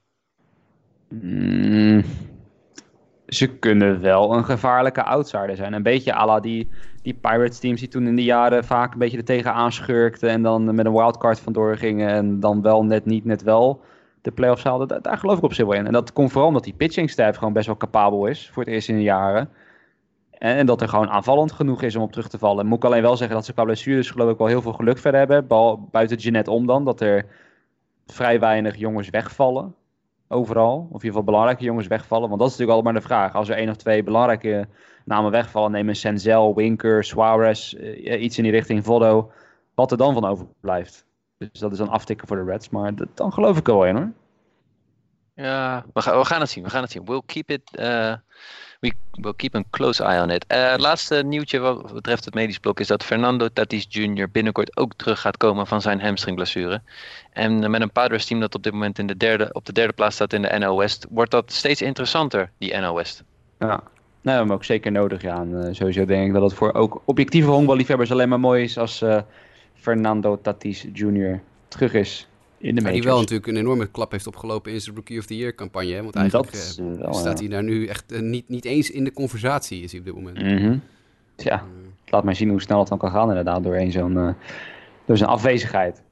Mm, 1.09 2.05
ze 3.29 3.47
kunnen 3.47 4.01
wel 4.01 4.35
een 4.35 4.45
gevaarlijke 4.45 5.03
outsider 5.03 5.57
zijn. 5.57 5.73
Een 5.73 5.83
beetje 5.83 6.15
à 6.15 6.27
la 6.27 6.41
die, 6.41 6.69
die 7.03 7.15
Pirates 7.15 7.59
teams 7.59 7.81
die 7.81 7.89
toen 7.89 8.07
in 8.07 8.17
de 8.17 8.25
jaren 8.25 8.65
vaak 8.65 8.93
een 8.93 8.99
beetje 8.99 9.17
er 9.17 9.25
tegenaan 9.25 9.73
schurkten. 9.73 10.29
En 10.29 10.43
dan 10.43 10.75
met 10.75 10.87
een 10.87 10.93
wildcard 10.93 11.41
vandoor 11.41 11.77
gingen. 11.77 12.09
En 12.09 12.41
dan 12.41 12.63
wel 12.63 12.85
net 12.85 13.05
niet, 13.05 13.25
net 13.25 13.43
wel 13.43 13.81
de 14.23 14.31
playoffs 14.31 14.65
haalden. 14.65 14.89
Daar, 14.89 15.03
daar 15.03 15.19
geloof 15.19 15.37
ik 15.37 15.45
op 15.45 15.55
zich 15.55 15.67
wel 15.67 15.79
in. 15.79 15.87
En 15.87 15.93
dat 15.93 16.13
komt 16.13 16.31
vooral 16.31 16.49
omdat 16.49 16.65
die 16.65 16.75
pitching 16.75 17.11
staff 17.11 17.39
gewoon 17.39 17.53
best 17.53 17.67
wel 17.67 17.77
capabel 17.77 18.27
is. 18.27 18.51
Voor 18.53 18.65
het 18.65 18.73
eerst 18.73 18.89
in 18.89 18.97
de 18.97 19.03
jaren. 19.03 19.51
En, 20.31 20.67
dat 20.67 20.81
er 20.81 20.89
gewoon 20.89 21.09
aanvallend 21.09 21.53
genoeg 21.53 21.83
is 21.83 21.97
om 21.97 22.03
op 22.03 22.13
terug 22.13 22.29
te 22.29 22.39
vallen. 22.39 22.67
Moet 22.67 22.79
ik 22.79 22.85
alleen 22.85 23.03
wel 23.03 23.17
zeggen 23.17 23.37
dat 23.37 23.45
ze 23.45 23.53
qua 23.53 23.65
blessures 23.65 24.11
geloof 24.11 24.31
ik 24.31 24.39
wel 24.39 24.47
heel 24.47 24.63
veel 24.63 24.73
geluk 24.73 24.99
verder 24.99 25.21
hebben. 25.21 25.47
Buiten 25.91 26.17
Jeanette 26.17 26.51
om 26.51 26.67
dan. 26.67 26.85
Dat 26.85 27.01
er 27.01 27.27
vrij 28.07 28.41
weinig 28.41 28.77
jongens 28.77 29.11
wegvallen 29.11 29.75
overal. 30.29 30.77
Of 30.77 30.87
in 30.87 30.93
ieder 30.93 31.09
geval 31.09 31.23
belangrijke 31.23 31.65
jongens 31.65 31.87
wegvallen. 31.87 32.29
Want 32.29 32.41
dat 32.41 32.51
is 32.51 32.57
natuurlijk 32.57 32.87
allemaal 32.87 33.03
de 33.03 33.09
vraag. 33.09 33.35
Als 33.35 33.49
er 33.49 33.57
één 33.57 33.69
of 33.69 33.77
twee 33.77 34.03
belangrijke 34.03 34.69
namen 35.05 35.31
wegvallen, 35.31 35.71
nemen 35.71 35.97
Senzel, 35.97 36.55
Winker, 36.55 37.05
Suarez, 37.05 37.73
uh, 37.73 38.23
iets 38.23 38.37
in 38.37 38.43
die 38.43 38.53
richting, 38.53 38.85
Voddo. 38.85 39.31
Wat 39.75 39.91
er 39.91 39.97
dan 39.97 40.15
van 40.15 40.25
overblijft. 40.25 41.07
Dus 41.39 41.61
dat 41.61 41.73
is 41.73 41.79
dan 41.79 41.89
aftikken 41.89 42.29
voor 42.29 42.37
de 42.37 42.45
Reds. 42.45 42.69
Maar 42.69 42.93
dan 43.15 43.33
geloof 43.33 43.59
ik 43.59 43.69
er 43.69 43.75
wel 43.75 43.87
in 43.87 43.97
hoor. 43.97 44.13
Ja, 45.35 45.85
we, 45.93 46.03
gaan, 46.03 46.19
we 46.19 46.25
gaan 46.25 46.41
het 46.41 46.51
zien. 46.51 46.65
We 46.65 46.71
gaan 46.71 46.83
het 46.83 46.91
zien. 46.91 47.05
We'll 47.05 47.23
keep 47.27 47.51
it. 47.51 47.79
Uh, 47.79 48.15
we 48.81 48.93
will 49.19 49.35
keep 49.35 49.55
a 49.55 49.65
close 49.71 50.01
eye 50.05 50.21
on 50.21 50.31
it. 50.31 50.45
Uh, 50.49 50.75
laatste 50.77 51.23
nieuwtje 51.23 51.59
wat 51.59 51.93
betreft 51.93 52.25
het 52.25 52.35
medisch 52.35 52.59
blok 52.59 52.81
is 52.81 52.87
dat 52.87 53.05
Fernando 53.05 53.49
Tatis 53.53 53.87
Jr. 53.89 54.31
binnenkort 54.31 54.77
ook 54.77 54.93
terug 54.97 55.21
gaat 55.21 55.37
komen 55.37 55.67
van 55.67 55.81
zijn 55.81 56.01
hamstringblessure. 56.01 56.81
En 57.33 57.71
met 57.71 57.81
een 57.81 57.91
Padres 57.91 58.27
team 58.27 58.41
dat 58.41 58.55
op 58.55 58.63
dit 58.63 58.73
moment 58.73 58.99
in 58.99 59.07
de 59.07 59.17
derde, 59.17 59.49
op 59.53 59.67
de 59.67 59.73
derde 59.73 59.93
plaats 59.93 60.15
staat 60.15 60.33
in 60.33 60.43
de 60.43 60.59
NL 60.59 60.79
West, 60.79 61.07
wordt 61.11 61.31
dat 61.31 61.53
steeds 61.53 61.83
interessanter, 61.83 62.51
die 62.59 62.77
NL 62.77 62.95
West. 62.95 63.23
Ja, 63.59 63.67
nou, 63.67 63.81
we 64.23 64.31
hebben 64.31 64.55
ook 64.55 64.65
zeker 64.65 64.93
nodig. 64.93 65.23
Ja. 65.23 65.41
En, 65.41 65.51
uh, 65.51 65.75
sowieso 65.75 66.05
denk 66.05 66.27
ik 66.27 66.33
dat 66.33 66.43
het 66.43 66.55
voor 66.55 66.75
ook 66.75 67.03
objectieve 67.05 67.51
honkballiefhebbers 67.51 68.13
alleen 68.13 68.29
maar 68.29 68.41
mooi 68.41 68.63
is 68.63 68.79
als 68.79 69.03
uh, 69.03 69.21
Fernando 69.75 70.41
Tatis 70.41 70.87
Jr. 70.93 71.41
terug 71.69 71.93
is 71.93 72.28
in 72.59 72.75
de 72.75 72.91
Die 72.91 73.03
wel 73.03 73.19
natuurlijk 73.19 73.47
een 73.47 73.57
enorme 73.57 73.87
klap 73.87 74.11
heeft 74.13 74.27
opgelopen 74.27 74.73
in 74.73 74.81
zijn 74.81 74.97
Rookie 74.97 75.19
of 75.19 75.27
the 75.27 75.37
Year 75.37 75.55
campagne. 75.55 75.93
Hè? 75.93 76.03
Want 76.03 76.17
eigenlijk 76.17 76.53
wel, 76.99 77.15
staat 77.15 77.39
hij 77.39 77.49
daar 77.49 77.63
nu 77.63 77.87
echt 77.87 78.21
niet, 78.21 78.49
niet 78.49 78.65
eens 78.65 78.91
in 78.91 79.05
de 79.05 79.13
conversatie 79.13 79.83
is 79.83 79.91
hij 79.91 80.01
op 80.01 80.07
dit 80.07 80.15
moment. 80.15 80.43
Mm 80.43 80.57
-hmm. 80.57 80.83
Ja, 81.37 81.63
laat 82.07 82.25
maar 82.25 82.35
zien 82.35 82.49
hoe 82.49 82.61
snel 82.61 82.79
het 82.79 82.89
dan 82.89 82.99
kan 82.99 83.11
gaan 83.11 83.29
inderdaad 83.29 83.63
doorheen 83.63 83.93
zo'n 83.93 84.37
door 85.05 85.17
zijn 85.17 85.31
afwezigheid. 85.31 86.03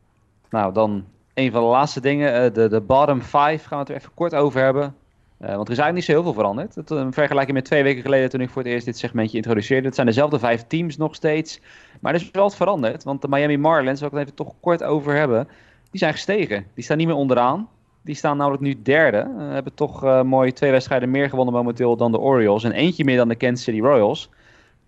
Nou, 0.50 0.72
dan 0.72 1.04
een 1.34 1.50
van 1.50 1.62
de 1.62 1.68
laatste 1.68 2.00
dingen. 2.00 2.54
De, 2.54 2.68
de 2.68 2.80
bottom 2.80 3.22
five 3.22 3.58
gaan 3.58 3.68
we 3.68 3.76
het 3.76 3.88
er 3.88 3.94
even 3.94 4.10
kort 4.14 4.34
over 4.34 4.60
hebben. 4.60 4.94
Uh, 5.40 5.54
want 5.54 5.66
er 5.66 5.72
is 5.72 5.78
eigenlijk 5.78 5.94
niet 5.94 6.04
zo 6.04 6.12
heel 6.12 6.22
veel 6.22 6.32
veranderd. 6.32 6.74
Het, 6.74 6.90
in 6.90 7.12
vergelijking 7.12 7.56
met 7.56 7.64
twee 7.64 7.82
weken 7.82 8.02
geleden 8.02 8.30
toen 8.30 8.40
ik 8.40 8.50
voor 8.50 8.62
het 8.62 8.70
eerst 8.70 8.84
dit 8.84 8.98
segmentje 8.98 9.36
introduceerde. 9.36 9.86
Het 9.86 9.94
zijn 9.94 10.06
dezelfde 10.06 10.38
vijf 10.38 10.64
teams 10.66 10.96
nog 10.96 11.14
steeds. 11.14 11.60
Maar 12.00 12.14
er 12.14 12.20
is 12.20 12.30
wel 12.30 12.42
wat 12.42 12.56
veranderd. 12.56 13.04
Want 13.04 13.22
de 13.22 13.28
Miami 13.28 13.56
Marlins, 13.56 14.00
waar 14.00 14.10
ik 14.10 14.16
het 14.16 14.24
even 14.24 14.36
toch 14.36 14.54
kort 14.60 14.82
over 14.82 15.14
hebben 15.14 15.48
die 15.90 16.00
zijn 16.00 16.12
gestegen. 16.12 16.66
Die 16.74 16.84
staan 16.84 16.96
niet 16.96 17.06
meer 17.06 17.16
onderaan. 17.16 17.68
Die 18.02 18.14
staan 18.14 18.36
namelijk 18.36 18.62
nu 18.62 18.82
derde. 18.82 19.30
Uh, 19.38 19.52
hebben 19.52 19.74
toch 19.74 20.04
uh, 20.04 20.22
mooi 20.22 20.52
twee 20.52 20.70
wedstrijden 20.70 21.10
meer 21.10 21.28
gewonnen 21.28 21.54
momenteel 21.54 21.96
dan 21.96 22.12
de 22.12 22.18
Orioles. 22.18 22.64
En 22.64 22.72
eentje 22.72 23.04
meer 23.04 23.16
dan 23.16 23.28
de 23.28 23.34
Kansas 23.34 23.62
City 23.62 23.80
Royals. 23.80 24.30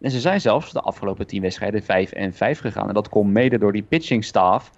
En 0.01 0.11
ze 0.11 0.20
zijn 0.20 0.40
zelfs 0.40 0.72
de 0.72 0.80
afgelopen 0.80 1.26
tien 1.26 1.42
wedstrijden 1.42 1.82
5 1.82 2.12
en 2.12 2.34
5 2.34 2.61
gegaan. 2.61 2.88
En 2.88 2.94
dat 2.94 3.09
komt 3.09 3.32
mede 3.32 3.59
door 3.59 3.72
die 3.72 3.82
pitching 3.82 4.24
staff. 4.24 4.70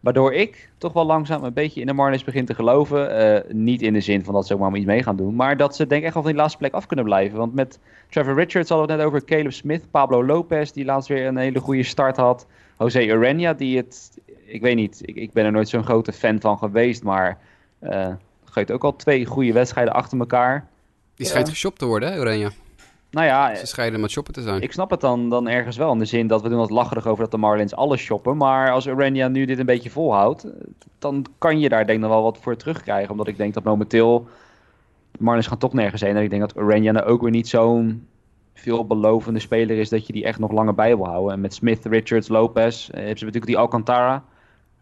Waardoor 0.00 0.32
ik 0.32 0.70
toch 0.78 0.92
wel 0.92 1.06
langzaam 1.06 1.44
een 1.44 1.52
beetje 1.52 1.80
in 1.80 1.86
de 1.86 1.92
Marlins 1.92 2.24
begin 2.24 2.44
te 2.44 2.54
geloven. 2.54 3.20
Uh, 3.20 3.54
niet 3.54 3.82
in 3.82 3.92
de 3.92 4.00
zin 4.00 4.24
van 4.24 4.34
dat 4.34 4.46
ze 4.46 4.54
ook 4.54 4.60
maar 4.60 4.76
iets 4.76 4.86
mee 4.86 5.02
gaan 5.02 5.16
doen. 5.16 5.34
Maar 5.34 5.56
dat 5.56 5.76
ze 5.76 5.86
denk 5.86 6.00
ik 6.00 6.04
echt 6.04 6.14
wel 6.14 6.22
van 6.22 6.32
die 6.32 6.40
laatste 6.40 6.58
plek 6.58 6.72
af 6.72 6.86
kunnen 6.86 7.04
blijven. 7.04 7.38
Want 7.38 7.54
met 7.54 7.78
Trevor 8.10 8.34
Richards 8.34 8.68
hadden 8.68 8.86
we 8.86 8.92
het 8.92 9.02
net 9.02 9.10
over. 9.10 9.24
Caleb 9.24 9.52
Smith, 9.52 9.90
Pablo 9.90 10.24
Lopez 10.24 10.70
die 10.70 10.84
laatst 10.84 11.08
weer 11.08 11.26
een 11.26 11.36
hele 11.36 11.60
goede 11.60 11.82
start 11.82 12.16
had. 12.16 12.46
Jose 12.78 13.06
Urania 13.06 13.52
die 13.52 13.76
het 13.76 14.18
ik 14.54 14.60
weet 14.60 14.76
niet, 14.76 15.00
ik, 15.02 15.16
ik 15.16 15.32
ben 15.32 15.44
er 15.44 15.52
nooit 15.52 15.68
zo'n 15.68 15.84
grote 15.84 16.12
fan 16.12 16.40
van 16.40 16.58
geweest, 16.58 17.02
maar 17.02 17.38
uh, 17.82 18.08
geeft 18.44 18.70
ook 18.70 18.84
al 18.84 18.96
twee 18.96 19.26
goede 19.26 19.52
wedstrijden 19.52 19.94
achter 19.94 20.18
elkaar. 20.18 20.68
Die 21.14 21.26
schijnt 21.26 21.48
geshopt 21.48 21.78
te 21.78 21.86
worden, 21.86 22.12
hè, 22.12 22.18
Oranje? 22.18 22.50
Nou 23.10 23.26
ja, 23.26 23.54
ze 23.54 23.66
schijnen 23.66 24.00
met 24.00 24.10
shoppen 24.10 24.32
te 24.32 24.42
zijn. 24.42 24.62
Ik 24.62 24.72
snap 24.72 24.90
het 24.90 25.00
dan, 25.00 25.30
dan 25.30 25.48
ergens 25.48 25.76
wel. 25.76 25.92
In 25.92 25.98
de 25.98 26.04
zin 26.04 26.26
dat 26.26 26.42
we 26.42 26.48
doen 26.48 26.58
wat 26.58 26.70
lacherig 26.70 27.06
over 27.06 27.22
dat 27.22 27.30
de 27.30 27.36
Marlins 27.36 27.74
alles 27.74 28.00
shoppen. 28.00 28.36
Maar 28.36 28.70
als 28.70 28.86
Urania 28.86 29.28
nu 29.28 29.44
dit 29.44 29.58
een 29.58 29.66
beetje 29.66 29.90
volhoudt, 29.90 30.46
dan 30.98 31.26
kan 31.38 31.60
je 31.60 31.68
daar 31.68 31.86
denk 31.86 31.98
ik 31.98 32.04
nog 32.04 32.12
wel 32.12 32.22
wat 32.22 32.38
voor 32.38 32.56
terugkrijgen. 32.56 33.10
Omdat 33.10 33.28
ik 33.28 33.36
denk 33.36 33.54
dat 33.54 33.64
momenteel 33.64 34.26
de 35.10 35.18
Marlins 35.22 35.46
gaan 35.46 35.58
toch 35.58 35.72
nergens 35.72 36.02
heen. 36.02 36.16
En 36.16 36.22
ik 36.22 36.30
denk 36.30 36.42
dat 36.42 36.56
Urania 36.56 36.92
nou 36.92 37.06
ook 37.06 37.20
weer 37.20 37.30
niet 37.30 37.48
zo'n 37.48 38.06
veelbelovende 38.54 39.40
speler 39.40 39.78
is 39.78 39.88
dat 39.88 40.06
je 40.06 40.12
die 40.12 40.24
echt 40.24 40.38
nog 40.38 40.52
langer 40.52 40.74
bij 40.74 40.96
wil 40.96 41.06
houden. 41.06 41.32
En 41.32 41.40
met 41.40 41.54
Smith, 41.54 41.84
Richards, 41.84 42.28
Lopez, 42.28 42.88
eh, 42.88 42.94
hebben 42.94 43.18
ze 43.18 43.24
natuurlijk 43.24 43.52
die 43.52 43.58
Alcantara. 43.58 44.24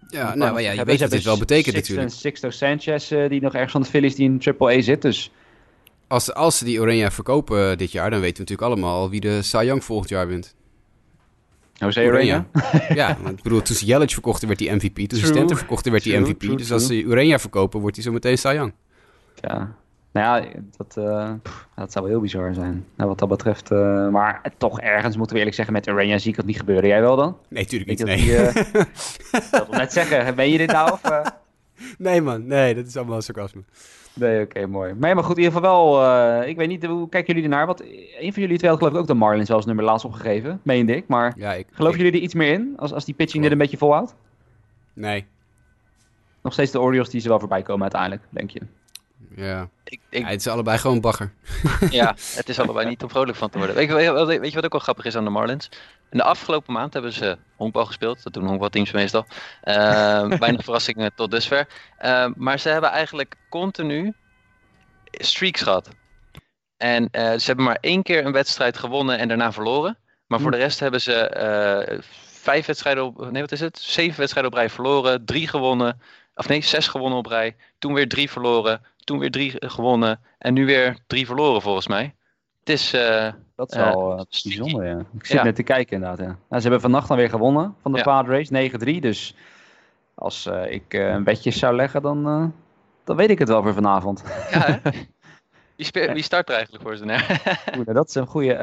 Ja, 0.09 0.35
nou, 0.35 0.53
maar 0.53 0.63
ja, 0.63 0.71
je 0.71 0.85
weet 0.85 1.01
wat 1.01 1.11
dit 1.11 1.23
wel 1.23 1.39
betekent 1.39 1.75
natuurlijk. 1.75 2.11
Sixto 2.11 2.51
Sanchez, 2.51 3.11
uh, 3.11 3.29
die 3.29 3.41
nog 3.41 3.53
ergens 3.53 3.73
van 3.73 3.83
de 3.83 3.89
Phillies, 3.89 4.15
die 4.15 4.25
in 4.25 4.39
Triple 4.39 4.77
A 4.77 4.81
zit, 4.81 5.03
dus... 5.03 5.33
Als, 6.07 6.35
als 6.35 6.59
ze 6.59 6.65
die 6.65 6.81
Oranje 6.81 7.11
verkopen 7.11 7.79
dit 7.79 7.93
jaar, 7.93 8.11
dan 8.11 8.21
weten 8.21 8.45
we 8.45 8.51
natuurlijk 8.51 8.69
allemaal 8.69 9.11
wie 9.11 9.21
de 9.21 9.43
Cy 9.43 9.63
Young 9.65 9.85
volgend 9.85 10.09
jaar 10.09 10.27
wint. 10.27 10.55
Jose 11.73 12.05
Urania? 12.05 12.47
ja, 12.95 13.19
want 13.23 13.37
ik 13.37 13.43
bedoel, 13.43 13.63
toen 13.63 13.77
ze 13.77 13.85
Yelich 13.85 14.13
verkochten 14.13 14.49
werd 14.49 14.61
hij 14.61 14.75
MVP. 14.75 14.97
Toen 14.97 15.19
ze 15.19 15.27
Stanton 15.27 15.57
verkochten 15.57 15.93
werd 15.93 16.05
hij 16.05 16.21
MVP. 16.21 16.41
True, 16.41 16.57
dus 16.57 16.73
als 16.73 16.87
ze 16.87 17.03
Urania 17.03 17.39
verkopen, 17.39 17.81
wordt 17.81 17.97
hij 17.97 18.05
zo 18.05 18.13
meteen 18.13 18.39
Cy 18.39 18.49
Young. 18.49 18.73
Ja, 19.41 19.77
nou 20.13 20.45
ja, 20.45 20.51
dat, 20.77 20.97
uh, 20.99 21.33
dat 21.75 21.93
zou 21.93 22.05
wel 22.05 22.15
heel 22.15 22.21
bizar 22.21 22.55
zijn. 22.55 22.87
Nou, 22.97 23.09
wat 23.09 23.19
dat 23.19 23.29
betreft. 23.29 23.71
Uh, 23.71 24.09
maar 24.09 24.53
toch 24.57 24.81
ergens 24.81 25.17
moeten 25.17 25.33
we 25.33 25.39
eerlijk 25.39 25.57
zeggen, 25.57 25.75
met 25.75 25.89
Arena 25.89 26.19
zie 26.19 26.31
ik 26.31 26.37
dat 26.37 26.45
niet 26.45 26.59
gebeuren. 26.59 26.89
Jij 26.89 27.01
wel 27.01 27.17
dan? 27.17 27.37
Nee, 27.49 27.65
tuurlijk 27.65 27.91
niet. 27.91 28.05
Nee. 28.05 28.17
Die, 28.17 28.33
uh, 28.37 28.55
dat 29.51 29.67
wil 29.69 29.79
net 29.79 29.93
zeggen, 29.93 30.35
ben 30.35 30.51
je 30.51 30.59
dit 30.59 30.73
nou? 30.73 30.93
Of, 30.93 31.33
nee 31.99 32.21
man, 32.21 32.47
nee, 32.47 32.75
dat 32.75 32.87
is 32.87 32.97
allemaal 32.97 33.23
sarcasme. 33.23 33.63
Nee, 34.15 34.35
oké, 34.35 34.43
okay, 34.43 34.65
mooi. 34.65 34.95
Maar, 34.95 35.15
maar 35.15 35.25
goed, 35.25 35.37
in 35.37 35.43
ieder 35.43 35.59
geval 35.59 35.93
wel, 35.99 36.43
ik 36.43 36.57
weet 36.57 36.69
niet, 36.69 36.87
hoe 36.87 37.09
kijken 37.09 37.35
jullie 37.35 37.51
ernaar? 37.51 37.67
Want 37.67 37.83
een 38.21 38.33
van 38.33 38.43
jullie 38.43 38.59
twee 38.59 38.71
had 38.71 38.79
geloof 38.79 38.95
ik 38.95 39.01
ook 39.01 39.07
de 39.07 39.15
Marlins 39.15 39.51
als 39.51 39.67
nummer 39.67 39.85
laatst 39.85 40.05
opgegeven, 40.05 40.61
meende 40.63 40.97
ik. 40.97 41.09
Maar 41.09 41.35
ja, 41.37 41.53
ik, 41.53 41.67
geloven 41.73 41.99
jullie 41.99 42.13
er 42.13 42.25
iets 42.25 42.35
meer 42.35 42.53
in, 42.53 42.75
als, 42.77 42.93
als 42.93 43.05
die 43.05 43.15
pitching 43.15 43.43
dit 43.43 43.53
een 43.53 43.59
beetje 43.59 43.77
volhoudt? 43.77 44.15
Nee. 44.93 45.27
Nog 46.43 46.53
steeds 46.53 46.71
de 46.71 46.81
Orioles 46.81 47.09
die 47.09 47.21
ze 47.21 47.29
wel 47.29 47.39
voorbij 47.39 47.63
komen 47.63 47.83
uiteindelijk, 47.83 48.23
denk 48.31 48.51
je? 48.51 48.61
Ja. 49.37 49.69
Ik, 49.85 50.01
ik... 50.11 50.23
ja. 50.23 50.29
Het 50.29 50.41
is 50.41 50.47
allebei 50.47 50.79
gewoon 50.79 51.01
bagger. 51.01 51.33
ja, 51.91 52.15
het 52.35 52.49
is 52.49 52.59
allebei 52.59 52.89
niet 52.89 53.03
om 53.03 53.11
vrolijk 53.11 53.39
van 53.39 53.51
te 53.51 53.59
worden. 53.59 53.77
Weet 53.77 53.89
je, 53.89 53.95
weet 54.41 54.49
je 54.49 54.55
wat 54.55 54.65
ook 54.65 54.73
wel 54.73 54.81
grappig 54.81 55.05
is 55.05 55.17
aan 55.17 55.25
de 55.25 55.31
Marlins? 55.31 55.69
In 56.11 56.19
de 56.19 56.25
afgelopen 56.25 56.73
maand 56.73 56.93
hebben 56.93 57.13
ze 57.13 57.39
honkbal 57.57 57.87
gespeeld. 57.87 58.23
Dat 58.23 58.33
doen 58.33 58.47
honkbalteams 58.47 58.93
meestal. 58.93 59.27
Uh, 59.65 59.75
weinig 60.45 60.65
verrassingen 60.65 61.15
tot 61.15 61.31
dusver. 61.31 61.69
Uh, 62.05 62.27
maar 62.37 62.59
ze 62.59 62.69
hebben 62.69 62.91
eigenlijk 62.91 63.37
continu 63.49 64.15
streaks 65.11 65.61
gehad. 65.61 65.89
En 66.77 67.03
uh, 67.13 67.33
ze 67.33 67.47
hebben 67.47 67.65
maar 67.65 67.79
één 67.81 68.03
keer 68.03 68.27
een 68.27 68.33
wedstrijd 68.33 68.79
gewonnen 68.79 69.19
en 69.19 69.29
daarna 69.29 69.53
verloren. 69.53 69.99
Maar 70.27 70.41
voor 70.41 70.51
hm. 70.51 70.57
de 70.57 70.63
rest 70.63 70.81
hebben 70.81 71.01
ze 71.01 72.01
vijf 72.43 72.67
wedstrijden 72.67 73.05
op... 73.05 73.31
Nee, 73.31 73.43
wat 73.43 73.53
is 73.53 73.61
het? 73.61 73.79
Zeven 73.79 74.19
wedstrijden 74.19 74.53
op 74.53 74.59
rij 74.59 74.71
verloren. 74.71 75.25
Drie 75.25 75.49
gewonnen. 75.49 76.01
Of 76.35 76.49
nee, 76.49 76.63
zes 76.63 76.89
gewonnen 76.89 77.19
op 77.19 77.27
rij. 77.27 77.57
Toen 77.79 77.95
weer 77.95 78.09
drie 78.09 78.31
verloren 78.31 78.81
toen 79.05 79.19
weer 79.19 79.31
drie 79.31 79.53
gewonnen 79.57 80.21
en 80.39 80.55
nu 80.55 80.67
weer 80.67 80.99
drie 81.07 81.27
verloren 81.27 81.63
volgens 81.63 81.89
mij. 81.89 82.15
Het 82.59 82.69
is... 82.69 82.95
Uh, 82.95 83.29
dat 83.57 83.71
is 83.71 83.77
wel 83.77 84.19
uh, 84.19 84.23
bijzonder, 84.43 84.87
ja. 84.87 84.99
Ik 84.99 85.27
zit 85.27 85.37
ja. 85.37 85.45
net 85.45 85.55
te 85.55 85.63
kijken 85.63 85.97
inderdaad, 85.97 86.19
ja. 86.19 86.25
Nou, 86.25 86.37
ze 86.49 86.61
hebben 86.61 86.81
vannacht 86.81 87.09
dan 87.09 87.17
weer 87.17 87.29
gewonnen 87.29 87.75
van 87.83 87.93
de 87.93 87.99
ja. 87.99 88.05
Padres, 88.05 88.51
9-3. 88.97 88.99
Dus 89.01 89.35
als 90.15 90.47
uh, 90.47 90.73
ik 90.73 90.95
een 90.95 91.25
bedje 91.25 91.51
zou 91.51 91.77
leggen, 91.77 92.03
dan, 92.03 92.53
dan 93.05 93.17
weet 93.17 93.31
ik 93.31 93.39
het 93.39 93.49
wel 93.49 93.63
voor 93.63 93.75
vanavond. 93.75 94.25
Ja, 94.51 94.81
wie, 96.13 96.23
start 96.23 96.49
er 96.49 96.55
eigenlijk 96.55 96.85
voor 96.85 96.97
ze? 96.97 97.05
Oeh, 97.77 97.87
dat 97.87 98.09
is 98.09 98.15
een 98.15 98.27
goede. 98.27 98.59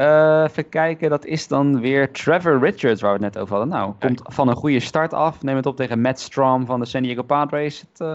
even 0.50 0.70
kijken, 0.70 1.10
dat 1.10 1.26
is 1.26 1.48
dan 1.48 1.80
weer 1.80 2.12
Trevor 2.12 2.60
Richards, 2.60 3.02
waar 3.02 3.18
we 3.18 3.26
het 3.26 3.34
net 3.34 3.44
over 3.44 3.56
hadden. 3.56 3.74
Nou, 3.74 3.94
komt 4.00 4.22
van 4.24 4.48
een 4.48 4.56
goede 4.56 4.80
start 4.80 5.14
af. 5.14 5.42
Neem 5.42 5.56
het 5.56 5.66
op 5.66 5.76
tegen 5.76 6.02
Matt 6.02 6.20
Strom 6.20 6.66
van 6.66 6.80
de 6.80 6.86
San 6.86 7.02
Diego 7.02 7.24
Padres. 7.24 7.80
Het, 7.80 8.08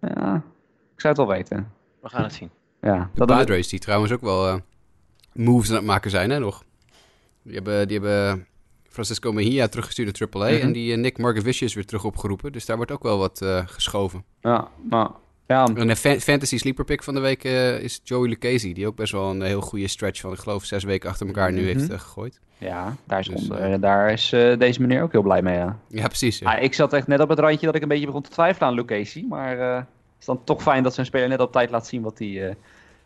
ja, 0.00 0.42
zou 1.02 1.14
het 1.14 1.26
wel 1.26 1.36
weten. 1.36 1.72
We 2.00 2.08
gaan 2.08 2.22
het 2.22 2.32
zien. 2.32 2.50
Ja, 2.80 3.10
de 3.14 3.24
Padres, 3.24 3.68
die 3.68 3.78
trouwens 3.78 4.12
ook 4.12 4.20
wel 4.20 4.60
moves 5.32 5.68
aan 5.70 5.76
het 5.76 5.84
maken 5.84 6.10
zijn, 6.10 6.30
hè, 6.30 6.38
nog. 6.38 6.64
Die 7.42 7.54
hebben, 7.54 7.88
die 7.88 7.98
hebben 8.00 8.46
Francisco 8.88 9.32
Mejia 9.32 9.68
teruggestuurd 9.68 10.20
naar 10.20 10.28
AAA. 10.42 10.58
En 10.58 10.72
die 10.72 10.96
Nick 10.96 11.18
Margavicius 11.18 11.74
weer 11.74 11.86
terug 11.86 12.04
opgeroepen. 12.04 12.52
Dus 12.52 12.66
daar 12.66 12.76
wordt 12.76 12.90
ook 12.90 13.02
wel 13.02 13.18
wat 13.18 13.44
geschoven. 13.66 14.24
Ja, 14.40 14.68
maar 14.90 15.10
ja. 15.52 15.68
Een 15.74 15.96
fantasy 16.20 16.58
sleeper 16.58 16.84
pick 16.84 17.02
van 17.02 17.14
de 17.14 17.20
week 17.20 17.44
uh, 17.44 17.78
is 17.78 18.00
Joey 18.04 18.28
Lucchesi. 18.28 18.72
Die 18.72 18.86
ook 18.86 18.96
best 18.96 19.12
wel 19.12 19.30
een 19.30 19.42
heel 19.42 19.60
goede 19.60 19.88
stretch 19.88 20.20
van, 20.20 20.32
ik 20.32 20.38
geloof, 20.38 20.64
zes 20.64 20.84
weken 20.84 21.10
achter 21.10 21.26
elkaar 21.26 21.52
nu 21.52 21.58
mhm. 21.58 21.66
heeft 21.66 21.90
uh, 21.90 21.98
gegooid. 21.98 22.40
Ja, 22.58 22.96
daar 23.06 23.18
is, 23.18 23.26
dus, 23.26 23.42
onder, 23.42 23.70
uh, 23.70 23.80
daar 23.80 24.12
is 24.12 24.28
deze 24.58 24.80
meneer 24.80 25.02
ook 25.02 25.12
heel 25.12 25.22
blij 25.22 25.42
mee. 25.42 25.56
Ja, 25.56 25.78
ja 25.88 26.06
precies. 26.06 26.38
Ja. 26.38 26.54
Ah, 26.54 26.62
ik 26.62 26.74
zat 26.74 26.92
echt 26.92 27.06
net 27.06 27.20
op 27.20 27.28
het 27.28 27.38
randje 27.38 27.66
dat 27.66 27.74
ik 27.74 27.82
een 27.82 27.88
beetje 27.88 28.06
begon 28.06 28.22
te 28.22 28.30
twijfelen 28.30 28.68
aan 28.68 28.74
Lucchesi. 28.74 29.26
Maar 29.28 29.86
is 30.22 30.28
dan 30.28 30.44
toch 30.44 30.62
fijn 30.62 30.82
dat 30.82 30.94
zijn 30.94 31.06
speler 31.06 31.28
net 31.28 31.40
op 31.40 31.52
tijd 31.52 31.70
laat 31.70 31.86
zien 31.86 32.02
wat 32.02 32.18
hij 32.18 32.56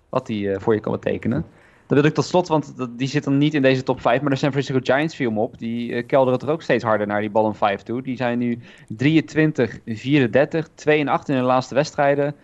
wat 0.09 0.27
die, 0.27 0.59
voor 0.59 0.75
je 0.75 0.81
kan 0.81 0.93
betekenen. 0.93 1.45
Dat 1.87 1.99
wil 1.99 2.07
ik 2.07 2.15
tot 2.15 2.25
slot, 2.25 2.49
want 2.49 2.75
die 2.97 3.09
zit 3.09 3.25
dan 3.25 3.39
niet 3.39 3.55
in 3.55 3.63
deze 3.63 3.83
top 3.83 4.01
5. 4.01 4.21
Maar 4.21 4.31
de 4.31 4.37
San 4.37 4.51
Francisco 4.51 4.81
Giants 4.83 5.17
viel 5.17 5.31
me 5.31 5.41
op. 5.41 5.59
Die 5.59 5.91
uh, 5.91 6.07
kelderen 6.07 6.39
toch 6.39 6.49
ook 6.49 6.63
steeds 6.63 6.85
harder 6.85 7.07
naar 7.07 7.21
die 7.21 7.31
bal 7.31 7.55
5 7.55 7.83
toe. 7.83 8.03
Die 8.03 8.17
zijn 8.17 8.39
nu 8.39 8.59
23, 8.89 9.79
34, 9.87 10.69
2 10.75 11.01
en 11.01 11.09
8 11.09 11.29
in 11.29 11.35
hun 11.35 11.45
laatste 11.45 11.75
wedstrijden. 11.75 12.35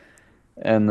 En 0.54 0.86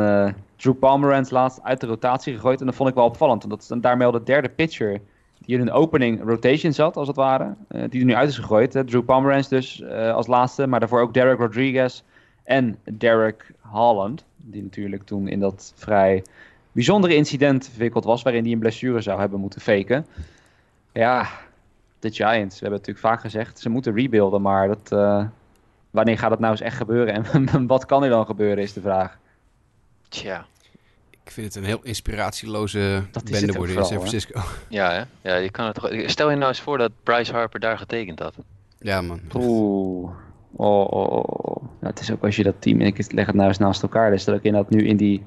Drew 0.56 0.80
Pomeranz 0.80 1.30
laatst 1.30 1.64
uit 1.64 1.80
de 1.80 1.88
rotatie 1.88 2.34
gegooid. 2.34 2.60
En 2.60 2.66
dat 2.66 2.76
vond 2.76 2.90
ik 2.90 2.96
wel 2.96 3.06
opvallend. 3.06 3.44
Want 3.44 3.54
dat 3.54 3.78
is 3.78 3.82
daarmee 3.82 4.06
al 4.06 4.14
de 4.14 4.24
derde 4.24 4.50
pitcher 4.50 5.00
die 5.40 5.56
in 5.56 5.62
een 5.62 5.72
opening 5.72 6.24
rotation 6.24 6.74
zat, 6.74 6.98
als 6.98 7.08
het 7.08 7.16
ware. 7.18 7.56
Die 7.68 8.00
er 8.00 8.06
nu 8.06 8.16
uit 8.16 8.30
is 8.30 8.38
gegooid. 8.38 8.74
Hè. 8.74 8.86
Drew 8.86 9.06
Pomeranz 9.06 9.48
dus 9.48 9.84
als 9.90 10.28
laatste. 10.28 10.68
Maar 10.68 10.80
daarvoor 10.80 11.02
ook 11.02 11.14
Derek 11.14 11.40
Rodriguez 11.40 12.02
en 12.52 12.78
Derek 12.84 13.52
Holland. 13.60 14.26
Die 14.36 14.64
natuurlijk 14.64 15.04
toen 15.04 15.28
in 15.28 15.40
dat 15.40 15.74
vrij 15.76 16.24
bijzondere 16.72 17.16
incident 17.16 17.68
verwikkeld 17.70 18.04
was, 18.04 18.22
waarin 18.22 18.44
hij 18.44 18.52
een 18.52 18.60
blessure 18.60 19.02
zou 19.02 19.20
hebben 19.20 19.40
moeten 19.40 19.62
faken. 19.62 20.06
Ja, 20.94 21.30
de 22.00 22.12
Giants, 22.12 22.60
we 22.60 22.62
hebben 22.62 22.80
het 22.80 22.88
natuurlijk 22.88 23.00
vaak 23.00 23.22
gezegd, 23.22 23.60
ze 23.60 23.70
moeten 23.70 23.96
rebuilden, 23.96 24.42
maar 24.42 24.68
dat, 24.68 24.92
uh, 24.94 25.26
wanneer 25.90 26.18
gaat 26.18 26.32
het 26.32 26.40
nou 26.40 26.52
eens 26.52 26.62
echt 26.62 26.78
gebeuren 26.78 27.26
en 27.54 27.68
wat 27.68 27.86
kan 27.86 28.04
er 28.04 28.10
dan 28.10 28.26
gebeuren, 28.26 28.64
is 28.64 28.74
de 28.74 28.82
vraag. 28.82 29.18
Tja. 30.10 30.46
Ik 31.24 31.32
vind 31.32 31.48
het 31.48 31.56
een 31.56 31.70
heel 31.70 31.84
inspiratieloze 31.84 33.04
bende 33.24 33.54
worden 33.54 33.76
in 33.76 33.86
San 33.86 33.98
Francisco. 33.98 34.42
Ja, 34.68 34.92
hè? 34.92 35.30
ja, 35.30 35.36
je 35.36 35.50
kan 35.50 35.66
het 35.66 35.76
toch... 35.76 35.90
Stel 36.06 36.30
je 36.30 36.36
nou 36.36 36.50
eens 36.50 36.62
voor 36.62 36.78
dat 36.78 36.92
Bryce 37.04 37.32
Harper 37.32 37.60
daar 37.60 37.78
getekend 37.78 38.20
had. 38.20 38.36
Ja, 38.80 39.02
man. 39.02 39.20
Oeh. 39.34 40.12
Oh, 40.62 40.92
oh, 40.92 41.12
oh. 41.12 41.24
oh. 41.28 41.64
het 41.80 42.00
is 42.00 42.12
ook 42.12 42.24
als 42.24 42.36
je 42.36 42.44
dat 42.44 42.62
team, 42.62 42.80
en 42.80 42.86
ik 42.86 43.12
leg 43.12 43.26
het 43.26 43.36
nou 43.36 43.48
eens 43.48 43.58
naast 43.58 43.82
elkaar, 43.82 44.12
dus 44.12 44.24
dat 44.24 44.42
in 44.42 44.54
dat 44.54 44.70
nu 44.70 44.88
in 44.88 44.98
die 44.98 45.24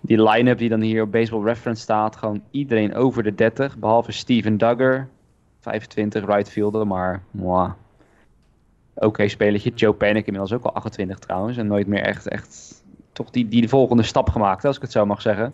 die 0.00 0.22
line-up 0.22 0.58
die 0.58 0.68
dan 0.68 0.80
hier 0.80 1.02
op 1.02 1.12
Baseball 1.12 1.44
Reference 1.44 1.82
staat, 1.82 2.16
gewoon 2.16 2.42
iedereen 2.50 2.94
over 2.94 3.22
de 3.22 3.34
30, 3.34 3.78
behalve 3.78 4.12
Steven 4.12 4.56
Duggar, 4.56 5.08
25 5.60 6.24
right 6.24 6.50
fielder, 6.50 6.86
maar. 6.86 7.22
Oké 8.94 9.06
okay, 9.06 9.28
spelertje. 9.28 9.70
Joe 9.74 9.92
Panic 9.92 10.26
inmiddels 10.26 10.52
ook 10.52 10.64
al 10.64 10.72
28 10.72 11.18
trouwens 11.18 11.56
en 11.56 11.66
nooit 11.66 11.86
meer 11.86 12.02
echt, 12.02 12.28
echt 12.28 12.82
toch 13.12 13.30
die, 13.30 13.48
die 13.48 13.60
de 13.60 13.68
volgende 13.68 14.02
stap 14.02 14.28
gemaakt, 14.28 14.64
als 14.64 14.76
ik 14.76 14.82
het 14.82 14.92
zo 14.92 15.06
mag 15.06 15.22
zeggen. 15.22 15.52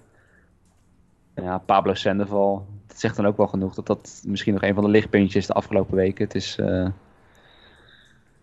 Ja, 1.34 1.58
Pablo 1.58 1.94
Sandoval, 1.94 2.66
dat 2.86 2.98
zegt 3.00 3.16
dan 3.16 3.26
ook 3.26 3.36
wel 3.36 3.46
genoeg 3.46 3.74
dat 3.74 3.86
dat 3.86 4.22
misschien 4.26 4.52
nog 4.52 4.62
een 4.62 4.74
van 4.74 4.84
de 4.84 4.90
lichtpuntjes 4.90 5.46
de 5.46 5.52
afgelopen 5.52 5.96
weken. 5.96 6.24
Het 6.24 6.34
is... 6.34 6.58
Uh... 6.60 6.88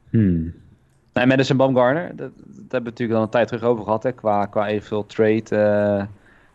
Hmm. 0.10 0.54
En 1.20 1.28
Madison 1.28 1.58
Baumgartner, 1.58 2.16
dat, 2.16 2.32
dat 2.36 2.46
hebben 2.46 2.84
we 2.84 2.90
natuurlijk 2.90 3.18
al 3.18 3.26
een 3.26 3.30
tijd 3.32 3.48
terug 3.48 3.64
over 3.64 3.84
gehad, 3.84 4.04
hè, 4.04 4.12
qua, 4.12 4.46
qua 4.46 4.68
evenveel 4.68 5.06
trade 5.06 5.44
uh, 5.52 6.06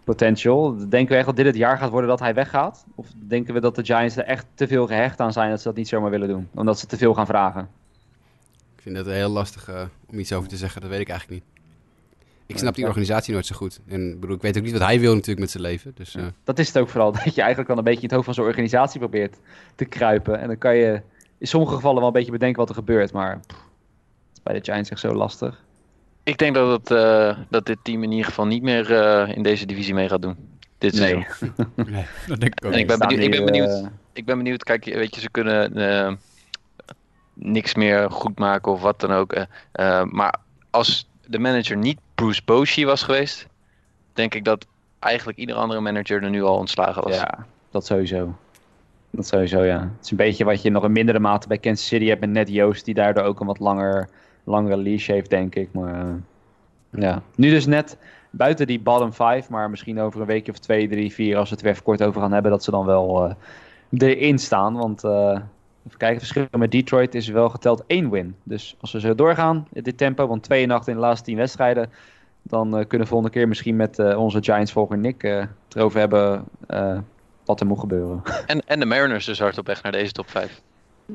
potential. 0.05 0.77
Denken 0.89 1.12
we 1.12 1.17
echt 1.17 1.27
dat 1.27 1.37
dit 1.37 1.47
het 1.47 1.57
jaar 1.57 1.79
gaat 1.79 1.91
worden 1.91 2.09
dat 2.09 2.21
hij 2.21 2.35
weggaat? 2.35 2.85
Of 2.95 3.07
denken 3.29 3.55
we 3.55 3.61
dat 3.61 3.75
de 3.75 3.85
Giants 3.85 4.17
er 4.17 4.25
echt 4.25 4.47
te 4.55 4.67
veel 4.67 4.87
gehecht 4.87 5.21
aan 5.21 5.33
zijn 5.33 5.51
dat 5.51 5.59
ze 5.59 5.69
dat 5.69 5.77
niet 5.77 5.89
zomaar 5.89 6.11
willen 6.11 6.29
doen? 6.29 6.49
Omdat 6.55 6.79
ze 6.79 6.87
te 6.87 6.97
veel 6.97 7.15
gaan 7.15 7.27
vragen? 7.27 7.69
Ik 8.77 8.83
vind 8.83 8.97
het 8.97 9.07
heel 9.07 9.29
lastig 9.29 9.71
uh, 9.71 9.83
om 10.11 10.19
iets 10.19 10.33
over 10.33 10.49
te 10.49 10.57
zeggen, 10.57 10.81
dat 10.81 10.91
weet 10.91 11.01
ik 11.01 11.09
eigenlijk 11.09 11.43
niet. 11.43 11.53
Ik 12.47 12.59
snap 12.59 12.75
die 12.75 12.87
organisatie 12.87 13.33
nooit 13.33 13.47
zo 13.47 13.57
goed. 13.57 13.81
En 13.87 14.21
bedoel, 14.21 14.37
ik 14.37 14.43
weet 14.43 14.57
ook 14.57 14.62
niet 14.62 14.73
wat 14.73 14.81
hij 14.81 15.01
wil 15.01 15.12
natuurlijk 15.12 15.41
met 15.41 15.51
zijn 15.51 15.62
leven. 15.62 15.93
Dus, 15.95 16.15
uh... 16.15 16.25
Dat 16.45 16.59
is 16.59 16.67
het 16.67 16.79
ook 16.79 16.89
vooral, 16.89 17.12
dat 17.25 17.35
je 17.35 17.41
eigenlijk 17.41 17.71
al 17.71 17.79
een 17.79 17.85
beetje 17.85 18.01
in 18.01 18.07
het 18.07 18.12
hoofd 18.12 18.25
van 18.25 18.35
zo'n 18.35 18.45
organisatie 18.45 18.99
probeert 18.99 19.37
te 19.75 19.85
kruipen. 19.85 20.41
En 20.41 20.47
dan 20.47 20.59
kan 20.59 20.77
je 20.77 21.03
in 21.39 21.47
sommige 21.47 21.75
gevallen 21.75 21.99
wel 21.99 22.07
een 22.07 22.12
beetje 22.12 22.33
bedenken 22.33 22.59
wat 22.59 22.69
er 22.69 22.75
gebeurt, 22.75 23.12
maar 23.12 23.41
bij 24.45 24.55
de 24.55 24.64
Giants 24.64 24.90
echt 24.90 25.01
zo 25.01 25.14
lastig? 25.14 25.62
Ik 26.22 26.38
denk 26.38 26.55
dat, 26.55 26.70
het, 26.70 26.90
uh, 26.90 27.38
dat 27.49 27.66
dit 27.66 27.78
team 27.82 28.03
in 28.03 28.11
ieder 28.11 28.26
geval 28.26 28.47
niet 28.47 28.62
meer 28.62 28.90
uh, 28.90 29.36
in 29.36 29.42
deze 29.42 29.66
divisie 29.66 29.95
mee 29.95 30.09
gaat 30.09 30.22
doen. 30.22 30.36
Dit 30.78 30.95
nee. 30.95 31.14
nee, 31.74 32.07
dat 32.26 32.40
denk 32.40 32.55
ik 32.55 32.64
ook. 32.64 32.72
En 32.72 32.78
ik 32.78 32.86
ben, 32.86 32.99
benieuwd, 32.99 33.22
ik, 33.22 33.30
ben 33.30 33.45
benieuwd, 33.45 33.68
uh... 33.68 33.86
ik 34.12 34.24
ben 34.24 34.36
benieuwd, 34.36 34.64
kijk, 34.64 34.84
weet 34.84 35.14
je, 35.14 35.20
ze 35.20 35.30
kunnen 35.30 36.18
niks 37.34 37.74
meer 37.74 38.11
goed 38.11 38.38
maken 38.38 38.72
of 38.72 38.80
wat 38.80 39.01
dan 39.01 39.11
ook. 39.11 39.47
maar 40.11 40.34
als 40.70 41.09
de 41.26 41.38
manager 41.38 41.76
niet 41.76 41.99
Bruce 42.14 42.42
Bochy 42.45 42.84
was 42.84 43.03
geweest, 43.03 43.47
denk 44.12 44.34
ik 44.34 44.45
dat 44.45 44.66
eigenlijk 44.99 45.38
ieder 45.38 45.57
andere 45.57 45.80
manager 45.80 46.22
er 46.22 46.30
nu 46.30 46.42
al 46.42 46.57
ontslagen 46.57 47.03
was. 47.03 47.14
Ja, 47.14 47.47
dat 47.70 47.86
sowieso. 47.86 48.36
Dat 49.11 49.26
sowieso, 49.26 49.64
ja. 49.64 49.80
Het 49.80 50.05
is 50.05 50.11
een 50.11 50.16
beetje 50.16 50.45
wat 50.45 50.62
je 50.62 50.70
nog 50.70 50.84
in 50.84 50.92
mindere 50.92 51.18
mate 51.18 51.49
bij 51.49 51.59
Kansas 51.59 51.86
City 51.86 52.07
hebt 52.07 52.20
met 52.20 52.30
net 52.30 52.49
Joost, 52.49 52.84
die 52.84 52.95
daardoor 52.95 53.24
ook 53.24 53.40
een 53.40 53.47
wat 53.47 53.59
langer 53.59 54.09
langere 54.45 54.76
leash 54.76 55.07
heeft, 55.07 55.30
denk 55.30 55.55
ik. 55.55 55.68
Maar 55.72 56.07
uh, 56.07 56.14
ja, 56.90 57.22
nu 57.34 57.51
dus 57.51 57.66
net 57.66 57.99
buiten 58.30 58.66
die 58.66 58.80
bottom 58.80 59.12
5, 59.12 59.49
maar 59.49 59.70
misschien 59.70 60.01
over 60.01 60.20
een 60.20 60.26
weekje 60.26 60.53
of 60.53 60.59
twee, 60.59 60.88
drie, 60.88 61.12
vier, 61.12 61.36
als 61.36 61.49
we 61.49 61.55
het 61.55 61.64
weer 61.64 61.72
even 61.72 61.84
kort 61.84 62.03
over 62.03 62.20
gaan 62.20 62.32
hebben, 62.32 62.51
dat 62.51 62.64
ze 62.64 62.70
dan 62.70 62.86
wel 62.86 63.26
uh, 63.26 63.34
erin 64.09 64.38
staan. 64.38 64.74
Want 64.74 65.05
uh, 65.05 65.38
even 65.86 65.99
kijken, 65.99 66.18
verschil 66.18 66.47
met 66.51 66.70
Detroit 66.70 67.14
is 67.14 67.28
wel 67.28 67.49
geteld 67.49 67.84
één 67.86 68.11
win. 68.11 68.36
Dus 68.42 68.76
als 68.80 68.92
we 68.92 69.01
zo 69.01 69.14
doorgaan, 69.14 69.68
dit 69.70 69.99
tempo, 69.99 70.26
want 70.26 70.42
2 70.42 70.66
nacht 70.66 70.88
in 70.88 70.95
de 70.95 71.01
laatste 71.01 71.24
10 71.24 71.36
wedstrijden, 71.36 71.90
dan 72.42 72.70
kunnen 72.70 73.01
we 73.01 73.07
volgende 73.07 73.32
keer 73.32 73.49
misschien 73.49 73.76
met 73.76 74.14
onze 74.14 74.42
Giants-volger 74.42 74.99
Nick 74.99 75.22
het 75.22 75.74
erover 75.74 75.99
hebben 75.99 76.45
wat 77.45 77.61
er 77.61 77.66
moet 77.66 77.78
gebeuren. 77.78 78.22
En, 78.47 78.66
en 78.66 78.80
de 78.80 78.86
Mariners 78.86 79.24
dus 79.24 79.38
hard 79.38 79.59
op 79.59 79.66
weg 79.66 79.82
naar 79.82 79.92
deze 79.92 80.12
top 80.12 80.30
5. 80.30 80.62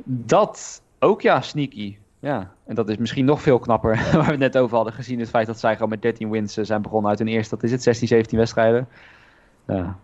Dat 0.06 0.82
ook 1.00 1.22
ja, 1.22 1.42
sneaky. 1.42 1.98
Ja, 2.20 2.52
en 2.66 2.76
dat 2.76 2.90
is 2.90 2.98
misschien 2.98 3.26
nog 3.26 3.42
veel 3.42 3.60
knapper, 3.60 3.96
waar 4.14 4.26
we 4.26 4.32
het 4.32 4.40
net 4.40 4.58
over 4.58 4.76
hadden 4.76 4.94
gezien. 4.94 5.20
Het 5.20 5.30
feit 5.30 5.48
dat 5.48 5.60
zij 5.60 5.74
gewoon 5.74 5.90
met 5.90 6.02
13 6.02 6.30
wins 6.30 6.58
eh, 6.58 6.66
zijn 6.66 6.82
begonnen 6.82 7.10
uit 7.10 7.20
hun 7.20 7.28
eerste, 7.28 7.56
dat 7.56 7.64
is 7.64 7.72
het, 7.72 7.84
16, 7.84 8.08
17 8.08 8.38
wedstrijden. 8.38 8.88
Ja. 9.68 9.98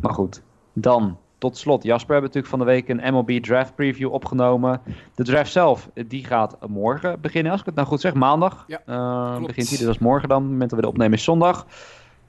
Maar 0.00 0.12
goed, 0.12 0.42
dan 0.72 1.18
tot 1.38 1.56
slot. 1.56 1.82
Jasper 1.82 2.12
hebben 2.12 2.30
natuurlijk 2.32 2.56
van 2.56 2.58
de 2.58 2.72
week 2.72 2.88
een 2.88 3.14
MLB 3.14 3.42
draft 3.42 3.74
preview 3.74 4.12
opgenomen. 4.12 4.80
De 5.14 5.24
draft 5.24 5.52
zelf, 5.52 5.90
eh, 5.94 6.04
die 6.08 6.24
gaat 6.24 6.56
morgen 6.68 7.20
beginnen, 7.20 7.52
als 7.52 7.60
ik 7.60 7.66
het 7.66 7.74
nou 7.74 7.86
goed 7.86 8.00
zeg. 8.00 8.14
Maandag 8.14 8.64
ja, 8.66 8.80
uh, 8.86 9.46
begint 9.46 9.68
hij, 9.68 9.86
dus 9.86 9.98
morgen 9.98 10.28
dan. 10.28 10.42
Het 10.42 10.50
moment 10.50 10.70
dat 10.70 10.78
we 10.78 10.84
de 10.84 10.90
opnemen 10.90 11.18
is 11.18 11.24
zondag. 11.24 11.66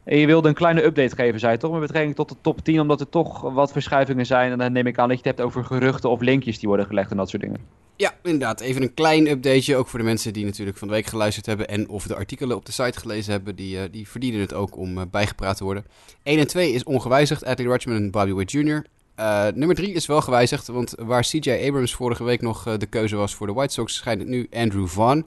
En 0.08 0.18
je 0.18 0.26
wilde 0.26 0.48
een 0.48 0.54
kleine 0.54 0.84
update 0.84 1.16
geven, 1.16 1.40
zei 1.40 1.52
je 1.52 1.58
toch, 1.58 1.72
met 1.72 1.80
betrekking 1.80 2.16
tot 2.16 2.30
de 2.30 2.36
top 2.42 2.64
10, 2.64 2.80
omdat 2.80 3.00
er 3.00 3.10
toch 3.10 3.42
wat 3.42 3.72
verschuivingen 3.72 4.26
zijn. 4.26 4.52
En 4.52 4.58
dan 4.58 4.72
neem 4.72 4.88
ik 4.88 4.98
aan 4.98 5.08
dat 5.08 5.18
je 5.18 5.28
het 5.28 5.38
hebt 5.38 5.48
over 5.48 5.66
geruchten 5.66 6.10
of 6.10 6.22
linkjes 6.22 6.60
die 6.60 6.68
worden 6.68 6.86
gelegd 6.86 7.12
en 7.12 7.18
dat 7.18 7.30
soort 7.30 7.42
dingen. 7.42 7.60
Ja, 7.96 8.14
inderdaad. 8.24 8.62
Even 8.62 8.82
een 8.82 8.94
klein 8.94 9.28
updateje, 9.28 9.76
ook 9.76 9.88
voor 9.88 10.00
de 10.00 10.06
mensen 10.06 10.34
die 10.34 10.46
natuurlijk 10.46 10.78
van 10.78 10.88
de 10.88 10.94
week 10.94 11.06
geluisterd 11.06 11.46
hebben 11.46 11.68
en 11.68 11.90
of 11.90 12.08
de 12.08 12.16
artikelen 12.16 12.56
op 12.56 12.66
de 12.66 12.72
site 12.72 13.00
gelezen 13.00 13.32
hebben. 13.32 13.56
Die, 13.56 13.76
uh, 13.76 13.82
die 13.92 14.08
verdienen 14.08 14.40
het 14.40 14.54
ook 14.54 14.78
om 14.78 14.98
uh, 14.98 15.04
bijgepraat 15.12 15.58
te 15.58 15.64
worden. 15.64 15.86
1 16.24 16.40
en 16.40 16.48
2 16.48 16.72
is 16.72 16.84
ongewijzigd, 16.84 17.46
Adley 17.46 17.68
Rutschman 17.68 17.96
en 17.96 18.12
Bobby 18.12 18.34
Witt 18.34 18.52
Jr. 18.52 18.86
Uh, 19.20 19.48
nummer 19.54 19.76
3 19.76 19.94
is 19.94 20.06
wel 20.06 20.22
gewijzigd, 20.22 20.68
want 20.68 20.94
waar 20.98 21.24
CJ 21.24 21.52
Abrams 21.68 21.96
vorige 21.96 22.24
week 22.24 22.42
nog 22.42 22.78
de 22.78 22.86
keuze 22.86 23.16
was 23.16 23.36
voor 23.36 23.48
de 23.48 23.54
White 23.54 23.74
Sox, 23.74 23.96
schijnt 23.96 24.20
het 24.20 24.30
nu 24.30 24.48
Andrew 24.52 24.88
Vaughn 24.88 25.26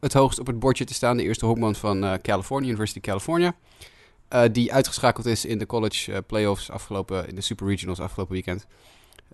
het 0.00 0.12
hoogst 0.12 0.38
op 0.38 0.46
het 0.46 0.58
bordje 0.58 0.84
te 0.84 0.94
staan. 0.94 1.16
De 1.16 1.22
eerste 1.22 1.46
honkman 1.46 1.74
van 1.74 2.18
California, 2.22 2.68
University 2.68 3.00
California. 3.00 3.54
Uh, 4.32 4.42
die 4.52 4.72
uitgeschakeld 4.72 5.26
is 5.26 5.44
in 5.44 5.58
de 5.58 5.66
college 5.66 6.12
uh, 6.12 6.18
playoffs 6.26 6.70
afgelopen, 6.70 7.28
in 7.28 7.34
de 7.34 7.40
Super 7.40 7.66
Regionals 7.66 8.00
afgelopen 8.00 8.34
weekend. 8.34 8.66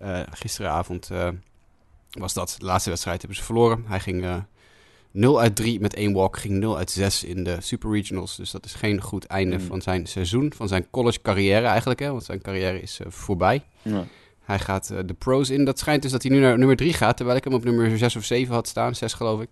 Uh, 0.03 0.19
gisteravond 0.31 1.09
was 2.09 2.33
dat 2.33 2.55
de 2.59 2.65
laatste 2.65 2.89
wedstrijd, 2.89 3.19
hebben 3.19 3.37
ze 3.37 3.43
verloren. 3.43 3.83
Hij 3.87 3.99
ging 3.99 4.43
0 5.11 5.41
uit 5.41 5.55
3 5.55 5.79
met 5.79 5.93
één 5.93 6.13
walk, 6.13 6.37
ging 6.37 6.59
0 6.59 6.77
uit 6.77 6.91
6 6.91 7.23
in 7.23 7.43
de 7.43 7.57
Super 7.59 7.91
Regionals. 7.91 8.35
Dus 8.35 8.51
dat 8.51 8.65
is 8.65 8.73
geen 8.73 9.01
goed 9.01 9.25
einde 9.25 9.57
mm. 9.57 9.65
van 9.65 9.81
zijn 9.81 10.05
seizoen, 10.05 10.53
van 10.55 10.67
zijn 10.67 10.89
college 10.89 11.21
carrière 11.21 11.65
eigenlijk, 11.65 11.99
hè, 11.99 12.09
want 12.11 12.23
zijn 12.23 12.41
carrière 12.41 12.81
is 12.81 12.99
voorbij. 13.07 13.63
Ja. 13.81 14.05
Hij 14.43 14.59
gaat 14.59 14.87
de 15.05 15.13
pros 15.13 15.49
in. 15.49 15.65
Dat 15.65 15.79
schijnt 15.79 16.01
dus 16.01 16.11
dat 16.11 16.23
hij 16.23 16.31
nu 16.31 16.39
naar 16.39 16.57
nummer 16.57 16.75
3 16.75 16.93
gaat, 16.93 17.17
terwijl 17.17 17.37
ik 17.37 17.43
hem 17.43 17.53
op 17.53 17.63
nummer 17.63 17.97
6 17.97 18.15
of 18.15 18.23
7 18.23 18.53
had 18.53 18.67
staan, 18.67 18.95
6 18.95 19.13
geloof 19.13 19.41
ik. 19.41 19.49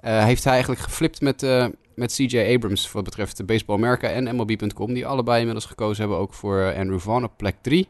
heeft 0.00 0.44
hij 0.44 0.52
eigenlijk 0.52 0.82
geflipt 0.82 1.20
met 1.20 1.42
met 1.94 2.12
CJ 2.12 2.54
Abrams 2.54 2.92
wat 2.92 3.04
betreft 3.04 3.46
Baseball 3.46 3.76
America 3.76 4.08
en 4.08 4.36
MLB.com, 4.36 4.94
die 4.94 5.06
allebei 5.06 5.38
inmiddels 5.38 5.66
gekozen 5.66 6.00
hebben 6.00 6.18
ook 6.18 6.34
voor 6.34 6.60
eh, 6.60 6.78
Andrew 6.78 6.98
Vaughn 6.98 7.24
op 7.24 7.32
plek 7.36 7.56
3. 7.60 7.88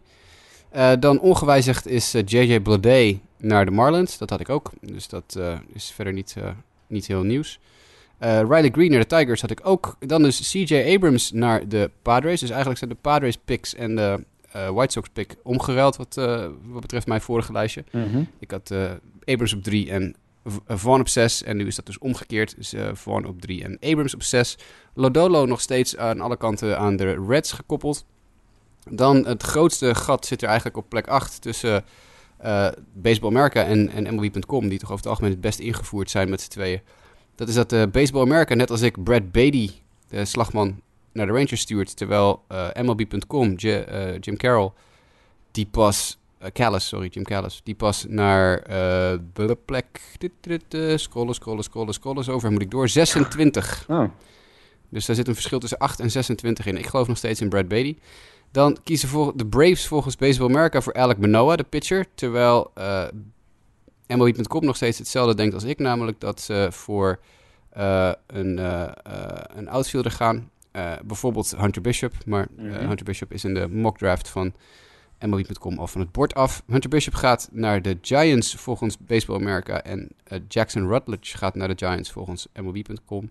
Uh, 0.75 0.93
eh, 0.93 1.01
dan 1.01 1.21
ongewijzigd 1.21 1.87
is 1.87 2.15
eh, 2.15 2.23
JJ 2.25 2.61
Blade 2.61 3.19
naar 3.39 3.65
de 3.65 3.71
Marlins. 3.71 4.19
Dat 4.19 4.31
had 4.31 4.41
ik 4.41 4.49
ook, 4.49 4.71
dus 4.81 5.09
dat 5.09 5.39
is 5.73 5.91
verder 5.91 6.13
niet, 6.13 6.37
niet 6.87 7.07
heel 7.07 7.23
nieuws. 7.23 7.59
Riley 8.19 8.71
Green 8.71 8.91
naar 8.91 9.01
de 9.01 9.17
Tigers 9.17 9.41
had 9.41 9.51
ik 9.51 9.61
ook. 9.63 9.97
Dan 9.99 10.23
dus 10.23 10.51
CJ 10.51 10.95
Abrams 10.95 11.33
naar 11.33 11.69
de 11.69 11.91
Padres. 12.03 12.41
Dus 12.41 12.49
eigenlijk 12.49 12.79
zijn 12.79 12.91
de 12.91 12.97
Padres 13.01 13.37
picks 13.37 13.75
en 13.75 13.97
de 13.97 14.25
White 14.53 14.93
Sox 14.93 15.09
pick 15.13 15.37
omgeruild 15.43 15.97
wat, 15.97 16.15
wat 16.65 16.81
betreft 16.81 17.07
mijn 17.07 17.21
vorige 17.21 17.53
lijstje. 17.53 17.85
Mhm. 17.91 18.23
Ik 18.39 18.51
had 18.51 18.75
Abrams 19.25 19.55
op 19.55 19.63
3 19.63 19.91
en 19.91 20.17
Vaughn 20.67 21.01
op 21.01 21.09
6. 21.09 21.43
En 21.43 21.57
nu 21.57 21.67
is 21.67 21.77
dat 21.77 21.87
dus 21.87 21.99
omgekeerd. 21.99 22.57
Dus 22.57 22.75
uh, 22.75 22.89
Vaughn 22.93 23.27
op 23.27 23.41
3 23.41 23.65
en 23.65 23.79
Abrams 23.81 24.15
op 24.15 24.23
6. 24.23 24.59
Lodolo 24.95 25.45
nog 25.45 25.61
steeds 25.61 25.97
aan 25.97 26.21
alle 26.21 26.37
kanten 26.37 26.79
aan 26.79 26.97
de 26.97 27.25
Reds 27.29 27.53
gekoppeld. 27.53 28.05
Dan 28.91 29.27
het 29.27 29.43
grootste 29.43 29.95
gat 29.95 30.27
zit 30.27 30.43
er 30.43 30.49
eigenlijk 30.49 30.77
op 30.77 30.89
plek 30.89 31.07
8 31.07 31.43
tussen 31.43 31.85
uh, 32.45 32.69
Baseball 32.93 33.31
America 33.31 33.65
en, 33.65 33.89
en 33.89 34.15
MLB.com. 34.15 34.69
Die 34.69 34.79
toch 34.79 34.91
over 34.91 35.03
het 35.03 35.11
algemeen 35.13 35.31
het 35.31 35.41
best 35.41 35.59
ingevoerd 35.59 36.11
zijn 36.11 36.31
met 36.31 36.41
z'n 36.41 36.51
tweeën. 36.51 36.81
Dat 37.35 37.49
is 37.49 37.55
dat 37.55 37.93
Baseball 37.93 38.23
America, 38.23 38.55
net 38.55 38.71
als 38.71 38.83
ik, 38.83 39.05
Brad 39.05 39.33
Beatty, 39.33 39.71
de 40.09 40.25
slagman, 40.25 40.81
naar 41.13 41.27
de 41.27 41.33
Rangers 41.33 41.61
stuurt. 41.61 41.97
Terwijl 41.97 42.45
MLB.com, 42.75 43.55
Jim 43.55 44.37
Carroll, 44.37 44.73
die 45.51 45.67
pas 45.67 46.19
uh, 46.43 46.49
Callis, 46.53 46.89
sorry, 46.89 47.09
Jim 47.09 47.25
Callis. 47.25 47.61
Die 47.65 47.75
pas 47.75 48.05
naar 48.09 48.59
uh, 48.59 49.19
de 49.35 49.59
plek. 49.65 50.01
Scrollen, 50.97 51.35
scrollen, 51.35 51.65
scrollen, 51.65 51.95
scrollen. 51.95 52.25
Zover 52.25 52.53
moet 52.53 52.63
ik 52.63 52.71
door. 52.71 52.89
26. 52.89 53.85
Oh. 53.89 54.05
Dus 54.89 55.07
daar 55.07 55.17
zit 55.17 55.29
een 55.29 55.35
verschil 55.35 55.59
tussen 55.59 55.79
8 55.79 56.01
en 56.01 56.11
26 56.11 56.67
in. 56.67 56.77
Ik 56.77 56.87
geloof 56.87 57.09
nog 57.09 57.17
steeds 57.17 57.41
in 57.41 57.49
Brad 57.49 57.69
Beatty. 57.69 57.97
Dan 58.51 58.77
kiezen 58.85 59.09
voor 59.09 59.37
de 59.37 59.47
Braves 59.47 59.87
volgens 59.87 60.17
Baseball 60.17 60.49
America 60.49 60.81
voor 60.81 60.95
Alec 60.95 61.19
Manoa, 61.19 61.57
de 61.57 61.63
pitcher. 61.63 62.07
Terwijl 62.15 62.71
uh, 62.79 63.05
MLB.com 64.07 64.65
nog 64.65 64.77
steeds 64.77 64.99
hetzelfde 64.99 65.35
denkt 65.35 65.55
als 65.55 65.65
ik. 65.65 65.79
Namelijk 65.79 66.21
dat 66.21 66.41
ze 66.41 66.69
voor 66.71 67.19
uh, 67.77 68.13
een, 68.27 68.59
uh, 68.59 68.89
een 69.55 69.69
outfielder 69.69 70.13
gaan. 70.13 70.51
bijvoorbeeld 71.05 71.55
Hunter 71.57 71.83
Bishop. 71.83 72.13
Maar 72.27 72.49
-hmm. 72.57 72.73
Hunter 72.73 73.05
Bishop 73.05 73.33
is 73.33 73.45
in 73.45 73.55
de 73.55 73.69
mock 73.69 73.99
draft 73.99 74.29
van 74.29 74.53
MLB.com 75.27 75.79
al 75.79 75.87
van 75.87 76.01
het 76.01 76.13
bord 76.13 76.35
af. 76.35 76.63
Hunter 76.67 76.91
Bishop 76.91 77.15
gaat 77.15 77.49
naar 77.53 77.83
de 77.83 77.99
Giants 78.03 78.55
volgens 78.55 78.99
Baseball 78.99 79.37
America. 79.37 79.83
En 79.83 80.09
uh, 80.33 80.39
Jackson 80.49 80.89
Rutledge 80.89 81.39
gaat 81.39 81.55
naar 81.55 81.69
de 81.69 81.87
Giants 81.87 82.11
volgens 82.11 82.47
MLB.com. 82.55 83.31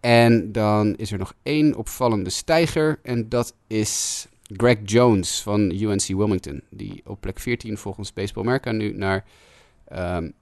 En 0.00 0.52
dan 0.52 0.96
is 0.96 1.12
er 1.12 1.18
nog 1.18 1.34
één 1.42 1.74
opvallende 1.74 2.30
stijger. 2.30 2.98
En 3.02 3.28
dat 3.28 3.54
is 3.66 4.26
Greg 4.56 4.78
Jones 4.84 5.42
van 5.42 5.60
UNC 5.60 6.06
Wilmington. 6.06 6.62
Die 6.70 7.02
op 7.04 7.20
plek 7.20 7.38
14 7.38 7.78
volgens 7.78 8.12
Baseball 8.12 8.44
America 8.44 8.72
nu 8.72 8.96
naar 8.96 9.24
um, 9.92 10.32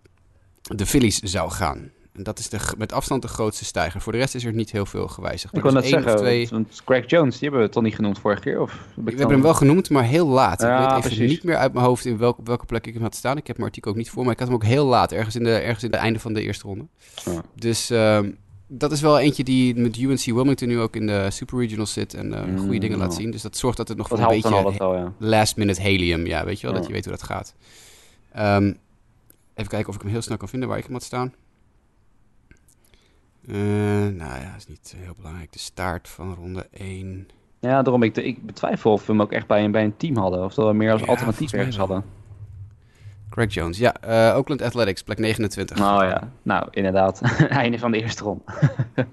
de 0.63 0.87
Phillies 0.87 1.19
zou 1.19 1.51
gaan. 1.51 1.91
En 2.15 2.23
dat 2.23 2.39
is 2.39 2.49
de, 2.49 2.59
met 2.79 2.93
afstand 2.93 3.23
de 3.23 3.29
grootste 3.29 3.65
stijger. 3.65 4.01
Voor 4.01 4.13
de 4.13 4.19
rest 4.19 4.35
is 4.35 4.45
er 4.45 4.53
niet 4.53 4.71
heel 4.71 4.87
veel 4.87 5.09
gewijzigd. 5.09 5.57
Ik 5.57 5.63
kon 5.63 5.73
net 5.73 5.87
zeggen, 5.87 6.17
twee... 6.17 6.49
want 6.51 6.83
Greg 6.85 7.11
Jones, 7.11 7.39
die 7.39 7.49
hebben 7.49 7.67
we 7.67 7.73
toch 7.73 7.83
niet 7.83 7.95
genoemd 7.95 8.19
vorige 8.19 8.41
keer? 8.41 8.61
Of 8.61 8.73
we 8.95 9.11
hebben 9.11 9.29
hem 9.31 9.43
wel 9.43 9.55
genoemd, 9.55 9.91
maar 9.91 10.05
heel 10.05 10.27
laat. 10.27 10.61
Ja, 10.61 10.75
ik 10.75 10.81
weet 10.81 10.89
even 10.89 11.17
precies. 11.17 11.31
niet 11.31 11.45
meer 11.45 11.57
uit 11.57 11.73
mijn 11.73 11.85
hoofd 11.85 12.05
in 12.05 12.19
welke, 12.19 12.39
op 12.39 12.47
welke 12.47 12.67
plek 12.67 12.87
ik 12.87 12.93
hem 12.95 13.03
had 13.03 13.15
staan. 13.15 13.37
Ik 13.37 13.47
heb 13.47 13.57
mijn 13.57 13.69
artikel 13.69 13.91
ook 13.91 13.97
niet 13.97 14.11
voor, 14.11 14.23
maar 14.23 14.33
ik 14.33 14.39
had 14.39 14.49
hem 14.49 14.57
ook 14.57 14.65
heel 14.65 14.87
laat. 14.87 15.13
Ergens 15.13 15.37
in 15.37 15.45
de, 15.45 15.51
ergens 15.51 15.85
in 15.85 15.91
het 15.91 16.01
einde 16.01 16.19
van 16.19 16.33
de 16.33 16.43
eerste 16.43 16.67
ronde. 16.67 16.87
Ja. 17.25 17.43
Dus 17.55 17.91
um, 17.91 18.37
dat 18.67 18.93
is 18.93 19.01
wel 19.01 19.19
eentje 19.19 19.45
die 19.45 19.77
met 19.77 19.97
UNC 19.97 20.25
Wilmington 20.25 20.69
nu 20.69 20.81
ook 20.81 20.97
in 20.97 21.07
de 21.07 21.27
Super 21.31 21.59
Regional 21.59 21.87
zit. 21.87 22.15
En 22.15 22.27
uh, 22.27 22.41
goede 22.41 22.75
mm, 22.75 22.81
dingen 22.81 22.99
laat 22.99 23.15
zien. 23.15 23.31
Dus 23.31 23.43
dat 23.43 23.57
zorgt 23.57 23.77
dat 23.77 23.89
het 23.89 23.97
nog 23.97 24.09
dat 24.09 24.19
voor 24.19 24.29
een 24.29 24.35
beetje 24.35 24.79
wel, 24.79 24.95
ja. 24.95 25.13
last 25.19 25.57
minute 25.57 25.81
helium. 25.81 26.27
Ja, 26.27 26.45
weet 26.45 26.61
je 26.61 26.67
wel, 26.67 26.77
dat 26.77 26.87
je 26.87 26.93
weet 26.93 27.05
hoe 27.05 27.13
dat 27.13 27.23
gaat. 27.23 27.55
Um, 28.39 28.79
even 29.55 29.71
kijken 29.71 29.89
of 29.89 29.95
ik 29.95 30.01
hem 30.03 30.11
heel 30.11 30.23
snel 30.23 30.37
kan 30.37 30.49
vinden 30.49 30.69
waar 30.69 30.79
ik 30.79 30.85
hem 30.85 30.93
had 30.93 31.03
staan. 31.03 31.33
Uh, 33.47 33.57
nou 34.07 34.41
ja, 34.41 34.51
dat 34.51 34.57
is 34.59 34.67
niet 34.67 34.95
heel 34.97 35.15
belangrijk. 35.17 35.53
De 35.53 35.59
staart 35.59 36.09
van 36.09 36.35
ronde 36.35 36.67
1. 36.71 37.29
Ja, 37.61 37.83
daarom 37.83 38.03
ik, 38.03 38.17
ik 38.17 38.47
betwijfel 38.47 38.93
of 38.93 39.07
we 39.07 39.13
hem 39.13 39.23
ook 39.23 39.33
echt 39.33 39.47
bij 39.47 39.65
een, 39.65 39.71
bij 39.71 39.85
een 39.85 39.97
team 39.97 40.17
hadden. 40.17 40.45
Of 40.45 40.55
dat 40.55 40.67
we 40.67 40.73
meer 40.73 40.93
als 40.93 41.01
ja, 41.01 41.07
alternatief 41.07 41.53
ergens 41.53 41.77
hadden. 41.77 42.05
Greg 43.31 43.55
Jones, 43.55 43.79
ja. 43.79 43.95
Uh, 44.07 44.37
Oakland 44.37 44.63
Athletics, 44.63 45.03
plek 45.03 45.19
29. 45.19 45.77
Oh 45.77 45.83
ja, 45.83 46.33
nou 46.43 46.69
inderdaad. 46.71 47.21
Einde 47.49 47.79
van 47.79 47.91
de 47.91 48.03
eerste 48.03 48.23
ronde. 48.23 48.43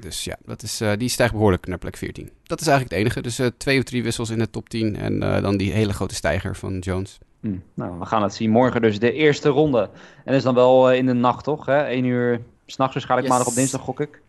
dus 0.00 0.24
ja, 0.24 0.36
dat 0.44 0.62
is, 0.62 0.80
uh, 0.80 0.92
die 0.98 1.08
stijgt 1.08 1.32
behoorlijk 1.32 1.66
naar 1.66 1.78
plek 1.78 1.96
14. 1.96 2.30
Dat 2.42 2.60
is 2.60 2.66
eigenlijk 2.66 2.96
het 2.96 3.04
enige. 3.04 3.22
Dus 3.22 3.40
uh, 3.40 3.46
twee 3.56 3.78
of 3.78 3.84
drie 3.84 4.02
wissels 4.02 4.30
in 4.30 4.38
de 4.38 4.50
top 4.50 4.68
10. 4.68 4.96
En 4.96 5.18
dan 5.20 5.56
die 5.56 5.72
hele 5.72 5.92
grote 5.92 6.14
stijger 6.14 6.56
van 6.56 6.78
Jones. 6.78 7.18
Hm. 7.40 7.56
Nou, 7.74 7.98
we 7.98 8.06
gaan 8.06 8.22
het 8.22 8.34
zien. 8.34 8.50
Morgen 8.50 8.82
dus 8.82 8.98
de 8.98 9.12
eerste 9.12 9.48
ronde. 9.48 9.80
En 9.80 10.22
dat 10.24 10.34
is 10.34 10.42
dan 10.42 10.54
wel 10.54 10.92
in 10.92 11.06
de 11.06 11.12
nacht, 11.12 11.44
toch? 11.44 11.66
Hè? 11.66 11.82
1 11.82 12.04
uur 12.04 12.40
S'nachts 12.66 12.94
waarschijnlijk 12.94 13.28
yes. 13.28 13.36
maandag 13.36 13.46
op 13.48 13.54
dinsdag, 13.54 13.80
gok 13.80 14.00
ik. 14.00 14.22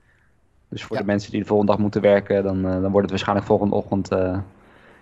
Dus 0.69 0.83
voor 0.83 0.95
Ja. 0.95 1.01
de 1.01 1.07
mensen 1.07 1.31
die 1.31 1.39
de 1.39 1.45
volgende 1.45 1.71
dag 1.71 1.81
moeten 1.81 2.01
werken, 2.01 2.43
dan, 2.43 2.57
eh, 2.65 2.71
dan 2.71 2.81
wordt 2.81 2.97
het 3.01 3.09
waarschijnlijk 3.09 3.47
volgende 3.47 3.75
ochtend 3.75 4.09
eh, 4.11 4.37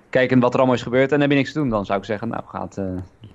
kijken 0.10 0.40
wat 0.40 0.52
er 0.54 0.58
allemaal 0.58 0.76
is 0.76 0.82
gebeurd. 0.82 1.12
En 1.12 1.22
heb 1.22 1.30
je 1.30 1.36
niks 1.36 1.52
te 1.52 1.60
doen, 1.60 1.70
dan 1.70 1.86
zou 1.86 2.00
ik 2.00 2.06
zeggen, 2.06 2.28
nou, 2.28 2.44
ga 2.46 2.62
het 2.64 2.78
eh, 2.78 2.86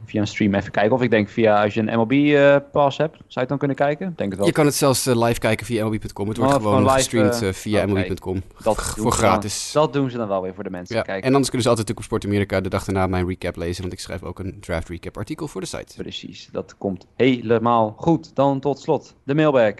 via 0.05 0.20
een 0.20 0.26
stream 0.26 0.55
even 0.55 0.70
kijken. 0.70 0.92
Of 0.92 1.03
ik 1.03 1.11
denk 1.11 1.28
via, 1.28 1.62
als 1.62 1.74
je 1.74 1.80
een 1.80 1.99
MLB-pass 1.99 2.96
hebt, 2.99 3.12
zou 3.16 3.26
je 3.28 3.40
het 3.40 3.49
dan 3.49 3.59
kunnen 3.59 3.76
kijken? 3.76 4.12
Denk 4.16 4.28
het 4.30 4.38
wel. 4.38 4.46
Je 4.49 4.53
kan 4.55 4.64
het 4.64 4.74
zelfs 4.74 5.05
live 5.05 5.38
kijken 5.38 5.66
via 5.66 5.84
MLB.com. 5.84 6.28
Het 6.28 6.36
wordt 6.36 6.53
Oh, 6.55 6.59
gewoon 6.61 6.62
gewoon 6.76 6.82
live, 6.82 6.92
gestreamd 6.94 7.57
via. 7.57 7.86
MLB.com. 7.86 8.42
dat 8.62 8.76
voor 8.76 8.94
ze 8.94 9.03
dan- 9.03 9.12
gratis. 9.12 9.70
dat 9.72 9.92
doen 9.92 10.11
ze 10.11 10.16
dan 10.16 10.28
wel 10.28 10.42
weer 10.42 10.55
voor 10.55 10.64
de 10.64 10.70
mensen. 10.70 10.96
Ja. 10.96 11.03
Kijk, 11.03 11.24
En 11.24 11.28
anders 11.28 11.49
kunnen 11.51 11.62
ze 11.62 11.68
altijd 11.68 11.88
natuurlijk 11.88 11.99
op 11.99 12.05
Sport 12.05 12.24
Amerika 12.24 12.61
de 12.61 12.68
dag 12.68 12.84
daarna 12.84 13.07
mijn 13.07 13.26
recap 13.28 13.57
lezen. 13.57 13.80
Want 13.80 13.92
ik 13.92 14.01
schrijf 14.01 14.22
ook 14.22 14.38
een 14.38 14.57
draft 14.61 14.88
recap 14.88 15.16
artikel 15.16 15.49
voor 15.49 15.61
de 15.61 15.66
site. 15.66 15.94
Precies, 16.03 16.49
dat 16.53 16.74
komt 16.78 17.07
helemaal 17.16 17.94
goed. 17.96 18.34
Dan 18.34 18.61
tot 18.61 18.80
slot 18.80 19.14
de 19.24 19.34
mailbag. 19.34 19.72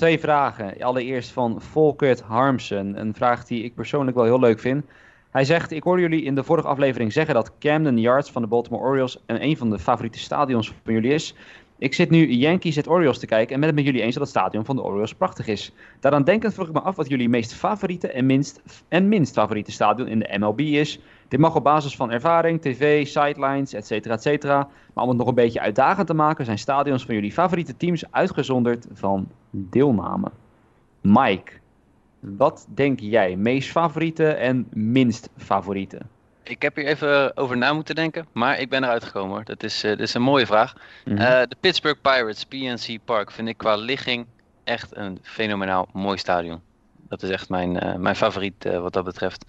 Twee 0.00 0.18
vragen. 0.18 0.80
Allereerst 0.80 1.30
van 1.30 1.60
Volkert 1.60 2.20
Harmsen. 2.20 3.00
Een 3.00 3.14
vraag 3.14 3.44
die 3.44 3.64
ik 3.64 3.74
persoonlijk 3.74 4.16
wel 4.16 4.24
heel 4.24 4.40
leuk 4.40 4.60
vind. 4.60 4.84
Hij 5.30 5.44
zegt, 5.44 5.70
ik 5.70 5.82
hoorde 5.82 6.02
jullie 6.02 6.22
in 6.22 6.34
de 6.34 6.44
vorige 6.44 6.68
aflevering 6.68 7.12
zeggen 7.12 7.34
dat 7.34 7.58
Camden 7.58 7.98
Yards 7.98 8.30
van 8.30 8.42
de 8.42 8.48
Baltimore 8.48 8.84
Orioles 8.84 9.18
een, 9.26 9.44
een 9.44 9.56
van 9.56 9.70
de 9.70 9.78
favoriete 9.78 10.18
stadions 10.18 10.72
van 10.84 10.94
jullie 10.94 11.12
is. 11.12 11.34
Ik 11.80 11.94
zit 11.94 12.10
nu 12.10 12.26
Yankees 12.32 12.78
at 12.78 12.88
Orioles 12.88 13.18
te 13.18 13.26
kijken 13.26 13.54
en 13.54 13.60
ben 13.60 13.68
het 13.68 13.78
met 13.78 13.86
jullie 13.86 14.02
eens 14.02 14.14
dat 14.14 14.22
het 14.22 14.32
stadion 14.32 14.64
van 14.64 14.76
de 14.76 14.82
Orioles 14.82 15.14
prachtig 15.14 15.46
is. 15.46 15.72
Daaraan 16.00 16.24
denkend 16.24 16.54
vroeg 16.54 16.66
ik 16.66 16.72
me 16.72 16.80
af 16.80 16.96
wat 16.96 17.08
jullie 17.08 17.28
meest 17.28 17.54
favoriete 17.54 18.08
en 18.12 18.26
minst, 18.26 18.62
en 18.88 19.08
minst 19.08 19.32
favoriete 19.32 19.72
stadion 19.72 20.08
in 20.08 20.18
de 20.18 20.36
MLB 20.38 20.60
is. 20.60 21.00
Dit 21.28 21.40
mag 21.40 21.56
op 21.56 21.64
basis 21.64 21.96
van 21.96 22.10
ervaring, 22.10 22.60
tv, 22.60 23.06
sidelines, 23.06 23.72
etc. 23.72 23.90
et 23.90 24.22
cetera. 24.22 24.68
Maar 24.94 25.04
om 25.04 25.10
het 25.10 25.18
nog 25.18 25.28
een 25.28 25.34
beetje 25.34 25.60
uitdagend 25.60 26.06
te 26.06 26.14
maken, 26.14 26.44
zijn 26.44 26.58
stadions 26.58 27.04
van 27.04 27.14
jullie 27.14 27.32
favoriete 27.32 27.76
teams 27.76 28.12
uitgezonderd 28.12 28.86
van 28.92 29.28
deelname. 29.50 30.30
Mike, 31.00 31.52
wat 32.20 32.66
denk 32.74 33.00
jij? 33.00 33.36
Meest 33.36 33.70
favoriete 33.70 34.28
en 34.28 34.66
minst 34.72 35.30
favoriete? 35.36 36.00
Ik 36.42 36.62
heb 36.62 36.76
hier 36.76 36.86
even 36.86 37.36
over 37.36 37.56
na 37.56 37.72
moeten 37.72 37.94
denken, 37.94 38.26
maar 38.32 38.58
ik 38.58 38.68
ben 38.68 38.84
eruit 38.84 39.04
gekomen 39.04 39.30
hoor. 39.30 39.44
Dat 39.44 39.62
is, 39.62 39.82
eh, 39.84 39.90
dat 39.90 40.00
is 40.00 40.14
een 40.14 40.22
mooie 40.22 40.46
vraag. 40.46 40.72
Mhm. 41.04 41.18
Eh, 41.18 41.40
de 41.48 41.56
Pittsburgh 41.60 42.00
Pirates, 42.00 42.44
PNC 42.44 42.98
Park, 43.04 43.30
vind 43.30 43.48
ik 43.48 43.56
qua 43.56 43.74
ligging 43.76 44.26
echt 44.64 44.96
een 44.96 45.18
fenomenaal 45.22 45.88
mooi 45.92 46.18
stadion. 46.18 46.60
Dat 47.08 47.22
is 47.22 47.30
echt 47.30 47.48
mijn, 47.48 47.80
eh, 47.80 47.94
mijn 47.94 48.16
favoriet 48.16 48.64
wat 48.64 48.92
dat 48.92 49.04
betreft. 49.04 49.44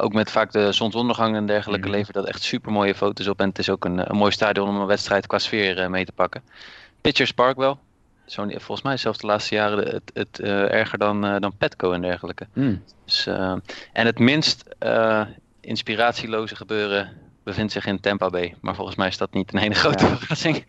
Ook 0.00 0.12
met 0.12 0.30
vaak 0.30 0.52
de 0.52 0.72
zonsondergang 0.72 1.36
en 1.36 1.46
dergelijke 1.46 1.86
Mhm. 1.88 1.96
levert 1.96 2.14
dat 2.14 2.26
echt 2.26 2.42
super 2.42 2.72
mooie 2.72 2.94
foto's 2.94 3.26
op. 3.26 3.40
En 3.40 3.48
het 3.48 3.58
is 3.58 3.70
ook 3.70 3.84
een, 3.84 4.10
een 4.10 4.16
mooi 4.16 4.32
stadion 4.32 4.68
om 4.68 4.76
een 4.80 4.86
wedstrijd 4.86 5.26
qua 5.26 5.38
sfeer 5.38 5.90
mee 5.90 6.04
te 6.04 6.12
pakken. 6.12 6.42
Pitchers 7.00 7.32
Park 7.32 7.56
wel. 7.56 7.78
Zo'n, 8.24 8.50
volgens 8.50 8.82
mij 8.82 8.96
zelfs 8.96 9.18
de 9.18 9.26
laatste 9.26 9.54
jaren 9.54 9.88
het, 9.88 10.10
het 10.14 10.40
erger 10.70 10.98
dan, 10.98 11.20
dan 11.40 11.56
Petco 11.58 11.92
en 11.92 12.00
dergelijke. 12.00 12.46
Hmm. 12.52 12.82
Dus, 13.04 13.26
en 13.92 14.06
het 14.06 14.18
minst 14.18 14.64
inspiratieloze 15.60 16.56
gebeuren 16.56 17.16
bevindt 17.44 17.72
zich 17.72 17.86
in 17.86 18.00
Tampa 18.00 18.30
Bay. 18.30 18.54
Maar 18.60 18.74
volgens 18.74 18.96
mij 18.96 19.08
is 19.08 19.16
dat 19.16 19.32
niet 19.32 19.52
een 19.52 19.58
hele 19.58 19.74
grote 19.74 20.06
verrassing. 20.16 20.64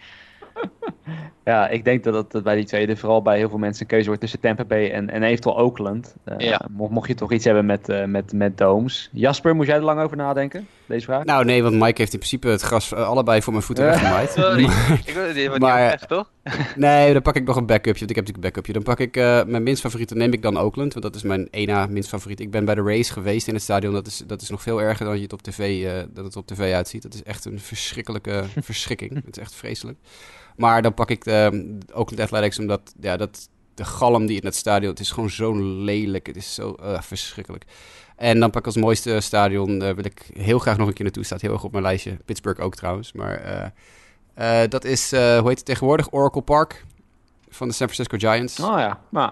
Ja, 1.45 1.67
ik 1.67 1.83
denk 1.83 2.03
dat 2.03 2.31
het 2.33 2.43
bij 2.43 2.55
die 2.55 2.65
tweede 2.65 2.95
vooral 2.97 3.21
bij 3.21 3.37
heel 3.37 3.49
veel 3.49 3.57
mensen 3.57 3.81
een 3.81 3.87
keuze 3.87 4.05
wordt 4.05 4.21
tussen 4.21 4.39
Tampa 4.39 4.65
Bay 4.65 4.91
en, 4.91 5.09
en 5.09 5.23
eventueel 5.23 5.57
Oakland. 5.57 6.15
Eh, 6.23 6.35
Ja. 6.37 6.61
mocht, 6.71 6.91
mocht 6.91 7.07
je 7.07 7.15
toch 7.15 7.31
iets 7.31 7.45
hebben 7.45 7.65
met, 7.65 7.89
eh, 7.89 8.05
met, 8.05 8.33
met 8.33 8.57
domes. 8.57 9.09
Jasper, 9.11 9.55
moest 9.55 9.67
jij 9.67 9.77
er 9.77 9.83
lang 9.83 10.01
over 10.01 10.17
nadenken? 10.17 10.67
Deze 10.85 11.05
vraag? 11.05 11.23
Nou 11.23 11.45
nee, 11.45 11.63
want 11.63 11.75
Mike 11.75 12.01
heeft 12.01 12.13
in 12.13 12.19
principe 12.19 12.47
het 12.47 12.61
gras 12.61 12.93
allebei 12.93 13.41
voor 13.41 13.53
mijn 13.53 13.65
voeten 13.65 13.85
weggemaaid. 13.85 14.31
Sorry. 14.37 14.63
Maar- 14.65 15.01
ik 15.05 15.13
wil 15.13 15.23
het 15.27 15.35
niet 15.35 15.57
Maar- 15.59 15.91
echt, 15.91 16.07
toch? 16.07 16.29
Nee, 16.75 17.13
dan 17.13 17.21
pak 17.21 17.35
ik 17.35 17.45
nog 17.45 17.55
een 17.55 17.65
backupje. 17.65 17.99
Want 17.99 18.09
ik 18.09 18.15
heb 18.15 18.25
natuurlijk 18.27 18.35
een 18.35 18.41
backupje. 18.61 18.73
Dan 18.73 18.83
pak 18.83 18.99
ik 18.99 19.17
eh, 19.17 19.43
mijn 19.51 19.63
minst 19.63 19.81
favoriete, 19.81 20.15
neem 20.15 20.33
ik 20.33 20.41
dan 20.41 20.57
Oakland. 20.59 20.93
Want 20.93 21.05
dat 21.05 21.15
is 21.15 21.23
mijn 21.23 21.47
ena 21.51 21.85
minst 21.87 22.09
favoriet. 22.09 22.39
Ik 22.39 22.51
ben 22.51 22.65
bij 22.65 22.75
de 22.75 22.81
race 22.83 23.13
geweest 23.13 23.47
in 23.47 23.53
het 23.53 23.63
stadion. 23.63 23.93
Dat 23.93 24.07
is, 24.07 24.23
dat 24.27 24.41
is 24.41 24.49
nog 24.49 24.61
veel 24.61 24.81
erger 24.81 25.05
dan 25.05 25.15
je 25.15 25.21
het 25.23 25.33
op 25.33 25.41
tv, 25.41 25.85
eh, 25.85 26.03
dat 26.13 26.25
het 26.25 26.35
op 26.35 26.47
tv 26.47 26.73
uitziet. 26.73 27.01
Dat 27.01 27.13
is 27.13 27.23
echt 27.23 27.45
een 27.45 27.59
verschrikkelijke 27.59 28.43
verschrikking. 28.61 29.13
Het 29.25 29.37
is 29.37 29.43
echt 29.43 29.55
vreselijk. 29.55 29.97
Maar 30.61 30.81
dan 30.81 30.93
pak 30.93 31.09
ik 31.09 31.23
de, 31.23 31.77
Oakland 31.93 32.19
Athletics 32.19 32.59
omdat 32.59 32.93
ja, 32.99 33.17
dat, 33.17 33.49
de 33.73 33.85
galm 33.85 34.25
die 34.25 34.39
in 34.39 34.45
het 34.45 34.55
stadion... 34.55 34.89
Het 34.89 34.99
is 34.99 35.11
gewoon 35.11 35.29
zo 35.29 35.53
lelijk. 35.61 36.27
Het 36.27 36.35
is 36.35 36.53
zo 36.53 36.73
eh, 36.73 37.01
verschrikkelijk. 37.01 37.65
En 38.15 38.39
dan 38.39 38.49
pak 38.49 38.59
ik 38.59 38.65
als 38.65 38.75
mooiste 38.75 39.19
stadion... 39.19 39.81
eh, 39.81 39.93
wil 39.93 40.05
ik 40.05 40.29
heel 40.33 40.59
graag 40.59 40.77
nog 40.77 40.87
een 40.87 40.93
keer 40.93 41.03
naartoe. 41.03 41.23
Staat 41.23 41.41
heel 41.41 41.53
erg 41.53 41.63
op 41.63 41.71
mijn 41.71 41.83
lijstje. 41.83 42.17
Pittsburgh 42.25 42.61
ook 42.61 42.75
trouwens. 42.75 43.13
Maar... 43.13 43.33
eh, 44.33 44.61
dat 44.69 44.85
is, 44.85 45.11
hoe 45.11 45.47
heet 45.47 45.57
het 45.57 45.65
tegenwoordig? 45.65 46.13
Oracle 46.13 46.41
Park 46.41 46.85
van 47.49 47.67
de 47.67 47.73
San 47.73 47.89
Francisco 47.89 48.17
Giants. 48.17 48.59
Oh 48.59 48.79
ja, 48.79 48.99
nou, 49.09 49.31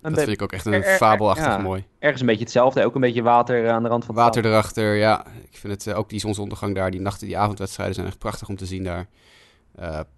dat 0.00 0.18
vind 0.18 0.28
ik 0.28 0.42
ook 0.42 0.52
echt 0.52 0.66
een 0.66 0.82
fabelachtig 0.82 1.60
mooi. 1.60 1.84
Ergens 1.98 2.20
een 2.20 2.26
beetje 2.26 2.42
hetzelfde, 2.42 2.84
ook 2.84 2.94
een 2.94 3.00
beetje 3.00 3.22
water 3.22 3.70
aan 3.70 3.82
de 3.82 3.88
rand 3.88 4.04
van 4.04 4.14
het 4.14 4.24
Water 4.24 4.46
erachter, 4.46 4.94
ja. 4.94 5.26
Ik 5.50 5.56
vind 5.56 5.84
het 5.84 5.94
ook 5.94 6.08
die 6.08 6.20
zonsondergang 6.20 6.74
daar, 6.74 6.90
die 6.90 7.00
nachten, 7.00 7.26
die 7.26 7.38
avondwedstrijden 7.38 7.94
zijn 7.94 8.06
echt 8.06 8.18
prachtig 8.18 8.48
om 8.48 8.56
te 8.56 8.66
zien 8.66 8.84
daar. 8.84 9.06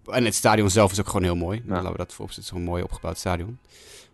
En 0.05 0.25
het 0.25 0.35
stadion 0.35 0.71
zelf 0.71 0.93
is 0.93 1.01
ook 1.01 1.07
gewoon 1.07 1.23
heel 1.23 1.37
mooi. 1.37 1.63
Ja. 1.67 1.73
Laten 1.75 1.91
we 1.91 1.97
dat 1.97 2.13
voorop 2.13 2.35
zetten, 2.35 2.55
zo'n 2.55 2.65
mooi 2.65 2.83
opgebouwd 2.83 3.19
stadion. 3.19 3.59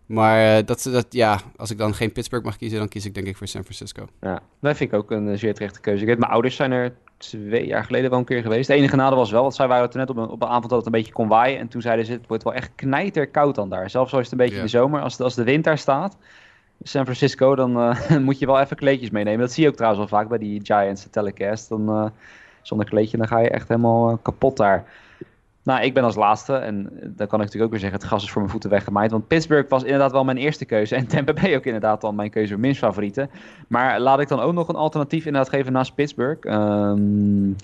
Maar 0.06 0.64
dat, 0.64 0.82
dat, 0.82 1.06
ja, 1.10 1.40
als 1.56 1.70
ik 1.70 1.78
dan 1.78 1.94
geen 1.94 2.12
Pittsburgh 2.12 2.44
mag 2.44 2.56
kiezen, 2.56 2.78
dan 2.78 2.88
kies 2.88 3.04
ik 3.04 3.14
denk 3.14 3.26
ik 3.26 3.36
voor 3.36 3.46
San 3.46 3.62
Francisco. 3.62 4.06
Ja, 4.20 4.42
dat 4.60 4.76
vind 4.76 4.92
ik 4.92 4.98
ook 4.98 5.10
een 5.10 5.38
zeer 5.38 5.54
terechte 5.54 5.80
keuze. 5.80 6.00
Ik 6.00 6.08
weet, 6.08 6.18
mijn 6.18 6.32
ouders 6.32 6.56
zijn 6.56 6.72
er 6.72 6.94
twee 7.16 7.66
jaar 7.66 7.84
geleden 7.84 8.10
wel 8.10 8.18
een 8.18 8.24
keer 8.24 8.42
geweest. 8.42 8.68
De 8.68 8.74
enige 8.74 8.96
nadeel 8.96 9.18
was 9.18 9.30
wel, 9.30 9.42
want 9.42 9.54
zij 9.54 9.68
waren 9.68 9.90
toen 9.90 10.00
net 10.00 10.10
op 10.10 10.16
een, 10.16 10.28
op 10.28 10.42
een 10.42 10.48
avond 10.48 10.68
dat 10.68 10.78
het 10.78 10.86
een 10.86 10.92
beetje 10.92 11.12
kon 11.12 11.28
waaien. 11.28 11.58
En 11.58 11.68
toen 11.68 11.80
zeiden 11.80 12.06
ze, 12.06 12.12
het 12.12 12.26
wordt 12.26 12.42
wel 12.42 12.54
echt 12.54 12.70
knijterkoud 12.74 13.54
dan 13.54 13.68
daar. 13.68 13.90
Zelfs 13.90 14.12
al 14.12 14.18
is 14.18 14.24
het 14.24 14.32
een 14.32 14.38
beetje 14.38 14.56
in 14.56 14.62
de 14.62 14.68
zomer, 14.68 15.00
als, 15.00 15.20
als 15.20 15.34
de 15.34 15.44
wind 15.44 15.64
daar 15.64 15.78
staat, 15.78 16.16
San 16.82 17.04
Francisco, 17.04 17.54
dan 17.54 17.78
uh, 17.78 18.16
moet 18.26 18.38
je 18.38 18.46
wel 18.46 18.60
even 18.60 18.76
kleedjes 18.76 19.10
meenemen. 19.10 19.40
Dat 19.40 19.52
zie 19.52 19.62
je 19.62 19.68
ook 19.68 19.76
trouwens 19.76 20.10
wel 20.10 20.18
vaak 20.18 20.28
bij 20.28 20.38
die 20.38 20.60
Giants 20.62 21.06
telecast. 21.10 21.68
Dan, 21.68 21.90
uh, 21.90 22.06
zonder 22.62 22.86
kleedje, 22.86 23.16
dan 23.16 23.28
ga 23.28 23.38
je 23.38 23.50
echt 23.50 23.68
helemaal 23.68 24.10
uh, 24.10 24.16
kapot 24.22 24.56
daar. 24.56 24.84
Nou, 25.66 25.82
ik 25.82 25.94
ben 25.94 26.04
als 26.04 26.14
laatste, 26.14 26.54
en 26.54 26.82
dan 27.02 27.26
kan 27.26 27.40
ik 27.40 27.44
natuurlijk 27.44 27.64
ook 27.64 27.70
weer 27.70 27.80
zeggen, 27.80 27.98
het 27.98 28.08
gas 28.08 28.22
is 28.22 28.30
voor 28.30 28.40
mijn 28.40 28.52
voeten 28.52 28.70
weggemaaid. 28.70 29.10
Want 29.10 29.26
Pittsburgh 29.26 29.70
was 29.70 29.82
inderdaad 29.82 30.12
wel 30.12 30.24
mijn 30.24 30.36
eerste 30.36 30.64
keuze. 30.64 30.94
En 30.94 31.06
Tampa 31.16 31.32
Bay 31.32 31.56
ook 31.56 31.64
inderdaad 31.64 32.00
dan 32.00 32.14
mijn 32.14 32.30
keuze, 32.30 32.56
minst 32.56 32.78
favoriete. 32.78 33.28
Maar 33.68 34.00
laat 34.00 34.20
ik 34.20 34.28
dan 34.28 34.40
ook 34.40 34.52
nog 34.52 34.68
een 34.68 34.74
alternatief 34.74 35.26
inderdaad 35.26 35.52
geven 35.52 35.72
naast 35.72 35.94
Pittsburgh. 35.94 36.44
Um, 36.44 37.56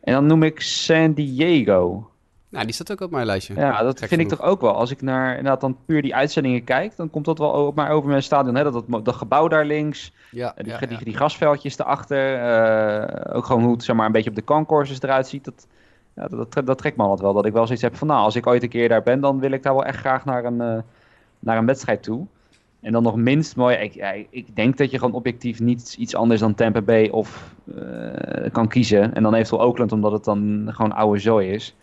en 0.00 0.12
dan 0.12 0.26
noem 0.26 0.42
ik 0.42 0.60
San 0.60 1.12
Diego. 1.12 2.10
Nou, 2.48 2.64
die 2.64 2.74
staat 2.74 2.92
ook 2.92 3.00
op 3.00 3.10
mijn 3.10 3.26
lijstje. 3.26 3.54
Ja, 3.54 3.82
dat 3.82 3.98
vind 3.98 4.20
ik 4.20 4.28
toch 4.28 4.42
ook 4.42 4.60
wel. 4.60 4.74
Als 4.74 4.90
ik 4.90 5.02
naar 5.02 5.28
inderdaad 5.30 5.60
dan 5.60 5.76
puur 5.86 6.02
die 6.02 6.14
uitzendingen 6.14 6.64
kijk, 6.64 6.96
dan 6.96 7.10
komt 7.10 7.24
dat 7.24 7.38
wel 7.38 7.50
op 7.50 7.74
maar 7.74 7.90
over 7.90 8.08
mijn 8.08 8.22
stadion. 8.22 8.54
Hè? 8.54 8.62
Dat, 8.62 8.84
dat, 8.88 9.04
dat 9.04 9.14
gebouw 9.14 9.48
daar 9.48 9.64
links, 9.64 10.12
ja, 10.30 10.54
die, 10.56 10.66
ja, 10.66 10.78
die, 10.78 11.04
die, 11.04 11.14
grasveldjes 11.14 11.78
erachter. 11.78 12.34
Uh, 12.34 13.36
ook 13.36 13.44
gewoon 13.44 13.62
hoe 13.62 13.72
het 13.72 13.84
zeg 13.84 13.96
maar, 13.96 14.06
een 14.06 14.12
beetje 14.12 14.30
op 14.30 14.36
de 14.36 14.44
concourses 14.44 15.02
eruit 15.02 15.28
ziet. 15.28 15.44
Dat, 15.44 15.66
ja, 16.20 16.36
dat, 16.36 16.66
dat, 16.66 16.78
trekt 16.78 16.96
me 16.96 17.02
altijd 17.02 17.20
wel. 17.20 17.32
Dat 17.32 17.46
ik 17.46 17.52
wel 17.52 17.64
zoiets 17.64 17.82
heb 17.82 17.96
van, 17.96 18.06
nou, 18.06 18.20
als 18.20 18.36
ik 18.36 18.46
ooit 18.46 18.62
een 18.62 18.68
keer 18.68 18.88
daar 18.88 19.02
ben, 19.02 19.20
dan 19.20 19.40
wil 19.40 19.50
ik 19.50 19.62
daar 19.62 19.74
wel 19.74 19.84
echt 19.84 19.98
graag 19.98 20.24
naar 20.24 20.44
een, 20.44 20.60
uh, 20.60 20.78
naar 21.38 21.56
een 21.56 21.66
wedstrijd 21.66 22.02
toe. 22.02 22.26
En 22.80 22.92
dan 22.92 23.02
nog 23.02 23.16
minst 23.16 23.56
mooi, 23.56 23.76
ik, 23.76 24.26
ik 24.30 24.56
denk 24.56 24.76
dat 24.76 24.90
je 24.90 24.98
gewoon 24.98 25.14
objectief 25.14 25.60
niet 25.60 25.96
iets 25.98 26.14
anders 26.14 26.40
dan 26.40 26.54
Tampa 26.54 26.80
Bay 26.80 27.08
of 27.08 27.54
uh, 27.64 28.50
kan 28.52 28.68
kiezen. 28.68 29.14
En 29.14 29.22
dan 29.22 29.34
eventueel 29.34 29.62
Oakland, 29.62 29.92
omdat 29.92 30.12
het 30.12 30.24
dan 30.24 30.68
gewoon 30.70 30.92
oude 30.92 31.18
zooi 31.18 31.50
is. 31.50 31.74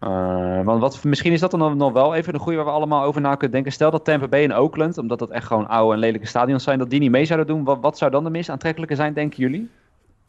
Uh, 0.00 0.64
want 0.64 0.80
wat, 0.80 1.04
misschien 1.04 1.32
is 1.32 1.40
dat 1.40 1.50
dan 1.50 1.76
nog 1.76 1.92
wel 1.92 2.14
even 2.14 2.34
een 2.34 2.40
goede 2.40 2.56
waar 2.56 2.66
we 2.66 2.72
allemaal 2.72 3.04
over 3.04 3.20
na 3.20 3.34
kunnen 3.34 3.50
denken. 3.50 3.72
Stel 3.72 3.90
dat 3.90 4.04
Tampa 4.04 4.28
Bay 4.28 4.44
en 4.44 4.54
Oakland, 4.54 4.98
omdat 4.98 5.18
dat 5.18 5.30
echt 5.30 5.46
gewoon 5.46 5.68
oude 5.68 5.94
en 5.94 6.00
lelijke 6.00 6.26
stadions 6.26 6.64
zijn, 6.64 6.78
dat 6.78 6.90
die 6.90 7.00
niet 7.00 7.10
mee 7.10 7.24
zouden 7.24 7.46
doen. 7.46 7.64
Wat, 7.64 7.78
wat 7.80 7.98
zou 7.98 8.10
dan 8.10 8.24
de 8.24 8.30
meest 8.30 8.48
aantrekkelijke 8.48 8.94
zijn, 8.94 9.14
denken 9.14 9.38
jullie? 9.38 9.70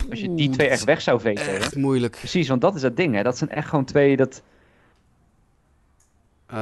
Als 0.09 0.19
je 0.19 0.33
die 0.33 0.49
twee 0.49 0.67
echt 0.67 0.83
weg 0.83 1.01
zou 1.01 1.19
vegen. 1.19 1.55
Echt 1.55 1.75
moeilijk. 1.75 2.15
Precies, 2.17 2.47
want 2.47 2.61
dat 2.61 2.75
is 2.75 2.81
het 2.81 2.97
ding. 2.97 3.15
Hè? 3.15 3.23
Dat 3.23 3.37
zijn 3.37 3.49
echt 3.49 3.69
gewoon 3.69 3.85
twee 3.85 4.17
dat... 4.17 4.41
Uh, 6.51 6.57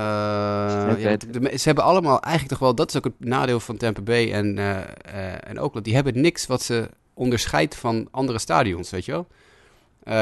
ja, 0.97 1.17
ze 1.57 1.61
hebben 1.63 1.83
allemaal 1.83 2.21
eigenlijk 2.21 2.53
toch 2.53 2.59
wel... 2.59 2.75
Dat 2.75 2.89
is 2.89 2.97
ook 2.97 3.03
het 3.03 3.13
nadeel 3.19 3.59
van 3.59 3.77
Tampa 3.77 4.01
Bay 4.01 4.31
en, 4.33 4.57
uh, 4.57 4.77
uh, 5.13 5.49
en 5.49 5.59
Oakland. 5.59 5.85
Die 5.85 5.95
hebben 5.95 6.21
niks 6.21 6.47
wat 6.47 6.61
ze 6.61 6.89
onderscheidt 7.13 7.75
van 7.75 8.07
andere 8.11 8.39
stadions, 8.39 8.89
weet 8.89 9.05
je 9.05 9.11
wel? 9.11 9.27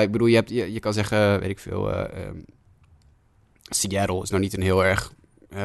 ik 0.02 0.12
bedoel, 0.12 0.28
je, 0.28 0.36
hebt, 0.36 0.50
je, 0.50 0.74
je, 0.74 0.80
kan 0.80 0.94
zeggen, 0.94 1.40
weet 1.40 1.50
ik 1.50 1.60
veel... 1.60 1.94
Ehm, 1.94 2.36
Seattle 3.62 4.22
is 4.22 4.30
nou 4.30 4.42
niet 4.42 4.54
een 4.54 4.62
heel 4.62 4.86
erg 4.86 5.14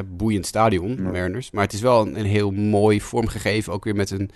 boeiend 0.05 0.47
stadion, 0.47 1.03
Mariners. 1.03 1.51
Maar 1.51 1.65
het 1.65 1.73
is 1.73 1.81
wel 1.81 2.07
een, 2.07 2.19
een 2.19 2.25
heel 2.25 2.51
mooi 2.51 3.01
vormgegeven. 3.01 3.73
Ook 3.73 3.85
weer 3.85 3.95
met 3.95 4.11
een 4.11 4.31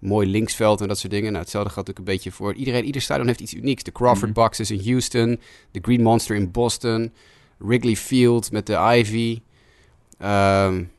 mooi 0.00 0.30
linksveld 0.30 0.80
en 0.80 0.88
dat 0.88 0.98
soort 0.98 1.12
dingen. 1.12 1.30
Nou, 1.30 1.42
hetzelfde 1.42 1.68
gaat 1.68 1.86
natuurlijk 1.86 2.08
een 2.08 2.14
beetje 2.14 2.32
voor 2.32 2.54
iedereen. 2.54 2.84
Ieder 2.84 3.02
stadion 3.02 3.26
heeft 3.26 3.40
iets 3.40 3.54
unieks. 3.54 3.82
De 3.82 3.92
Crawford 3.92 4.30
mhm. 4.30 4.40
Boxes 4.40 4.70
in 4.70 4.80
Houston, 4.84 5.40
de 5.70 5.78
Green 5.82 6.02
Monster 6.02 6.36
in 6.36 6.50
Boston, 6.50 7.12
Wrigley 7.56 7.96
Field 7.96 8.52
met 8.52 8.66
de 8.66 8.74
Ivy. 8.74 9.40
Um, 10.22 10.90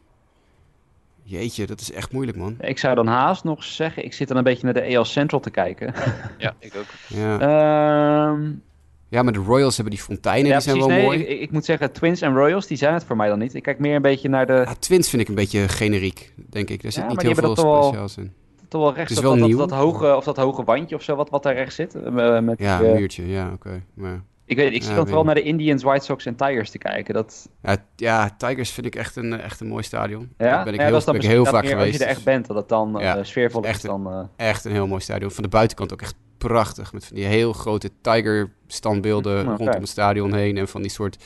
jeetje, 1.23 1.65
dat 1.65 1.81
is 1.81 1.91
echt 1.91 2.11
moeilijk, 2.11 2.37
man. 2.37 2.55
Ik 2.59 2.77
zou 2.77 2.95
dan 2.95 3.07
haast 3.07 3.43
nog 3.43 3.63
zeggen, 3.63 4.05
ik 4.05 4.13
zit 4.13 4.27
dan 4.27 4.37
een 4.37 4.43
beetje 4.43 4.63
naar 4.63 4.73
de 4.73 4.97
AL 4.97 5.05
Central 5.05 5.39
te 5.39 5.49
kijken. 5.49 5.93
Ja, 6.37 6.55
ik 6.59 6.75
ook. 6.75 6.85
Ja. 7.07 8.29
Um, 8.29 8.63
ja, 9.09 9.23
maar 9.23 9.33
de 9.33 9.39
Royals 9.39 9.75
hebben 9.75 9.93
die 9.93 10.03
fonteinen, 10.03 10.51
die 10.51 10.61
zijn 10.61 10.77
wel 10.77 10.89
mooi. 10.89 11.19
Ik, 11.19 11.39
ik, 11.39 11.51
moet 11.51 11.65
zeggen, 11.65 11.91
Twins 11.91 12.21
en 12.21 12.33
Royals, 12.33 12.67
die 12.67 12.77
zijn 12.77 12.93
het 12.93 13.03
voor 13.03 13.15
mij 13.15 13.27
dan 13.27 13.39
niet. 13.39 13.53
Ik 13.53 13.63
kijk 13.63 13.79
meer 13.79 13.95
een 13.95 14.01
beetje 14.01 14.29
naar 14.29 14.45
de... 14.45 14.63
Ja, 14.65 14.75
Twins 14.75 15.09
vind 15.09 15.21
ik 15.21 15.27
een 15.27 15.35
beetje 15.35 15.67
generiek, 15.67 16.33
denk 16.35 16.69
ik. 16.69 16.83
Er 16.83 16.91
zit 16.91 17.07
niet 17.07 17.21
heel 17.21 17.35
veel 17.35 17.55
speciaals 17.55 18.17
in 18.17 18.33
toch 18.71 18.81
wel 18.81 18.93
rechts. 18.93 19.13
dat, 19.13 19.39
dat, 19.39 19.57
dat, 19.57 19.71
hoge, 19.71 20.15
of 20.15 20.23
dat 20.23 20.37
hoge 20.37 20.63
wandje 20.63 20.95
of 20.95 21.03
zo, 21.03 21.15
wat, 21.15 21.29
wat 21.29 21.43
daar 21.43 21.53
rechts 21.53 21.75
zit. 21.75 21.95
Uh, 21.95 22.39
met 22.39 22.59
ja, 22.59 22.81
een 22.81 22.95
muurtje, 22.95 23.27
ja, 23.27 23.51
oké. 23.53 23.83
Maar... 23.93 24.23
Ik, 24.45 24.57
weet, 24.57 24.73
ik 24.73 24.83
zit 24.83 24.95
dan 24.95 25.05
vooral 25.05 25.23
naar 25.23 25.35
de 25.35 25.41
Indians, 25.41 25.83
White 25.83 26.05
Sox 26.05 26.25
en 26.25 26.35
Tigers 26.35 26.69
te 26.69 26.77
kijken. 26.77 27.13
Dat... 27.13 27.49
Ja, 27.61 27.77
ja, 27.95 28.35
Tigers 28.37 28.71
vind 28.71 28.85
ik 28.85 28.95
echt 28.95 29.15
een, 29.15 29.39
echt 29.39 29.59
een 29.59 29.67
mooi 29.67 29.83
stadion. 29.83 30.33
Ja? 30.37 30.45
Daar 30.45 30.63
ben 30.63 30.73
ik 30.73 30.79
heel, 30.79 30.91
dat 30.91 31.05
ben 31.05 31.15
ik 31.15 31.21
heel 31.21 31.45
vaak 31.45 31.65
geweest. 31.65 31.87
Als 31.87 31.97
je 31.97 32.03
er 32.03 32.09
echt 32.09 32.23
bent, 32.23 32.47
dat 32.47 32.55
het 32.55 32.69
dan 32.69 32.95
ja, 32.99 33.17
uh, 33.17 33.23
sfeervol 33.23 33.63
echt, 33.63 33.75
is. 33.75 33.89
Dan, 33.89 34.07
uh... 34.07 34.23
Echt 34.35 34.65
een 34.65 34.71
heel 34.71 34.87
mooi 34.87 35.01
stadion. 35.01 35.31
Van 35.31 35.43
de 35.43 35.49
buitenkant 35.49 35.93
ook 35.93 36.01
echt 36.01 36.15
prachtig. 36.37 36.93
Met 36.93 37.05
van 37.05 37.15
die 37.15 37.25
heel 37.25 37.53
grote 37.53 37.89
Tiger-standbeelden 38.01 39.43
rondom 39.43 39.67
het 39.67 39.89
stadion 39.89 40.33
heen. 40.33 40.57
En 40.57 40.67
van 40.67 40.81
die 40.81 40.91
soort 40.91 41.23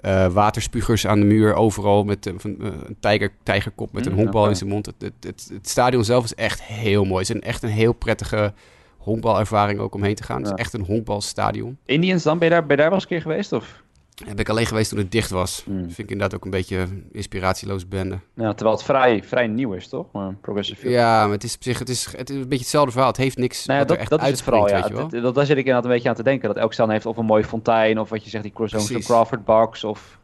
uh, 0.00 0.26
waterspugers 0.26 1.06
aan 1.06 1.20
de 1.20 1.26
muur, 1.26 1.54
overal 1.54 2.04
met 2.04 2.32
van, 2.36 2.56
uh, 2.60 2.66
een 2.66 2.96
tijger, 3.00 3.32
tijgerkop 3.42 3.92
met 3.92 4.06
een 4.06 4.12
mm, 4.12 4.18
honkbal 4.18 4.48
in 4.48 4.56
zijn 4.56 4.70
mond. 4.70 4.86
Het, 4.86 4.94
het, 4.98 5.12
het, 5.20 5.50
het, 5.52 5.68
stadion 5.68 6.04
zelf 6.04 6.24
is 6.24 6.34
echt 6.34 6.62
heel 6.62 7.04
mooi. 7.04 7.20
Het 7.20 7.28
is 7.28 7.34
een, 7.34 7.42
echt 7.42 7.62
een 7.62 7.68
heel 7.68 7.92
prettige 7.92 8.52
honkbalervaring 8.96 9.80
ook 9.80 9.94
omheen 9.94 10.14
te 10.14 10.22
gaan. 10.22 10.42
Het 10.42 10.46
is 10.52 10.58
echt 10.58 10.72
een 10.72 10.84
honkbalstadion. 10.84 11.78
Indians 11.84 12.22
dan, 12.22 12.38
ben 12.38 12.48
je 12.48 12.54
daar, 12.54 12.66
ben 12.66 12.76
je 12.76 12.82
daar 12.82 12.90
wel 12.90 12.94
eens 12.94 13.02
een 13.02 13.08
keer 13.08 13.20
geweest? 13.20 13.52
Of? 13.52 13.82
Heb 14.24 14.40
ik 14.40 14.48
alleen 14.48 14.66
geweest 14.66 14.88
toen 14.90 14.98
het 14.98 15.12
dicht 15.12 15.30
was. 15.30 15.64
Mm. 15.66 15.78
Vind 15.78 15.98
ik 15.98 16.10
inderdaad 16.10 16.34
ook 16.34 16.44
een 16.44 16.50
beetje 16.50 16.86
inspiratieloos 17.12 17.88
bende. 17.88 18.18
Ja, 18.34 18.52
terwijl 18.52 18.76
het 18.76 18.84
vrij, 18.84 19.22
vrij 19.22 19.46
nieuw 19.46 19.72
is, 19.72 19.88
toch? 19.88 20.06
Maar 20.12 20.34
progressive 20.40 20.90
Ja, 20.90 21.22
maar 21.22 21.32
het 21.32 21.44
is 21.44 21.54
op 21.54 21.62
zich 21.62 21.78
het 21.78 21.88
is, 21.88 22.16
het 22.16 22.30
is 22.30 22.36
een 22.36 22.42
beetje 22.42 22.58
hetzelfde 22.58 22.90
verhaal. 22.90 23.08
Het 23.08 23.16
heeft 23.16 23.36
niks 23.36 23.66
nou 23.66 23.80
ja, 23.80 23.84
dat, 23.84 23.96
echt 23.96 24.10
dat 24.10 24.22
is 24.22 24.28
het 24.28 24.42
vooral, 24.42 24.68
ja. 24.68 24.88
Dat, 24.88 25.34
daar 25.34 25.46
zit 25.46 25.56
ik 25.56 25.64
inderdaad 25.64 25.84
een 25.84 25.90
beetje 25.90 26.08
aan 26.08 26.14
te 26.14 26.22
denken. 26.22 26.48
Dat 26.48 26.56
elk 26.56 26.72
staan 26.72 26.90
heeft 26.90 27.06
of 27.06 27.16
een 27.16 27.24
mooie 27.24 27.44
fontein, 27.44 27.98
of 27.98 28.08
wat 28.08 28.24
je 28.24 28.30
zegt, 28.30 28.44
die 28.44 28.68
zo'n 28.68 29.00
Crawford 29.00 29.44
box, 29.44 29.84
of... 29.84 30.18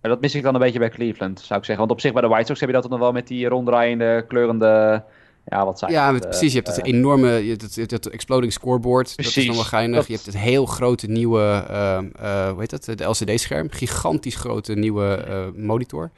Maar 0.00 0.10
dat 0.10 0.20
mis 0.20 0.34
ik 0.34 0.42
dan 0.42 0.54
een 0.54 0.60
beetje 0.60 0.78
bij 0.78 0.88
Cleveland, 0.88 1.40
zou 1.40 1.58
ik 1.58 1.64
zeggen. 1.64 1.86
Want 1.86 1.90
op 1.90 2.00
zich 2.00 2.12
bij 2.12 2.22
de 2.22 2.28
White 2.28 2.46
Sox 2.46 2.60
heb 2.60 2.68
je 2.68 2.74
dat 2.74 2.90
dan 2.90 2.98
wel 2.98 3.12
met 3.12 3.26
die 3.26 3.48
ronddraaiende, 3.48 4.24
kleurende 4.28 5.04
ja, 5.46 5.64
wat 5.64 5.78
zijn 5.78 5.92
Ja, 5.92 6.12
precies. 6.18 6.52
Je 6.52 6.60
hebt 6.60 6.76
het 6.76 6.86
enorme, 6.86 7.30
je 7.30 7.50
hebt 7.50 7.76
het, 7.76 7.90
het, 7.90 8.08
exploding 8.08 8.52
scoreboard. 8.52 9.14
Precies. 9.14 9.34
Dat 9.34 9.42
is 9.42 9.48
nog 9.48 9.56
wel 9.56 9.64
geinig. 9.64 10.06
Je 10.06 10.12
hebt 10.12 10.26
het 10.26 10.38
heel 10.38 10.66
grote 10.66 11.06
nieuwe, 11.06 11.66
uh, 11.70 11.98
uh, 12.22 12.50
hoe 12.50 12.60
heet 12.60 12.70
dat? 12.70 12.98
De 12.98 13.04
LCD-scherm. 13.04 13.70
Gigantisch 13.70 14.36
grote 14.36 14.74
nieuwe 14.74 15.24
uh, 15.28 15.62
monitor. 15.64 16.10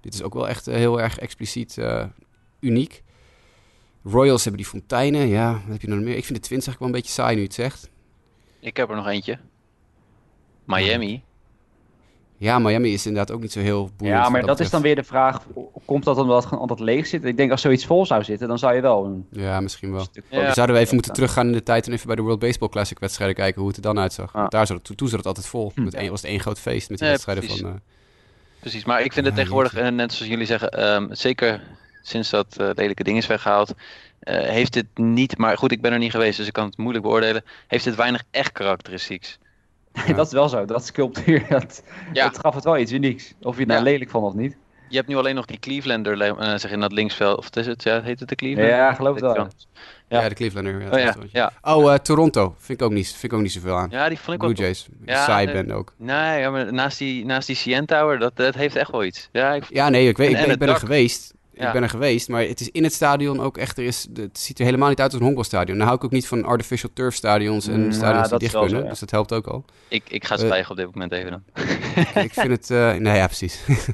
Dit 0.00 0.14
is 0.14 0.22
ook 0.22 0.34
wel 0.34 0.48
echt 0.48 0.66
heel 0.66 1.00
erg 1.00 1.18
expliciet 1.18 1.78
uniek. 2.60 3.02
Royals 4.04 4.44
hebben 4.44 4.62
die 4.62 4.70
fonteinen. 4.70 5.28
Ja, 5.28 5.52
wat 5.52 5.72
heb 5.72 5.80
je 5.80 5.88
nog 5.88 5.98
meer? 5.98 6.16
Ik 6.16 6.24
vind 6.24 6.38
de 6.38 6.46
Twins 6.46 6.66
eigenlijk 6.66 6.78
wel 6.78 6.88
een 6.88 6.94
beetje 6.94 7.12
saai 7.12 7.36
nu 7.36 7.42
het 7.42 7.54
zegt. 7.54 7.90
Ik 8.60 8.76
heb 8.76 8.90
er 8.90 8.96
nog 8.96 9.06
eentje. 9.06 9.38
Miami. 10.64 11.22
Ja, 12.36 12.58
Miami 12.58 12.92
is 12.92 13.06
inderdaad 13.06 13.36
ook 13.36 13.42
niet 13.42 13.52
zo 13.52 13.60
heel 13.60 13.90
boeiend. 13.96 14.18
Ja, 14.18 14.28
maar 14.28 14.46
dat, 14.46 14.60
is 14.60 14.70
dan 14.70 14.82
weer 14.82 14.94
de 14.94 15.04
vraag, 15.04 15.42
komt 15.84 16.04
dat 16.04 16.18
omdat 16.18 16.36
het 16.36 16.44
gewoon 16.44 16.60
altijd 16.60 16.80
leeg 16.80 17.06
zit? 17.06 17.24
Ik 17.24 17.36
denk 17.36 17.50
als 17.50 17.60
zoiets 17.60 17.86
vol 17.86 18.06
zou 18.06 18.24
zitten, 18.24 18.48
dan 18.48 18.58
zou 18.58 18.74
je 18.74 18.80
wel 18.80 19.04
een 19.04 19.26
Ja, 19.30 19.60
misschien 19.60 19.92
wel. 19.92 20.06
Ja. 20.28 20.52
Zouden 20.52 20.76
we 20.76 20.82
even 20.82 20.94
moeten 20.94 21.12
teruggaan 21.12 21.46
in 21.46 21.52
de 21.52 21.62
tijd 21.62 21.86
en 21.86 21.92
even 21.92 22.06
bij 22.06 22.16
de 22.16 22.22
World 22.22 22.38
Baseball 22.38 22.68
Classic 22.68 22.98
wedstrijden 22.98 23.36
kijken 23.36 23.58
hoe 23.58 23.68
het 23.68 23.76
er 23.76 23.82
dan 23.82 23.98
uitzag. 23.98 24.34
Ah. 24.34 24.48
Daar 24.48 24.66
zat 24.66 24.88
het, 24.88 24.96
toen 24.96 25.08
zat 25.08 25.18
het 25.18 25.26
altijd 25.26 25.46
vol. 25.46 25.72
Hm. 25.74 25.84
Met 25.84 25.94
een, 25.94 26.10
was 26.10 26.20
het 26.20 26.30
één 26.30 26.40
groot 26.40 26.60
feest 26.60 26.90
met 26.90 26.98
die 26.98 27.08
wedstrijden 27.08 27.44
van... 27.44 27.66
Uh... 27.66 27.72
Precies, 28.60 28.84
maar 28.84 29.02
ik 29.02 29.12
vind 29.12 29.26
het 29.26 29.34
tegenwoordig, 29.34 29.74
en 29.74 29.94
net 29.94 30.12
zoals 30.12 30.30
jullie 30.30 30.46
zeggen, 30.46 30.94
um, 30.94 31.14
zeker 31.14 31.62
sinds 32.02 32.30
dat 32.30 32.56
uh, 32.60 32.70
lelijke 32.74 33.04
ding 33.04 33.16
is 33.16 33.26
weggehaald, 33.26 33.70
uh, 33.70 34.36
heeft 34.36 34.74
het 34.74 34.86
niet, 34.94 35.38
maar 35.38 35.58
goed, 35.58 35.72
ik 35.72 35.80
ben 35.80 35.92
er 35.92 35.98
niet 35.98 36.10
geweest, 36.10 36.36
dus 36.36 36.46
ik 36.46 36.52
kan 36.52 36.66
het 36.66 36.76
moeilijk 36.76 37.04
beoordelen, 37.04 37.44
heeft 37.66 37.84
het 37.84 37.94
weinig 37.94 38.22
echt 38.30 38.52
karakteristieks. 38.52 39.38
Dat 40.16 40.26
is 40.26 40.32
wel 40.32 40.48
zo. 40.48 40.64
Dat 40.64 40.86
sculptuur, 40.86 41.46
dat, 41.48 41.82
dat 42.12 42.38
gaf 42.38 42.54
het 42.54 42.64
wel 42.64 42.78
iets 42.78 42.92
unieks. 42.92 43.34
Of 43.42 43.54
je 43.54 43.60
het 43.60 43.68
nou 43.68 43.82
lelijk 43.82 44.10
vond 44.10 44.26
of 44.26 44.34
niet. 44.34 44.56
Je 44.88 44.96
hebt 44.96 45.08
nu 45.08 45.16
alleen 45.16 45.34
nog 45.34 45.46
die 45.46 45.58
Clevelander, 45.58 46.26
uh, 46.26 46.54
zeg 46.56 46.70
in 46.70 46.80
dat 46.80 46.92
linksveld. 46.92 47.38
Of 47.38 47.56
is 47.56 47.66
het, 47.66 47.82
ja, 47.82 48.02
heet 48.02 48.20
het 48.20 48.28
de 48.28 48.34
Clevelander? 48.34 48.76
Ja, 48.76 48.94
geloof 48.94 49.14
het 49.14 49.24
wel. 49.24 49.34
Ja. 49.34 49.48
ja, 50.08 50.28
de 50.28 50.34
Clevelander. 50.34 50.80
Ja, 50.80 50.88
oh, 50.88 50.98
ja. 50.98 51.14
ja. 51.32 51.74
oh 51.74 51.92
uh, 51.92 51.94
Toronto. 51.94 52.54
Vind 52.58 52.80
ik, 52.80 52.86
ook 52.86 52.92
niet, 52.92 53.08
vind 53.08 53.22
ik 53.22 53.32
ook 53.32 53.40
niet 53.40 53.52
zoveel 53.52 53.76
aan. 53.76 53.88
Ja, 53.90 54.08
die 54.08 54.18
vond 54.18 54.32
ik 54.32 54.38
Blue 54.38 54.50
ook... 54.50 54.56
Jays. 54.56 54.88
Ja, 55.04 55.24
Saai 55.24 55.52
ben 55.52 55.70
ook. 55.70 55.94
Nee, 55.96 56.40
ja, 56.40 56.50
maar 56.50 56.72
naast 56.72 56.98
die, 56.98 57.24
naast 57.24 57.46
die 57.46 57.56
CN 57.56 57.84
Tower, 57.84 58.18
dat, 58.18 58.36
dat 58.36 58.54
heeft 58.54 58.76
echt 58.76 58.90
wel 58.90 59.04
iets. 59.04 59.28
Ja, 59.32 59.52
ik... 59.52 59.64
ja 59.68 59.88
nee, 59.88 60.08
ik, 60.08 60.16
weet, 60.16 60.30
ik, 60.30 60.46
ik 60.46 60.58
ben 60.58 60.68
er 60.68 60.76
geweest. 60.76 61.34
Ik 61.54 61.72
ben 61.72 61.82
er 61.82 61.88
geweest, 61.88 62.28
maar 62.28 62.42
het 62.42 62.60
is 62.60 62.70
in 62.70 62.82
het 62.82 62.92
stadion 62.92 63.40
ook 63.40 63.56
echt. 63.58 63.78
Er 63.78 63.84
is, 63.84 64.06
het 64.14 64.38
ziet 64.38 64.58
er 64.58 64.64
helemaal 64.64 64.88
niet 64.88 65.00
uit 65.00 65.10
als 65.10 65.18
een 65.18 65.24
honkbalstadion. 65.24 65.76
Nou 65.76 65.88
hou 65.88 65.98
ik 65.98 66.04
ook 66.04 66.10
niet 66.10 66.26
van 66.26 66.44
artificial 66.44 66.90
turf 66.94 67.14
stadions 67.14 67.66
en 67.66 67.84
mm, 67.84 67.92
stadions 67.92 68.28
die 68.28 68.38
dicht 68.38 68.58
kunnen. 68.58 68.88
Dus 68.88 68.98
dat 68.98 69.10
helpt 69.10 69.32
ook 69.32 69.46
al. 69.46 69.64
Ik, 69.88 70.02
ik 70.08 70.24
ga 70.24 70.36
zwijgen 70.36 70.64
uh, 70.64 70.70
op 70.70 70.76
dit 70.76 70.94
moment 70.94 71.12
even 71.12 71.30
dan. 71.30 71.42
ik 72.22 72.32
vind 72.32 72.48
het. 72.48 72.70
Uh, 72.70 72.78
nou 72.78 73.16
ja, 73.16 73.26
precies. 73.26 73.60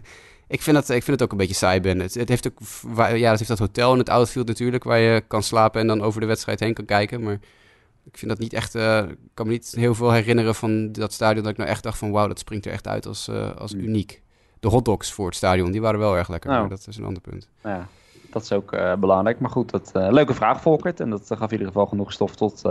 Ik 0.50 0.62
vind, 0.62 0.76
dat, 0.76 0.88
ik 0.88 1.02
vind 1.02 1.06
het 1.06 1.22
ook 1.22 1.32
een 1.32 1.38
beetje 1.38 1.54
saai, 1.54 1.80
Ben. 1.80 2.00
Het, 2.00 2.14
het, 2.14 2.28
heeft 2.28 2.46
ook, 2.46 2.58
ja, 2.96 3.30
het 3.30 3.38
heeft 3.38 3.48
dat 3.48 3.58
hotel 3.58 3.92
in 3.92 3.98
het 3.98 4.08
outfield 4.08 4.46
natuurlijk, 4.46 4.84
waar 4.84 4.98
je 4.98 5.22
kan 5.26 5.42
slapen 5.42 5.80
en 5.80 5.86
dan 5.86 6.02
over 6.02 6.20
de 6.20 6.26
wedstrijd 6.26 6.60
heen 6.60 6.74
kan 6.74 6.84
kijken. 6.84 7.22
Maar 7.22 7.38
ik 8.04 8.18
vind 8.18 8.30
dat 8.30 8.40
niet 8.40 8.52
echt, 8.52 8.74
uh, 8.74 8.98
ik 9.08 9.16
kan 9.34 9.46
me 9.46 9.52
niet 9.52 9.72
heel 9.76 9.94
veel 9.94 10.12
herinneren 10.12 10.54
van 10.54 10.92
dat 10.92 11.12
stadion 11.12 11.42
dat 11.42 11.52
ik 11.52 11.58
nou 11.58 11.70
echt 11.70 11.82
dacht 11.82 11.98
van 11.98 12.10
wauw, 12.10 12.28
dat 12.28 12.38
springt 12.38 12.66
er 12.66 12.72
echt 12.72 12.86
uit 12.86 13.06
als, 13.06 13.28
uh, 13.28 13.56
als 13.56 13.72
hmm. 13.72 13.80
uniek. 13.80 14.22
De 14.60 14.68
hotdogs 14.68 15.12
voor 15.12 15.26
het 15.26 15.36
stadion, 15.36 15.70
die 15.70 15.80
waren 15.80 16.00
wel 16.00 16.16
erg 16.16 16.28
lekker, 16.28 16.50
nou. 16.50 16.60
maar 16.60 16.70
dat 16.70 16.86
is 16.88 16.96
een 16.96 17.04
ander 17.04 17.22
punt. 17.22 17.48
Ja, 17.62 17.86
dat 18.30 18.42
is 18.42 18.52
ook 18.52 18.72
uh, 18.72 18.94
belangrijk. 18.94 19.40
Maar 19.40 19.50
goed, 19.50 19.70
dat, 19.70 19.90
leuke 19.94 20.34
vraag 20.34 20.60
Volkert 20.60 21.00
en 21.00 21.10
dat 21.10 21.26
gaf 21.26 21.46
in 21.46 21.52
ieder 21.52 21.66
geval 21.66 21.86
genoeg 21.86 22.12
stof 22.12 22.36
tot, 22.36 22.62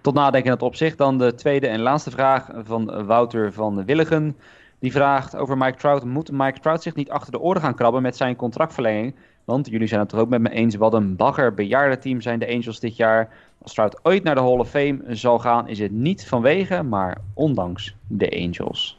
tot 0.00 0.14
nadenken 0.14 0.44
in 0.44 0.50
het 0.50 0.62
opzicht. 0.62 0.98
Dan 0.98 1.18
de 1.18 1.34
tweede 1.34 1.66
en 1.66 1.80
laatste 1.80 2.10
vraag 2.10 2.48
van 2.64 3.06
Wouter 3.06 3.52
van 3.52 3.84
Willigen. 3.84 4.36
Die 4.84 4.92
vraagt 4.92 5.36
over 5.36 5.58
Mike 5.58 5.78
Trout. 5.78 6.04
Moet 6.04 6.30
Mike 6.30 6.60
Trout 6.60 6.82
zich 6.82 6.94
niet 6.94 7.10
achter 7.10 7.32
de 7.32 7.40
oren 7.40 7.60
gaan 7.60 7.74
krabben 7.74 8.02
met 8.02 8.16
zijn 8.16 8.36
contractverlenging? 8.36 9.14
Want 9.44 9.68
jullie 9.68 9.86
zijn 9.86 10.00
het 10.00 10.08
toch 10.08 10.20
ook 10.20 10.28
met 10.28 10.40
me 10.40 10.50
eens. 10.50 10.74
Wat 10.74 10.94
een 10.94 11.16
bagger 11.16 11.54
bejaardenteam 11.54 12.20
zijn 12.20 12.38
de 12.38 12.48
Angels 12.48 12.80
dit 12.80 12.96
jaar. 12.96 13.28
Als 13.62 13.74
Trout 13.74 13.98
ooit 14.02 14.22
naar 14.22 14.34
de 14.34 14.40
Hall 14.40 14.58
of 14.58 14.68
Fame 14.68 15.00
zal 15.08 15.38
gaan, 15.38 15.68
is 15.68 15.78
het 15.78 15.92
niet 15.92 16.26
vanwege, 16.26 16.82
maar 16.82 17.18
ondanks 17.34 17.94
de 18.06 18.30
Angels. 18.30 18.98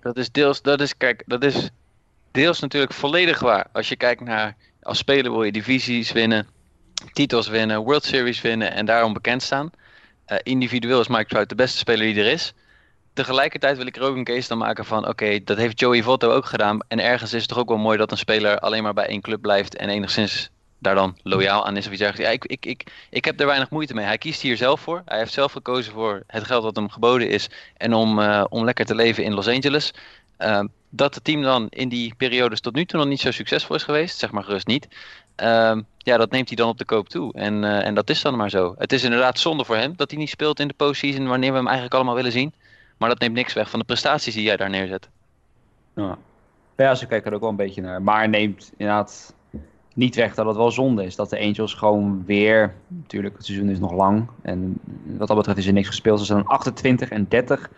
Dat 0.00 0.16
is 0.16 0.30
deels, 0.30 0.62
dat 0.62 0.80
is, 0.80 0.96
kijk, 0.96 1.22
dat 1.26 1.44
is 1.44 1.70
deels 2.30 2.60
natuurlijk 2.60 2.92
volledig 2.92 3.40
waar. 3.40 3.66
Als 3.72 3.88
je 3.88 3.96
kijkt 3.96 4.20
naar, 4.20 4.56
als 4.82 4.98
speler 4.98 5.30
wil 5.30 5.42
je 5.42 5.52
divisies 5.52 6.12
winnen, 6.12 6.46
titels 7.12 7.48
winnen, 7.48 7.80
World 7.80 8.04
Series 8.04 8.40
winnen 8.40 8.72
en 8.72 8.86
daarom 8.86 9.12
bekend 9.12 9.42
staan. 9.42 9.70
Uh, 10.28 10.38
individueel 10.42 11.00
is 11.00 11.08
Mike 11.08 11.26
Trout 11.26 11.48
de 11.48 11.54
beste 11.54 11.78
speler 11.78 12.06
die 12.06 12.24
er 12.24 12.32
is 12.32 12.54
tegelijkertijd 13.16 13.76
wil 13.76 13.86
ik 13.86 13.96
er 13.96 14.02
ook 14.02 14.16
een 14.16 14.24
case 14.24 14.48
dan 14.48 14.58
maken 14.58 14.84
van... 14.84 15.08
oké, 15.08 15.44
dat 15.44 15.56
heeft 15.56 15.80
Joey 15.80 16.02
Votto 16.02 16.30
ook 16.30 16.46
gedaan. 16.46 16.78
En 16.88 17.00
ergens 17.00 17.32
is 17.32 17.40
het 17.40 17.48
toch 17.48 17.58
ook 17.58 17.68
wel 17.68 17.78
mooi 17.78 17.98
dat 17.98 18.10
een 18.10 18.18
speler 18.18 18.58
alleen 18.58 18.82
maar 18.82 18.94
bij 18.94 19.06
één 19.06 19.20
club 19.20 19.40
blijft... 19.40 19.76
en 19.76 19.88
enigszins 19.88 20.50
daar 20.78 20.94
dan 20.94 21.16
loyaal 21.22 21.66
aan 21.66 21.76
is 21.76 21.86
of 21.86 21.92
iets 21.92 22.00
dergelijks. 22.00 22.32
Ja, 22.32 22.36
ik, 22.36 22.44
ik, 22.44 22.66
ik, 22.66 22.92
ik 23.10 23.24
heb 23.24 23.40
er 23.40 23.46
weinig 23.46 23.70
moeite 23.70 23.94
mee. 23.94 24.04
Hij 24.04 24.18
kiest 24.18 24.40
hier 24.40 24.56
zelf 24.56 24.80
voor. 24.80 25.02
Hij 25.04 25.18
heeft 25.18 25.32
zelf 25.32 25.52
gekozen 25.52 25.92
voor 25.92 26.22
het 26.26 26.44
geld 26.44 26.62
dat 26.62 26.76
hem 26.76 26.88
geboden 26.88 27.28
is... 27.28 27.48
en 27.76 27.94
om, 27.94 28.18
uh, 28.18 28.44
om 28.48 28.64
lekker 28.64 28.84
te 28.84 28.94
leven 28.94 29.24
in 29.24 29.34
Los 29.34 29.48
Angeles. 29.48 29.94
Uh, 30.38 30.64
dat 30.88 31.14
het 31.14 31.24
team 31.24 31.42
dan 31.42 31.66
in 31.68 31.88
die 31.88 32.14
periodes 32.16 32.60
tot 32.60 32.74
nu 32.74 32.84
toe 32.84 32.98
nog 32.98 33.08
niet 33.08 33.20
zo 33.20 33.30
succesvol 33.30 33.76
is 33.76 33.82
geweest... 33.82 34.18
zeg 34.18 34.30
maar 34.30 34.44
gerust 34.44 34.66
niet... 34.66 34.88
Uh, 35.42 35.76
ja, 35.98 36.16
dat 36.16 36.30
neemt 36.30 36.48
hij 36.48 36.56
dan 36.56 36.68
op 36.68 36.78
de 36.78 36.84
koop 36.84 37.08
toe. 37.08 37.32
En, 37.32 37.62
uh, 37.62 37.86
en 37.86 37.94
dat 37.94 38.10
is 38.10 38.22
dan 38.22 38.36
maar 38.36 38.50
zo. 38.50 38.74
Het 38.78 38.92
is 38.92 39.02
inderdaad 39.02 39.38
zonde 39.38 39.64
voor 39.64 39.76
hem 39.76 39.92
dat 39.96 40.10
hij 40.10 40.18
niet 40.18 40.28
speelt 40.28 40.60
in 40.60 40.68
de 40.68 40.74
postseason 40.74 41.26
wanneer 41.26 41.50
we 41.50 41.56
hem 41.56 41.66
eigenlijk 41.66 41.94
allemaal 41.94 42.14
willen 42.14 42.32
zien. 42.32 42.54
Maar 42.96 43.08
dat 43.08 43.18
neemt 43.18 43.34
niks 43.34 43.52
weg 43.52 43.70
van 43.70 43.78
de 43.78 43.84
prestaties 43.84 44.34
die 44.34 44.42
jij 44.42 44.56
daar 44.56 44.70
neerzet. 44.70 45.08
Ja, 45.94 46.18
ja 46.76 46.94
ze 46.94 47.06
kijken 47.06 47.28
er 47.28 47.34
ook 47.34 47.40
wel 47.40 47.50
een 47.50 47.56
beetje 47.56 47.82
naar. 47.82 48.02
Maar 48.02 48.28
neemt 48.28 48.72
inderdaad 48.76 49.34
niet 49.96 50.14
weg 50.14 50.34
dat 50.34 50.46
het 50.46 50.56
wel 50.56 50.70
zonde 50.70 51.04
is. 51.04 51.16
Dat 51.16 51.30
de 51.30 51.40
Angels 51.40 51.74
gewoon 51.74 52.22
weer... 52.26 52.74
Natuurlijk, 52.88 53.36
het 53.36 53.44
seizoen 53.44 53.68
is 53.68 53.78
nog 53.78 53.92
lang. 53.92 54.28
En 54.42 54.78
wat 55.16 55.28
dat 55.28 55.36
betreft 55.36 55.58
is 55.58 55.66
er 55.66 55.72
niks 55.72 55.88
gespeeld. 55.88 56.18
Ze 56.18 56.24
zijn 56.24 56.44
28 56.44 57.08
en 57.08 57.26
30 57.28 57.70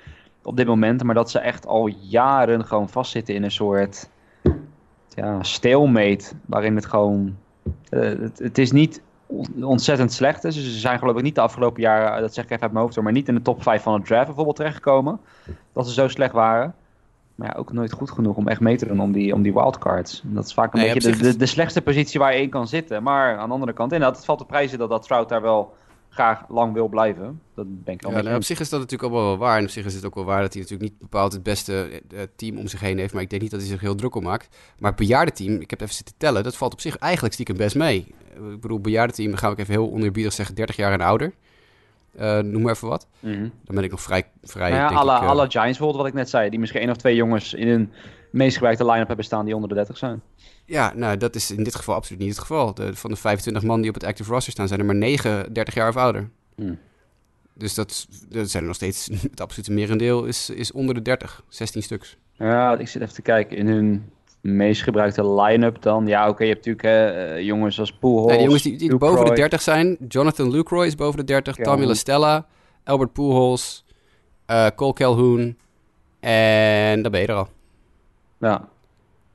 op 0.43 0.57
dit 0.57 0.67
moment. 0.67 1.03
Maar 1.03 1.15
dat 1.15 1.31
ze 1.31 1.39
echt 1.39 1.67
al 1.67 1.87
jaren 1.87 2.65
gewoon 2.65 2.89
vastzitten 2.89 3.35
in 3.35 3.43
een 3.43 3.51
soort... 3.51 4.09
Ja, 5.09 5.43
stalemate. 5.43 6.25
Waarin 6.47 6.75
het 6.75 6.87
gewoon... 6.87 7.37
Uh, 7.91 8.31
het, 8.37 8.59
is 8.59 8.73
niet 8.73 9.03
ontzettend 9.61 10.13
slecht. 10.13 10.43
Dus 10.43 10.55
ze 10.55 10.79
zijn 10.79 10.99
geloof 10.99 11.17
ik 11.17 11.23
niet 11.23 11.35
de 11.35 11.41
afgelopen 11.41 11.83
jaren, 11.83 12.21
dat 12.21 12.35
zeg 12.35 12.45
ik 12.45 12.51
even 12.51 12.63
uit 12.63 12.73
mijn 12.73 12.85
hoofd, 12.85 13.01
maar 13.01 13.13
niet 13.13 13.29
in 13.29 13.35
de 13.35 13.43
top 13.43 13.63
5 13.63 13.83
van 13.83 13.95
het 13.95 14.05
draft 14.05 14.27
bijvoorbeeld 14.27 14.57
terechtgekomen. 14.57 15.21
Dat 15.73 15.87
ze 15.87 15.93
zo 15.93 16.09
slecht 16.09 16.33
waren. 16.33 16.75
Maar 17.39 17.49
ja, 17.49 17.55
ook 17.59 17.73
nooit 17.73 17.93
goed 17.93 18.11
genoeg 18.11 18.37
om 18.37 18.49
echt 18.49 18.61
mee 18.61 18.77
te 18.77 18.87
doen 18.87 19.01
om 19.01 19.13
die, 19.13 19.35
om 19.35 19.43
die 19.43 19.53
wildcards. 19.53 20.23
Dat 20.25 20.45
is 20.45 20.55
vaak 20.55 20.75
een 20.75 20.81
beetje 20.81 21.11
de, 21.11 21.17
de, 21.17 21.37
de, 21.37 21.47
slechtste 21.47 21.83
positie 21.83 22.21
waar 22.21 22.35
je 22.35 22.43
in 22.43 22.51
kan 22.51 22.69
zitten. 22.69 23.03
Maar 23.03 23.39
aan 23.39 23.49
de 23.49 23.55
andere 23.55 23.73
kant, 23.73 23.93
inderdaad, 23.93 24.17
het 24.17 24.25
valt 24.25 24.39
te 24.39 24.45
prijzen 24.45 24.79
dat 24.79 24.89
dat 24.89 25.03
Trout 25.03 25.29
daar 25.29 25.43
wel 25.43 25.75
graag 26.09 26.45
lang 26.49 26.73
wil 26.73 26.89
blijven. 26.89 27.41
Dat 27.55 27.85
ben 27.85 27.95
ik 27.95 28.03
ja, 28.03 28.23
nou, 28.23 28.37
op 28.37 28.45
zich 28.45 28.61
is 28.61 28.69
dat 28.69 28.81
natuurlijk 28.81 29.13
ook 29.13 29.21
wel 29.21 29.37
waar. 29.37 29.59
En 29.59 29.65
op 29.65 29.71
zich 29.71 29.85
is 29.85 29.95
het 29.95 30.05
ook 30.05 30.15
wel 30.15 30.25
waar 30.25 30.41
dat 30.41 30.53
hij 30.53 30.63
natuurlijk 30.63 30.91
niet 30.91 31.01
bepaald 31.01 31.33
het 31.33 31.43
beste 31.43 32.03
uh, 32.15 32.21
team 32.37 32.59
om 32.59 32.67
zich 32.67 32.81
heen 32.81 32.99
heeft. 32.99 33.13
Maar 33.13 33.23
ik 33.23 33.31
denk 33.31 33.43
niet 33.43 33.51
dat 33.51 33.61
hij 33.61 33.69
zich 33.69 33.81
heel 33.81 33.95
druk 33.95 34.15
om 34.15 34.23
maakt. 34.23 34.57
Maar 34.79 34.91
het 34.91 35.01
bejaardenteam, 35.01 35.61
ik 35.61 35.71
heb 35.71 35.81
even 35.81 35.95
zitten 35.95 36.15
tellen, 36.19 36.43
dat 36.43 36.57
valt 36.57 36.73
op 36.73 36.81
zich 36.81 36.97
eigenlijk 36.97 37.35
stiekem 37.35 37.57
best 37.57 37.77
mee. 37.77 38.15
Ik 38.53 38.61
bedoel, 38.61 38.81
bejaardenteam, 38.81 39.35
ga 39.35 39.51
ik 39.51 39.59
even 39.59 39.73
heel 39.73 39.93
oneerbiedig 39.93 40.33
zeggen, 40.33 40.55
30 40.55 40.77
jaar 40.77 40.93
en 40.93 41.01
ouder. 41.01 41.33
Uh, 42.21 42.39
noem 42.39 42.63
maar 42.63 42.73
even 42.73 42.89
wat. 42.89 43.07
Mm 43.21 43.33
-hmm. 43.33 43.53
Dan 43.65 43.75
ben 43.75 43.85
ik 43.85 43.91
nog 43.91 44.01
vrij... 44.01 44.27
vrij 44.43 44.71
nou 44.71 44.93
ja, 44.93 44.99
alle, 44.99 45.17
ik, 45.17 45.23
uh, 45.23 45.29
alle 45.29 45.51
Giants 45.51 45.79
bijvoorbeeld, 45.79 45.97
wat 45.97 46.07
ik 46.07 46.15
net 46.15 46.29
zei. 46.29 46.51
Die 46.51 46.59
misschien 46.59 46.81
één 46.81 46.91
of 46.91 46.97
twee 46.97 47.15
jongens 47.15 47.55
in 47.55 47.69
hun 47.69 47.93
meest 48.31 48.55
gebruikte 48.55 48.87
line-up 48.87 49.07
hebben 49.07 49.25
staan 49.25 49.45
die 49.45 49.55
onder 49.55 49.69
de 49.69 49.75
30 49.75 49.97
zijn. 49.97 50.23
Ja, 50.65 50.93
nou, 50.95 51.17
dat 51.17 51.35
is 51.35 51.51
in 51.51 51.65
dit 51.65 51.75
geval 51.75 51.95
absoluut 51.95 52.21
niet 52.21 52.31
het 52.31 52.39
geval. 52.39 52.75
De, 52.75 52.97
van 52.97 53.11
de 53.11 53.17
25 53.17 53.63
man 53.63 53.81
die 53.81 53.89
op 53.89 53.95
het 53.95 54.05
active 54.05 54.33
roster 54.33 54.53
staan, 54.53 54.69
zijn 54.69 54.81
er 54.81 54.87
maar 54.87 54.95
9 54.95 55.53
30 55.53 55.75
jaar 55.75 55.89
of 55.89 55.97
ouder. 55.97 56.31
Hmm. 56.55 56.79
Dus 57.55 57.75
dat, 57.75 58.07
dat 58.29 58.51
zijn 58.51 58.63
er 58.63 58.69
nog 58.69 58.77
steeds, 58.77 59.09
het 59.31 59.41
absolute 59.41 59.73
merendeel 59.73 60.25
is, 60.25 60.51
is 60.51 60.73
onder 60.73 60.95
de 60.95 61.03
30, 61.03 61.43
16 61.49 61.83
stuks. 61.83 62.17
Ja, 62.33 62.79
ik 62.79 62.89
zit 62.89 63.03
even 63.03 63.15
te 63.15 63.23
kijken 63.23 63.57
in 63.57 63.69
hun 63.69 64.11
meest 64.57 64.83
gebruikte 64.83 65.35
line-up 65.35 65.83
dan. 65.83 66.07
Ja, 66.07 66.29
oké, 66.29 66.45
je 66.45 66.53
hebt 66.53 66.67
natuurlijk 66.67 67.17
uh, 67.17 67.41
jongens 67.41 67.81
als 67.81 67.93
Pujols, 67.93 68.33
nee, 68.33 68.43
jongens 68.43 68.63
die, 68.63 68.79
die 68.79 68.97
boven 68.97 69.25
de 69.25 69.35
30 69.35 69.63
zijn. 69.63 69.97
Jonathan 70.09 70.51
Lucroy 70.51 70.87
is 70.87 70.95
boven 70.95 71.19
de 71.19 71.25
30, 71.25 71.57
Tommy 71.57 71.85
La 71.85 71.95
Stella, 71.95 72.47
Albert 72.85 73.13
Pujols, 73.13 73.85
uh, 74.51 74.67
Cole 74.77 74.93
Calhoun 74.93 75.57
en 76.21 77.03
dan 77.03 77.13
ben 77.13 77.21
je 77.21 77.27
er 77.27 77.35
al. 77.35 77.49
Ja, 78.39 78.69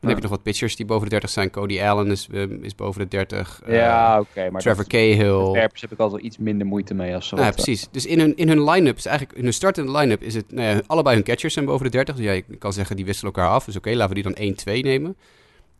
dan 0.04 0.12
heb 0.12 0.22
je 0.22 0.28
nog 0.28 0.38
wat 0.38 0.44
pitchers 0.44 0.76
die 0.76 0.86
boven 0.86 1.04
de 1.04 1.10
30 1.10 1.30
zijn. 1.30 1.50
Cody 1.50 1.82
Allen 1.82 2.12
is, 2.12 2.28
um, 2.32 2.64
is 2.64 2.76
boven 2.76 3.02
de 3.02 3.08
30. 3.08 3.62
Ja, 3.68 4.14
uh, 4.14 4.20
oké. 4.20 4.30
Okay, 4.30 4.62
Trevor 4.62 4.88
Cahill. 4.88 5.52
Werpers 5.52 5.82
heb 5.82 5.92
ik 5.92 6.00
altijd 6.00 6.22
iets 6.22 6.38
minder 6.38 6.68
moeite 6.68 6.94
mee. 6.94 7.16
Als 7.16 7.28
ze 7.28 7.36
ja, 7.36 7.52
precies. 7.52 7.88
Dus 7.92 8.06
in 8.06 8.20
hun, 8.20 8.36
in 8.36 8.48
hun 8.48 8.64
line-up, 8.64 8.98
is 8.98 9.06
eigenlijk 9.06 9.38
in 9.38 9.44
hun 9.44 9.54
startende 9.54 9.92
line-up, 9.92 10.22
is 10.22 10.36
het, 10.36 10.52
nou 10.52 10.68
ja, 10.68 10.82
allebei 10.88 11.16
hun 11.16 11.26
catchers 11.26 11.54
zijn 11.54 11.66
boven 11.66 11.86
de 11.86 11.92
30. 11.92 12.16
Dus 12.16 12.26
ja, 12.26 12.32
je 12.32 12.44
kan 12.60 12.74
zeggen, 12.74 12.96
die 12.96 13.06
wisselen 13.06 13.34
elkaar 13.34 13.50
af. 13.52 13.66
Dus 13.66 13.76
oké, 13.76 13.88
okay, 13.88 14.00
laten 14.00 14.16
we 14.16 14.22
die 14.22 14.56
dan 14.66 14.80
1-2 14.80 14.84
nemen. 14.84 15.16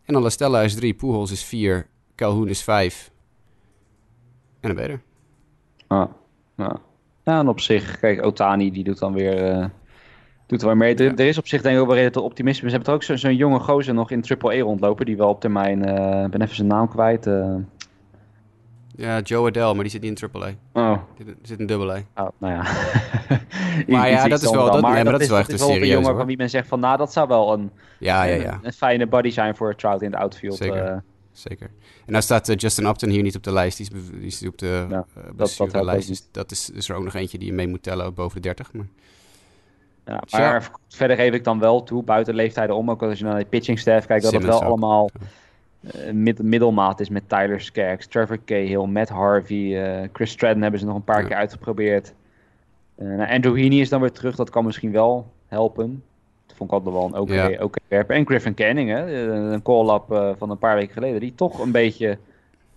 En 0.04 0.12
dan 0.12 0.22
La 0.22 0.28
Stella 0.28 0.62
is 0.62 0.74
3, 0.74 0.94
Pujols 0.94 1.30
is 1.30 1.44
4, 1.44 1.86
Calhoun 2.14 2.48
is 2.48 2.62
5. 2.62 3.10
En 4.60 4.74
dan 4.74 4.74
ben 4.74 4.86
je 4.86 4.92
er. 4.92 5.02
Ah, 5.86 6.10
ja. 6.56 6.80
ja, 7.24 7.38
en 7.38 7.48
op 7.48 7.60
zich, 7.60 7.98
kijk, 7.98 8.24
Otani 8.24 8.70
die 8.70 8.84
doet 8.84 8.98
dan 8.98 9.12
weer... 9.12 9.56
Uh 9.56 9.64
doet 10.46 10.60
er 10.60 10.66
wel 10.66 10.76
mee. 10.76 10.94
Er, 10.94 11.14
er, 11.14 11.26
is 11.26 11.38
op 11.38 11.46
zich 11.46 11.62
denk 11.62 11.74
ik 11.74 11.80
ook 11.80 11.86
wel 11.86 11.96
reden 11.96 12.12
tot 12.12 12.24
optimisme. 12.24 12.68
Ze 12.68 12.74
hebben 12.74 12.94
er 12.94 13.10
ook 13.10 13.18
zo'n 13.18 13.36
jonge 13.36 13.58
gozer 13.58 13.94
nog 13.94 14.10
in 14.10 14.20
Triple 14.20 14.54
E 14.54 14.60
rondlopen, 14.60 15.06
die 15.06 15.16
wel 15.16 15.28
op 15.28 15.40
termijn, 15.40 15.78
uh, 15.78 16.28
ben 16.28 16.42
even 16.42 16.54
zijn 16.54 16.68
naam 16.68 16.88
kwijt. 16.88 17.26
Uh... 17.26 17.54
Ja, 18.96 19.20
Joe 19.20 19.48
Adele, 19.48 19.74
maar 19.74 19.82
die 19.82 19.92
zit 19.92 20.00
niet 20.00 20.10
in 20.10 20.16
Triple 20.16 20.46
A. 20.46 20.52
Oh. 20.72 20.98
Die 21.16 21.34
zit 21.42 21.58
in 21.58 21.66
Double 21.66 21.92
A. 21.92 22.22
Oh, 22.22 22.28
nou 22.38 22.52
ja. 22.52 22.62
maar 23.96 24.10
ja, 24.10 24.28
dat 24.28 24.42
is 24.42 24.50
wel, 24.50 24.70
dat, 24.70 24.80
maar, 24.80 24.92
nee, 24.92 25.02
maar 25.02 25.12
dat, 25.12 25.20
is 25.20 25.28
wel 25.28 25.38
echt 25.38 25.52
een 25.52 25.58
serieus. 25.58 25.80
een 25.80 25.88
jongen 25.88 26.16
van 26.16 26.26
wie 26.26 26.36
men 26.36 26.50
zegt 26.50 26.68
van, 26.68 26.80
nou, 26.80 26.96
dat 26.96 27.12
zou 27.12 27.28
wel 27.28 27.52
een, 27.52 27.70
ja, 27.98 28.22
ja, 28.22 28.34
ja. 28.34 28.52
een, 28.52 28.58
een 28.62 28.72
fijne 28.72 29.06
buddy 29.06 29.30
zijn 29.30 29.56
voor 29.56 29.74
Trout 29.74 30.02
in 30.02 30.10
het 30.10 30.20
outfield. 30.20 30.56
Zeker. 30.56 30.90
Uh, 30.90 30.96
Zeker. 31.34 31.70
En 32.06 32.12
nou 32.12 32.22
staat 32.22 32.48
uh, 32.48 32.56
Justin 32.56 32.86
Upton 32.86 33.08
hier 33.08 33.22
niet 33.22 33.36
op 33.36 33.42
de 33.42 33.52
lijst. 33.52 33.76
Die 33.76 33.86
is, 33.92 34.10
die 34.10 34.26
is 34.26 34.46
op 34.46 34.58
de 34.58 34.86
ja, 34.90 35.06
uh, 35.18 35.24
dat, 35.36 35.56
dat 35.56 35.84
lijst. 35.84 36.08
Dus 36.08 36.28
dat 36.30 36.50
is, 36.50 36.70
is 36.70 36.88
er 36.88 36.96
ook 36.96 37.04
nog 37.04 37.14
eentje 37.14 37.38
die 37.38 37.46
je 37.46 37.54
mee 37.54 37.68
moet 37.68 37.82
tellen 37.82 38.14
boven 38.14 38.42
de 38.42 38.48
30. 38.48 38.72
Maar... 38.72 38.86
Ja, 40.06 40.22
maar 40.30 40.70
verder 40.88 41.16
geef 41.16 41.32
ik 41.32 41.44
dan 41.44 41.58
wel 41.58 41.82
toe, 41.82 42.02
buiten 42.02 42.34
leeftijden 42.34 42.76
om, 42.76 42.90
ook 42.90 43.02
als 43.02 43.18
je 43.18 43.24
naar 43.24 43.38
de 43.38 43.44
pitching 43.44 43.78
staff 43.78 44.06
kijkt, 44.06 44.24
dat 44.24 44.32
het 44.32 44.44
wel 44.44 44.62
allemaal 44.62 45.10
uh, 45.80 46.12
mid 46.12 46.42
middelmaat 46.42 47.00
is 47.00 47.08
met 47.08 47.28
Tyler 47.28 47.60
Skaggs, 47.60 48.06
Trevor 48.06 48.38
Cahill, 48.44 48.84
Matt 48.84 49.08
Harvey, 49.08 49.56
uh, 49.56 50.08
Chris 50.12 50.30
Stratton 50.30 50.62
hebben 50.62 50.80
ze 50.80 50.86
nog 50.86 50.94
een 50.94 51.04
paar 51.04 51.20
ja. 51.20 51.26
keer 51.26 51.36
uitgeprobeerd. 51.36 52.14
Uh, 52.98 53.16
nou, 53.16 53.30
Andrew 53.30 53.56
Heaney 53.56 53.78
is 53.78 53.88
dan 53.88 54.00
weer 54.00 54.12
terug, 54.12 54.36
dat 54.36 54.50
kan 54.50 54.64
misschien 54.64 54.92
wel 54.92 55.26
helpen. 55.46 56.02
Dat 56.46 56.56
vond 56.56 56.70
ik 56.70 56.76
altijd 56.76 56.94
wel 56.94 57.04
een 57.04 57.20
oké 57.20 57.32
okay, 57.32 57.52
ja. 57.52 57.62
okay 57.62 57.82
werper. 57.88 58.16
En 58.16 58.26
Griffin 58.26 58.54
Canning, 58.54 58.90
hè, 58.90 59.30
een 59.52 59.62
call-up 59.62 60.34
van 60.38 60.50
een 60.50 60.58
paar 60.58 60.74
weken 60.76 60.92
geleden, 60.92 61.20
die 61.20 61.34
toch 61.34 61.58
een 61.58 61.72
beetje 61.72 62.18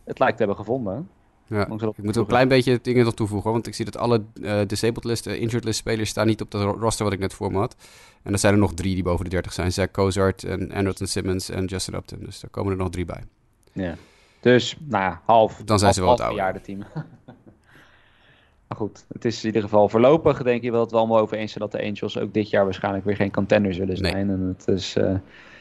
het 0.03 0.19
lijkt 0.19 0.37
te 0.37 0.43
hebben 0.43 0.65
gevonden. 0.65 1.09
Ja. 1.47 1.61
Ik 1.61 2.03
moet 2.03 2.15
er 2.15 2.21
een 2.21 2.27
klein 2.27 2.47
beetje 2.47 2.79
dingen 2.81 3.05
nog 3.05 3.13
toevoegen, 3.13 3.51
want 3.51 3.67
ik 3.67 3.75
zie 3.75 3.85
dat 3.85 3.97
alle 3.97 4.23
uh, 4.33 4.61
disabled 4.67 5.03
list, 5.03 5.27
uh, 5.27 5.33
injured 5.33 5.63
list 5.63 5.79
spelers 5.79 6.09
staan 6.09 6.27
niet 6.27 6.41
op 6.41 6.51
dat 6.51 6.75
roster 6.77 7.03
wat 7.03 7.13
ik 7.13 7.19
net 7.19 7.33
voor 7.33 7.51
me 7.51 7.57
had. 7.57 7.75
En 8.23 8.33
er 8.33 8.39
zijn 8.39 8.53
er 8.53 8.59
nog 8.59 8.73
drie 8.73 8.93
die 8.93 9.03
boven 9.03 9.23
de 9.23 9.29
30 9.29 9.53
zijn. 9.53 9.71
Zach 9.71 9.91
Cozart 9.91 10.43
en 10.43 10.71
Anderson 10.71 11.07
Simmons 11.07 11.49
en 11.49 11.65
Justin 11.65 11.93
Upton. 11.93 12.19
Dus 12.19 12.39
daar 12.39 12.49
komen 12.49 12.71
er 12.71 12.77
nog 12.77 12.89
drie 12.89 13.05
bij. 13.05 13.23
Ja. 13.71 13.95
Dus, 14.39 14.77
nou 14.79 15.03
ja, 15.03 15.21
half. 15.25 15.61
Dan 15.65 15.79
zijn 15.79 15.93
ze 15.93 16.01
wel 16.01 16.11
het 16.11 16.21
oude. 16.21 16.61
team. 16.61 16.79
maar 18.67 18.77
goed, 18.77 19.05
het 19.07 19.25
is 19.25 19.39
in 19.39 19.45
ieder 19.45 19.61
geval 19.61 19.89
voorlopig 19.89 20.43
denk 20.43 20.63
je 20.63 20.71
wel 20.71 20.79
dat 20.79 20.91
we 20.91 20.97
allemaal 20.97 21.19
over 21.19 21.37
eens 21.37 21.51
zijn 21.51 21.69
dat 21.69 21.79
de 21.79 21.87
Angels 21.87 22.17
ook 22.17 22.33
dit 22.33 22.49
jaar 22.49 22.63
waarschijnlijk 22.63 23.05
weer 23.05 23.15
geen 23.15 23.31
contender 23.31 23.73
zullen 23.73 23.97
zijn. 23.97 24.27
Nee. 24.27 24.35
En 24.35 24.55
het 24.57 24.67
is... 24.67 24.95
Uh, 24.97 25.15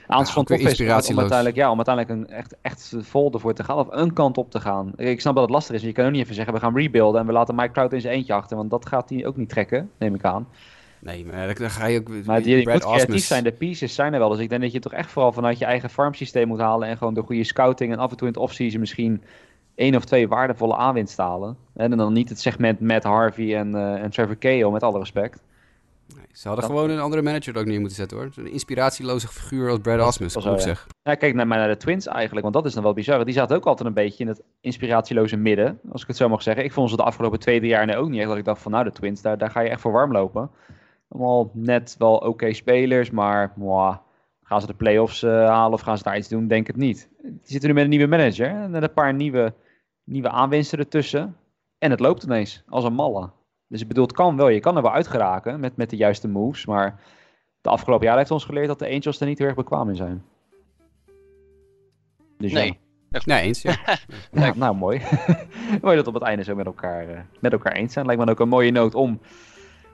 Aans 0.06 0.32
van 0.32 0.44
is 0.46 0.80
om 1.08 1.18
uiteindelijk, 1.18 1.56
ja, 1.56 1.70
om 1.70 1.76
uiteindelijk 1.76 2.14
een 2.14 2.36
echt, 2.36 2.56
echt 2.62 2.94
vol 2.98 3.32
ervoor 3.32 3.54
te 3.54 3.64
gaan. 3.64 3.76
Of 3.76 3.86
een 3.90 4.12
kant 4.12 4.38
op 4.38 4.50
te 4.50 4.60
gaan. 4.60 4.92
Ik 4.96 5.20
snap 5.20 5.34
dat 5.34 5.42
het 5.42 5.52
lastig 5.52 5.74
is. 5.74 5.82
Je 5.82 5.92
kan 5.92 6.06
ook 6.06 6.12
niet 6.12 6.22
even 6.22 6.34
zeggen, 6.34 6.54
we 6.54 6.60
gaan 6.60 6.76
rebuilden 6.76 7.20
en 7.20 7.26
we 7.26 7.32
laten 7.32 7.54
Mike 7.54 7.72
Trout 7.72 7.92
in 7.92 8.00
zijn 8.00 8.14
eentje 8.14 8.32
achter. 8.32 8.56
Want 8.56 8.70
dat 8.70 8.86
gaat 8.86 9.10
hij 9.10 9.26
ook 9.26 9.36
niet 9.36 9.48
trekken, 9.48 9.90
neem 9.98 10.14
ik 10.14 10.24
aan. 10.24 10.48
Nee, 10.98 11.24
maar 11.24 11.54
dan 11.54 11.70
ga 11.70 11.86
je 11.86 11.98
ook... 11.98 12.24
Maar 12.24 12.42
die, 12.42 12.68
moet 12.68 12.84
creatief 12.84 13.24
zijn, 13.24 13.44
de 13.44 13.52
pieces 13.52 13.94
zijn 13.94 14.12
er 14.12 14.18
wel. 14.18 14.28
Dus 14.28 14.38
ik 14.38 14.48
denk 14.48 14.62
dat 14.62 14.72
je 14.72 14.78
toch 14.78 14.92
echt 14.92 15.10
vooral 15.10 15.32
vanuit 15.32 15.58
je 15.58 15.64
eigen 15.64 15.90
farmsysteem 15.90 16.48
moet 16.48 16.60
halen... 16.60 16.88
en 16.88 16.96
gewoon 16.96 17.14
de 17.14 17.22
goede 17.22 17.44
scouting 17.44 17.92
en 17.92 17.98
af 17.98 18.10
en 18.10 18.16
toe 18.16 18.26
in 18.26 18.32
het 18.32 18.42
offseason 18.42 18.80
misschien 18.80 19.22
één 19.74 19.94
of 19.94 20.04
twee 20.04 20.28
waardevolle 20.28 20.76
aanwinstalen. 20.76 21.56
En 21.74 21.90
dan 21.90 22.12
niet 22.12 22.28
het 22.28 22.40
segment 22.40 22.80
met 22.80 23.04
Harvey 23.04 23.56
en, 23.56 23.70
uh, 23.70 24.02
en 24.02 24.10
Trevor 24.10 24.36
Keo, 24.36 24.70
met 24.70 24.82
alle 24.82 24.98
respect. 24.98 25.42
Nee, 26.16 26.26
ze 26.32 26.48
hadden 26.48 26.66
gewoon 26.66 26.90
een 26.90 27.01
andere 27.01 27.22
manager 27.22 27.55
er 27.55 27.60
ook 27.60 27.66
neer 27.66 27.78
moeten 27.78 27.97
zetten 27.97 28.16
hoor. 28.16 28.30
Een 28.36 28.51
inspiratieloze 28.51 29.28
figuur 29.28 29.70
als 29.70 29.78
Brad 29.78 30.01
Asmus, 30.01 30.32
dat 30.32 30.47
ik 30.47 30.60
zeg. 30.60 30.86
Ja, 31.02 31.14
kijk 31.14 31.34
naar, 31.34 31.47
naar 31.47 31.68
de 31.68 31.76
Twins 31.76 32.06
eigenlijk, 32.06 32.43
want 32.43 32.55
dat 32.55 32.66
is 32.66 32.74
dan 32.74 32.82
wel 32.82 32.93
bizar. 32.93 33.24
Die 33.24 33.34
zaten 33.34 33.56
ook 33.56 33.66
altijd 33.66 33.88
een 33.88 33.94
beetje 33.94 34.24
in 34.24 34.28
het 34.28 34.43
inspiratieloze 34.60 35.36
midden, 35.36 35.80
als 35.93 36.02
ik 36.02 36.09
het 36.09 36.16
zo 36.16 36.28
mag 36.28 36.43
zeggen. 36.43 36.64
Ik 36.64 36.72
vond 36.72 36.90
ze 36.90 36.97
de 36.97 37.02
afgelopen 37.02 37.38
twee 37.38 37.60
jaar 37.60 37.86
nee, 37.86 37.97
ook 37.97 38.09
niet 38.09 38.20
echt 38.20 38.28
dat 38.28 38.38
ik 38.38 38.44
dacht 38.44 38.62
van 38.62 38.72
nou 38.72 38.84
de 38.84 38.93
Twins, 38.93 39.22
daar, 39.22 39.38
daar 39.38 39.51
ga 39.51 39.60
je 39.60 39.68
echt 39.68 39.80
voor 39.80 39.93
warm 39.93 40.12
lopen. 40.12 40.51
Allemaal 41.09 41.51
net 41.55 41.94
wel 41.98 42.16
oké 42.16 42.52
spelers, 42.52 43.10
maar 43.10 43.52
mwah, 43.56 43.97
gaan 44.43 44.60
ze 44.60 44.66
de 44.66 44.74
playoffs 44.74 45.22
uh, 45.22 45.30
halen 45.30 45.72
of 45.72 45.80
gaan 45.80 45.97
ze 45.97 46.02
daar 46.02 46.16
iets 46.16 46.28
doen? 46.28 46.48
Denk 46.48 46.66
het 46.66 46.76
niet. 46.76 47.09
Die 47.22 47.40
zitten 47.43 47.68
nu 47.68 47.74
met 47.74 47.84
een 47.84 47.90
nieuwe 47.90 48.06
manager 48.06 48.48
en 48.48 48.82
een 48.82 48.93
paar 48.93 49.14
nieuwe 49.14 49.55
nieuwe 50.05 50.30
aanwinsten 50.30 50.78
ertussen. 50.78 51.36
En 51.78 51.90
het 51.90 52.01
loopt 52.01 52.22
ineens 52.22 52.62
als 52.68 52.84
een 52.84 52.94
malle. 52.94 53.30
Dus 53.68 53.80
ik 53.80 53.88
bedoel, 53.88 54.05
het 54.05 54.12
kan 54.12 54.36
wel. 54.36 54.48
Je 54.48 54.60
kan 54.60 54.76
er 54.76 54.82
wel 54.82 54.93
uitgeraken 54.93 55.60
met, 55.60 55.76
met 55.76 55.90
de 55.90 55.97
juiste 55.97 56.28
moves. 56.28 56.66
Maar 56.66 57.01
de 57.60 57.68
afgelopen 57.68 58.06
jaar 58.06 58.16
heeft 58.16 58.30
ons 58.30 58.44
geleerd 58.44 58.66
dat 58.66 58.78
de 58.78 58.90
Angels 58.90 59.20
er 59.20 59.26
niet 59.26 59.38
heel 59.38 59.47
erg 59.47 59.56
bekwaam 59.56 59.88
in 59.88 59.97
zijn. 59.97 60.24
Dus 62.38 62.52
nee. 62.52 62.78
Ja. 63.10 63.20
Nee, 63.24 63.43
eens, 63.43 63.62
ja. 63.62 63.76
ja 64.32 64.52
nou, 64.56 64.76
mooi. 64.76 65.02
mooi 65.82 65.97
dat 65.97 66.05
we 66.05 66.10
op 66.10 66.14
het 66.14 66.22
einde 66.22 66.44
zo 66.44 66.55
met 66.55 66.66
elkaar, 66.66 67.10
uh, 67.10 67.18
met 67.40 67.52
elkaar 67.52 67.72
eens 67.72 67.93
zijn. 67.93 68.06
Lijkt 68.06 68.24
me 68.24 68.30
ook 68.30 68.40
een 68.40 68.48
mooie 68.48 68.70
noot 68.70 68.94
om 68.94 69.20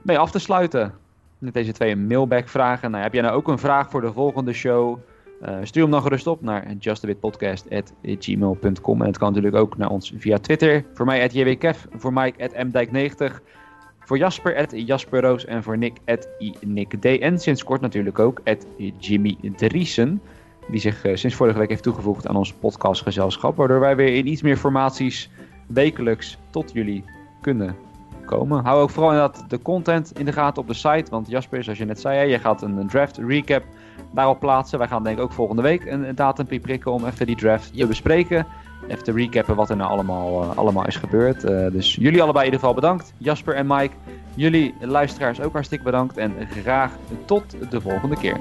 mee 0.02 0.18
af 0.18 0.30
te 0.30 0.38
sluiten. 0.38 0.94
Met 1.38 1.54
deze 1.54 1.72
twee 1.72 1.96
mailback 1.96 2.48
vragen. 2.48 2.90
Nou, 2.90 3.02
heb 3.02 3.12
jij 3.12 3.22
nou 3.22 3.34
ook 3.34 3.48
een 3.48 3.58
vraag 3.58 3.90
voor 3.90 4.00
de 4.00 4.12
volgende 4.12 4.52
show? 4.52 4.98
Uh, 5.42 5.58
stuur 5.62 5.82
hem 5.82 5.90
dan 5.90 6.02
gerust 6.02 6.26
op 6.26 6.42
naar 6.42 6.72
justabitpodcast.gmail.com. 6.78 9.00
En 9.00 9.06
het 9.06 9.18
kan 9.18 9.28
natuurlijk 9.28 9.56
ook 9.56 9.76
naar 9.76 9.90
ons 9.90 10.12
via 10.16 10.38
Twitter. 10.38 10.84
Voor 10.94 11.06
mij 11.06 11.24
at 11.24 11.32
jwkev, 11.32 11.84
voor 11.96 12.12
Mike 12.12 12.44
at 12.44 12.52
mdijk90. 12.66 13.42
Voor 14.12 14.20
Jasper 14.20 14.56
at 14.56 14.72
jasperroos 14.74 15.44
en 15.44 15.62
voor 15.62 15.78
Nick 15.78 15.96
at 16.04 16.28
nickd. 16.60 17.04
En 17.04 17.38
sinds 17.38 17.64
kort 17.64 17.80
natuurlijk 17.80 18.18
ook 18.18 18.40
at 18.44 18.66
Jimmy 18.98 19.36
Driesen. 19.56 20.20
Die 20.68 20.80
zich 20.80 21.04
uh, 21.04 21.16
sinds 21.16 21.36
vorige 21.36 21.58
week 21.58 21.68
heeft 21.68 21.82
toegevoegd 21.82 22.26
aan 22.26 22.36
ons 22.36 22.52
podcastgezelschap. 22.52 23.56
Waardoor 23.56 23.80
wij 23.80 23.96
weer 23.96 24.14
in 24.14 24.26
iets 24.26 24.42
meer 24.42 24.56
formaties 24.56 25.30
wekelijks 25.66 26.38
tot 26.50 26.72
jullie 26.72 27.04
kunnen 27.40 27.76
komen. 28.24 28.64
Hou 28.64 28.82
ook 28.82 28.90
vooral 28.90 29.12
inderdaad 29.12 29.50
de 29.50 29.62
content 29.62 30.18
in 30.18 30.24
de 30.24 30.32
gaten 30.32 30.62
op 30.62 30.68
de 30.68 30.74
site. 30.74 31.10
Want 31.10 31.28
Jasper, 31.28 31.64
zoals 31.64 31.78
je 31.78 31.84
net 31.84 32.00
zei, 32.00 32.30
je 32.30 32.38
gaat 32.38 32.62
een 32.62 32.86
draft 32.86 33.16
recap 33.16 33.64
daarop 34.10 34.40
plaatsen. 34.40 34.78
Wij 34.78 34.88
gaan 34.88 35.02
denk 35.02 35.16
ik 35.16 35.22
ook 35.22 35.32
volgende 35.32 35.62
week 35.62 35.84
een, 35.84 36.08
een 36.08 36.14
datum 36.14 36.60
prikken 36.60 36.92
om 36.92 37.06
even 37.06 37.26
die 37.26 37.36
draft 37.36 37.76
te 37.76 37.86
bespreken. 37.86 38.46
Even 38.88 39.04
te 39.04 39.12
recappen 39.12 39.56
wat 39.56 39.70
er 39.70 39.76
nou 39.76 39.90
allemaal, 39.90 40.42
uh, 40.42 40.56
allemaal 40.56 40.86
is 40.86 40.96
gebeurd. 40.96 41.44
Uh, 41.44 41.70
dus 41.70 41.94
jullie 41.94 42.22
allebei 42.22 42.46
in 42.46 42.52
ieder 42.52 42.60
geval 42.60 42.74
bedankt. 42.74 43.12
Jasper 43.18 43.54
en 43.54 43.66
Mike. 43.66 43.94
Jullie 44.34 44.74
luisteraars 44.80 45.40
ook 45.40 45.52
hartstikke 45.52 45.84
bedankt. 45.84 46.16
En 46.16 46.34
graag 46.62 46.92
tot 47.24 47.70
de 47.70 47.80
volgende 47.80 48.16
keer. 48.16 48.36